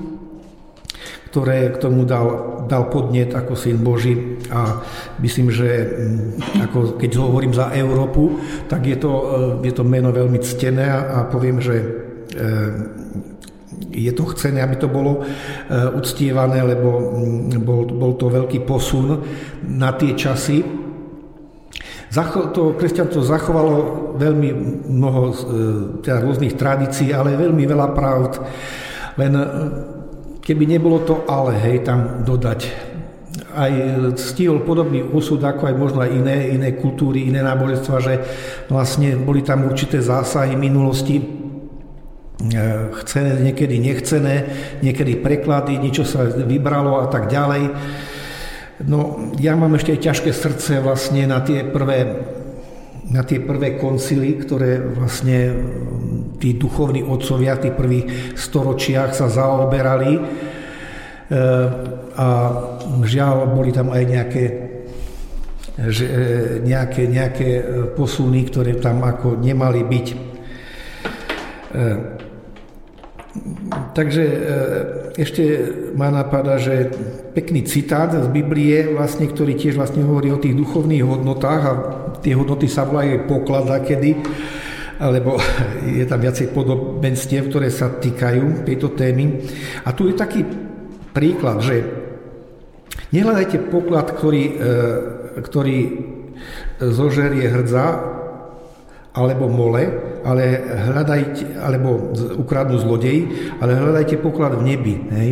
ktoré 1.34 1.74
k 1.74 1.82
tomu 1.82 2.06
dal, 2.06 2.62
dal 2.70 2.86
podnet 2.86 3.34
ako 3.34 3.58
syn 3.58 3.82
Boží 3.82 4.38
a 4.54 4.78
myslím, 5.18 5.50
že 5.50 5.66
mm, 5.66 6.62
ako 6.70 6.94
keď 6.94 7.10
hovorím 7.18 7.50
za 7.50 7.74
Európu, 7.74 8.38
tak 8.70 8.86
je 8.86 8.94
to, 8.94 9.12
e, 9.58 9.66
je 9.66 9.74
to 9.74 9.82
meno 9.82 10.14
veľmi 10.14 10.38
ctené 10.38 10.86
a 10.86 11.26
poviem, 11.26 11.58
že 11.58 11.74
e, 11.74 11.86
je 13.98 14.12
to 14.14 14.30
chcené, 14.30 14.62
aby 14.62 14.78
to 14.78 14.86
bolo 14.86 15.26
e, 15.26 15.34
uctievané, 15.98 16.62
lebo 16.62 17.02
mm, 17.02 17.58
bol, 17.66 17.82
bol 17.90 18.14
to 18.14 18.30
veľký 18.30 18.62
posun 18.62 19.18
na 19.66 19.90
tie 19.98 20.14
časy. 20.14 20.62
To 22.54 22.78
kresťanstvo 22.78 23.26
zachovalo 23.26 23.74
veľmi 24.22 24.50
mnoho 24.86 25.22
teda 25.98 26.22
rôznych 26.22 26.54
tradícií, 26.54 27.10
ale 27.10 27.34
veľmi 27.34 27.66
veľa 27.66 27.90
pravd. 27.90 28.32
Len 29.18 29.34
keby 30.44 30.68
nebolo 30.68 31.00
to 31.02 31.24
ale, 31.24 31.56
hej, 31.56 31.88
tam 31.88 32.22
dodať. 32.22 32.92
Aj 33.54 33.72
stihol 34.14 34.62
podobný 34.62 35.00
úsud, 35.02 35.40
ako 35.42 35.72
aj 35.72 35.74
možno 35.74 35.98
aj 36.04 36.10
iné, 36.12 36.52
iné 36.54 36.76
kultúry, 36.76 37.26
iné 37.26 37.40
náboženstva, 37.40 37.96
že 38.04 38.14
vlastne 38.68 39.16
boli 39.16 39.40
tam 39.40 39.64
určité 39.64 40.04
zásahy 40.04 40.54
minulosti, 40.54 41.18
e, 41.18 41.24
chcené, 43.02 43.40
niekedy 43.40 43.80
nechcené, 43.80 44.34
niekedy 44.84 45.18
preklady, 45.18 45.80
niečo 45.80 46.04
sa 46.04 46.28
vybralo 46.28 47.02
a 47.02 47.06
tak 47.08 47.32
ďalej. 47.32 47.62
No, 48.84 49.30
ja 49.38 49.54
mám 49.54 49.78
ešte 49.78 49.94
aj 49.94 50.02
ťažké 50.02 50.30
srdce 50.34 50.82
vlastne 50.82 51.30
na 51.30 51.38
tie 51.40 51.62
prvé 51.62 52.10
na 53.10 53.20
tie 53.24 53.40
prvé 53.40 53.76
koncily, 53.76 54.40
ktoré 54.40 54.80
vlastne 54.80 55.52
tí 56.40 56.56
duchovní 56.56 57.04
otcovia 57.04 57.56
v 57.56 57.62
tých 57.68 57.76
prvých 57.76 58.06
storočiach 58.36 59.12
sa 59.12 59.28
zaoberali. 59.28 60.12
E, 60.16 60.20
a 62.14 62.26
žiaľ, 63.04 63.52
boli 63.52 63.74
tam 63.74 63.92
aj 63.92 64.02
nejaké, 64.08 64.44
že, 65.88 66.06
e, 66.06 66.20
nejaké, 66.64 67.02
nejaké 67.08 67.48
posuny, 67.92 68.48
ktoré 68.48 68.80
tam 68.80 69.04
ako 69.04 69.36
nemali 69.36 69.84
byť. 69.84 70.06
E, 70.08 70.16
takže 73.92 74.24
ešte 75.18 75.42
ma 75.98 76.10
napadá, 76.10 76.54
že 76.58 76.90
pekný 77.34 77.66
citát 77.66 78.14
z 78.14 78.30
Biblie, 78.30 78.94
vlastne, 78.94 79.26
ktorý 79.26 79.58
tiež 79.58 79.74
vlastne 79.74 80.06
hovorí 80.06 80.30
o 80.30 80.38
tých 80.38 80.54
duchovných 80.54 81.02
hodnotách 81.02 81.62
a 81.66 81.74
tie 82.24 82.32
hodnoty 82.32 82.64
sa 82.64 82.88
volajú 82.88 83.28
poklad 83.28 83.68
kedy, 83.84 84.16
alebo 84.98 85.36
je 86.00 86.04
tam 86.08 86.24
viacej 86.24 86.56
podobenstiev, 86.56 87.52
ktoré 87.52 87.68
sa 87.68 87.92
týkajú 87.92 88.64
tejto 88.64 88.96
témy. 88.96 89.44
A 89.84 89.92
tu 89.92 90.08
je 90.08 90.16
taký 90.16 90.48
príklad, 91.12 91.60
že 91.60 91.84
nehľadajte 93.12 93.68
poklad, 93.68 94.08
ktorý, 94.16 94.44
e, 94.48 94.54
ktorý 95.44 95.78
zožerie 96.80 97.46
hrdza 97.46 97.86
alebo 99.14 99.46
mole, 99.46 99.86
ale 100.26 100.58
hľadajte, 100.90 101.54
alebo 101.62 102.10
ukradnú 102.34 102.82
zlodej, 102.82 103.30
ale 103.62 103.78
hľadajte 103.78 104.18
poklad 104.18 104.58
v 104.58 104.74
nebi. 104.74 104.94
Hej. 105.14 105.30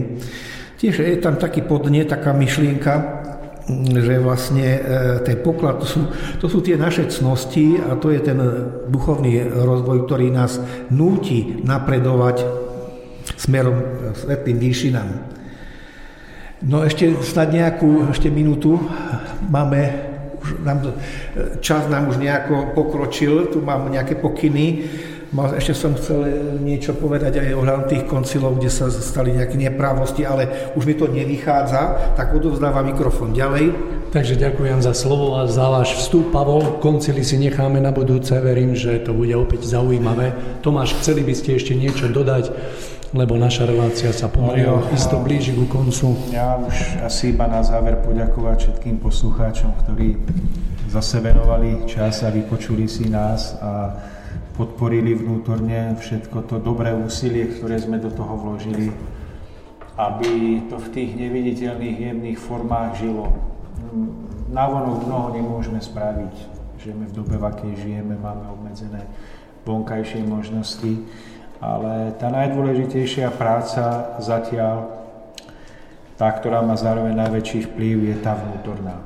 Tiež 0.79 1.03
je 1.03 1.19
tam 1.19 1.35
taký 1.35 1.67
podne, 1.67 2.07
taká 2.07 2.31
myšlienka, 2.31 3.22
že 3.71 4.19
vlastne 4.19 4.67
e, 4.67 4.81
ten 5.23 5.39
poklad, 5.39 5.79
to 5.83 5.87
sú, 5.87 6.01
to 6.43 6.47
sú 6.51 6.59
tie 6.67 6.75
naše 6.75 7.07
cnosti 7.07 7.79
a 7.79 7.95
to 7.95 8.11
je 8.11 8.21
ten 8.21 8.39
duchovný 8.91 9.47
rozvoj, 9.47 10.07
ktorý 10.11 10.35
nás 10.35 10.59
núti 10.91 11.63
napredovať 11.63 12.43
smerom 13.39 13.77
k 13.79 14.19
svetým 14.19 14.59
výšinám. 14.59 15.09
No 16.63 16.87
ešte 16.87 17.11
snad 17.27 17.51
nejakú, 17.51 18.15
ešte 18.15 18.31
minútu 18.31 18.79
máme, 19.51 19.81
už 20.39 20.63
nám, 20.63 20.79
čas 21.59 21.91
nám 21.91 22.07
už 22.07 22.23
nejako 22.23 22.71
pokročil, 22.75 23.51
tu 23.51 23.59
mám 23.63 23.91
nejaké 23.91 24.15
pokyny. 24.15 24.87
Ešte 25.33 25.73
som 25.73 25.97
chcel 25.97 26.29
niečo 26.61 26.93
povedať 26.93 27.41
aj 27.41 27.57
ohľadom 27.57 27.89
tých 27.89 28.05
koncilov, 28.05 28.61
kde 28.61 28.69
sa 28.69 28.93
stali 28.93 29.33
nejaké 29.33 29.57
neprávosti, 29.57 30.29
ale 30.29 30.73
už 30.77 30.85
mi 30.85 30.93
to 30.93 31.09
nevychádza, 31.09 32.13
tak 32.21 32.37
odovzdávam 32.37 32.85
mikrofón 32.85 33.33
ďalej. 33.33 33.73
Takže 34.13 34.37
ďakujem 34.37 34.85
za 34.85 34.93
slovo 34.93 35.41
a 35.41 35.49
za 35.49 35.73
váš 35.73 35.97
vstup. 36.05 36.37
Pavol, 36.37 36.77
koncily 36.85 37.25
si 37.25 37.41
necháme 37.41 37.81
na 37.81 37.97
budúce, 37.97 38.37
verím, 38.45 38.77
že 38.77 39.01
to 39.01 39.17
bude 39.17 39.33
opäť 39.33 39.65
zaujímavé. 39.73 40.37
Tomáš, 40.61 41.01
chceli 41.01 41.25
by 41.25 41.33
ste 41.33 41.57
ešte 41.57 41.73
niečo 41.73 42.13
dodať? 42.13 42.53
lebo 43.13 43.37
naša 43.37 43.69
relácia 43.69 44.09
sa 44.09 44.33
pomaly 44.33 44.65
no, 44.65 44.89
isto 44.89 45.21
blíži 45.21 45.53
ku 45.53 45.69
koncu. 45.69 46.17
Ja 46.33 46.57
už 46.57 47.05
asi 47.05 47.37
iba 47.37 47.45
na 47.45 47.61
záver 47.61 48.01
poďakovať 48.01 48.57
všetkým 48.57 49.05
poslucháčom, 49.05 49.69
ktorí 49.85 50.17
zase 50.89 51.21
venovali 51.21 51.85
čas 51.85 52.25
a 52.25 52.33
vypočuli 52.33 52.89
si 52.89 53.13
nás 53.13 53.53
a 53.61 53.93
podporili 54.55 55.17
vnútorne 55.17 55.97
všetko 55.97 56.49
to 56.49 56.57
dobré 56.61 56.93
úsilie, 56.93 57.49
ktoré 57.49 57.81
sme 57.81 57.99
do 57.99 58.13
toho 58.13 58.37
vložili, 58.37 58.93
aby 59.97 60.63
to 60.69 60.77
v 60.77 60.89
tých 60.93 61.11
neviditeľných 61.17 61.99
jemných 61.99 62.39
formách 62.41 63.01
žilo. 63.01 63.33
Návonok 64.53 65.09
mnoho 65.09 65.29
nemôžeme 65.33 65.81
spraviť. 65.81 66.35
Žijeme 66.83 67.05
v 67.09 67.15
dobe, 67.15 67.35
v 67.39 67.45
akej 67.47 67.73
žijeme, 67.79 68.15
máme 68.19 68.47
obmedzené 68.53 69.07
vonkajšie 69.63 70.27
možnosti 70.27 70.99
ale 71.63 72.11
tá 72.19 72.27
najdôležitejšia 72.27 73.31
práca 73.39 74.19
zatiaľ, 74.19 74.99
tá, 76.19 76.27
ktorá 76.35 76.59
má 76.59 76.75
zároveň 76.75 77.15
najväčší 77.15 77.71
vplyv, 77.71 77.97
je 78.11 78.17
tá 78.19 78.35
vnútorná. 78.35 78.99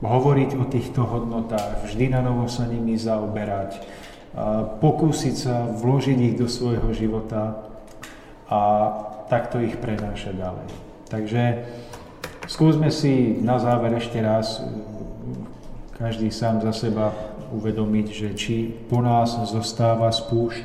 Hovoriť 0.00 0.50
o 0.56 0.64
týchto 0.64 1.02
hodnotách, 1.02 1.90
vždy 1.90 2.14
na 2.14 2.22
novo 2.22 2.46
sa 2.46 2.70
nimi 2.70 2.94
zaoberať, 2.94 3.82
pokúsiť 4.78 5.34
sa 5.34 5.66
vložiť 5.66 6.18
ich 6.22 6.34
do 6.38 6.46
svojho 6.46 6.90
života 6.94 7.66
a 8.46 8.60
takto 9.26 9.58
ich 9.62 9.78
prenášať 9.78 10.38
ďalej. 10.38 10.68
Takže 11.10 11.42
skúsme 12.46 12.90
si 12.94 13.38
na 13.42 13.58
záver 13.58 13.94
ešte 13.98 14.18
raz 14.22 14.62
každý 15.98 16.30
sám 16.30 16.62
za 16.62 16.72
seba 16.72 17.12
uvedomiť, 17.50 18.06
že 18.10 18.28
či 18.38 18.56
po 18.70 19.02
nás 19.02 19.34
zostáva 19.50 20.10
spúšť, 20.14 20.64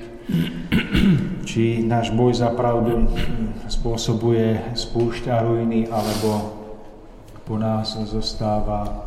či 1.45 1.85
náš 1.85 2.13
boj 2.13 2.33
za 2.33 2.49
pravdu 2.53 3.09
spôsobuje 3.69 4.73
spúšť 4.73 5.29
a 5.29 5.45
ruiny, 5.45 5.89
alebo 5.89 6.61
po 7.45 7.61
nás 7.61 7.93
zostáva, 8.09 9.04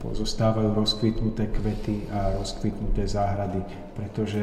zostávajú 0.00 0.72
rozkvitnuté 0.72 1.52
kvety 1.52 2.08
a 2.08 2.40
rozkvitnuté 2.40 3.04
záhrady, 3.04 3.60
pretože 3.92 4.40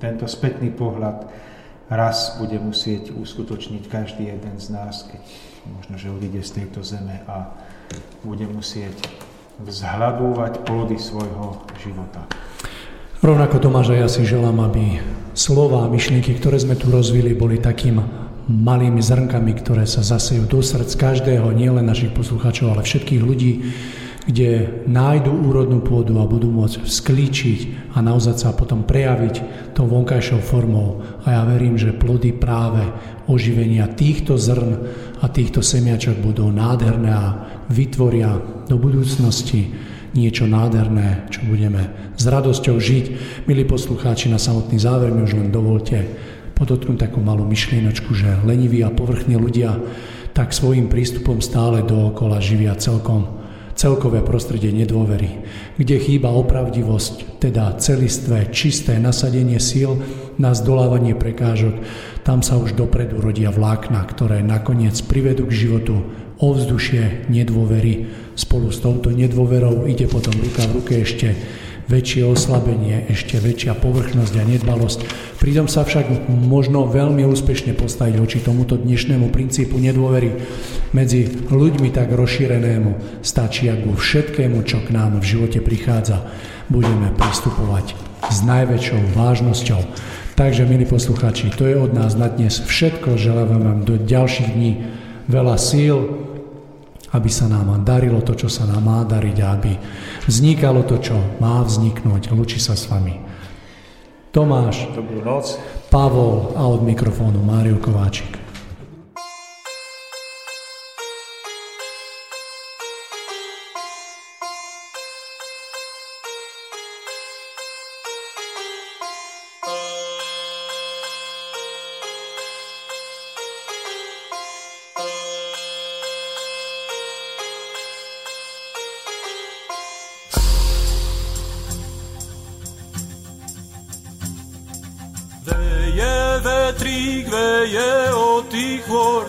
tento 0.00 0.24
spätný 0.24 0.72
pohľad 0.72 1.28
raz 1.92 2.40
bude 2.40 2.56
musieť 2.56 3.12
uskutočniť 3.12 3.84
každý 3.88 4.32
jeden 4.32 4.56
z 4.56 4.66
nás, 4.72 5.04
keď 5.04 5.22
možno, 5.68 5.94
že 6.00 6.08
odíde 6.08 6.40
z 6.40 6.64
tejto 6.64 6.80
zeme 6.80 7.20
a 7.28 7.52
bude 8.24 8.48
musieť 8.48 8.96
vzhľadúvať 9.60 10.64
plody 10.64 10.96
svojho 10.96 11.60
života. 11.82 12.24
Rovnako 13.18 13.58
Tomáš, 13.58 13.98
ja 13.98 14.06
si 14.06 14.22
želám, 14.22 14.62
aby 14.62 15.02
slova 15.34 15.84
a 15.84 15.90
myšlienky, 15.90 16.38
ktoré 16.38 16.62
sme 16.62 16.78
tu 16.78 16.86
rozvili, 16.86 17.34
boli 17.34 17.58
takým 17.58 17.98
malými 18.48 19.02
zrnkami, 19.02 19.52
ktoré 19.58 19.84
sa 19.84 20.00
zasejú 20.00 20.46
do 20.46 20.62
srdc 20.62 20.94
každého, 20.94 21.50
nielen 21.52 21.84
našich 21.84 22.14
poslucháčov, 22.14 22.72
ale 22.72 22.86
všetkých 22.86 23.20
ľudí, 23.20 23.52
kde 24.28 24.84
nájdu 24.84 25.32
úrodnú 25.32 25.80
pôdu 25.80 26.20
a 26.20 26.28
budú 26.28 26.52
môcť 26.52 26.84
sklíčiť 26.84 27.60
a 27.96 28.04
naozaj 28.04 28.44
sa 28.44 28.52
potom 28.52 28.84
prejaviť 28.84 29.40
tou 29.72 29.88
vonkajšou 29.88 30.44
formou. 30.44 31.00
A 31.24 31.40
ja 31.40 31.42
verím, 31.48 31.80
že 31.80 31.96
plody 31.96 32.36
práve 32.36 32.84
oživenia 33.24 33.88
týchto 33.88 34.36
zrn 34.36 34.84
a 35.24 35.32
týchto 35.32 35.64
semiačok 35.64 36.20
budú 36.20 36.52
nádherné 36.52 37.08
a 37.08 37.26
vytvoria 37.72 38.36
do 38.68 38.76
budúcnosti 38.76 39.72
niečo 40.12 40.44
nádherné, 40.44 41.32
čo 41.32 41.48
budeme 41.48 42.12
s 42.12 42.24
radosťou 42.28 42.76
žiť. 42.76 43.04
Milí 43.48 43.64
poslucháči, 43.64 44.28
na 44.28 44.36
samotný 44.36 44.76
záver 44.76 45.08
mi 45.08 45.24
už 45.24 45.40
len 45.40 45.48
dovolte 45.48 46.04
podotknúť 46.52 47.08
takú 47.08 47.24
malú 47.24 47.48
myšlienočku, 47.48 48.12
že 48.12 48.44
leniví 48.44 48.84
a 48.84 48.92
povrchní 48.92 49.40
ľudia 49.40 49.72
tak 50.36 50.52
svojim 50.52 50.92
prístupom 50.92 51.40
stále 51.40 51.80
dookola 51.80 52.44
živia 52.44 52.76
celkom 52.76 53.37
celkové 53.78 54.26
prostredie 54.26 54.74
nedôvery, 54.74 55.38
kde 55.78 56.02
chýba 56.02 56.34
opravdivosť, 56.34 57.38
teda 57.38 57.78
celistvé, 57.78 58.50
čisté 58.50 58.98
nasadenie 58.98 59.62
síl 59.62 59.94
na 60.34 60.50
zdolávanie 60.50 61.14
prekážok, 61.14 61.78
tam 62.26 62.42
sa 62.42 62.58
už 62.58 62.74
dopredu 62.74 63.22
rodia 63.22 63.54
vlákna, 63.54 64.02
ktoré 64.10 64.42
nakoniec 64.42 64.98
privedú 65.06 65.46
k 65.46 65.54
životu 65.54 66.02
ovzdušie 66.42 67.30
nedôvery, 67.30 68.26
Spolu 68.38 68.70
s 68.70 68.78
touto 68.78 69.10
nedôverou 69.10 69.90
ide 69.90 70.06
potom 70.06 70.30
ruka 70.38 70.62
v 70.70 70.78
ruke 70.78 70.94
ešte 71.02 71.34
väčšie 71.88 72.22
oslabenie, 72.28 73.08
ešte 73.08 73.40
väčšia 73.40 73.72
povrchnosť 73.80 74.34
a 74.36 74.44
nedbalosť. 74.44 74.98
Pridom 75.40 75.66
sa 75.72 75.88
však 75.88 76.28
možno 76.28 76.84
veľmi 76.84 77.24
úspešne 77.24 77.72
postaviť 77.72 78.14
voči 78.20 78.38
tomuto 78.44 78.76
dnešnému 78.76 79.32
princípu 79.32 79.80
nedôvery 79.80 80.36
medzi 80.92 81.24
ľuďmi 81.48 81.88
tak 81.88 82.12
rozšírenému. 82.12 83.24
Stačí, 83.24 83.72
ak 83.72 83.88
ku 83.88 83.96
všetkému, 83.96 84.60
čo 84.68 84.84
k 84.84 84.92
nám 84.92 85.16
v 85.18 85.24
živote 85.24 85.64
prichádza, 85.64 86.28
budeme 86.68 87.08
pristupovať 87.16 87.96
s 88.28 88.44
najväčšou 88.44 89.16
vážnosťou. 89.16 89.80
Takže, 90.36 90.68
milí 90.68 90.84
posluchači, 90.84 91.50
to 91.56 91.66
je 91.66 91.74
od 91.74 91.96
nás 91.96 92.14
na 92.14 92.28
dnes 92.28 92.62
všetko. 92.62 93.16
Želám 93.16 93.48
vám 93.58 93.80
do 93.88 93.96
ďalších 93.96 94.50
dní 94.54 94.86
veľa 95.26 95.56
síl, 95.56 96.27
aby 97.14 97.30
sa 97.32 97.48
nám 97.48 97.72
darilo 97.84 98.20
to, 98.20 98.36
čo 98.36 98.48
sa 98.52 98.68
nám 98.68 98.84
má 98.84 99.00
dariť 99.04 99.36
a 99.40 99.46
aby 99.56 99.72
vznikalo 100.28 100.84
to, 100.84 101.00
čo 101.00 101.16
má 101.40 101.64
vzniknúť. 101.64 102.32
Lučí 102.32 102.60
sa 102.60 102.76
s 102.76 102.88
vami 102.88 103.28
Tomáš, 104.28 104.92
Dobrú 104.92 105.24
noc. 105.24 105.56
Pavol 105.88 106.52
a 106.52 106.68
od 106.68 106.84
mikrofónu 106.84 107.40
Mário 107.40 107.80
Kováčik. 107.80 108.47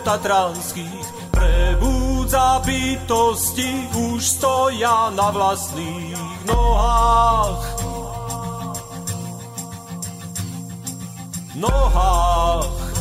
Tatranských 0.09 1.29
prebúdza 1.29 2.65
bytosti, 2.65 3.93
už 3.93 4.17
stoja 4.25 5.13
na 5.13 5.29
vlastných. 5.29 6.17
Nohách. 6.49 7.61
Nohách. 11.53 12.98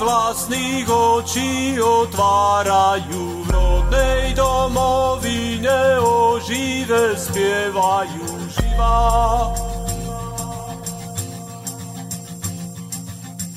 Vlastných 0.00 0.86
očí 0.88 1.78
otvárajú 1.78 3.44
v 3.44 3.48
rodnej 3.50 4.34
domovine 4.34 6.00
ožive 6.02 7.14
spievajú 7.14 8.26
živá. 8.50 8.98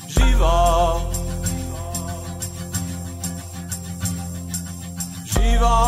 Živá. 0.06 0.60
Živá. 5.26 5.78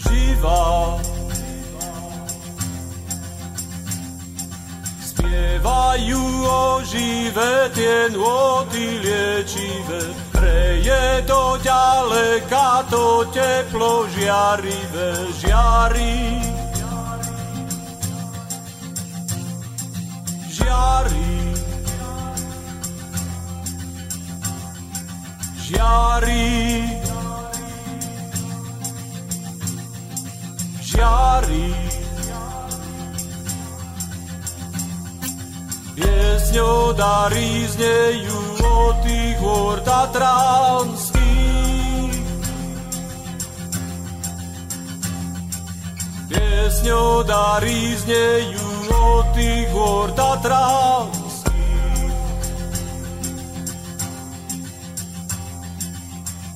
Živá. 0.00 1.01
spievajú 1.01 1.01
o 5.62 6.82
živé, 6.84 7.70
tie 7.74 8.10
nôty 8.10 8.98
liečivé. 9.02 10.02
Preje 10.32 11.22
do 11.26 11.58
ďaleka 11.62 12.86
to 12.90 13.24
teplo 13.30 14.06
žiarivé, 14.10 15.10
žiari. 15.38 16.18
Žiari. 20.50 21.30
Žiari. 25.62 26.50
Žiari. 30.82 31.91
Piesňou 36.02 36.90
dary 36.98 37.62
znejú 37.70 38.58
od 38.58 38.94
tých 39.06 39.38
hôr 39.38 39.78
Tatranských. 39.86 41.22
Piesňou 46.26 47.22
dary 47.22 47.94
znejú 48.02 48.90
od 48.90 49.30
tých 49.30 49.70
hôr 49.70 50.10
Tatranských. 50.18 51.22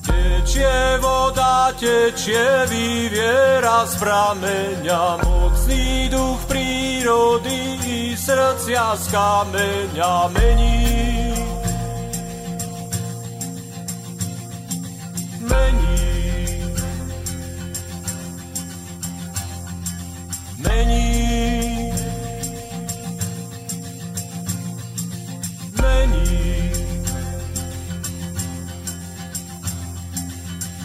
Tečie 0.03 0.99
voda, 0.99 1.71
tečie 1.79 2.67
vyviera 2.67 3.87
z 3.87 3.93
prameňa, 3.95 5.23
mocný 5.23 6.11
duch 6.11 6.46
prírody 7.07 8.17
srdcia 8.19 8.95
z 8.99 9.07
kameňa 9.07 10.27
mení. 10.27 10.83
Mení. 15.39 15.95
Mení. 20.59 21.07
Mení. 25.79 26.27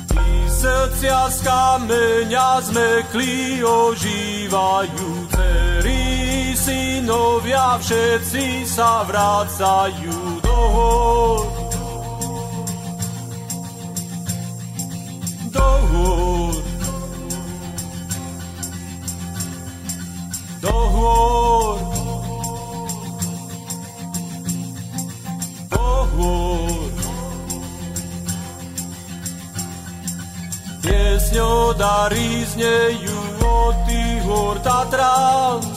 Tí 0.06 0.30
srdcia 0.46 1.20
z 1.34 1.38
kameňa 1.42 2.60
zmeklí 2.62 3.64
ožívajú 3.66 5.11
synovia 7.12 7.76
všetci 7.76 8.64
sa 8.64 9.04
vrácajú 9.04 10.40
do 10.40 10.56
hôr. 10.72 11.44
Do 15.52 15.68
hôr. 15.92 16.56
Do 20.64 20.76
hôr. 20.96 21.76
Do 25.68 25.88
hôr. 26.16 26.88
Piesňo 30.80 31.76
dary 31.76 32.48
znejú 32.56 33.20
od 33.44 33.76
tých 33.84 34.24
hôr 34.24 34.56
Tatrans. 34.64 35.71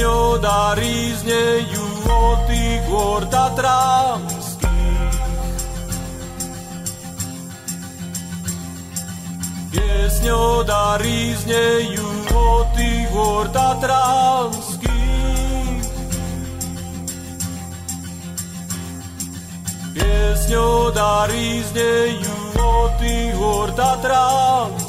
Piesňou 0.00 0.40
dary 0.40 1.12
znejú 1.12 1.84
od 2.08 2.48
tých 2.48 2.80
hôr 2.88 3.20
Tatranských. 3.28 4.64
Piesňou 9.76 10.64
dary 10.64 11.36
znejú 11.44 12.08
od 12.32 12.64
tých 12.80 13.12
hôr 13.12 13.44
Tatranských. 13.52 14.88
Piesňou 20.00 20.96
dary 20.96 21.60
znejú 21.60 22.56
od 22.56 22.88
tých 22.96 23.36
hôr 23.36 23.68
Tatranských. 23.76 24.79